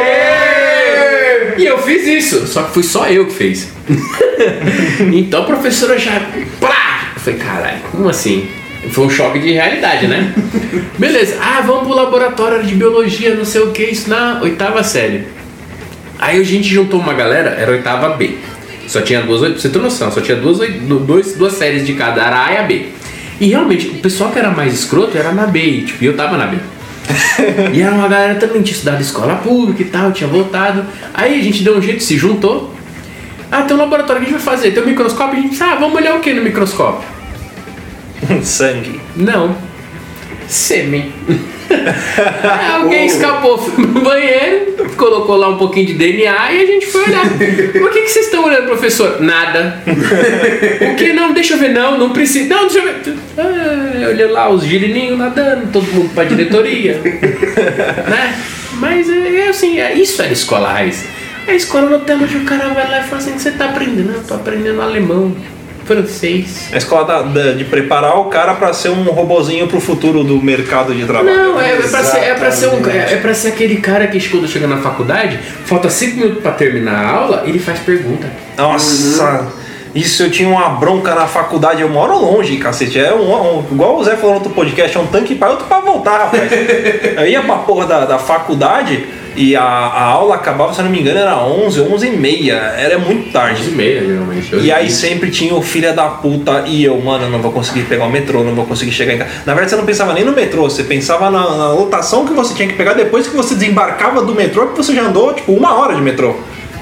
E 1.56 1.66
eu 1.68 1.78
fiz 1.78 2.08
isso, 2.08 2.48
só 2.48 2.64
que 2.64 2.74
fui 2.74 2.82
só 2.82 3.08
eu 3.10 3.28
que 3.28 3.34
fez. 3.34 3.72
então 5.14 5.44
a 5.44 5.46
professora 5.46 6.00
já. 6.00 6.20
Plá! 6.60 6.89
Eu 7.20 7.24
falei, 7.34 7.40
caralho, 7.40 7.80
como 7.92 8.08
assim? 8.10 8.48
Foi 8.92 9.06
um 9.06 9.10
choque 9.10 9.40
de 9.40 9.52
realidade, 9.52 10.08
né? 10.08 10.34
Beleza, 10.98 11.38
ah, 11.42 11.62
vamos 11.62 11.84
pro 11.88 11.96
laboratório 11.96 12.64
de 12.64 12.74
biologia, 12.76 13.36
não 13.36 13.44
sei 13.44 13.62
o 13.62 13.72
que, 13.72 13.84
isso 13.84 14.10
na 14.10 14.40
oitava 14.42 14.82
série. 14.84 15.26
Aí 16.18 16.40
a 16.40 16.44
gente 16.44 16.68
juntou 16.70 17.00
uma 17.00 17.14
galera, 17.14 17.50
era 17.60 17.72
oitava 17.72 18.10
B. 18.16 18.38
Só 18.88 19.02
tinha 19.02 19.22
duas, 19.22 19.42
pra 19.42 19.50
você 19.60 19.70
ter 19.70 19.80
noção, 19.80 20.10
só 20.12 20.22
tinha 20.22 20.38
duas, 20.38 20.60
oi- 20.60 20.72
du- 20.72 21.00
dois, 21.00 21.36
duas 21.36 21.54
séries 21.54 21.86
de 21.86 21.94
cada, 21.94 22.22
era 22.24 22.46
A 22.46 22.54
e 22.54 22.58
a 22.58 22.64
B. 22.64 22.86
E 23.40 23.48
realmente, 23.50 23.88
o 23.88 23.94
pessoal 23.96 24.32
que 24.32 24.40
era 24.40 24.50
mais 24.50 24.74
escroto 24.74 25.18
era 25.18 25.32
na 25.34 25.46
B, 25.46 25.60
e, 25.62 25.82
tipo, 25.84 26.04
eu 26.04 26.16
tava 26.16 26.38
na 26.38 26.46
B. 26.48 26.58
e 27.74 27.82
era 27.82 27.92
uma 27.94 28.08
galera 28.08 28.36
também, 28.36 28.62
tinha 28.62 28.74
estudado 28.76 29.02
escola 29.02 29.36
pública 29.36 29.82
e 29.82 29.86
tal, 29.86 30.12
tinha 30.12 30.28
voltado. 30.30 30.86
Aí 31.14 31.40
a 31.40 31.44
gente 31.44 31.64
deu 31.64 31.78
um 31.78 31.82
jeito, 31.82 32.02
se 32.04 32.18
juntou. 32.18 32.74
Ah, 33.52 33.64
tem 33.64 33.76
um 33.76 33.80
laboratório 33.80 34.22
que 34.22 34.28
a 34.28 34.32
gente 34.32 34.44
vai 34.44 34.56
fazer, 34.56 34.72
tem 34.72 34.84
um 34.84 34.86
microscópio, 34.86 35.38
a 35.38 35.42
gente 35.42 35.52
disse, 35.52 35.64
ah, 35.64 35.76
vamos 35.76 35.96
olhar 35.96 36.16
o 36.16 36.20
que 36.20 36.34
no 36.34 36.42
microscópio? 36.44 37.08
Sangue. 38.44 39.00
Não. 39.16 39.56
Sêmen. 40.48 41.14
Aí 41.70 42.72
alguém 42.82 43.06
escapou, 43.06 43.58
foi 43.58 43.86
no 43.86 44.02
banheiro, 44.02 44.90
colocou 44.98 45.36
lá 45.36 45.50
um 45.50 45.58
pouquinho 45.58 45.86
de 45.88 45.94
DNA 45.94 46.52
e 46.52 46.64
a 46.64 46.66
gente 46.66 46.88
foi 46.88 47.04
olhar. 47.04 47.24
Por 47.28 47.92
que, 47.92 48.02
que 48.02 48.10
vocês 48.10 48.26
estão 48.26 48.46
olhando, 48.46 48.66
professor? 48.66 49.22
Nada. 49.22 49.82
O 50.92 50.96
que 50.96 51.14
não? 51.14 51.34
Deixa 51.34 51.54
eu 51.54 51.58
ver. 51.60 51.70
Não, 51.70 51.98
não 51.98 52.10
precisa. 52.10 52.50
Não, 52.54 52.68
deixa 52.68 52.80
eu 52.80 52.84
ver. 52.84 53.16
Ah, 53.38 53.92
eu 54.02 54.10
olhei 54.10 54.28
lá 54.28 54.50
os 54.50 54.64
girininhos 54.64 55.18
nadando, 55.18 55.72
todo 55.72 55.86
mundo 55.94 56.10
pra 56.14 56.24
diretoria. 56.24 57.00
né? 58.08 58.36
Mas 58.74 59.10
é, 59.10 59.36
é 59.42 59.50
assim, 59.50 59.80
é, 59.80 59.94
isso 59.94 60.22
era 60.22 60.32
escola 60.32 60.72
raiz. 60.72 61.06
A 61.48 61.54
escola 61.54 61.90
no 61.90 62.00
tema 62.00 62.26
o 62.26 62.46
cara 62.46 62.70
vai 62.70 62.90
lá 62.90 63.00
e 63.00 63.04
fala 63.04 63.22
assim: 63.22 63.38
você 63.38 63.52
tá 63.52 63.66
aprendendo? 63.66 64.14
Eu 64.14 64.24
tô 64.24 64.36
aprendendo 64.36 64.82
alemão, 64.82 65.36
francês. 65.86 66.70
A 66.72 66.78
escola 66.78 67.06
da- 67.06 67.22
da- 67.24 67.52
de 67.54 67.64
preparar 67.66 68.20
o 68.20 68.26
cara 68.26 68.54
pra 68.54 68.72
ser 68.74 68.90
um 68.90 69.04
robozinho 69.04 69.68
pro 69.68 69.80
futuro 69.82 70.24
do 70.24 70.42
mercado 70.42 70.94
de 70.94 71.06
trabalho. 71.06 71.36
Não, 71.36 71.62
é, 71.62 71.72
é, 71.74 71.76
pra 71.78 72.04
ser, 72.04 72.18
é, 72.20 72.34
pra 72.36 72.52
ser 72.52 72.68
um, 72.68 72.88
é, 72.90 73.14
é 73.14 73.18
pra 73.18 73.34
ser 73.34 73.50
aquele 73.50 73.78
cara 73.78 74.08
que 74.08 74.20
quando 74.30 74.48
chega 74.48 74.68
na 74.68 74.78
faculdade, 74.78 75.40
falta 75.66 75.90
5 75.90 76.18
minutos 76.18 76.42
pra 76.42 76.52
terminar 76.52 76.94
a 77.04 77.10
aula, 77.10 77.44
ele 77.46 77.58
faz 77.60 77.80
pergunta. 77.80 78.30
Nossa, 78.56 79.48
isso 79.96 80.22
eu 80.22 80.30
tinha 80.30 80.48
uma 80.48 80.70
bronca 80.70 81.16
na 81.16 81.26
faculdade. 81.26 81.82
Eu 81.82 81.90
moro 81.90 82.16
longe, 82.16 82.58
cacete. 82.58 83.00
É 83.00 83.12
um, 83.14 83.58
um- 83.60 83.66
igual 83.72 83.98
o 83.98 84.04
Zé 84.04 84.16
falou 84.16 84.32
no 84.32 84.36
outro 84.36 84.52
podcast, 84.54 84.96
é 84.96 85.00
um 85.00 85.08
tanque 85.08 85.34
pra 85.34 85.50
outro 85.50 85.66
pra 85.66 85.80
voltar, 85.80 86.26
rapaz. 86.26 86.52
eu 87.18 87.26
ia 87.28 87.42
pra 87.42 87.56
porra 87.58 87.88
da, 87.88 88.06
da 88.06 88.20
faculdade 88.20 89.18
e 89.36 89.56
a, 89.56 89.64
a 89.64 90.04
aula 90.04 90.36
acabava, 90.36 90.74
se 90.74 90.80
eu 90.80 90.86
não 90.86 90.92
me 90.92 91.00
engano, 91.00 91.20
era 91.20 91.38
11, 91.38 91.82
11 91.82 92.08
e 92.08 92.12
meia. 92.12 92.56
Era 92.56 92.98
muito 92.98 93.32
tarde. 93.32 93.62
11 93.62 93.72
e 93.72 93.74
meia, 93.74 94.06
geralmente. 94.06 94.56
E 94.56 94.72
aí 94.72 94.90
sempre 94.90 95.32
tinha 95.32 95.54
o 95.54 95.62
filho 95.62 95.94
da 95.96 96.08
puta 96.08 96.64
e 96.68 96.84
eu, 96.84 97.00
mano, 97.00 97.30
não 97.30 97.42
vou 97.42 97.52
conseguir 97.52 97.84
pegar 97.84 98.06
o 98.06 98.10
metrô, 98.10 98.44
não 98.44 98.56
vou 98.56 98.66
conseguir 98.66 98.92
chegar 98.92 99.14
em 99.14 99.18
casa. 99.18 99.32
Na 99.46 99.54
verdade, 99.54 99.72
você 99.72 99.78
não 99.78 99.86
pensava 99.86 100.14
nem 100.14 100.24
no 100.24 100.32
metrô, 100.32 100.64
você 100.64 100.84
pensava 100.84 101.30
na, 101.30 101.58
na 101.58 101.72
lotação 101.74 102.26
que 102.26 102.34
você 102.34 102.54
tinha 102.54 102.68
que 102.68 102.76
pegar 102.76 102.94
depois 102.94 103.28
que 103.28 103.36
você 103.36 103.56
desembarcava 103.56 104.22
do 104.22 104.34
metrô, 104.34 104.68
que 104.68 104.78
você 104.78 104.94
já 104.94 105.04
andou, 105.04 105.34
tipo, 105.34 105.52
uma 105.54 105.76
hora 105.76 105.96
de 105.96 106.02
metrô. 106.02 106.36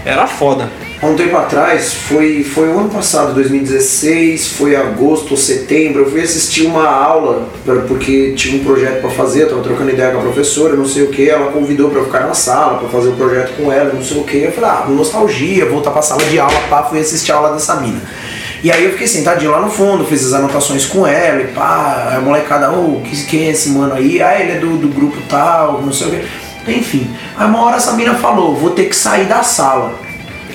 Era 0.05 0.25
foda. 0.25 0.69
Há 0.99 1.05
um 1.05 1.15
tempo 1.15 1.37
atrás, 1.37 1.93
foi, 1.93 2.43
foi 2.43 2.69
o 2.69 2.79
ano 2.79 2.89
passado, 2.89 3.31
2016, 3.35 4.47
foi 4.53 4.75
agosto 4.75 5.31
ou 5.31 5.37
setembro, 5.37 6.01
eu 6.01 6.09
fui 6.09 6.21
assistir 6.21 6.65
uma 6.65 6.87
aula, 6.87 7.47
porque 7.87 8.31
tinha 8.35 8.59
um 8.59 8.65
projeto 8.65 9.01
para 9.01 9.11
fazer, 9.11 9.43
eu 9.43 9.49
tava 9.49 9.61
trocando 9.61 9.91
ideia 9.91 10.09
com 10.11 10.17
a 10.17 10.21
professora, 10.21 10.75
não 10.75 10.87
sei 10.87 11.03
o 11.03 11.09
que, 11.09 11.29
ela 11.29 11.51
convidou 11.51 11.91
para 11.91 12.03
ficar 12.03 12.21
na 12.21 12.33
sala, 12.33 12.79
para 12.79 12.89
fazer 12.89 13.09
o 13.09 13.15
projeto 13.15 13.55
com 13.57 13.71
ela, 13.71 13.93
não 13.93 14.03
sei 14.03 14.17
o 14.17 14.23
que, 14.23 14.37
eu 14.41 14.51
falei, 14.51 14.69
ah, 14.71 14.85
nostalgia, 14.89 15.67
voltar 15.67 15.91
pra 15.91 16.01
sala 16.01 16.23
de 16.23 16.39
aula, 16.39 16.59
pá, 16.67 16.81
fui 16.85 16.99
assistir 16.99 17.31
a 17.31 17.35
aula 17.35 17.53
dessa 17.53 17.75
mina. 17.75 18.01
E 18.63 18.71
aí 18.71 18.83
eu 18.83 18.89
fiquei 18.93 19.05
sentadinho 19.05 19.51
lá 19.51 19.61
no 19.61 19.69
fundo, 19.69 20.03
fiz 20.03 20.25
as 20.25 20.33
anotações 20.33 20.87
com 20.87 21.05
ela 21.05 21.41
e 21.43 21.47
pá, 21.49 22.15
a 22.17 22.21
molecada, 22.21 22.71
ô, 22.71 23.01
que- 23.01 23.23
quem 23.27 23.45
é 23.45 23.51
esse 23.51 23.69
mano 23.69 23.93
aí? 23.93 24.19
Ah, 24.19 24.41
ele 24.41 24.53
é 24.53 24.55
do, 24.59 24.75
do 24.77 24.87
grupo 24.87 25.17
tal, 25.29 25.79
não 25.79 25.93
sei 25.93 26.07
o 26.07 26.09
que. 26.09 26.71
Enfim, 26.71 27.07
aí 27.37 27.47
uma 27.47 27.61
hora 27.65 27.77
essa 27.77 27.93
mina 27.93 28.15
falou, 28.15 28.55
vou 28.55 28.71
ter 28.71 28.85
que 28.85 28.95
sair 28.95 29.25
da 29.25 29.43
sala. 29.43 30.06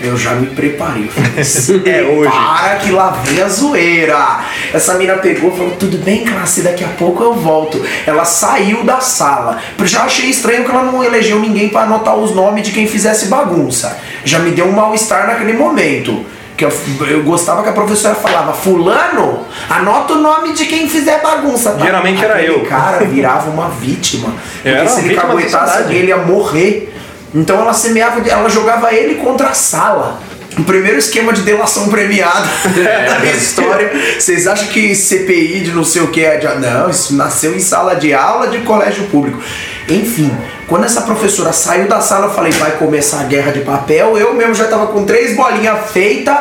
Eu 0.03 0.16
já 0.16 0.32
me 0.34 0.46
preparei. 0.48 1.09
Falei, 1.09 1.82
É 1.86 2.03
hoje. 2.03 2.30
Para 2.30 2.76
que 2.76 2.90
lá 2.90 3.11
vem 3.24 3.42
a 3.42 3.48
zoeira. 3.48 4.40
Essa 4.72 4.94
mina 4.94 5.14
pegou 5.14 5.53
e 5.53 5.57
falou: 5.57 5.72
Tudo 5.78 5.98
bem, 5.98 6.24
classe, 6.24 6.62
daqui 6.62 6.84
a 6.84 6.88
pouco 6.88 7.22
eu 7.22 7.34
volto. 7.34 7.80
Ela 8.07 8.24
saiu 8.24 8.82
da 8.84 9.00
sala. 9.00 9.59
Já 9.84 10.03
achei 10.05 10.30
estranho 10.30 10.64
que 10.64 10.70
ela 10.70 10.82
não 10.82 11.03
elegeu 11.05 11.38
ninguém 11.38 11.68
para 11.68 11.82
anotar 11.82 12.16
os 12.16 12.34
nomes 12.34 12.64
de 12.64 12.72
quem 12.72 12.86
fizesse 12.86 13.26
bagunça. 13.26 13.98
Já 14.24 14.38
me 14.38 14.50
deu 14.50 14.66
um 14.66 14.72
mal-estar 14.72 15.26
naquele 15.26 15.53
momento. 15.53 16.24
Que 16.57 16.66
eu, 16.66 16.72
eu 17.09 17.22
gostava 17.22 17.62
que 17.62 17.68
a 17.68 17.72
professora 17.72 18.14
falava: 18.14 18.53
Fulano, 18.53 19.46
anota 19.70 20.12
o 20.14 20.18
nome 20.20 20.53
de 20.53 20.66
quem 20.66 20.88
fizer 20.88 21.20
bagunça. 21.22 21.72
tá?" 21.72 21.84
Geralmente 21.84 22.22
era 22.24 22.34
Aquele 22.34 22.53
eu. 22.53 22.61
cara 22.66 23.05
virava 23.05 23.50
uma 23.50 23.68
vítima. 23.70 24.28
Eu 24.64 24.72
Porque 24.76 24.86
era 24.86 24.88
se 24.90 25.00
ele 25.00 25.14
caguetasse 25.16 25.92
ele 25.94 26.09
ia 26.09 26.18
morrer. 26.18 26.88
Então 27.35 27.61
ela 27.61 27.72
semeava, 27.72 28.20
ela 28.28 28.49
jogava 28.49 28.93
ele 28.93 29.16
contra 29.16 29.49
a 29.49 29.55
sala. 29.55 30.20
O 30.59 30.64
primeiro 30.64 30.99
esquema 30.99 31.33
de 31.33 31.41
delação 31.43 31.89
premiada 31.89 32.47
da 33.09 33.20
minha 33.20 33.33
história. 33.33 33.91
Vocês 34.18 34.47
acham 34.47 34.68
que 34.68 34.95
CPI 34.95 35.61
de 35.61 35.70
não 35.72 35.83
sei 35.83 36.03
o 36.03 36.09
que 36.09 36.22
é 36.22 36.37
de. 36.37 36.47
Não, 36.61 36.91
isso 36.91 37.14
nasceu 37.16 37.55
em 37.57 37.61
sala 37.61 37.95
de 37.97 38.12
aula 38.12 38.49
de 38.49 38.59
colégio 38.59 39.05
público. 39.05 39.41
Enfim, 39.89 40.30
quando 40.68 40.85
essa 40.85 41.03
professora 41.03 41.53
saiu 41.53 41.89
da 41.89 42.01
sala, 42.01 42.26
eu 42.26 42.33
falei, 42.33 42.53
vai 42.53 42.72
começar 42.72 43.20
a 43.20 43.24
guerra 43.24 43.51
de 43.51 43.61
papel. 43.61 44.16
Eu 44.18 44.35
mesmo 44.35 44.55
já 44.55 44.66
tava 44.66 44.89
com 44.89 45.05
três 45.05 45.35
bolinhas 45.35 45.91
feitas. 45.91 46.37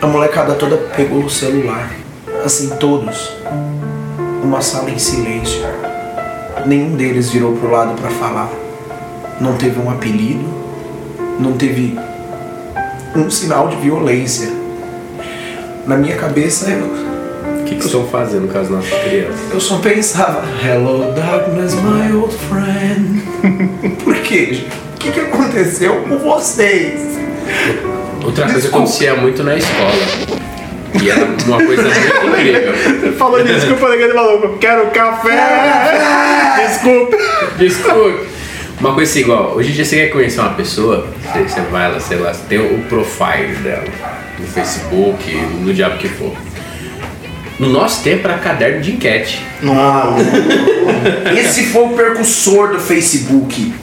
A 0.00 0.06
molecada 0.06 0.54
toda 0.54 0.76
pegou 0.76 1.24
o 1.24 1.30
celular. 1.30 1.90
Assim, 2.44 2.68
todos. 2.76 3.32
Uma 4.42 4.62
sala 4.62 4.90
em 4.90 4.98
silêncio. 4.98 5.60
Nenhum 6.64 6.94
deles 6.94 7.30
virou 7.30 7.56
pro 7.56 7.70
lado 7.70 8.00
pra 8.00 8.10
falar. 8.10 8.48
Não 9.40 9.56
teve 9.56 9.78
um 9.78 9.90
apelido, 9.90 10.44
não 11.38 11.52
teve 11.52 11.96
um 13.14 13.30
sinal 13.30 13.68
de 13.68 13.76
violência. 13.76 14.48
Na 15.86 15.96
minha 15.96 16.16
cabeça 16.16 16.68
eu, 16.70 16.84
O 17.60 17.64
que, 17.64 17.76
que 17.76 17.84
estão 17.84 18.06
fazendo 18.08 18.50
com 18.52 18.58
as 18.58 18.68
nossas 18.68 18.90
crianças? 19.04 19.40
eu 19.52 19.60
só 19.60 19.78
pensava, 19.78 20.42
Hello 20.64 21.12
darkness, 21.12 21.74
my 21.74 22.12
old 22.16 22.34
friend. 22.48 23.22
Por 24.04 24.14
quê? 24.16 24.64
O 24.94 24.98
que, 24.98 25.12
que 25.12 25.20
aconteceu 25.20 25.94
com 26.08 26.18
vocês? 26.18 27.00
Outra 28.24 28.44
coisa 28.44 28.54
que 28.54 28.60
Desculpa. 28.62 28.76
acontecia 28.78 29.14
muito 29.14 29.44
na 29.44 29.54
escola. 29.56 30.38
E 31.00 31.10
era 31.10 31.24
uma 31.46 31.58
coisa 31.64 31.82
muito 31.82 32.26
incrível. 32.26 33.12
Falou 33.16 33.44
nisso 33.44 33.66
que 33.66 33.72
eu 33.72 33.76
falei 33.78 33.98
que 33.98 34.04
ele 34.04 34.12
falou, 34.14 34.58
quero 34.58 34.86
café! 34.90 36.66
Desculpa. 36.66 37.16
Desculpe. 37.56 38.37
Uma 38.80 38.94
coisa 38.94 39.10
assim, 39.10 39.20
igual, 39.20 39.54
hoje 39.56 39.70
em 39.70 39.74
dia 39.74 39.84
você 39.84 39.96
quer 39.96 40.06
conhecer 40.08 40.40
uma 40.40 40.54
pessoa, 40.54 41.08
você, 41.20 41.42
você 41.42 41.60
vai 41.62 41.90
lá, 41.90 41.98
sei 41.98 42.16
lá, 42.18 42.32
você 42.32 42.44
tem 42.48 42.58
o 42.58 42.78
profile 42.84 43.56
dela 43.56 43.84
no 44.38 44.46
Facebook, 44.46 45.34
no 45.34 45.74
diabo 45.74 45.98
que 45.98 46.08
for. 46.08 46.32
No 47.58 47.68
nosso 47.68 48.04
tempo 48.04 48.28
era 48.28 48.38
caderno 48.38 48.80
de 48.80 48.92
enquete. 48.92 49.44
Esse 51.36 51.64
foi 51.64 51.82
o 51.82 51.88
percussor 51.88 52.70
do 52.70 52.78
Facebook. 52.78 53.74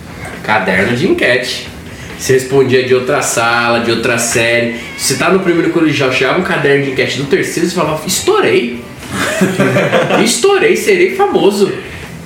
Caderno 0.43 0.95
de 0.95 1.09
enquete. 1.09 1.67
Você 2.17 2.33
respondia 2.33 2.85
de 2.85 2.95
outra 2.95 3.21
sala, 3.21 3.81
de 3.81 3.91
outra 3.91 4.17
série. 4.17 4.75
Você 4.97 5.15
tá 5.15 5.29
no 5.29 5.41
primeiro 5.41 5.71
colegial, 5.71 6.09
chegava 6.13 6.39
um 6.39 6.43
caderno 6.43 6.85
de 6.85 6.91
enquete 6.91 7.17
do 7.17 7.25
terceiro, 7.25 7.67
você 7.67 7.75
falava, 7.75 8.01
estourei. 8.07 8.81
estourei, 10.23 10.77
serei 10.77 11.13
famoso. 11.15 11.69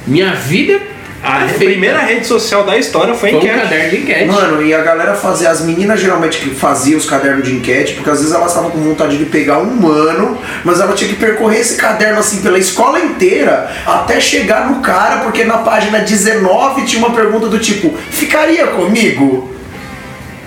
Minha 0.05 0.35
vida 0.35 0.79
A 1.21 1.39
Perfeita. 1.39 1.65
primeira 1.65 1.99
rede 1.99 2.25
social 2.25 2.63
da 2.63 2.77
história 2.77 3.13
foi 3.13 3.31
Foi 3.31 3.39
um 3.39 3.41
enquete. 3.43 3.59
caderno 3.61 3.89
de 3.89 3.97
enquete. 3.97 4.25
Mano, 4.25 4.61
e 4.61 4.73
a 4.73 4.81
galera 4.81 5.13
fazia, 5.15 5.49
as 5.49 5.61
meninas 5.61 5.99
geralmente 5.99 6.37
que 6.39 6.55
faziam 6.55 6.97
os 6.97 7.05
cadernos 7.05 7.43
de 7.45 7.53
enquete, 7.53 7.93
porque 7.95 8.09
às 8.09 8.19
vezes 8.19 8.33
elas 8.33 8.47
estavam 8.51 8.71
com 8.71 8.79
vontade 8.79 9.17
de 9.17 9.25
pegar 9.25 9.57
um 9.59 9.65
mano, 9.65 10.37
mas 10.63 10.79
ela 10.79 10.93
tinha 10.93 11.09
que 11.09 11.17
percorrer 11.17 11.59
esse 11.59 11.75
caderno 11.75 12.19
assim 12.19 12.41
pela 12.41 12.57
escola 12.57 12.99
inteira 12.99 13.69
até 13.85 14.19
chegar 14.21 14.69
no 14.69 14.79
cara, 14.81 15.17
porque 15.17 15.43
na 15.43 15.57
página 15.57 15.99
19 15.99 16.85
tinha 16.85 17.05
uma 17.05 17.13
pergunta 17.13 17.47
do 17.47 17.59
tipo: 17.59 17.93
ficaria 18.09 18.67
comigo? 18.67 19.53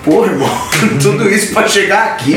Porra, 0.04 0.32
irmão, 0.32 0.50
tudo 1.00 1.28
isso 1.28 1.52
pra 1.52 1.68
chegar 1.68 2.04
aqui. 2.06 2.36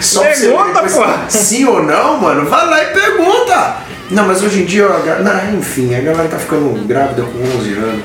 Só 0.00 0.22
Pergunta, 0.22 0.82
porra. 0.82 1.24
Sim 1.28 1.64
ou 1.66 1.82
não, 1.82 2.18
mano? 2.18 2.48
Vai 2.48 2.66
lá 2.66 2.82
e 2.82 2.86
pergunta. 2.86 3.76
Não, 4.10 4.26
mas 4.26 4.42
hoje 4.42 4.62
em 4.62 4.64
dia, 4.64 4.86
a 4.86 5.18
não, 5.20 5.58
enfim, 5.58 5.94
a 5.94 6.00
galera 6.00 6.28
tá 6.28 6.38
ficando 6.38 6.86
grávida 6.86 7.22
com 7.22 7.38
11 7.58 7.72
anos. 7.72 8.04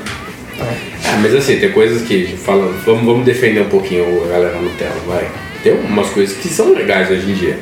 Ah, 0.60 1.18
mas 1.22 1.34
assim, 1.34 1.58
tem 1.58 1.70
coisas 1.72 2.02
que 2.02 2.36
falam. 2.36 2.72
Vamos, 2.84 3.04
vamos 3.04 3.24
defender 3.24 3.60
um 3.62 3.68
pouquinho 3.68 4.24
a 4.24 4.28
galera 4.28 4.58
Nutella, 4.58 5.00
vai. 5.06 5.26
Tem 5.62 5.72
umas 5.72 6.08
coisas 6.10 6.36
que 6.36 6.48
são 6.48 6.72
legais 6.72 7.10
hoje 7.10 7.30
em 7.30 7.34
dia. 7.34 7.58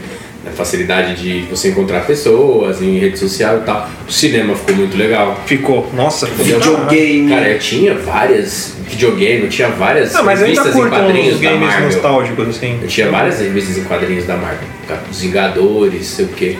A 0.47 0.51
facilidade 0.51 1.21
de 1.21 1.43
você 1.51 1.69
encontrar 1.69 2.07
pessoas 2.07 2.81
em 2.81 2.99
rede 2.99 3.19
social 3.19 3.59
e 3.59 3.61
tal. 3.61 3.89
O 4.09 4.13
cinema 4.13 4.55
ficou 4.55 4.77
muito 4.77 4.97
legal. 4.97 5.39
Ficou. 5.47 5.91
Nossa, 5.93 6.27
ficou 6.27 6.45
Videogame. 6.45 7.29
Cara, 7.29 7.49
eu 7.51 7.59
tinha 7.59 7.95
várias 7.95 8.75
videogame, 8.89 9.43
eu 9.43 9.49
tinha 9.51 9.69
várias 9.69 10.13
Não, 10.13 10.25
mas 10.25 10.41
eu 10.41 10.47
ainda 10.47 10.63
revistas 10.63 10.75
em 10.75 10.89
curto 10.89 10.95
uns 10.95 11.01
quadrinhos 11.01 11.41
da 11.41 11.51
games 11.51 11.69
Marvel. 11.69 11.87
nostálgicos, 11.87 12.49
assim. 12.49 12.79
Eu 12.81 12.89
tinha 12.89 13.11
várias 13.11 13.41
revistas 13.41 13.79
em 13.79 13.85
quadrinhos 13.85 14.27
da 14.27 14.37
Marvel. 14.37 14.69
Os 15.11 15.21
Vingadores, 15.21 16.07
sei 16.07 16.25
o 16.25 16.29
quê. 16.29 16.57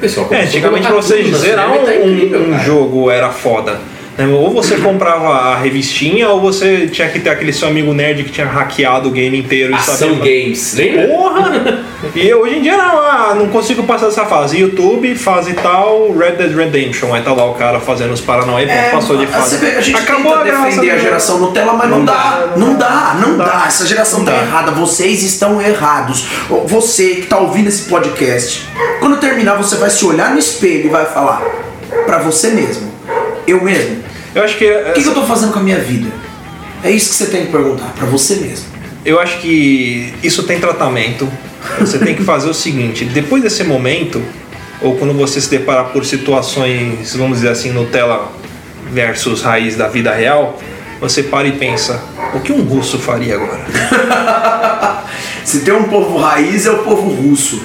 Pessoal 0.00 0.28
É, 0.30 0.42
antigamente 0.42 0.82
pra 0.86 0.90
colocar 0.90 1.06
você 1.06 1.16
tudo 1.18 1.30
no 1.30 1.38
zerar 1.38 1.70
tá 1.72 1.90
um, 1.92 2.46
um 2.46 2.50
cara. 2.50 2.64
jogo 2.64 3.10
era 3.10 3.30
foda. 3.30 3.78
Né? 4.18 4.26
Ou 4.26 4.52
você 4.52 4.76
comprava 4.78 5.28
a 5.28 5.56
revistinha, 5.56 6.28
ou 6.28 6.40
você 6.40 6.88
tinha 6.88 7.08
que 7.08 7.20
ter 7.20 7.30
aquele 7.30 7.52
seu 7.52 7.68
amigo 7.68 7.94
nerd 7.94 8.24
que 8.24 8.30
tinha 8.32 8.46
hackeado 8.46 9.08
o 9.08 9.12
game 9.12 9.38
inteiro 9.38 9.70
e 9.72 9.74
Ação 9.74 9.94
sabia. 9.96 10.16
Games, 10.42 10.74
lembra? 10.74 11.08
Porra! 11.08 11.84
E 12.14 12.32
hoje 12.34 12.56
em 12.58 12.62
dia 12.62 12.76
não, 12.76 12.98
ah, 12.98 13.34
não 13.36 13.48
consigo 13.48 13.82
passar 13.84 14.08
essa 14.08 14.24
fase. 14.24 14.58
YouTube, 14.58 15.14
fase 15.16 15.52
tal, 15.54 16.12
Red 16.16 16.32
Dead 16.32 16.54
Redemption. 16.54 17.12
Aí 17.14 17.22
tá 17.22 17.32
lá 17.32 17.48
o 17.50 17.54
cara 17.54 17.80
fazendo 17.80 18.12
os 18.12 18.20
paranauê, 18.20 18.64
É, 18.64 18.90
passou 18.90 19.16
de 19.16 19.24
a- 19.24 19.28
fase. 19.28 19.56
vê, 19.58 19.76
a 19.76 19.80
gente 19.80 19.96
Acabou 20.00 20.32
tenta 20.32 20.40
a 20.40 20.44
graça 20.44 20.64
defender 20.66 20.90
a 20.90 20.98
geração 20.98 21.38
Nutella, 21.38 21.72
mas 21.74 21.88
não, 21.90 21.98
Não 21.98 22.04
dá, 22.04 22.12
dá, 22.12 22.52
não 22.56 22.66
não 22.68 22.76
dá, 22.76 23.16
não 23.20 23.36
dá. 23.36 23.44
dá. 23.44 23.64
Essa 23.66 23.86
geração 23.86 24.20
Não 24.20 24.26
tá 24.26 24.32
dá. 24.32 24.38
errada, 24.42 24.70
vocês 24.72 25.22
estão 25.22 25.60
errados. 25.60 26.26
Você 26.66 27.16
que 27.16 27.26
tá 27.26 27.38
ouvindo 27.38 27.68
esse 27.68 27.88
podcast, 27.88 28.68
quando 29.00 29.16
terminar 29.18 29.54
você 29.56 29.76
vai 29.76 29.90
se 29.90 30.04
olhar 30.04 30.30
no 30.32 30.38
espelho 30.38 30.86
e 30.86 30.88
vai 30.88 31.04
falar 31.06 31.42
pra 32.06 32.18
você 32.18 32.50
mesmo, 32.50 32.87
eu 33.50 33.62
mesmo, 33.62 34.02
Eu 34.34 34.42
acho 34.42 34.56
que. 34.56 34.70
o 34.70 34.92
que, 34.92 35.02
que 35.02 35.08
eu 35.08 35.14
tô 35.14 35.22
fazendo 35.22 35.52
com 35.52 35.58
a 35.58 35.62
minha 35.62 35.78
vida? 35.78 36.10
É 36.82 36.90
isso 36.90 37.10
que 37.10 37.16
você 37.16 37.26
tem 37.26 37.46
que 37.46 37.52
perguntar, 37.52 37.92
pra 37.96 38.06
você 38.06 38.36
mesmo. 38.36 38.66
Eu 39.04 39.18
acho 39.20 39.38
que 39.38 40.14
isso 40.22 40.42
tem 40.44 40.60
tratamento. 40.60 41.28
Você 41.80 41.98
tem 41.98 42.14
que 42.14 42.22
fazer 42.22 42.48
o 42.48 42.54
seguinte: 42.54 43.04
depois 43.04 43.42
desse 43.42 43.64
momento, 43.64 44.22
ou 44.80 44.96
quando 44.96 45.12
você 45.14 45.40
se 45.40 45.50
deparar 45.50 45.86
por 45.86 46.04
situações, 46.04 47.14
vamos 47.16 47.38
dizer 47.38 47.50
assim, 47.50 47.72
Nutella 47.72 48.30
versus 48.92 49.42
raiz 49.42 49.76
da 49.76 49.88
vida 49.88 50.12
real, 50.14 50.58
você 51.00 51.22
para 51.22 51.48
e 51.48 51.52
pensa: 51.52 52.00
o 52.34 52.40
que 52.40 52.52
um 52.52 52.62
russo 52.62 52.98
faria 52.98 53.34
agora? 53.34 55.04
Se 55.44 55.60
tem 55.60 55.72
um 55.72 55.84
povo 55.84 56.18
raiz, 56.18 56.66
é 56.66 56.70
o 56.70 56.78
povo 56.78 57.08
russo. 57.08 57.62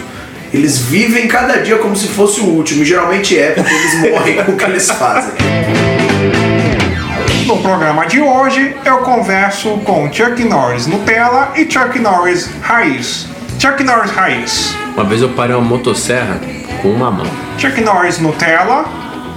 Eles 0.54 0.80
vivem 0.80 1.28
cada 1.28 1.58
dia 1.58 1.78
como 1.78 1.96
se 1.96 2.08
fosse 2.08 2.40
o 2.40 2.46
último, 2.46 2.84
e 2.84 2.86
geralmente 2.86 3.38
é, 3.38 3.52
porque 3.52 3.74
eles 3.74 4.12
morrem 4.12 4.36
com 4.44 4.52
o 4.52 4.56
que 4.56 4.64
eles 4.64 4.90
fazem. 4.90 5.34
No 7.54 7.62
programa 7.62 8.08
de 8.08 8.20
hoje, 8.20 8.76
eu 8.84 8.98
converso 9.02 9.78
com 9.86 10.12
Chuck 10.12 10.44
Norris 10.44 10.88
Nutella 10.88 11.54
e 11.56 11.72
Chuck 11.72 12.00
Norris 12.00 12.50
Raiz. 12.64 13.28
Chuck 13.60 13.84
Norris 13.84 14.10
Raiz. 14.10 14.76
Uma 14.96 15.04
vez 15.04 15.22
eu 15.22 15.30
parei 15.30 15.56
uma 15.56 15.64
motosserra 15.64 16.42
com 16.82 16.88
uma 16.88 17.12
mão. 17.12 17.28
Chuck 17.60 17.80
Norris 17.80 18.18
Nutella. 18.18 18.86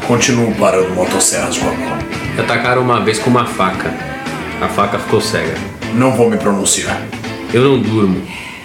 Continuo 0.07 0.55
parando 0.55 0.95
motosserras 0.95 1.59
com 1.59 1.69
a 1.69 1.73
mão. 1.73 1.99
Me 2.35 2.41
atacaram 2.41 2.81
uma 2.81 3.05
vez 3.05 3.19
com 3.19 3.29
uma 3.29 3.45
faca. 3.45 3.93
A 4.62 4.69
faca 4.69 4.99
ficou 4.99 5.21
cega. 5.21 5.53
Não 5.93 6.12
vou 6.12 6.31
me 6.31 6.39
pronunciar. 6.39 6.99
Eu 7.53 7.64
não 7.64 7.79
durmo. 7.79 8.23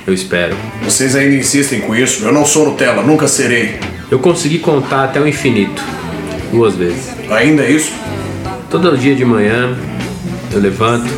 Eu 0.08 0.14
espero. 0.14 0.56
Vocês 0.82 1.14
ainda 1.14 1.36
insistem 1.36 1.82
com 1.82 1.94
isso? 1.94 2.24
Eu 2.24 2.32
não 2.32 2.46
sou 2.46 2.70
Nutella, 2.70 3.04
nunca 3.04 3.28
serei. 3.28 3.78
Eu 4.10 4.20
consegui 4.20 4.60
contar 4.60 5.04
até 5.04 5.20
o 5.20 5.28
infinito. 5.28 5.84
Duas 6.54 6.74
vezes. 6.74 7.14
Ainda 7.30 7.64
é 7.64 7.72
isso? 7.72 7.92
Todo 8.72 8.98
dia 8.98 9.14
de 9.14 9.26
manhã 9.26 9.78
eu 10.50 10.62
levanto 10.62 11.12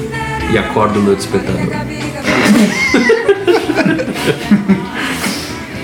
e 0.52 0.58
acordo 0.58 1.00
o 1.00 1.04
meu 1.04 1.16
despertador. 1.16 1.62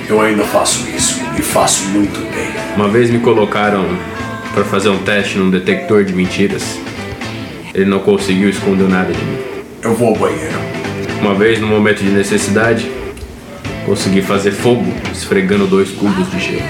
Eu 0.09 0.19
ainda 0.19 0.43
faço 0.45 0.89
isso. 0.89 1.21
E 1.37 1.43
faço 1.43 1.83
muito 1.89 2.19
bem. 2.33 2.49
Uma 2.75 2.87
vez 2.87 3.11
me 3.11 3.19
colocaram 3.19 3.85
para 4.51 4.65
fazer 4.65 4.89
um 4.89 4.97
teste 5.03 5.37
num 5.37 5.51
detector 5.51 6.03
de 6.03 6.11
mentiras. 6.11 6.79
Ele 7.71 7.85
não 7.85 7.99
conseguiu 7.99 8.49
esconder 8.49 8.89
nada 8.89 9.13
de 9.13 9.23
mim. 9.23 9.37
Eu 9.83 9.93
vou 9.93 10.07
ao 10.07 10.15
banheiro. 10.15 10.57
Uma 11.21 11.35
vez, 11.35 11.61
no 11.61 11.67
momento 11.67 12.03
de 12.03 12.09
necessidade, 12.09 12.91
consegui 13.85 14.23
fazer 14.23 14.53
fogo 14.53 14.91
esfregando 15.13 15.67
dois 15.67 15.91
cubos 15.91 16.31
de 16.31 16.39
gelo. 16.39 16.63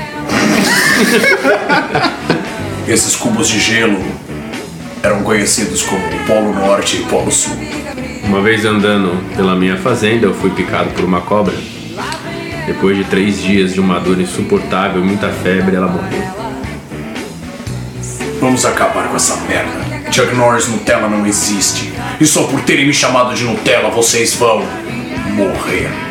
Esses 2.85 3.15
cubos 3.15 3.47
de 3.47 3.61
gelo 3.61 4.03
eram 5.03 5.23
conhecidos 5.23 5.83
como 5.83 6.01
Polo 6.25 6.53
Norte 6.53 6.97
e 6.97 7.03
Polo 7.03 7.31
Sul. 7.31 7.57
Uma 8.23 8.41
vez 8.41 8.65
andando 8.65 9.35
pela 9.35 9.55
minha 9.55 9.77
fazenda, 9.77 10.25
eu 10.25 10.33
fui 10.33 10.49
picado 10.51 10.89
por 10.91 11.03
uma 11.03 11.21
cobra. 11.21 11.53
Depois 12.67 12.97
de 12.97 13.03
três 13.05 13.41
dias 13.41 13.73
de 13.73 13.79
uma 13.79 13.99
dor 13.99 14.19
insuportável 14.19 15.01
e 15.01 15.05
muita 15.05 15.29
febre, 15.29 15.75
ela 15.75 15.87
morreu. 15.87 16.23
Vamos 18.39 18.65
acabar 18.65 19.07
com 19.09 19.15
essa 19.15 19.35
merda. 19.47 19.89
Chuck 20.11 20.33
Norris 20.35 20.67
Nutella 20.67 21.07
não 21.07 21.25
existe. 21.25 21.91
E 22.19 22.25
só 22.25 22.43
por 22.43 22.61
terem 22.61 22.85
me 22.85 22.93
chamado 22.93 23.33
de 23.33 23.43
Nutella, 23.43 23.89
vocês 23.89 24.35
vão 24.35 24.63
morrer. 25.35 26.08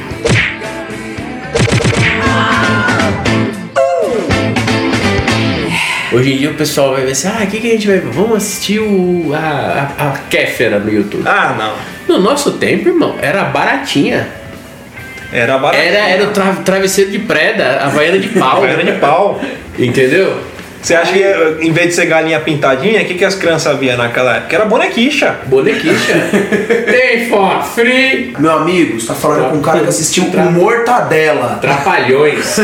Hoje 6.12 6.32
em 6.32 6.36
dia 6.38 6.50
o 6.50 6.54
pessoal 6.54 6.92
vai 6.92 7.04
ver 7.04 7.12
assim, 7.12 7.28
ah, 7.28 7.44
o 7.44 7.46
que, 7.46 7.60
que 7.60 7.66
a 7.66 7.70
gente 7.72 7.86
vai 7.86 7.98
ver? 7.98 8.10
Vamos 8.10 8.36
assistir 8.38 8.78
o, 8.80 9.32
a, 9.34 9.88
a, 9.98 10.08
a 10.08 10.18
Kéfera 10.30 10.78
no 10.78 10.90
YouTube. 10.92 11.22
Ah, 11.26 11.54
não. 11.58 12.16
No 12.16 12.22
nosso 12.22 12.52
tempo, 12.52 12.88
irmão, 12.88 13.16
era 13.20 13.44
baratinha. 13.44 14.26
Era 15.30 15.58
barato. 15.58 15.82
Era, 15.82 16.08
era 16.08 16.24
o 16.24 16.30
tra- 16.30 16.56
travesseiro 16.64 17.10
de 17.10 17.18
preda, 17.18 17.64
a 17.80 17.86
havaiana 17.86 18.18
de 18.18 18.28
pau. 18.28 18.64
Era 18.64 18.82
de 18.82 18.92
pau. 18.92 19.40
Entendeu? 19.78 20.40
Você 20.88 20.94
acha 20.94 21.12
que 21.12 21.22
em 21.66 21.70
vez 21.70 21.88
de 21.88 21.94
ser 21.96 22.06
galinha 22.06 22.40
pintadinha, 22.40 23.02
o 23.02 23.04
que, 23.04 23.12
que 23.12 23.24
as 23.24 23.34
crianças 23.34 23.78
viam 23.78 23.98
naquela 23.98 24.36
época? 24.36 24.56
Era 24.56 24.64
bonequicha. 24.64 25.36
Bonequicha. 25.44 26.14
Tem 26.90 27.28
for 27.28 27.62
free. 27.62 28.34
Meu 28.38 28.52
amigo, 28.52 28.98
você 28.98 29.08
tá 29.08 29.14
falando 29.14 29.50
com 29.50 29.58
um 29.58 29.60
cara 29.60 29.80
que 29.80 29.88
assistiu 29.88 30.24
com 30.30 30.38
mortadela. 30.38 31.58
Trapalhões. 31.60 32.56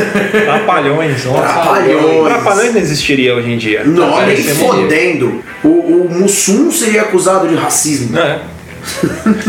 Trapalhões, 0.42 1.22
nossa. 1.26 1.42
Trapalhões. 1.42 2.24
Trapalhões 2.24 2.72
não 2.72 2.80
existiria 2.80 3.34
hoje 3.34 3.50
em 3.50 3.58
dia. 3.58 3.82
Não, 3.84 4.18
nem 4.24 4.36
é 4.38 4.54
fodendo. 4.54 5.44
O, 5.62 5.68
o 5.68 6.08
Mussum 6.10 6.72
seria 6.72 7.02
acusado 7.02 7.46
de 7.46 7.54
racismo. 7.56 8.18
É. 8.18 8.38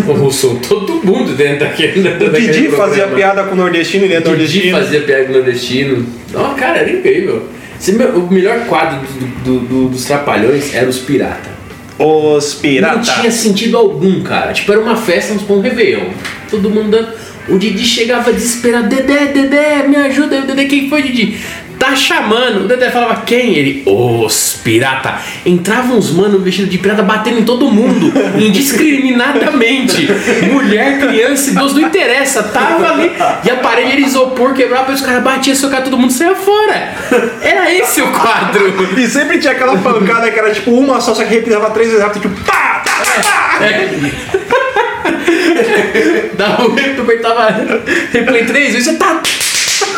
O 0.05 0.11
Russo, 0.11 0.59
todo 0.67 0.95
mundo 0.95 1.33
dentro 1.33 1.59
daquele. 1.59 2.09
O 2.09 2.29
Didi 2.29 2.67
fazia 2.69 3.07
piada 3.07 3.43
com 3.43 3.53
o 3.53 3.55
nordestino, 3.55 4.03
ele 4.03 4.15
é 4.15 4.17
Didi 4.17 4.29
nordestino. 4.29 4.77
fazia 4.77 5.01
piada 5.01 5.23
com 5.23 5.29
o 5.31 5.35
nordestino. 5.35 6.05
Não, 6.33 6.55
cara, 6.55 6.79
era 6.79 6.91
incrível. 6.91 7.54
O 8.15 8.33
melhor 8.33 8.61
quadro 8.67 8.99
do- 8.99 9.43
do- 9.43 9.59
do- 9.67 9.89
dos 9.89 10.05
Trapalhões 10.05 10.73
era 10.73 10.89
os 10.89 10.99
Pirata. 10.99 11.53
Os 11.97 12.55
Não 12.55 12.61
piratas. 12.61 13.09
tinha 13.09 13.31
sentido 13.31 13.77
algum, 13.77 14.21
cara. 14.21 14.51
Tipo, 14.53 14.71
era 14.73 14.81
uma 14.81 14.97
festa, 14.97 15.33
uns 15.33 15.43
pão 15.43 15.61
Réveillon. 15.61 16.09
Todo 16.49 16.69
mundo 16.69 16.89
dando. 16.91 17.07
O 17.47 17.57
Didi 17.59 17.85
chegava 17.85 18.33
desesperado. 18.33 18.87
Dedé, 18.89 19.27
Dedé, 19.27 19.87
me 19.87 19.95
ajuda. 19.97 20.39
O 20.39 20.47
Dedé, 20.47 20.65
quem 20.65 20.89
foi, 20.89 21.03
Didi? 21.03 21.37
Tá 21.85 21.95
chamando. 21.95 22.65
O 22.65 22.67
Dedé 22.67 22.89
falava, 22.89 23.21
quem? 23.21 23.53
Ele, 23.53 23.83
os 23.85 24.59
pirata. 24.63 25.19
Entravam 25.45 25.99
uns 25.99 26.09
manos 26.09 26.41
vestidos 26.41 26.71
de 26.71 26.79
pirata 26.79 27.03
batendo 27.03 27.37
em 27.37 27.45
todo 27.45 27.69
mundo, 27.69 28.11
indiscriminadamente. 28.41 30.07
Mulher, 30.51 30.99
criança, 30.99 31.51
idoso, 31.51 31.79
não 31.79 31.87
interessa. 31.87 32.41
Tava 32.41 32.89
ali. 32.89 33.11
E 33.43 33.51
a 33.51 33.57
parede 33.57 33.91
era 33.91 34.01
isopor, 34.01 34.55
quebrava, 34.55 34.91
os 34.91 35.01
caras 35.01 35.21
batiam, 35.21 35.55
socavam, 35.55 35.83
todo 35.83 35.97
mundo 35.99 36.11
saia 36.11 36.33
fora. 36.33 36.95
Era 37.39 37.71
esse 37.71 38.01
o 38.01 38.11
quadro. 38.11 38.99
E 38.99 39.07
sempre 39.07 39.37
tinha 39.37 39.53
aquela 39.53 39.77
pancada 39.77 40.31
que 40.31 40.39
era 40.39 40.51
tipo 40.51 40.71
uma 40.71 40.99
só, 40.99 41.13
só 41.13 41.23
que 41.23 41.35
reprisava 41.35 41.69
três 41.69 41.89
vezes 41.89 42.03
rápido, 42.03 42.23
tipo 42.23 42.43
pá! 42.45 42.81
tá, 42.83 42.93
pá, 43.05 43.59
pá. 44.49 44.65
Dava 46.35 46.65
o 46.65 46.73
replay, 46.73 46.99
apertava 46.99 47.55
replay 48.11 48.45
três 48.45 48.73
vezes, 48.73 48.97
tá. 48.97 49.21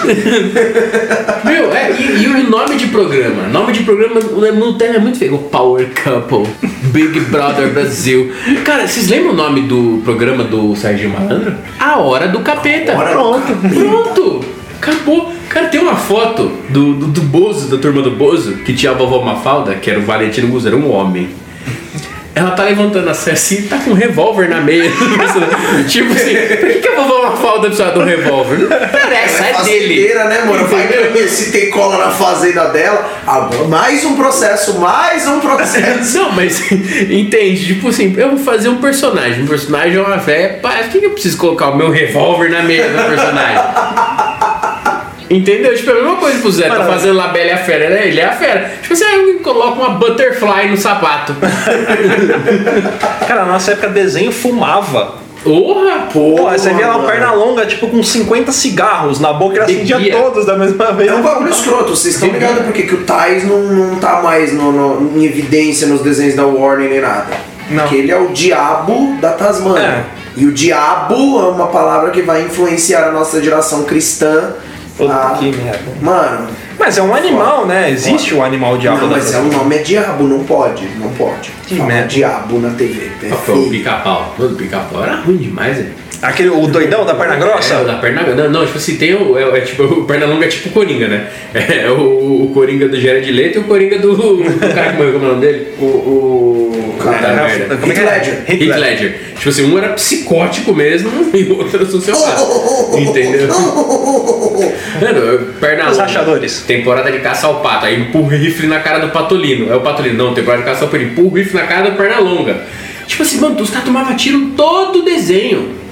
Meu, 1.43 1.73
é, 1.73 1.91
e, 1.91 2.23
e 2.23 2.27
o 2.27 2.49
nome 2.49 2.75
de 2.75 2.87
programa? 2.87 3.47
Nome 3.47 3.73
de 3.73 3.83
programa 3.83 4.19
no 4.19 4.77
Terra 4.77 4.95
é 4.95 4.99
muito 4.99 5.17
feio. 5.17 5.35
O 5.35 5.39
Power 5.39 5.87
Couple, 6.03 6.47
Big 6.91 7.19
Brother 7.21 7.69
Brasil. 7.69 8.31
Cara, 8.63 8.87
vocês 8.87 9.07
lembram 9.09 9.31
o 9.31 9.35
nome 9.35 9.61
do 9.61 10.01
programa 10.03 10.43
do 10.43 10.75
Sérgio 10.75 11.09
Malandro? 11.09 11.55
A 11.79 11.97
Hora 11.97 12.27
do 12.27 12.39
Capeta. 12.39 12.95
Hora 12.95 13.09
do 13.09 13.13
Pronto, 13.15 13.53
Capeta. 13.53 13.75
pronto. 13.75 14.45
Acabou. 14.81 15.33
Cara, 15.49 15.67
tem 15.67 15.81
uma 15.81 15.95
foto 15.95 16.51
do, 16.69 16.93
do, 16.93 17.07
do 17.07 17.21
Bozo, 17.21 17.67
da 17.69 17.77
turma 17.81 18.01
do 18.01 18.11
Bozo, 18.11 18.57
que 18.57 18.73
tinha 18.73 18.91
a 18.91 18.95
vovó 18.95 19.21
Mafalda, 19.23 19.73
que 19.75 19.89
era 19.89 19.99
o 19.99 20.03
Valentino 20.03 20.47
Guzzo, 20.49 20.67
era 20.67 20.77
um 20.77 20.91
homem. 20.91 21.29
Ela 22.37 22.51
tá 22.51 22.65
levantando 22.65 23.09
a 23.09 23.11
assim 23.11 23.55
e 23.55 23.61
tá 23.63 23.79
com 23.79 23.89
um 23.89 23.93
revólver 23.95 24.47
na 24.47 24.61
meia. 24.61 24.91
tipo 25.89 26.13
assim, 26.13 26.35
por 26.59 26.69
que, 26.69 26.79
que 26.81 26.87
a 26.87 26.95
vovó 26.95 27.31
Mafalda 27.31 27.67
precisa 27.67 27.91
de 27.91 27.97
um 27.97 28.03
revólver? 28.03 28.59
Não 28.59 28.65
interessa, 28.65 29.43
é, 29.43 29.63
dele. 29.63 30.13
né, 30.13 30.43
mano? 30.45 30.67
Vai 30.67 30.87
ver 30.87 31.27
se 31.27 31.51
tem 31.51 31.71
cola 31.71 31.97
na 31.97 32.11
fazenda 32.11 32.65
dela. 32.65 33.09
Agora, 33.25 33.67
mais 33.67 34.05
um 34.05 34.15
processo, 34.15 34.79
mais 34.79 35.25
um 35.25 35.39
processo. 35.39 36.15
Não, 36.15 36.31
mas 36.33 36.71
entende, 37.09 37.65
tipo 37.65 37.89
assim, 37.89 38.13
eu 38.15 38.29
vou 38.29 38.37
fazer 38.37 38.69
um 38.69 38.77
personagem. 38.77 39.41
Um 39.41 39.47
personagem 39.47 39.97
é 39.97 40.01
uma 40.01 40.17
véia. 40.17 40.59
Por 40.61 40.71
que 40.91 40.99
que 40.99 41.05
eu 41.07 41.11
preciso 41.11 41.39
colocar 41.39 41.71
o 41.71 41.75
meu 41.75 41.89
revólver 41.89 42.51
na 42.51 42.61
meia 42.61 42.87
do 42.89 43.03
personagem? 43.03 44.26
Entendeu? 45.29 45.75
Tipo, 45.75 45.89
é 45.91 45.93
a 45.93 45.95
mesma 45.95 46.15
coisa 46.17 46.39
pro 46.39 46.51
Zé, 46.51 46.67
tá 46.69 46.85
fazendo 46.85 47.15
lá 47.17 47.25
a 47.25 47.27
Bela 47.29 47.47
e 47.47 47.51
a 47.51 47.57
Fera, 47.57 47.89
né? 47.89 48.07
Ele 48.07 48.19
é 48.19 48.25
a 48.25 48.31
fera. 48.31 48.71
Tipo 48.81 48.93
assim, 48.93 49.03
aí 49.03 49.33
coloco 49.43 49.79
uma 49.81 49.89
butterfly 49.95 50.69
no 50.69 50.77
sapato. 50.77 51.35
Cara, 53.27 53.45
na 53.45 53.53
nossa 53.53 53.71
época 53.71 53.89
desenho 53.89 54.31
fumava. 54.31 55.15
Porra! 55.43 56.07
Pô, 56.11 56.49
você 56.49 56.73
via 56.73 56.87
lá 56.87 56.95
o 56.95 56.99
mano. 56.99 57.09
perna 57.11 57.31
longa, 57.31 57.65
tipo, 57.65 57.87
com 57.87 58.01
50 58.03 58.51
cigarros 58.51 59.19
na 59.19 59.31
boca 59.31 59.57
e 59.57 59.59
acendia 59.59 59.97
Bebia. 59.97 60.13
todos 60.17 60.45
da 60.45 60.57
mesma 60.57 60.91
vez. 60.91 61.09
É 61.09 61.15
um 61.15 61.21
bagulho 61.21 61.49
escroto, 61.49 61.95
vocês 61.95 62.15
estão 62.15 62.29
ligados 62.29 62.63
por 62.63 62.73
que 62.73 62.83
que 62.83 62.95
o 62.95 63.03
Tais 63.03 63.45
não, 63.45 63.59
não 63.63 63.95
tá 63.99 64.21
mais 64.21 64.51
no, 64.53 64.71
no- 64.71 65.17
em 65.17 65.25
evidência 65.25 65.87
nos 65.87 66.01
desenhos 66.01 66.35
da 66.35 66.45
Warner 66.45 66.89
nem 66.89 66.99
nada? 67.01 67.27
Não. 67.69 67.83
Porque 67.83 67.95
ele 67.97 68.11
é 68.11 68.17
o 68.17 68.27
diabo 68.29 69.15
da 69.21 69.31
Tasmânia. 69.33 69.81
É. 69.87 70.03
E 70.35 70.45
o 70.45 70.51
diabo 70.51 71.15
é 71.39 71.49
uma 71.49 71.67
palavra 71.67 72.11
que 72.11 72.21
vai 72.21 72.41
influenciar 72.43 73.07
a 73.07 73.11
nossa 73.11 73.41
geração 73.41 73.83
cristã. 73.83 74.53
Puta 74.97 75.13
a- 75.13 75.35
que 75.37 75.51
merda. 75.51 75.79
Mano, 76.01 76.47
Mas 76.79 76.97
é 76.97 77.01
um 77.01 77.13
animal, 77.13 77.65
né? 77.65 77.89
Existe 77.89 78.33
o 78.35 78.43
animal 78.43 78.77
diabo 78.77 79.01
não, 79.01 79.09
mas 79.09 79.33
é, 79.33 79.39
o 79.39 79.43
nome 79.51 79.75
é 79.75 79.79
diabo, 79.79 80.23
não 80.25 80.43
pode, 80.43 80.87
não 80.99 81.09
pode. 81.11 81.51
Que 81.65 81.75
Fala 81.75 81.87
merda. 81.89 82.07
diabo 82.07 82.59
na 82.59 82.69
TV. 82.71 83.11
Qual 83.29 83.41
foi 83.41 83.55
o 83.59 83.69
pica-pau? 83.69 84.35
O 84.39 84.49
pica-pau 84.49 85.03
era 85.03 85.15
ruim 85.17 85.37
demais, 85.37 85.77
velho. 85.77 85.93
Aquele, 86.21 86.49
o 86.49 86.67
doidão 86.67 87.05
da 87.05 87.13
perna 87.13 87.35
grossa? 87.35 87.75
É, 87.75 87.81
o 87.81 87.85
da 87.85 87.95
perna 87.95 88.23
não, 88.23 88.49
não, 88.49 88.65
tipo 88.65 88.77
assim, 88.77 88.95
tem 88.97 89.13
o. 89.13 89.37
É, 89.37 89.57
é 89.57 89.61
tipo, 89.61 89.83
o 90.01 90.05
perna 90.05 90.25
longa 90.25 90.45
é 90.45 90.47
tipo 90.49 90.69
o 90.69 90.71
Coringa, 90.71 91.07
né? 91.07 91.27
É 91.53 91.89
o, 91.89 92.45
o 92.45 92.51
Coringa 92.53 92.87
do 92.87 92.99
Jared 92.99 93.31
Leto 93.31 93.57
e 93.57 93.61
o 93.61 93.63
Coringa 93.65 93.99
do, 93.99 94.15
do 94.15 94.73
cara 94.73 94.91
que 94.91 94.97
morreu, 94.97 95.13
como 95.13 95.25
é 95.25 95.27
o 95.27 95.31
nome 95.31 95.41
dele? 95.41 95.67
O. 95.79 95.85
o 95.85 96.77
Cara, 96.97 97.17
Puta 97.17 97.33
merda. 97.33 97.77
Como 97.77 97.91
é 97.91 97.95
que 97.95 98.01
é? 98.01 98.05
Ledger. 98.05 98.33
Heath 98.47 98.59
Ledger. 98.59 98.79
Ledger. 98.79 99.19
Tipo 99.37 99.49
assim, 99.49 99.71
um 99.71 99.77
era 99.77 99.89
psicótico 99.89 100.73
mesmo 100.73 101.11
e 101.33 101.43
o 101.43 101.57
outro 101.59 101.77
era 101.77 101.85
sociopata. 101.85 102.41
Entendeu? 102.97 103.47
Mano, 104.99 105.53
perna 105.59 105.83
Os 105.83 105.91
longa. 105.91 106.01
rachadores. 106.01 106.61
Temporada 106.61 107.11
de 107.11 107.19
caça 107.19 107.45
ao 107.47 107.61
pato. 107.61 107.85
Aí 107.85 108.01
empurra 108.01 108.25
o 108.25 108.29
rifle 108.29 108.67
na 108.67 108.79
cara 108.79 108.99
do 108.99 109.09
patolino. 109.09 109.71
É 109.71 109.75
o 109.75 109.81
patolino, 109.81 110.17
não, 110.17 110.33
temporada 110.33 110.63
de 110.63 110.69
caça 110.69 110.85
ao 110.85 110.89
pato. 110.89 111.03
Empurra 111.03 111.27
o 111.27 111.35
rifle 111.35 111.61
na 111.61 111.67
cara 111.67 111.91
do 111.91 111.95
perna 111.95 112.19
longa. 112.19 112.61
Tipo 113.05 113.23
assim, 113.23 113.39
mano, 113.39 113.61
os 113.61 113.69
caras 113.69 113.85
tomavam 113.85 114.15
tiro 114.15 114.47
todo 114.57 115.03
desenho. 115.03 115.86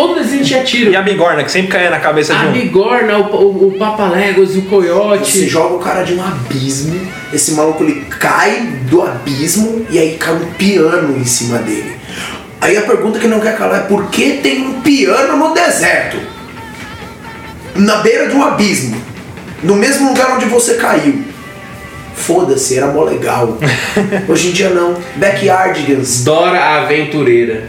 Todo 0.00 0.14
desenho 0.14 0.42
tinha 0.42 0.64
tiro. 0.64 0.90
E 0.90 0.96
a 0.96 1.02
bigorna, 1.02 1.44
que 1.44 1.50
sempre 1.52 1.72
caía 1.72 1.90
na 1.90 2.00
cabeça 2.00 2.32
de 2.34 2.46
A 2.46 2.48
um. 2.48 2.52
bigorna, 2.52 3.18
o, 3.18 3.36
o, 3.36 3.68
o 3.68 3.72
papaléguas, 3.78 4.50
o 4.50 4.54
Você 4.54 4.60
coiote. 4.62 5.46
joga 5.46 5.74
o 5.74 5.78
cara 5.78 6.02
de 6.04 6.14
um 6.14 6.24
abismo, 6.24 6.98
esse 7.30 7.52
maluco 7.52 7.84
ele 7.84 8.06
cai 8.18 8.62
do 8.88 9.02
abismo 9.02 9.84
e 9.90 9.98
aí 9.98 10.16
cai 10.16 10.32
um 10.32 10.46
piano 10.54 11.18
em 11.18 11.24
cima 11.26 11.58
dele. 11.58 11.96
Aí 12.62 12.78
a 12.78 12.82
pergunta 12.82 13.18
que 13.18 13.26
não 13.26 13.40
quer 13.40 13.58
calar 13.58 13.80
é 13.80 13.82
por 13.82 14.06
que 14.10 14.38
tem 14.42 14.66
um 14.66 14.80
piano 14.80 15.36
no 15.36 15.52
deserto? 15.52 16.16
Na 17.74 17.96
beira 17.96 18.26
de 18.28 18.34
um 18.34 18.42
abismo, 18.42 18.98
no 19.62 19.76
mesmo 19.76 20.08
lugar 20.08 20.34
onde 20.34 20.46
você 20.46 20.74
caiu. 20.76 21.24
Foda-se, 22.14 22.78
era 22.78 22.86
mó 22.86 23.04
legal. 23.04 23.58
Hoje 24.28 24.48
em 24.48 24.52
dia 24.52 24.70
não. 24.70 24.96
Backyardigans, 25.16 26.24
Dora 26.24 26.58
a 26.58 26.82
Aventureira. 26.84 27.68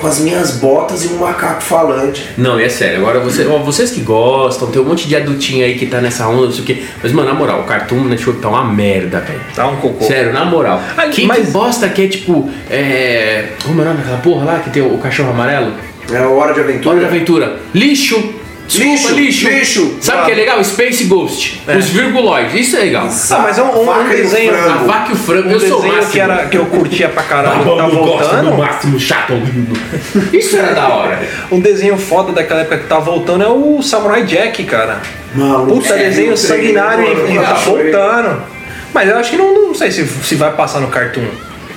Com 0.00 0.06
as 0.06 0.18
minhas 0.18 0.52
botas 0.52 1.04
e 1.04 1.08
um 1.08 1.18
macaco 1.18 1.62
falante. 1.62 2.26
Não, 2.38 2.58
e 2.60 2.64
é 2.64 2.68
sério, 2.68 2.98
agora 3.00 3.20
você, 3.20 3.46
ó, 3.46 3.58
vocês 3.58 3.90
que 3.90 4.00
gostam, 4.00 4.68
tem 4.70 4.80
um 4.80 4.84
monte 4.84 5.06
de 5.06 5.14
adultinho 5.16 5.64
aí 5.64 5.76
que 5.78 5.86
tá 5.86 6.00
nessa 6.00 6.26
onda, 6.28 6.46
não 6.46 6.52
sei 6.52 6.62
o 6.62 6.66
quê. 6.66 6.82
Mas, 7.02 7.12
mano, 7.12 7.28
na 7.28 7.34
moral, 7.34 7.60
o 7.60 7.64
Cartoon 7.64 8.04
Network 8.04 8.40
tá 8.40 8.48
uma 8.48 8.64
merda, 8.64 9.20
velho. 9.20 9.40
Tá 9.54 9.66
um 9.68 9.76
cocô. 9.76 10.04
Sério, 10.04 10.32
na 10.32 10.44
moral. 10.44 10.80
Ah, 10.96 11.08
Quem 11.08 11.26
mas- 11.26 11.46
que 11.46 11.50
bosta 11.52 11.88
que 11.88 12.02
é 12.02 12.08
tipo. 12.08 12.50
É. 12.70 13.48
Como 13.64 13.80
é 13.80 13.84
o 13.84 13.88
nome 13.88 13.98
daquela 13.98 14.18
porra 14.18 14.44
lá 14.44 14.58
que 14.60 14.70
tem 14.70 14.82
o, 14.82 14.94
o 14.94 14.98
cachorro 14.98 15.30
amarelo? 15.30 15.72
É 16.10 16.16
a 16.16 16.28
hora 16.28 16.52
de 16.54 16.60
aventura. 16.60 16.90
Hora 16.96 17.00
de 17.00 17.06
aventura. 17.06 17.56
Lixo! 17.74 18.34
Desculpa, 18.70 19.14
Lixo, 19.14 19.14
lixo! 19.14 19.48
lixo. 19.48 19.96
Sabe 20.00 20.22
o 20.22 20.24
que 20.26 20.30
é 20.30 20.34
legal? 20.34 20.62
Space 20.62 21.04
Ghost. 21.04 21.62
Os 21.76 21.88
virguloides. 21.88 22.54
Isso 22.54 22.76
é 22.76 22.80
legal. 22.80 23.08
Ah, 23.30 23.38
mas 23.42 23.58
é 23.58 23.62
um, 23.62 23.90
um 23.90 24.08
desenho. 24.08 24.54
A 24.54 24.74
vaca 24.84 25.10
e 25.10 25.12
o 25.12 25.16
frango, 25.16 25.48
Um 25.48 25.52
eu 25.52 25.60
sou 25.60 25.68
o 25.78 25.82
desenho 25.82 25.94
máximo. 25.94 26.12
que, 26.12 26.20
era, 26.20 26.36
que 26.46 26.56
eu 26.56 26.66
curtia 26.66 27.08
pra 27.08 27.22
caralho, 27.24 27.64
Tá 27.64 27.70
que 27.70 27.76
tá 27.76 27.82
bom, 27.88 27.96
gosto 27.96 28.28
do 28.28 28.42
voltando. 28.42 28.58
máximo 28.58 29.00
chato. 29.00 29.32
Isso 30.32 30.56
era 30.56 30.72
da 30.74 30.88
hora. 30.88 31.20
Um 31.50 31.58
desenho 31.60 31.98
foda 31.98 32.32
daquela 32.32 32.60
época 32.60 32.78
que 32.78 32.86
tá 32.86 32.98
voltando 33.00 33.42
é 33.42 33.48
o 33.48 33.82
Samurai 33.82 34.22
Jack, 34.24 34.62
cara. 34.64 35.00
Maluco, 35.34 35.80
Puta 35.80 35.94
é, 35.94 36.04
desenho 36.04 36.36
sanguinário 36.36 37.08
mano, 37.16 37.30
e, 37.32 37.38
tá 37.38 37.54
voltando. 37.54 38.42
Mas 38.94 39.08
eu 39.08 39.16
acho 39.18 39.30
que 39.30 39.36
não, 39.36 39.52
não 39.68 39.74
sei 39.74 39.90
se, 39.90 40.06
se 40.06 40.34
vai 40.36 40.52
passar 40.52 40.80
no 40.80 40.88
Cartoon. 40.88 41.26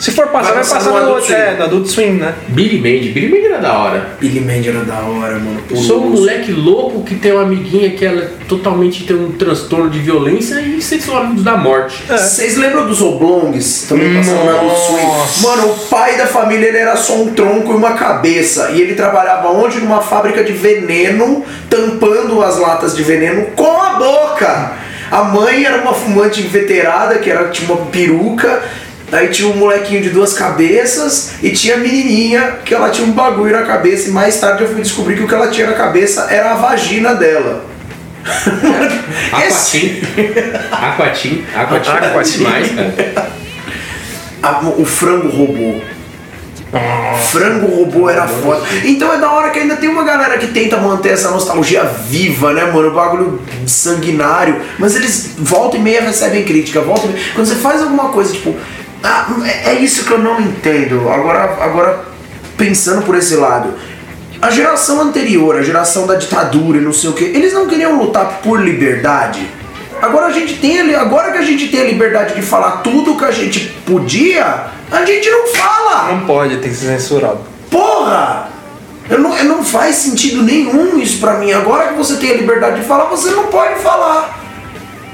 Se 0.04 0.12
for 0.12 0.28
passar, 0.28 0.54
Vai 0.54 0.64
vai, 0.64 0.74
passar 0.74 0.84
no 0.84 0.90
no, 0.92 0.98
Adult 0.98 1.16
outro, 1.16 1.28
Swim. 1.28 1.36
é, 1.38 1.56
no 1.58 1.64
Adult 1.64 1.88
Swim, 1.88 2.12
né? 2.16 2.34
Billy 2.50 2.76
Mandy. 2.76 3.10
Billy 3.14 3.30
Mandy 3.30 3.46
era 3.46 3.60
da 3.60 3.74
hora. 3.74 4.10
Billy 4.20 4.42
Mandy 4.42 4.68
era 4.68 4.80
da 4.84 5.00
hora, 5.00 5.40
mano. 5.40 5.62
Sou 5.78 6.04
um 6.04 6.10
moleque 6.10 6.52
louco 6.52 7.04
que 7.04 7.16
tem 7.16 7.32
uma 7.32 7.44
amiguinha 7.44 7.90
que 7.92 8.04
ela 8.06 8.30
totalmente 8.50 9.06
tem 9.06 9.16
um 9.16 9.32
transtorno 9.32 9.90
de 9.90 10.00
violência 10.00 10.56
e 10.60 10.82
vocês 10.82 11.06
são 11.06 11.16
amigos 11.16 11.42
da 11.46 11.56
morte. 11.56 12.04
Vocês 12.06 12.58
lembram 12.58 12.86
dos 12.86 13.02
Oblongs? 13.02 13.86
Também 13.88 14.14
passaram 14.14 14.44
na 14.44 14.60
Adult 14.60 14.76
Swim. 14.78 15.48
Mano, 15.48 15.72
o 15.72 15.76
pai 15.88 16.18
da 16.18 16.28
família 16.28 16.68
ele 16.68 16.80
era 16.80 16.98
só 16.98 17.14
um 17.22 17.34
tronco 17.34 17.72
e 17.72 17.76
uma 17.76 17.94
cabeça. 17.94 18.72
E 18.72 18.82
ele 18.82 18.96
trabalhava 18.96 19.48
onde? 19.52 19.80
Numa 19.80 20.02
fábrica 20.02 20.44
de 20.44 20.52
veneno, 20.52 21.46
tampando 21.70 22.44
as 22.44 22.60
latas 22.60 22.94
de 22.94 23.04
veneno 23.04 23.46
com 23.56 23.82
a 23.82 23.94
boca. 23.94 24.74
A 25.10 25.24
mãe 25.24 25.64
era 25.64 25.82
uma 25.82 25.94
fumante 25.94 26.42
inveterada, 26.42 27.20
que 27.20 27.30
era, 27.30 27.48
tinha 27.48 27.72
uma 27.72 27.86
peruca. 27.86 28.64
Aí 29.14 29.27
tinha 29.30 29.48
um 29.48 29.56
molequinho 29.56 30.02
de 30.02 30.10
duas 30.10 30.34
cabeças 30.34 31.34
e 31.41 31.52
tinha 31.52 31.76
a 31.76 31.77
menininha 31.77 32.57
que 32.65 32.73
ela 32.73 32.90
tinha 32.90 33.07
um 33.07 33.11
bagulho 33.11 33.52
na 33.52 33.64
cabeça. 33.64 34.10
E 34.10 34.11
mais 34.11 34.40
tarde 34.40 34.64
eu 34.64 34.69
fui 34.69 34.81
descobrir 34.81 35.15
que 35.15 35.23
o 35.23 35.27
que 35.27 35.34
ela 35.35 35.48
tinha 35.48 35.68
na 35.68 35.73
cabeça 35.73 36.27
era 36.30 36.52
a 36.52 36.56
vagina 36.56 37.14
dela. 37.14 37.64
Aquatim. 39.31 40.02
Aquatim. 40.72 41.45
Aquatim. 41.56 41.91
Aquatim. 41.91 42.44
Cara. 42.44 43.34
A- 44.41 44.60
o 44.77 44.85
frango 44.85 45.30
robô. 45.30 45.80
Frango 47.31 47.68
robô 47.68 48.10
era 48.10 48.27
foda. 48.27 48.61
Então 48.84 49.14
é 49.14 49.19
da 49.19 49.31
hora 49.31 49.52
que 49.52 49.60
ainda 49.60 49.76
tem 49.76 49.88
uma 49.90 50.03
galera 50.03 50.38
que 50.40 50.48
tenta 50.48 50.77
manter 50.77 51.10
essa 51.10 51.30
nostalgia 51.30 51.84
viva, 51.84 52.52
né, 52.52 52.65
mano? 52.65 52.88
O 52.90 52.94
bagulho 52.94 53.40
sanguinário. 53.68 54.60
Mas 54.80 54.95
eles 54.95 55.34
volta 55.38 55.77
e 55.77 55.80
meia 55.80 56.02
recebem 56.02 56.44
crítica. 56.44 56.81
Volta 56.81 57.06
e 57.06 57.10
meia. 57.10 57.23
Quando 57.35 57.45
você 57.48 57.56
faz 57.56 57.81
alguma 57.81 58.10
coisa, 58.10 58.34
tipo. 58.34 58.56
Ah, 59.04 59.28
é- 59.66 59.74
isso 59.76 60.06
que 60.06 60.12
eu 60.12 60.20
não 60.20 60.40
entendo. 60.40 61.10
Agora, 61.10 61.58
agora, 61.62 62.06
pensando 62.58 63.02
por 63.04 63.16
esse 63.16 63.36
lado. 63.36 63.74
A 64.42 64.50
geração 64.50 65.02
anterior, 65.02 65.58
a 65.58 65.62
geração 65.62 66.08
da 66.08 66.16
ditadura 66.16 66.78
e 66.78 66.82
não 66.82 66.94
sei 66.94 67.10
o 67.10 67.14
que, 67.14 67.24
eles 67.24 67.54
não 67.54 67.68
queriam 67.68 67.98
lutar 67.98 68.40
por 68.42 68.62
liberdade. 68.62 69.46
Agora 70.02 70.28
a 70.28 70.32
gente 70.32 70.56
tem, 70.56 70.94
agora 70.96 71.32
que 71.32 71.38
a 71.38 71.44
gente 71.44 71.70
tem 71.70 71.82
a 71.82 71.86
liberdade 71.86 72.36
de 72.36 72.42
falar 72.42 72.78
tudo 72.78 73.16
que 73.18 73.24
a 73.24 73.32
gente 73.32 73.74
podia, 73.86 74.66
a 74.92 75.06
gente 75.06 75.30
não 75.30 75.48
fala. 75.48 76.12
Não 76.12 76.26
pode, 76.26 76.58
tem 76.58 76.72
que 76.72 76.76
ser 76.76 76.88
censurado. 76.88 77.40
Porra! 77.70 78.50
Eu 79.10 79.20
não, 79.20 79.38
eu 79.38 79.46
não 79.46 79.64
faz 79.64 79.96
sentido 79.96 80.42
nenhum 80.44 80.98
isso 81.00 81.20
pra 81.20 81.36
mim. 81.36 81.52
Agora 81.52 81.90
que 81.90 81.94
você 81.94 82.16
tem 82.18 82.32
a 82.32 82.36
liberdade 82.36 82.82
de 82.82 82.86
falar, 82.86 83.06
você 83.06 83.32
não 83.32 83.48
pode 83.48 83.80
falar. 83.80 84.40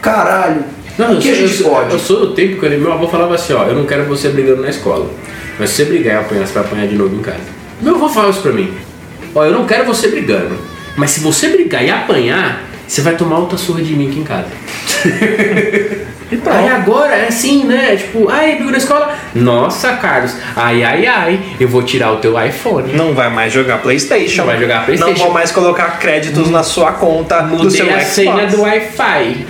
Caralho. 0.01 0.63
Não, 0.99 1.11
o 1.11 1.13
eu 1.13 1.19
que 1.19 1.29
a 1.29 1.31
eu, 1.31 1.47
gente 1.47 1.57
sou, 1.57 1.71
pode? 1.71 1.93
eu 1.93 1.99
sou 1.99 2.19
do 2.19 2.33
tempo 2.33 2.59
que 2.59 2.69
meu 2.69 2.91
avô 2.91 3.07
falava 3.07 3.33
assim, 3.33 3.53
ó, 3.53 3.63
eu 3.63 3.73
não 3.73 3.85
quero 3.85 4.03
você 4.03 4.27
brigando 4.29 4.61
na 4.61 4.69
escola. 4.69 5.09
Mas 5.57 5.69
se 5.69 5.77
você 5.77 5.85
brigar 5.85 6.15
e 6.15 6.17
apanhar, 6.17 6.45
você 6.45 6.53
vai 6.53 6.63
apanhar 6.63 6.87
de 6.87 6.95
novo 6.95 7.15
em 7.15 7.21
casa. 7.21 7.39
Meu 7.81 7.95
avô 7.95 8.09
falava 8.09 8.31
isso 8.31 8.41
pra 8.41 8.51
mim. 8.51 8.73
Ó, 9.33 9.45
eu 9.45 9.51
não 9.51 9.65
quero 9.65 9.85
você 9.85 10.09
brigando. 10.09 10.57
Mas 10.97 11.11
se 11.11 11.21
você 11.21 11.47
brigar 11.47 11.85
e 11.85 11.89
apanhar, 11.89 12.63
você 12.85 12.99
vai 13.01 13.15
tomar 13.15 13.37
outra 13.37 13.57
surra 13.57 13.81
de 13.81 13.93
mim 13.93 14.09
aqui 14.09 14.19
em 14.19 14.23
casa. 14.23 14.47
Aí 16.45 16.67
agora 16.67 17.15
é 17.15 17.27
assim, 17.27 17.63
né? 17.63 17.95
Tipo, 17.95 18.29
ai, 18.29 18.55
brigo 18.55 18.69
na 18.69 18.77
escola. 18.77 19.17
Nossa, 19.33 19.93
Carlos, 19.93 20.35
ai, 20.55 20.83
ai, 20.83 21.05
ai, 21.07 21.39
eu 21.59 21.67
vou 21.67 21.81
tirar 21.81 22.11
o 22.11 22.17
teu 22.17 22.39
iPhone. 22.39 22.93
Não 22.93 23.15
vai 23.15 23.29
mais 23.29 23.51
jogar 23.51 23.79
Playstation. 23.79 24.41
Não 24.41 24.45
vai 24.45 24.59
jogar 24.59 24.85
PlayStation. 24.85 25.17
Não 25.17 25.25
vou 25.25 25.33
mais 25.33 25.51
colocar 25.51 25.97
créditos 25.97 26.51
na 26.51 26.61
sua 26.61 26.91
conta 26.91 27.41
do 27.41 27.71
seu 27.71 27.85
Mudei 27.85 27.95
a 27.95 27.99
Xbox. 28.01 28.07
senha 28.09 28.47
do 28.47 28.61
Wi-Fi. 28.61 29.45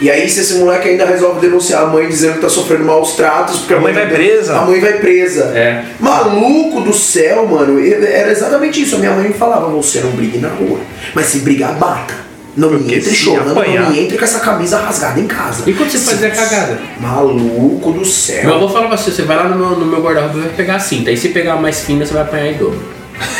E 0.00 0.10
aí, 0.10 0.28
se 0.28 0.40
esse 0.40 0.54
moleque 0.54 0.88
ainda 0.88 1.04
resolve 1.04 1.40
denunciar 1.40 1.82
a 1.82 1.86
mãe 1.86 2.06
dizendo 2.06 2.34
que 2.34 2.40
tá 2.40 2.48
sofrendo 2.48 2.84
maus 2.84 3.12
tratos, 3.16 3.58
porque 3.58 3.74
a, 3.74 3.78
A 3.78 3.80
mãe 3.80 3.92
vai 3.92 4.08
presa. 4.08 4.56
A 4.56 4.64
mãe 4.64 4.80
vai 4.80 4.92
presa. 4.94 5.52
É. 5.54 5.84
Maluco 5.98 6.80
do 6.82 6.92
céu, 6.92 7.46
mano. 7.46 7.80
Era 7.84 8.30
exatamente 8.30 8.80
isso. 8.82 8.96
A 8.96 8.98
minha 8.98 9.12
mãe 9.12 9.28
me 9.28 9.34
falava: 9.34 9.66
você 9.68 10.00
não 10.00 10.10
brigue 10.12 10.38
na 10.38 10.48
rua. 10.48 10.78
Mas 11.14 11.26
se 11.26 11.40
brigar, 11.40 11.74
bata. 11.74 12.28
Não 12.56 12.70
me 12.70 12.78
Porque 12.78 12.96
entre 12.96 13.10
se 13.10 13.14
chorando, 13.14 13.54
não 13.54 13.90
me 13.90 14.00
entre 14.00 14.18
com 14.18 14.24
essa 14.24 14.40
camisa 14.40 14.78
rasgada 14.78 15.20
em 15.20 15.28
casa. 15.28 15.62
E 15.64 15.72
quando 15.72 15.90
você 15.90 15.98
fazia 15.98 16.30
cagada? 16.30 16.76
Maluco 17.00 17.92
do 17.92 18.04
céu. 18.04 18.46
Meu 18.46 18.54
avô 18.56 18.68
falava 18.68 18.94
assim: 18.94 19.12
você 19.12 19.22
vai 19.22 19.36
lá 19.36 19.48
no 19.48 19.56
meu, 19.56 19.78
no 19.78 19.86
meu 19.86 20.00
guarda-roupa 20.02 20.38
e 20.38 20.40
vai 20.40 20.50
pegar 20.50 20.76
a 20.76 20.80
cinta. 20.80 21.10
Aí 21.10 21.16
se 21.16 21.28
pegar 21.28 21.56
mais 21.56 21.84
fina, 21.84 22.04
você 22.04 22.12
vai 22.12 22.22
apanhar 22.22 22.52
em 22.52 22.54
dobro. 22.54 22.80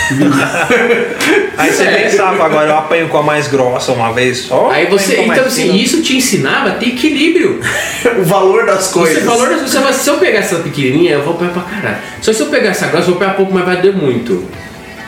Aí 1.59 1.73
você 1.73 1.83
É. 1.83 2.03
pensava, 2.05 2.45
agora 2.45 2.69
eu 2.71 2.79
apanho 2.79 3.09
com 3.09 3.19
a 3.19 3.23
mais 3.23 3.49
grossa 3.49 3.91
uma 3.93 4.13
vez 4.13 4.39
só. 4.39 4.71
Aí 4.71 4.87
você. 4.87 5.21
Então, 5.21 5.45
assim, 5.45 5.75
isso 5.77 6.01
te 6.03 6.17
ensinava 6.17 6.69
a 6.71 6.73
ter 6.75 6.87
equilíbrio. 6.91 7.61
o 8.19 8.23
valor 8.23 8.65
das 8.65 8.89
coisas. 8.89 9.25
valor 9.25 9.49
das 9.51 9.69
se 9.97 10.09
eu 10.09 10.19
pegar 10.19 10.39
essa 10.39 10.57
pequenininha, 10.57 11.15
eu 11.15 11.23
vou 11.23 11.35
apanhar 11.35 11.53
pra 11.53 11.63
caralho. 11.63 11.97
Só 12.23 12.33
se 12.33 12.41
eu 12.41 12.47
pegar 12.47 12.71
essa 12.71 12.87
grossa, 12.87 13.09
eu 13.11 13.15
vou 13.15 13.17
apanhar 13.17 13.35
pouco, 13.37 13.53
mas 13.53 13.65
vai 13.65 13.77
doer 13.79 13.95
muito. 13.97 14.45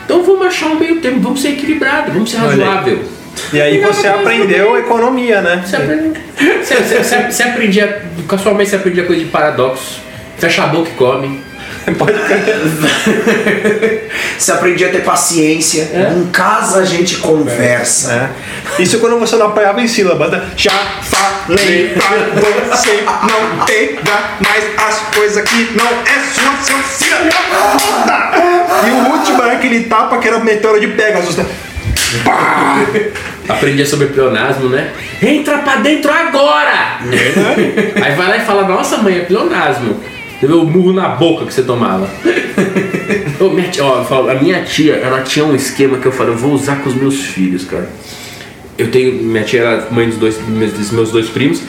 Então 0.03 0.23
vamos 0.23 0.45
achar 0.45 0.67
um 0.67 0.75
meio 0.79 0.99
termo, 0.99 1.21
vamos 1.21 1.41
ser 1.41 1.49
equilibrados, 1.51 2.13
vamos 2.13 2.29
ser 2.29 2.37
razoável. 2.37 2.99
E 3.53 3.61
aí 3.61 3.79
você 3.79 4.07
aprendeu 4.07 4.77
economia, 4.77 5.41
né? 5.41 5.63
Você, 5.65 5.77
aprende, 5.77 6.19
você, 6.61 6.75
você- 6.75 6.97
você- 7.03 7.31
você 7.31 7.43
aprendia. 7.43 8.01
Com 8.27 8.35
a 8.35 8.37
sua 8.37 8.53
mãe 8.53 8.65
você 8.65 8.75
aprendia 8.75 9.05
coisa 9.05 9.23
de 9.23 9.29
paradoxo. 9.29 10.01
Fecha 10.37 10.63
a 10.63 10.67
boca 10.67 10.89
e 10.89 10.93
come. 10.93 11.39
Pode 11.97 12.13
Você 14.37 14.51
aprendia 14.51 14.87
a 14.87 14.91
ter 14.91 15.03
paciência. 15.03 15.89
É. 15.93 16.13
Em 16.15 16.25
casa 16.31 16.79
a 16.79 16.85
gente 16.85 17.17
conversa. 17.17 18.29
É. 18.77 18.81
Isso 18.81 18.99
quando 18.99 19.19
você 19.19 19.35
não 19.35 19.47
apanhava 19.47 19.81
em 19.81 19.87
sílaba. 19.87 20.27
né? 20.27 20.49
Já 20.55 20.71
falei 21.01 21.89
pra 21.89 22.75
você 22.75 23.03
não 23.05 23.65
pegar 23.65 24.37
mais 24.47 24.63
as 24.77 24.99
coisas 25.15 25.43
que 25.43 25.71
não 25.75 25.85
é 25.85 26.19
sua, 26.33 26.55
seu 26.63 26.77
filho 26.77 27.29
da 27.29 27.77
puta. 27.77 28.87
E 28.87 28.91
o 28.91 29.11
último 29.17 29.43
é 29.43 29.55
aquele 29.55 29.83
tapa 29.85 30.17
que 30.19 30.27
era 30.27 30.39
meteoro 30.39 30.79
de 30.79 30.87
Pegasus. 30.87 31.37
né? 31.37 31.45
Pá! 32.23 32.77
Aprendia 33.49 33.85
sobre 33.85 34.07
pleonasmo, 34.07 34.69
né? 34.69 34.91
Entra 35.21 35.57
pra 35.59 35.77
dentro 35.77 36.11
agora! 36.11 36.99
Aí 38.03 38.15
vai 38.15 38.27
lá 38.29 38.37
e 38.37 38.41
fala, 38.41 38.63
nossa 38.67 38.97
mãe, 38.97 39.17
é 39.17 39.21
pleonasmo. 39.21 39.99
Vê 40.41 40.53
o 40.53 40.65
murro 40.65 40.93
na 40.93 41.09
boca 41.09 41.45
que 41.45 41.53
você 41.53 41.61
tomava. 41.61 42.09
Ô, 43.39 43.49
minha 43.49 43.69
tia, 43.69 43.85
ó, 43.85 43.99
eu 43.99 44.05
falo, 44.05 44.29
a 44.29 44.35
minha 44.35 44.63
tia, 44.63 44.95
ela 44.95 45.21
tinha 45.21 45.45
um 45.45 45.55
esquema 45.55 45.97
que 45.97 46.07
eu 46.07 46.11
falei, 46.11 46.33
eu 46.33 46.37
vou 46.37 46.53
usar 46.53 46.77
com 46.77 46.89
os 46.89 46.95
meus 46.95 47.21
filhos, 47.21 47.65
cara. 47.65 47.87
Eu 48.77 48.89
tenho. 48.89 49.23
Minha 49.23 49.43
tia 49.43 49.61
era 49.61 49.87
mãe 49.91 50.07
dos 50.09 50.17
dois 50.17 50.39
meus, 50.47 50.73
dos 50.73 50.91
meus 50.91 51.11
dois 51.11 51.29
primos. 51.29 51.61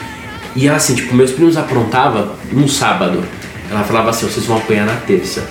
E 0.55 0.67
ela 0.67 0.77
assim, 0.77 0.95
tipo, 0.95 1.13
meus 1.13 1.31
primos 1.31 1.57
aprontavam 1.57 2.31
num 2.51 2.67
sábado. 2.67 3.23
Ela 3.69 3.83
falava 3.83 4.09
assim, 4.09 4.27
vocês 4.27 4.45
vão 4.45 4.57
apanhar 4.57 4.85
na 4.85 4.95
terça. 4.95 5.47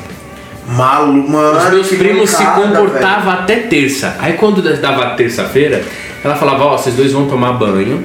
Malu, 0.69 1.29
mano. 1.29 1.59
Os 1.59 1.71
meus 1.71 1.89
primos 1.89 2.31
se 2.31 2.45
comportavam 2.45 3.33
até 3.33 3.57
terça. 3.57 4.17
Aí 4.19 4.35
quando 4.35 4.63
dava 4.81 5.11
terça-feira, 5.17 5.85
ela 6.25 6.37
falava, 6.37 6.65
ó, 6.65 6.79
vocês 6.79 6.95
dois 6.95 7.13
vão 7.13 7.27
tomar 7.27 7.53
banho. 7.53 8.05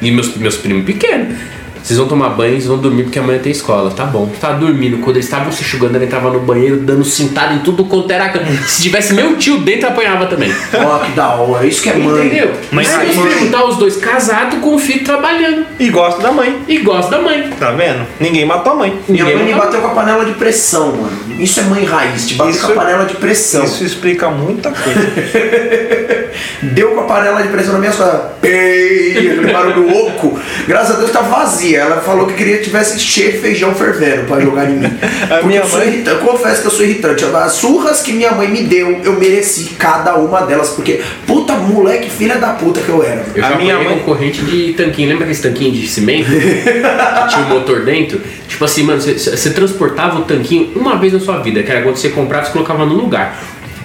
E 0.00 0.10
meus, 0.10 0.36
meus 0.36 0.56
primos 0.56 0.84
pequenos. 0.84 1.38
Vocês 1.82 1.98
vão 1.98 2.06
tomar 2.08 2.30
banho, 2.30 2.52
vocês 2.52 2.66
vão 2.66 2.78
dormir 2.78 3.02
porque 3.04 3.18
amanhã 3.18 3.38
tem 3.40 3.50
escola. 3.52 3.90
Tá 3.90 4.04
bom. 4.04 4.30
Tava 4.40 4.54
dormindo. 4.58 4.98
Quando 4.98 5.16
eles 5.16 5.26
estavam 5.26 5.50
se 5.50 5.62
enxugando, 5.62 5.96
ela 5.96 6.04
entrava 6.04 6.30
no 6.30 6.40
banheiro, 6.40 6.76
dando 6.76 7.04
cintada 7.04 7.54
em 7.54 7.58
tudo 7.58 7.84
quanto 7.84 8.10
era 8.10 8.28
canto. 8.28 8.50
Se 8.68 8.82
tivesse 8.82 9.12
meu 9.14 9.36
tio 9.36 9.58
dentro, 9.58 9.88
apanhava 9.88 10.26
também. 10.26 10.52
Ó, 10.74 10.98
que 11.00 11.12
da 11.12 11.28
hora. 11.34 11.66
Isso 11.66 11.82
que 11.82 11.90
é 11.90 11.94
mãe. 11.96 12.26
Entendeu? 12.26 12.52
Mas 12.70 12.88
meus 12.96 13.16
mãe- 13.16 13.26
primos 13.34 13.50
tá 13.50 13.64
os 13.64 13.76
dois 13.76 13.96
casados 13.96 14.58
com 14.60 14.74
o 14.74 14.78
filho 14.78 15.04
trabalhando. 15.04 15.66
E 15.78 15.88
gosta 15.90 16.22
da 16.22 16.30
mãe. 16.32 16.56
E 16.68 16.78
gosta 16.78 17.10
da 17.10 17.20
mãe. 17.22 17.50
Tá 17.58 17.72
vendo? 17.72 18.06
Ninguém 18.20 18.44
matou 18.46 18.72
a 18.74 18.76
mãe. 18.76 18.98
Minha 19.08 19.24
Ninguém 19.24 19.36
mãe 19.38 19.46
me 19.46 19.52
matou. 19.52 19.66
bateu 19.66 19.80
com 19.82 19.88
a 19.88 19.94
panela 20.02 20.24
de 20.24 20.32
pressão, 20.32 20.92
mano. 20.94 21.12
Isso 21.38 21.58
é 21.60 21.62
mãe 21.64 21.84
raiz, 21.84 22.26
te 22.28 22.34
bater 22.34 22.50
Isso- 22.52 22.66
com 22.66 22.72
a 22.72 22.76
panela 22.76 23.04
de 23.04 23.14
pressão. 23.16 23.64
Isso 23.64 23.82
explica 23.84 24.28
muita 24.30 24.70
coisa. 24.70 25.00
Deu 26.62 26.92
com 26.92 27.00
a 27.00 27.04
panela 27.04 27.42
de 27.42 27.48
pressão 27.48 27.74
na 27.74 27.78
minha 27.78 27.92
sua. 27.92 28.32
Ei, 28.42 29.10
aquele 29.10 29.52
barulho 29.52 29.88
oco. 30.06 30.38
Graças 30.66 30.96
a 30.96 30.98
Deus 30.98 31.10
tá 31.10 31.20
vazia. 31.20 31.78
Ela 31.80 32.00
falou 32.00 32.26
que 32.26 32.34
queria 32.34 32.58
que 32.58 32.64
tivesse 32.64 32.98
cheio 32.98 33.32
de 33.32 33.38
feijão 33.38 33.74
fervendo 33.74 34.24
pra 34.26 34.40
jogar 34.40 34.68
em 34.70 34.74
mim. 34.78 34.88
Porque 35.28 35.46
minha 35.46 35.60
eu 35.60 35.66
sou 35.66 35.78
mãe- 35.78 35.88
irritante. 35.88 36.16
Eu 36.20 36.26
confesso 36.26 36.60
que 36.62 36.66
eu 36.66 36.70
sou 36.72 36.84
irritante. 36.84 37.24
As 37.24 37.52
surras 37.52 38.00
que 38.02 38.12
minha 38.12 38.32
mãe 38.32 38.48
me 38.48 38.62
deu, 38.62 39.00
eu 39.04 39.12
mereci 39.14 39.70
cada 39.78 40.16
uma 40.16 40.42
delas. 40.42 40.70
Porque, 40.70 41.00
puta 41.26 41.54
moleque, 41.54 42.08
filha 42.10 42.36
da 42.36 42.48
puta 42.50 42.80
que 42.80 42.88
eu 42.88 43.02
era. 43.02 43.24
Eu 43.34 43.44
A 43.44 43.56
minha 43.56 43.78
mãe- 43.78 43.98
corrente 44.00 44.42
de 44.42 44.72
tanquinho. 44.74 45.08
Lembra 45.08 45.24
aquele 45.26 45.38
tanquinho 45.40 45.72
de 45.72 45.86
cimento? 45.86 46.28
que 46.30 47.28
tinha 47.34 47.46
um 47.46 47.48
motor 47.48 47.80
dentro? 47.84 48.20
Tipo 48.48 48.64
assim, 48.64 48.82
mano, 48.82 49.00
você, 49.00 49.50
transportava 49.50 50.18
o 50.20 50.22
tanquinho 50.22 50.72
uma 50.76 50.96
vez 50.96 51.12
na 51.12 51.20
sua 51.20 51.38
vida, 51.38 51.62
que 51.62 51.70
era 51.70 51.82
quando 51.82 51.96
você 51.96 52.10
comprava, 52.10 52.44
você 52.46 52.52
colocava 52.52 52.84
no 52.84 52.94
lugar. 52.94 53.38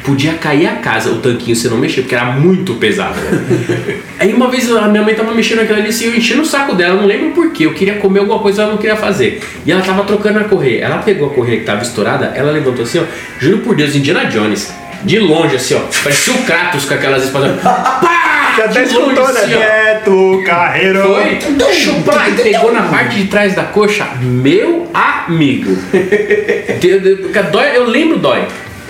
Podia 0.08 0.36
cair 0.36 0.66
a 0.68 0.76
casa, 0.78 1.10
o 1.10 1.18
tanquinho 1.18 1.54
você 1.54 1.68
não 1.68 1.76
mexia, 1.76 2.02
porque 2.02 2.16
era 2.16 2.28
muito 2.28 2.76
pesado. 2.76 3.20
Né? 3.20 3.98
Aí 4.18 4.34
uma 4.34 4.50
vez 4.50 4.72
a 4.72 4.88
minha 4.88 5.04
mãe 5.04 5.14
tava 5.14 5.34
mexendo 5.34 5.58
naquilo 5.58 5.80
ali, 5.80 5.90
assim, 5.90 6.06
eu 6.06 6.16
enchi 6.16 6.34
no 6.34 6.46
saco 6.46 6.74
dela, 6.74 6.96
não 6.96 7.06
lembro 7.06 7.32
porquê. 7.32 7.66
Eu 7.66 7.74
queria 7.74 7.96
comer 7.96 8.20
alguma 8.20 8.40
coisa, 8.40 8.62
ela 8.62 8.72
não 8.72 8.78
queria 8.78 8.96
fazer. 8.96 9.42
E 9.66 9.72
ela 9.72 9.82
tava 9.82 10.06
trocando 10.06 10.40
a 10.40 10.46
correia. 10.46 10.86
Ela 10.86 11.00
pegou 11.00 11.30
a 11.30 11.34
correia 11.34 11.60
que 11.60 11.66
tava 11.66 11.82
estourada, 11.82 12.32
ela 12.34 12.54
levantou 12.54 12.84
assim, 12.84 13.00
ó, 13.00 13.04
juro 13.38 13.58
por 13.58 13.76
Deus, 13.76 13.98
Indiana 13.98 14.24
Jones. 14.28 14.74
De 15.04 15.20
longe, 15.20 15.58
assim, 15.58 15.76
ó. 15.76 15.82
Parecia 16.02 16.34
o 16.34 16.38
Kratos 16.44 16.86
com 16.86 16.94
aquelas 16.94 17.26
espadas. 17.26 17.60
Pá! 17.62 18.54
Já 18.58 18.64
até 18.64 18.84
escutou, 18.84 19.34
né? 19.34 19.42
assim, 19.42 19.56
ó. 19.56 19.60
Neto 19.60 20.44
Carreiro. 20.46 21.04
Foi, 21.04 21.74
chupar 21.74 22.32
e 22.32 22.42
pegou 22.42 22.74
na 22.74 22.84
parte 22.84 23.18
de 23.18 23.26
trás 23.26 23.54
da 23.54 23.64
coxa. 23.64 24.08
Meu 24.22 24.90
amigo. 24.94 25.78
Dói, 27.52 27.76
eu 27.76 27.84
lembro, 27.90 28.18
dói. 28.20 28.48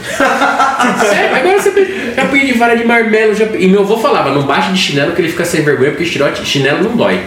Agora 1.36 1.60
você 1.60 2.14
já 2.16 2.24
apanhei 2.24 2.48
de 2.48 2.54
vara 2.54 2.76
de 2.76 2.84
marmelo. 2.84 3.34
Já, 3.34 3.46
e 3.46 3.68
meu 3.68 3.82
avô 3.82 3.98
falava: 3.98 4.32
não 4.32 4.44
baixe 4.44 4.72
de 4.72 4.80
chinelo 4.80 5.14
que 5.14 5.22
ele 5.22 5.30
fica 5.30 5.46
sem 5.46 5.64
vergonha, 5.64 5.92
porque 5.92 6.06
chirote, 6.06 6.46
chinelo 6.46 6.84
não 6.84 6.96
dói. 6.96 7.20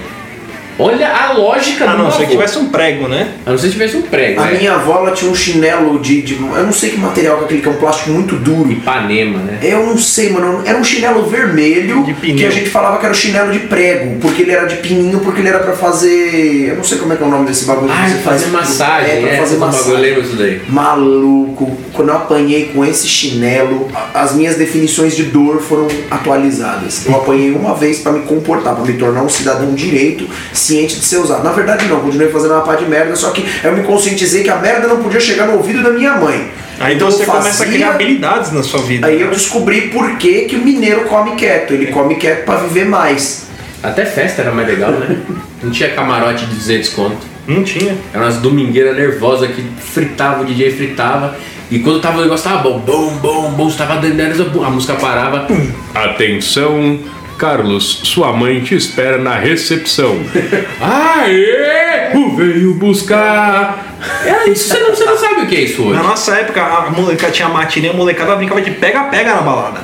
Olha 0.82 1.08
a 1.08 1.32
lógica 1.32 1.84
A 1.84 1.88
do 1.92 1.98
não 1.98 2.04
meu 2.04 2.12
ser 2.12 2.24
que 2.24 2.30
tivesse 2.32 2.58
um 2.58 2.68
prego, 2.70 3.06
né? 3.08 3.28
A 3.44 3.50
não 3.50 3.58
ser 3.58 3.66
que 3.66 3.72
tivesse 3.72 3.96
um 3.96 4.02
prego. 4.02 4.40
A 4.40 4.46
né? 4.46 4.58
minha 4.58 4.72
avó 4.74 4.98
ela 4.98 5.10
tinha 5.12 5.30
um 5.30 5.34
chinelo 5.34 5.98
de, 5.98 6.22
de- 6.22 6.34
Eu 6.34 6.64
não 6.64 6.72
sei 6.72 6.90
que 6.90 6.98
material 6.98 7.36
que 7.36 7.42
é 7.42 7.44
aquele 7.46 7.60
que 7.62 7.68
é 7.68 7.70
um 7.70 7.76
plástico 7.76 8.10
muito 8.10 8.36
duro. 8.36 8.70
Ipanema, 8.70 9.38
né? 9.38 9.58
Eu 9.62 9.84
não 9.86 9.98
sei, 9.98 10.30
mano. 10.30 10.62
Era 10.64 10.78
um 10.78 10.84
chinelo 10.84 11.24
vermelho 11.26 12.02
De 12.04 12.14
pneu. 12.14 12.36
que 12.36 12.46
a 12.46 12.50
gente 12.50 12.70
falava 12.70 12.98
que 12.98 13.04
era 13.04 13.12
o 13.12 13.16
chinelo 13.16 13.52
de 13.52 13.60
prego, 13.60 14.16
porque 14.20 14.42
ele 14.42 14.52
era 14.52 14.66
de 14.66 14.76
pininho, 14.76 15.20
porque 15.20 15.40
ele 15.40 15.48
era 15.48 15.58
pra 15.60 15.72
fazer. 15.72 16.68
Eu 16.70 16.76
não 16.76 16.84
sei 16.84 16.98
como 16.98 17.12
é 17.12 17.16
que 17.16 17.22
é 17.22 17.26
o 17.26 17.30
nome 17.30 17.46
desse 17.46 17.64
bagulho. 17.64 17.92
Ah, 17.92 18.08
você 18.08 18.14
fazer 18.18 18.44
faz- 18.46 18.52
massagem, 18.52 19.10
É, 19.10 19.20
pra 19.20 19.30
é, 19.30 19.36
fazer 19.38 19.56
bagulho, 19.56 19.78
massagem. 19.78 20.00
lembro 20.00 20.22
disso 20.22 20.36
daí. 20.36 20.60
Maluco, 20.68 21.76
quando 21.92 22.08
eu 22.08 22.16
apanhei 22.16 22.70
com 22.74 22.84
esse 22.84 23.06
chinelo, 23.06 23.88
a- 23.94 24.20
as 24.22 24.34
minhas 24.34 24.56
definições 24.56 25.16
de 25.16 25.24
dor 25.24 25.60
foram 25.60 25.88
atualizadas. 26.10 27.06
Eu 27.06 27.14
apanhei 27.16 27.50
uma 27.52 27.74
vez 27.74 27.98
pra 27.98 28.12
me 28.12 28.20
comportar, 28.20 28.74
pra 28.74 28.84
me 28.84 28.92
tornar 28.94 29.22
um 29.22 29.28
cidadão 29.28 29.74
direito, 29.74 30.26
ciente 30.70 30.96
de 30.96 31.04
ser 31.04 31.18
usado. 31.18 31.42
Na 31.42 31.50
verdade, 31.52 31.86
não, 31.86 32.00
continuei 32.00 32.28
fazendo 32.28 32.52
uma 32.54 32.60
pá 32.62 32.76
de 32.76 32.84
merda, 32.84 33.16
só 33.16 33.30
que 33.30 33.44
eu 33.64 33.72
me 33.76 33.82
conscientizei 33.82 34.42
que 34.44 34.50
a 34.50 34.56
merda 34.56 34.86
não 34.86 35.02
podia 35.02 35.18
chegar 35.20 35.46
no 35.46 35.54
ouvido 35.54 35.82
da 35.82 35.90
minha 35.90 36.14
mãe. 36.14 36.48
Aí 36.78 36.94
Então 36.94 37.10
você 37.10 37.22
eu 37.22 37.26
começa 37.26 37.48
a 37.48 37.52
fazia- 37.52 37.66
criar 37.72 37.90
habilidades 37.90 38.52
na 38.52 38.62
sua 38.62 38.80
vida. 38.82 39.06
Aí 39.06 39.20
eu 39.20 39.30
descobri 39.30 39.82
por 39.88 40.16
que, 40.16 40.42
que 40.42 40.56
o 40.56 40.60
mineiro 40.64 41.02
come 41.06 41.32
quieto. 41.34 41.72
Ele 41.74 41.86
come 41.88 42.14
quieto 42.14 42.44
pra 42.44 42.56
viver 42.56 42.86
mais. 42.86 43.46
Até 43.82 44.04
festa 44.06 44.42
era 44.42 44.52
mais 44.52 44.68
legal, 44.68 44.92
né? 44.92 45.16
Não 45.62 45.70
tinha 45.70 45.90
camarote 45.90 46.46
de 46.46 46.54
200 46.54 46.88
conto. 46.90 47.18
Não 47.46 47.62
tinha. 47.64 47.96
Eram 48.14 48.24
umas 48.24 48.36
domingueiras 48.36 48.96
nervosas 48.96 49.50
que 49.50 49.62
fritava, 49.80 50.42
o 50.42 50.44
DJ 50.46 50.70
fritava. 50.70 51.34
E 51.70 51.78
quando 51.80 52.00
tava 52.00 52.18
o 52.18 52.22
negócio 52.22 52.48
tava 52.48 52.62
bom, 52.62 52.78
bom, 52.78 53.10
bom, 53.22 53.50
bom, 53.52 53.70
tava 53.70 53.96
dando 53.96 54.62
a 54.64 54.70
música 54.70 54.94
parava. 54.94 55.46
Atenção, 55.94 56.98
Carlos, 57.40 58.02
sua 58.04 58.34
mãe 58.34 58.60
te 58.60 58.74
espera 58.74 59.16
na 59.16 59.34
recepção. 59.34 60.14
Aê! 60.78 62.14
O 62.14 62.36
veio 62.36 62.74
buscar. 62.74 63.96
É 64.26 64.50
isso, 64.50 64.68
você 64.68 64.78
não, 64.78 64.90
você 64.90 65.04
não 65.06 65.16
sabe 65.16 65.40
o 65.40 65.46
que 65.46 65.56
é 65.56 65.60
isso 65.62 65.82
hoje. 65.82 65.96
Na 65.96 66.02
nossa 66.02 66.36
época, 66.36 66.62
a 66.62 66.90
molecada 66.90 67.32
tinha 67.32 67.48
matinê, 67.48 67.88
a 67.88 67.92
molecada 67.94 68.36
brincava 68.36 68.60
de 68.60 68.72
pega-pega 68.72 69.36
na 69.36 69.40
balada. 69.40 69.80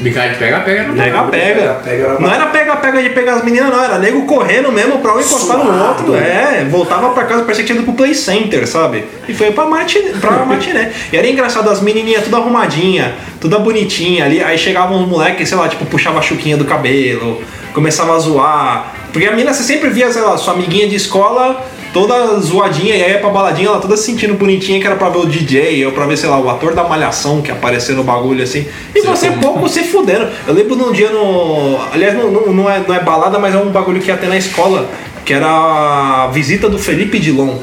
Brincar 0.00 0.28
de 0.28 0.36
pega, 0.36 0.60
pega, 0.60 0.84
não 0.84 0.94
Pega-pega. 0.94 1.54
Pega-pega 1.54 2.04
era 2.04 2.20
Não 2.20 2.32
era 2.32 2.46
pega-pega 2.46 3.02
de 3.02 3.10
pegar 3.10 3.34
as 3.34 3.44
meninas, 3.44 3.70
não. 3.70 3.82
Era 3.82 3.98
nego 3.98 4.24
correndo 4.26 4.70
mesmo 4.70 4.98
pra 4.98 5.14
um 5.14 5.20
encostar 5.20 5.58
no 5.58 5.64
Suado. 5.64 5.88
outro. 5.88 6.14
É, 6.14 6.64
voltava 6.70 7.10
pra 7.10 7.24
casa, 7.24 7.42
parecia 7.42 7.64
que 7.64 7.72
tinha 7.72 7.78
ido 7.78 7.84
pro 7.84 7.94
play 7.94 8.14
center, 8.14 8.66
sabe? 8.66 9.04
E 9.28 9.34
foi 9.34 9.50
pra 9.50 9.64
matiné. 9.66 10.10
Pra 10.20 10.30
matiné. 10.46 10.92
E 11.12 11.16
era 11.16 11.28
engraçado, 11.28 11.68
as 11.68 11.80
menininhas 11.80 12.22
tudo 12.22 12.36
arrumadinha, 12.36 13.14
tudo 13.40 13.58
bonitinha 13.58 14.24
ali. 14.24 14.42
Aí 14.42 14.56
chegavam 14.56 15.02
os 15.02 15.08
moleques, 15.08 15.48
sei 15.48 15.58
lá, 15.58 15.68
tipo, 15.68 15.84
puxava 15.86 16.20
a 16.20 16.22
chuquinha 16.22 16.56
do 16.56 16.64
cabelo, 16.64 17.42
começava 17.74 18.14
a 18.14 18.18
zoar. 18.18 18.92
Porque 19.12 19.26
a 19.26 19.32
mina 19.32 19.52
você 19.52 19.64
sempre 19.64 19.90
via, 19.90 20.12
sei 20.12 20.22
lá, 20.22 20.36
sua 20.36 20.52
amiguinha 20.54 20.86
de 20.88 20.94
escola 20.94 21.64
toda 21.92 22.38
zoadinha 22.40 22.94
e 22.96 23.02
aí 23.02 23.10
ia 23.12 23.18
pra 23.18 23.30
baladinha, 23.30 23.68
ela 23.68 23.80
toda 23.80 23.96
se 23.96 24.04
sentindo 24.04 24.34
bonitinha 24.34 24.80
que 24.80 24.86
era 24.86 24.96
pra 24.96 25.08
ver 25.08 25.18
o 25.18 25.26
DJ, 25.26 25.84
ou 25.86 25.92
pra 25.92 26.06
ver, 26.06 26.16
sei 26.16 26.28
lá, 26.28 26.38
o 26.38 26.48
ator 26.48 26.74
da 26.74 26.84
malhação 26.84 27.40
que 27.42 27.50
apareceu 27.50 27.94
no 27.96 28.04
bagulho 28.04 28.42
assim. 28.42 28.66
E 28.94 29.00
você 29.02 29.30
pouco 29.32 29.68
se 29.68 29.84
fudendo. 29.84 30.28
Eu 30.46 30.54
lembro 30.54 30.76
de 30.76 30.82
um 30.82 30.92
dia 30.92 31.10
no. 31.10 31.78
Aliás, 31.92 32.14
não, 32.14 32.30
não, 32.30 32.52
não 32.52 32.70
é, 32.70 32.82
não 32.86 32.94
é 32.94 33.00
balada, 33.00 33.38
mas 33.38 33.54
é 33.54 33.58
um 33.58 33.70
bagulho 33.70 34.00
que 34.00 34.08
ia 34.08 34.16
ter 34.16 34.28
na 34.28 34.36
escola, 34.36 34.88
que 35.24 35.32
era 35.32 35.48
a 35.48 36.26
visita 36.32 36.68
do 36.68 36.78
Felipe 36.78 37.18
Dilon. 37.18 37.56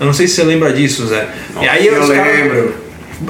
Eu 0.00 0.06
não 0.06 0.12
sei 0.12 0.26
se 0.26 0.34
você 0.34 0.42
lembra 0.44 0.72
disso, 0.72 1.06
Zé. 1.06 1.26
e 1.60 1.68
aí 1.68 1.86
eu 1.86 2.00
os 2.00 2.08
caras- 2.10 2.36
lembro. 2.40 2.74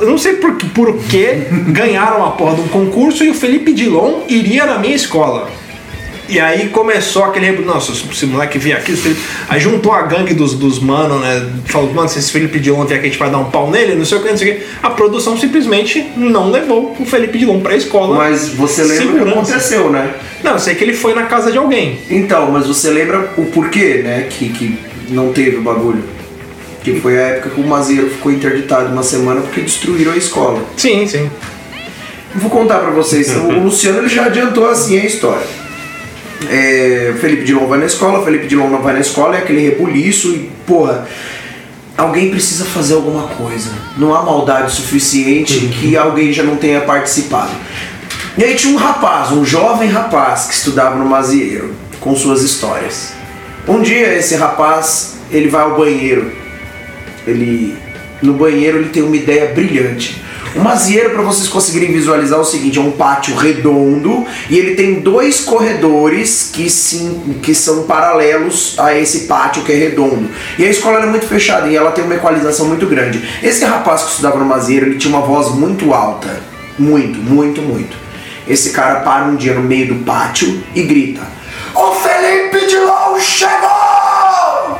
eu 0.01 0.07
não 0.09 0.17
sei 0.17 0.35
por, 0.35 0.55
por 0.75 0.97
que 1.05 1.27
ganharam 1.69 2.25
a 2.25 2.31
porra 2.31 2.55
de 2.55 2.63
um 2.63 2.69
concurso 2.69 3.23
e 3.25 3.29
o 3.31 3.35
Felipe 3.35 3.75
Dilon 3.75 4.21
iria 4.29 4.65
na 4.65 4.79
minha 4.79 4.95
escola. 4.95 5.51
E 6.33 6.41
aí 6.41 6.69
começou 6.71 7.25
aquele 7.25 7.53
Nossa, 7.61 7.93
se 7.95 8.05
esse 8.11 8.25
moleque 8.25 8.59
vier 8.59 8.79
aqui, 8.79 8.97
Felipe- 8.97 9.21
aí 9.51 9.61
juntou 9.61 9.93
a 9.93 10.01
gangue 10.03 10.33
dos, 10.33 10.55
dos 10.55 10.79
mano, 10.79 11.19
né? 11.19 11.47
Falou, 11.67 11.93
mano, 11.93 12.09
se 12.09 12.19
esse 12.19 12.33
Felipe 12.33 12.59
Dilon 12.59 12.87
vier 12.87 12.99
aqui, 12.99 13.09
a 13.09 13.11
gente 13.11 13.19
vai 13.19 13.31
dar 13.31 13.37
um 13.39 13.51
pau 13.51 13.71
nele, 13.71 13.95
não 13.97 14.05
sei 14.07 14.17
o 14.17 14.23
que, 14.23 14.31
não 14.31 14.37
sei 14.39 14.51
o 14.53 14.57
que. 14.57 14.67
A 14.83 14.89
produção 14.89 15.37
simplesmente 15.37 16.03
não 16.17 16.51
levou 16.51 16.97
o 16.99 17.05
Felipe 17.05 17.37
Dilon 17.37 17.61
pra 17.61 17.77
escola. 17.77 18.17
Mas 18.17 18.49
você 18.49 18.83
lembra 18.83 18.97
o 18.97 18.99
que 19.09 19.13
Segurança. 19.13 19.39
aconteceu, 19.41 19.91
né? 19.91 20.15
Não, 20.43 20.53
eu 20.53 20.59
sei 20.59 20.75
que 20.75 20.83
ele 20.85 20.95
foi 20.95 21.15
na 21.15 21.25
casa 21.25 21.53
de 21.53 21.59
alguém. 21.59 21.99
Então, 22.09 22.51
mas 22.51 22.67
você 22.67 22.89
lembra 22.89 23.31
o 23.37 23.45
porquê, 23.47 24.01
né? 24.03 24.27
Que, 24.31 24.49
que 24.49 24.79
não 25.11 25.35
teve 25.35 25.57
o 25.59 25.61
bagulho? 25.63 26.03
Que 26.83 26.99
foi 26.99 27.19
a 27.19 27.23
época 27.29 27.51
que 27.51 27.61
o 27.61 27.67
Mazeiro 27.67 28.09
ficou 28.09 28.33
interditado 28.33 28.91
uma 28.91 29.03
semana 29.03 29.43
porque 29.43 29.61
destruíram 29.61 30.13
a 30.13 30.17
escola. 30.17 30.63
Sim, 30.79 31.07
sim. 31.07 31.31
Vou 32.35 32.49
contar 32.51 32.79
pra 32.79 32.91
vocês. 32.91 33.29
o 33.37 33.51
Luciano 33.51 33.99
ele 33.99 34.09
já 34.09 34.25
adiantou 34.25 34.67
assim 34.67 34.99
a 34.99 35.05
história. 35.05 35.47
É, 36.51 37.13
o 37.15 37.19
Felipe 37.19 37.45
Dilon 37.45 37.67
vai 37.67 37.79
na 37.79 37.87
escola, 37.87 38.21
o 38.21 38.25
Felipe 38.25 38.47
Dilon 38.47 38.69
não 38.69 38.83
vai 38.83 38.95
na 38.95 39.01
escola, 39.01 39.37
é 39.37 39.39
aquele 39.39 39.61
rebuliço 39.61 40.31
e, 40.31 40.51
porra, 40.67 41.07
alguém 41.97 42.31
precisa 42.31 42.65
fazer 42.65 42.95
alguma 42.95 43.29
coisa. 43.29 43.71
Não 43.97 44.15
há 44.15 44.23
maldade 44.23 44.73
suficiente 44.73 45.59
que 45.81 45.97
alguém 45.97 46.33
já 46.33 46.43
não 46.43 46.57
tenha 46.57 46.81
participado. 46.81 47.53
E 48.37 48.45
aí 48.45 48.55
tinha 48.55 48.75
um 48.75 48.79
rapaz, 48.79 49.31
um 49.31 49.45
jovem 49.45 49.91
rapaz 49.91 50.47
que 50.47 50.55
estudava 50.55 50.97
no 50.97 51.05
Mazieiro, 51.05 51.75
com 52.01 52.17
suas 52.17 52.43
histórias. 52.43 53.13
Um 53.69 53.83
dia 53.83 54.15
esse 54.15 54.35
rapaz, 54.37 55.19
ele 55.31 55.49
vai 55.49 55.63
ao 55.63 55.77
banheiro. 55.77 56.33
Ele 57.27 57.77
no 58.23 58.35
banheiro 58.35 58.79
ele 58.79 58.89
tem 58.89 59.03
uma 59.03 59.17
ideia 59.17 59.53
brilhante. 59.53 60.23
O 60.55 60.61
mazieiro, 60.61 61.11
para 61.11 61.23
vocês 61.23 61.49
conseguirem 61.49 61.93
visualizar, 61.93 62.39
é 62.39 62.43
o 62.43 62.45
seguinte: 62.45 62.79
é 62.79 62.83
um 62.83 62.93
pátio 62.93 63.35
redondo 63.35 64.27
e 64.51 64.59
ele 64.59 64.75
tem 64.75 65.01
dois 65.01 65.41
corredores 65.41 66.51
que, 66.53 66.69
sim, 66.69 67.37
que 67.43 67.55
são 67.55 67.85
paralelos 67.85 68.79
a 68.79 68.95
esse 68.95 69.21
pátio 69.21 69.63
que 69.63 69.73
é 69.73 69.77
redondo. 69.77 70.29
E 70.59 70.65
a 70.65 70.69
escola 70.69 71.01
é 71.01 71.07
muito 71.07 71.27
fechada 71.27 71.69
e 71.69 71.77
ela 71.77 71.93
tem 71.93 72.05
uma 72.05 72.15
equalização 72.15 72.67
muito 72.67 72.87
grande. 72.87 73.23
Esse 73.43 73.65
rapaz 73.65 74.03
que 74.03 74.11
estudava 74.11 74.39
no 74.39 74.45
mazieiro, 74.45 74.87
ele 74.87 74.99
tinha 74.99 75.15
uma 75.15 75.27
voz 75.27 75.49
muito 75.49 75.95
alta. 75.95 76.41
Muito, 76.79 77.19
muito, 77.19 77.63
muito. 77.63 77.97
Esse 78.47 78.71
cara 78.71 79.01
para 79.01 79.25
um 79.25 79.37
dia 79.37 79.55
no 79.55 79.63
meio 79.63 79.95
do 79.95 80.05
pátio 80.05 80.63
e 80.75 80.83
grita: 80.83 81.23
O 81.75 81.93
Felipe 81.95 82.67
de 82.67 82.77
Lau 82.77 83.19
chegou! 83.19 84.79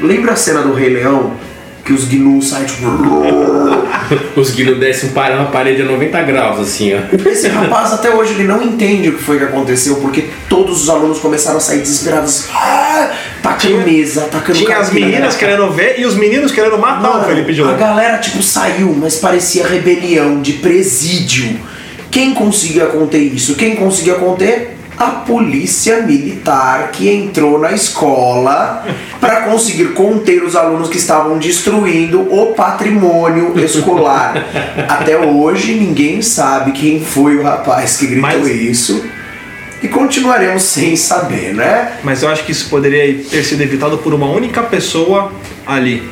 Lembra 0.00 0.32
a 0.32 0.36
cena 0.36 0.62
do 0.62 0.72
Rei 0.72 0.90
Leão? 0.90 1.43
Que 1.84 1.92
os 1.92 2.04
gnus 2.06 2.48
saem 2.48 2.64
tipo. 2.64 2.86
Os 4.36 4.50
guilhos 4.50 4.78
descem 4.78 5.10
para 5.10 5.36
uma 5.36 5.46
parede 5.46 5.82
a 5.82 5.84
90 5.84 6.22
graus, 6.22 6.60
assim, 6.60 6.92
ó. 6.94 7.28
Esse 7.28 7.48
rapaz 7.48 7.92
até 7.92 8.10
hoje 8.10 8.34
ele 8.34 8.44
não 8.44 8.62
entende 8.62 9.08
o 9.08 9.14
que 9.14 9.22
foi 9.22 9.38
que 9.38 9.44
aconteceu, 9.44 9.96
porque 9.96 10.28
todos 10.48 10.82
os 10.82 10.90
alunos 10.90 11.18
começaram 11.18 11.56
a 11.56 11.60
sair 11.60 11.80
desesperados. 11.80 12.48
Ah, 12.52 13.12
tacando 13.42 13.78
mesa, 13.78 14.22
tacando 14.30 14.58
Tinha 14.58 14.78
as 14.78 14.90
meninas 14.92 15.36
querendo 15.36 15.70
ver 15.70 15.98
e 15.98 16.04
os 16.04 16.14
meninos 16.14 16.52
querendo 16.52 16.78
matar 16.78 17.10
o 17.10 17.14
Mano, 17.14 17.24
Felipe 17.24 17.50
A 17.50 17.54
Dilon. 17.54 17.76
galera, 17.76 18.18
tipo, 18.18 18.42
saiu, 18.42 18.94
mas 18.98 19.16
parecia 19.16 19.66
rebelião 19.66 20.40
de 20.42 20.54
presídio. 20.54 21.58
Quem 22.10 22.34
conseguia 22.34 22.86
conter 22.86 23.18
isso? 23.18 23.54
Quem 23.56 23.76
conseguia 23.76 24.14
conter? 24.14 24.73
A 24.96 25.06
polícia 25.26 26.02
militar 26.02 26.90
que 26.92 27.08
entrou 27.08 27.58
na 27.58 27.72
escola 27.72 28.86
para 29.20 29.42
conseguir 29.42 29.92
conter 29.92 30.42
os 30.44 30.54
alunos 30.54 30.88
que 30.88 30.96
estavam 30.98 31.36
destruindo 31.38 32.20
o 32.32 32.54
patrimônio 32.54 33.58
escolar. 33.58 34.34
Até 34.88 35.18
hoje 35.18 35.74
ninguém 35.74 36.22
sabe 36.22 36.72
quem 36.72 37.00
foi 37.04 37.36
o 37.36 37.42
rapaz 37.42 37.96
que 37.96 38.06
gritou 38.06 38.30
Mas- 38.40 38.46
isso. 38.48 39.04
E 39.82 39.88
continuaremos 39.88 40.62
sem 40.62 40.96
saber, 40.96 41.52
né? 41.54 41.98
Mas 42.02 42.22
eu 42.22 42.30
acho 42.30 42.44
que 42.44 42.52
isso 42.52 42.70
poderia 42.70 43.22
ter 43.24 43.42
sido 43.44 43.60
evitado 43.62 43.98
por 43.98 44.14
uma 44.14 44.26
única 44.30 44.62
pessoa 44.62 45.30
ali. 45.66 46.08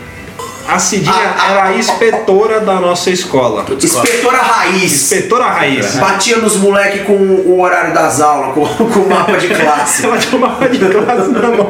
A 0.73 0.79
Cidinha 0.79 1.35
era 1.51 1.65
a 1.65 1.77
inspetora 1.77 2.61
da 2.61 2.81
nossa 2.81 3.11
escola. 3.11 3.67
Inspetora 3.71 4.39
Raiz. 4.39 4.85
Inspetora 4.85 5.45
Raiz. 5.45 5.97
Batia 5.97 6.39
nos 6.39 6.57
moleque 6.57 7.01
com 7.01 7.13
o 7.13 7.61
horário 7.61 7.93
das 7.93 8.23
aulas, 8.23 8.55
com, 8.55 8.67
com 8.67 9.01
o 9.01 9.09
mapa 9.11 9.37
de 9.37 9.49
classe. 9.49 10.07
Ela 10.07 10.17
tinha 10.17 10.39
uma 10.39 10.67
de 10.67 10.79
classe 10.79 11.31
na 11.31 11.49
mão. 11.51 11.69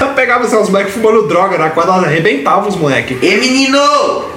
Ela 0.00 0.12
pegava 0.14 0.44
assim, 0.44 0.56
os 0.56 0.68
moleques 0.68 0.94
fumando 0.94 1.26
droga 1.26 1.58
na 1.58 1.70
quadra, 1.70 1.94
ela 1.94 2.06
arrebentava 2.06 2.68
os 2.68 2.76
moleques. 2.76 3.18
E 3.20 3.36
menino! 3.36 3.78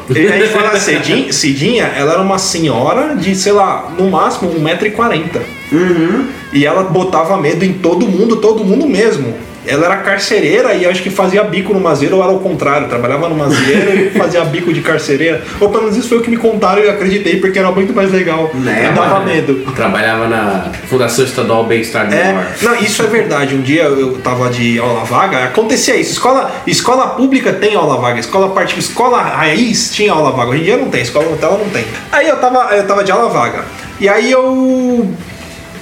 E 0.10 0.28
a 0.28 0.38
gente 0.38 0.50
fala 0.50 0.80
Cidinha, 0.80 1.32
Cidinha, 1.32 1.92
ela 1.96 2.14
era 2.14 2.22
uma 2.22 2.40
senhora 2.40 3.16
de, 3.16 3.36
sei 3.36 3.52
lá, 3.52 3.92
no 3.98 4.10
máximo 4.10 4.52
1,40m. 4.52 5.42
Uhum. 5.72 6.28
E 6.54 6.66
ela 6.66 6.84
botava 6.84 7.38
medo 7.38 7.64
em 7.64 7.74
todo 7.74 8.08
mundo, 8.08 8.38
todo 8.38 8.64
mundo 8.64 8.88
mesmo. 8.88 9.51
Ela 9.66 9.86
era 9.86 9.98
carcereira 9.98 10.74
e 10.74 10.86
acho 10.86 11.04
que 11.04 11.10
fazia 11.10 11.44
bico 11.44 11.74
no 11.74 11.80
mazeiro, 11.80 12.18
ou 12.18 12.24
era 12.24 12.32
o 12.32 12.40
contrário, 12.40 12.88
trabalhava 12.88 13.30
no 13.30 13.36
mazeiro 13.36 14.08
e 14.08 14.10
fazia 14.18 14.44
bico 14.46 14.74
de 14.74 14.82
carcereira. 14.82 15.42
Ou 15.60 15.70
pelo 15.70 15.84
menos 15.84 15.98
isso 15.98 16.10
foi 16.10 16.18
o 16.18 16.22
que 16.22 16.30
me 16.30 16.38
contaram 16.38 16.82
e 16.82 16.86
eu 16.86 16.92
acreditei, 16.92 17.40
porque 17.40 17.60
era 17.60 17.72
muito 17.72 17.94
mais 17.94 18.12
legal. 18.12 18.50
Né, 18.54 18.90
e 18.92 18.96
dava 18.96 19.20
mano? 19.20 19.26
medo. 19.26 19.72
Trabalhava 19.76 20.28
na 20.28 20.72
Fundação 20.88 21.26
Estadual 21.26 21.66
Bem-Estar 21.66 22.08
do 22.08 22.16
É, 22.16 22.48
não, 22.62 22.76
isso 22.76 23.02
é 23.04 23.08
verdade. 23.08 23.56
Um 23.56 23.62
dia 23.62 23.84
eu 23.84 24.18
tava 24.20 24.50
de 24.50 24.80
aula 24.80 25.04
vaga, 25.04 25.46
acontecia 25.46 25.96
isso. 25.96 26.14
Escola, 26.14 26.52
escola 26.66 27.08
pública 27.10 27.54
tem 27.54 27.76
aula 27.76 27.98
vaga, 27.98 28.20
escola 28.20 28.50
particular, 28.50 28.82
escola 28.82 29.22
raiz 29.22 29.92
tinha 29.94 30.12
aula 30.12 30.32
vaga. 30.32 30.52
Hoje 30.52 30.62
em 30.62 30.64
dia 30.64 30.78
não 30.78 30.90
tem, 30.90 31.02
escola 31.02 31.30
Nutella 31.30 31.58
não 31.58 31.70
tem. 31.70 31.86
Aí 32.12 32.28
eu 32.28 32.38
tava, 32.38 32.76
eu 32.76 32.86
tava 32.88 33.04
de 33.04 33.12
aula 33.12 33.30
vaga. 33.30 33.64
E 34.00 34.10
aí 34.10 34.32
eu 34.32 35.08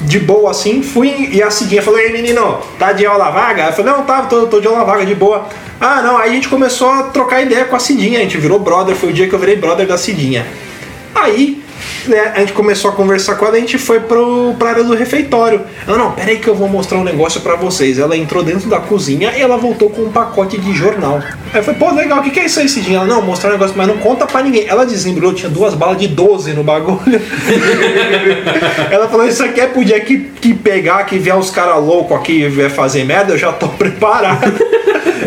de 0.02 0.20
boa 0.20 0.52
assim, 0.52 0.82
fui 0.82 1.30
e 1.32 1.42
a 1.42 1.50
Cidinha 1.50 1.82
falou: 1.82 2.00
Ei 2.00 2.12
menino, 2.12 2.60
tá 2.78 2.94
de 2.94 3.06
aula 3.06 3.30
vaga? 3.30 3.68
Eu 3.68 3.74
falei: 3.74 3.92
Não, 3.92 4.04
tá, 4.04 4.24
tô, 4.24 4.48
tô 4.48 4.60
de 4.60 4.68
aula 4.68 4.84
vaga, 4.84 5.06
de 5.06 5.16
boa. 5.16 5.48
Ah, 5.80 6.02
não, 6.02 6.18
aí 6.18 6.32
a 6.32 6.34
gente 6.34 6.50
começou 6.50 6.90
a 6.90 7.04
trocar 7.04 7.42
ideia 7.42 7.66
com 7.66 7.76
a 7.76 7.80
Cidinha, 7.80 8.20
a 8.20 8.22
gente 8.22 8.38
virou 8.38 8.60
brother, 8.60 8.96
foi 8.96 9.10
o 9.10 9.14
dia 9.14 9.28
que 9.28 9.34
eu 9.34 9.40
virei 9.40 9.56
brother 9.56 9.88
da 9.88 9.98
Cidinha. 9.98 10.46
Aí, 11.16 11.64
né, 12.10 12.34
a 12.36 12.40
gente 12.40 12.54
começou 12.54 12.92
a 12.92 12.94
conversar 12.94 13.36
com 13.36 13.46
ela, 13.46 13.56
a 13.56 13.60
gente 13.60 13.78
foi 13.78 14.00
pro, 14.00 14.54
pra 14.58 14.70
área 14.70 14.84
do 14.84 14.94
refeitório. 14.94 15.62
Ela, 15.88 15.98
não, 15.98 16.12
peraí 16.12 16.40
que 16.40 16.48
eu 16.48 16.56
vou 16.56 16.68
mostrar 16.68 16.98
um 16.98 17.04
negócio 17.04 17.42
pra 17.42 17.56
vocês. 17.56 18.00
Ela 18.00 18.18
entrou 18.18 18.44
dentro 18.44 18.70
da 18.70 18.80
cozinha 18.80 19.32
e 19.36 19.42
ela 19.42 19.58
voltou 19.58 19.90
com 19.90 20.04
um 20.04 20.12
pacote 20.12 20.58
de 20.58 20.74
jornal. 20.74 21.22
Aí 21.54 21.60
eu 21.60 21.64
falei, 21.64 21.80
pô, 21.80 21.92
legal, 21.92 22.20
o 22.20 22.24
que, 22.24 22.32
que 22.32 22.40
é 22.40 22.46
isso 22.46 22.60
aí, 22.60 22.68
Cidinha? 22.68 23.00
Ela, 23.00 23.08
não, 23.08 23.22
mostrar 23.22 23.50
um 23.50 23.54
negócio, 23.54 23.76
mas 23.78 23.88
não 23.88 23.98
conta 23.98 24.26
pra 24.26 24.42
ninguém. 24.42 24.68
Ela 24.68 24.86
desembrulhou, 24.86 25.34
tinha 25.34 25.50
duas 25.50 25.74
balas 25.74 25.98
de 25.98 26.08
12 26.08 26.54
no 26.54 26.64
bagulho. 26.64 27.00
ela 28.92 29.08
falou, 29.08 29.28
isso 29.28 29.44
aqui 29.44 29.62
é 29.62 29.68
pro 29.68 29.84
dia 29.84 30.00
que, 30.00 30.18
que 30.42 30.54
pegar, 30.54 31.04
que 31.06 31.18
vier 31.18 31.38
os 31.38 31.52
caras 31.52 31.84
loucos 31.84 32.18
aqui 32.18 32.44
e 32.44 32.50
vier 32.50 32.70
fazer 32.70 33.04
merda, 33.04 33.34
eu 33.34 33.38
já 33.38 33.52
tô 33.52 33.68
preparado. 33.80 34.54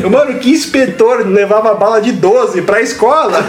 Mano, 0.11 0.39
que 0.39 0.51
inspetor 0.51 1.27
levava 1.27 1.75
bala 1.75 2.01
de 2.01 2.13
12 2.13 2.63
pra 2.63 2.81
escola? 2.81 3.45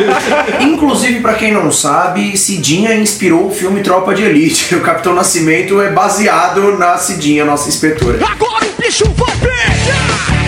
Inclusive, 0.60 1.20
pra 1.20 1.34
quem 1.34 1.52
não 1.52 1.70
sabe, 1.70 2.36
Cidinha 2.36 2.94
inspirou 2.94 3.48
o 3.48 3.50
filme 3.50 3.82
Tropa 3.82 4.14
de 4.14 4.22
Elite. 4.22 4.74
O 4.80 4.82
Capitão 4.82 5.14
Nascimento 5.14 5.80
é 5.80 5.90
baseado 5.90 6.78
na 6.78 6.96
Cidinha, 6.96 7.44
nossa 7.44 7.68
inspetora. 7.68 8.18
Agora 8.24 8.64
o 8.64 8.82
bicho 8.82 9.04
vai 9.14 9.36
pegar! 9.36 10.39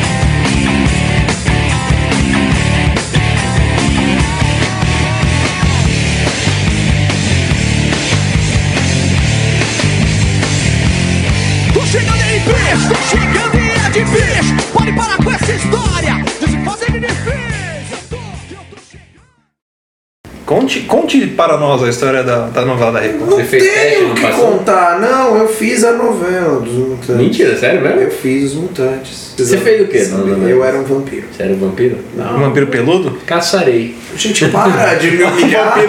Conte, 20.52 20.80
conte 20.80 21.26
para 21.28 21.56
nós 21.56 21.82
a 21.82 21.88
história 21.88 22.22
da, 22.22 22.48
da 22.48 22.62
novela 22.62 22.92
da 22.92 23.00
Record. 23.00 23.30
Não 23.30 23.36
Você 23.38 23.44
fez 23.44 23.64
tenho 23.64 24.10
o 24.10 24.14
que 24.14 24.20
passado? 24.20 24.40
contar, 24.42 25.00
não. 25.00 25.38
Eu 25.38 25.48
fiz 25.48 25.82
a 25.82 25.92
novela 25.92 26.60
dos 26.60 26.74
Mutantes. 26.74 27.16
Mentira, 27.16 27.56
sério 27.56 27.80
mesmo? 27.80 28.00
Eu 28.02 28.10
fiz 28.10 28.52
os 28.52 28.54
Mutantes. 28.56 29.32
Você 29.38 29.56
fez 29.56 29.80
o 29.80 29.86
quê 29.86 30.04
novela? 30.08 30.50
Eu 30.50 30.62
era 30.62 30.76
um 30.76 30.82
vampiro. 30.84 31.24
Sério, 31.34 31.56
vampiro? 31.56 31.98
Um 32.18 32.40
vampiro 32.40 32.66
peludo? 32.66 33.18
Caçarei. 33.24 33.96
Gente, 34.14 34.44
para 34.48 34.94
de 34.96 35.12
me 35.12 35.22
humilhar. 35.22 35.74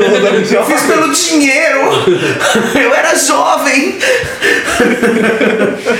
Eu 0.49 0.63
fiz 0.65 0.81
pelo 0.83 1.11
dinheiro. 1.11 1.79
Eu 2.81 2.93
era 2.93 3.13
jovem. 3.15 3.95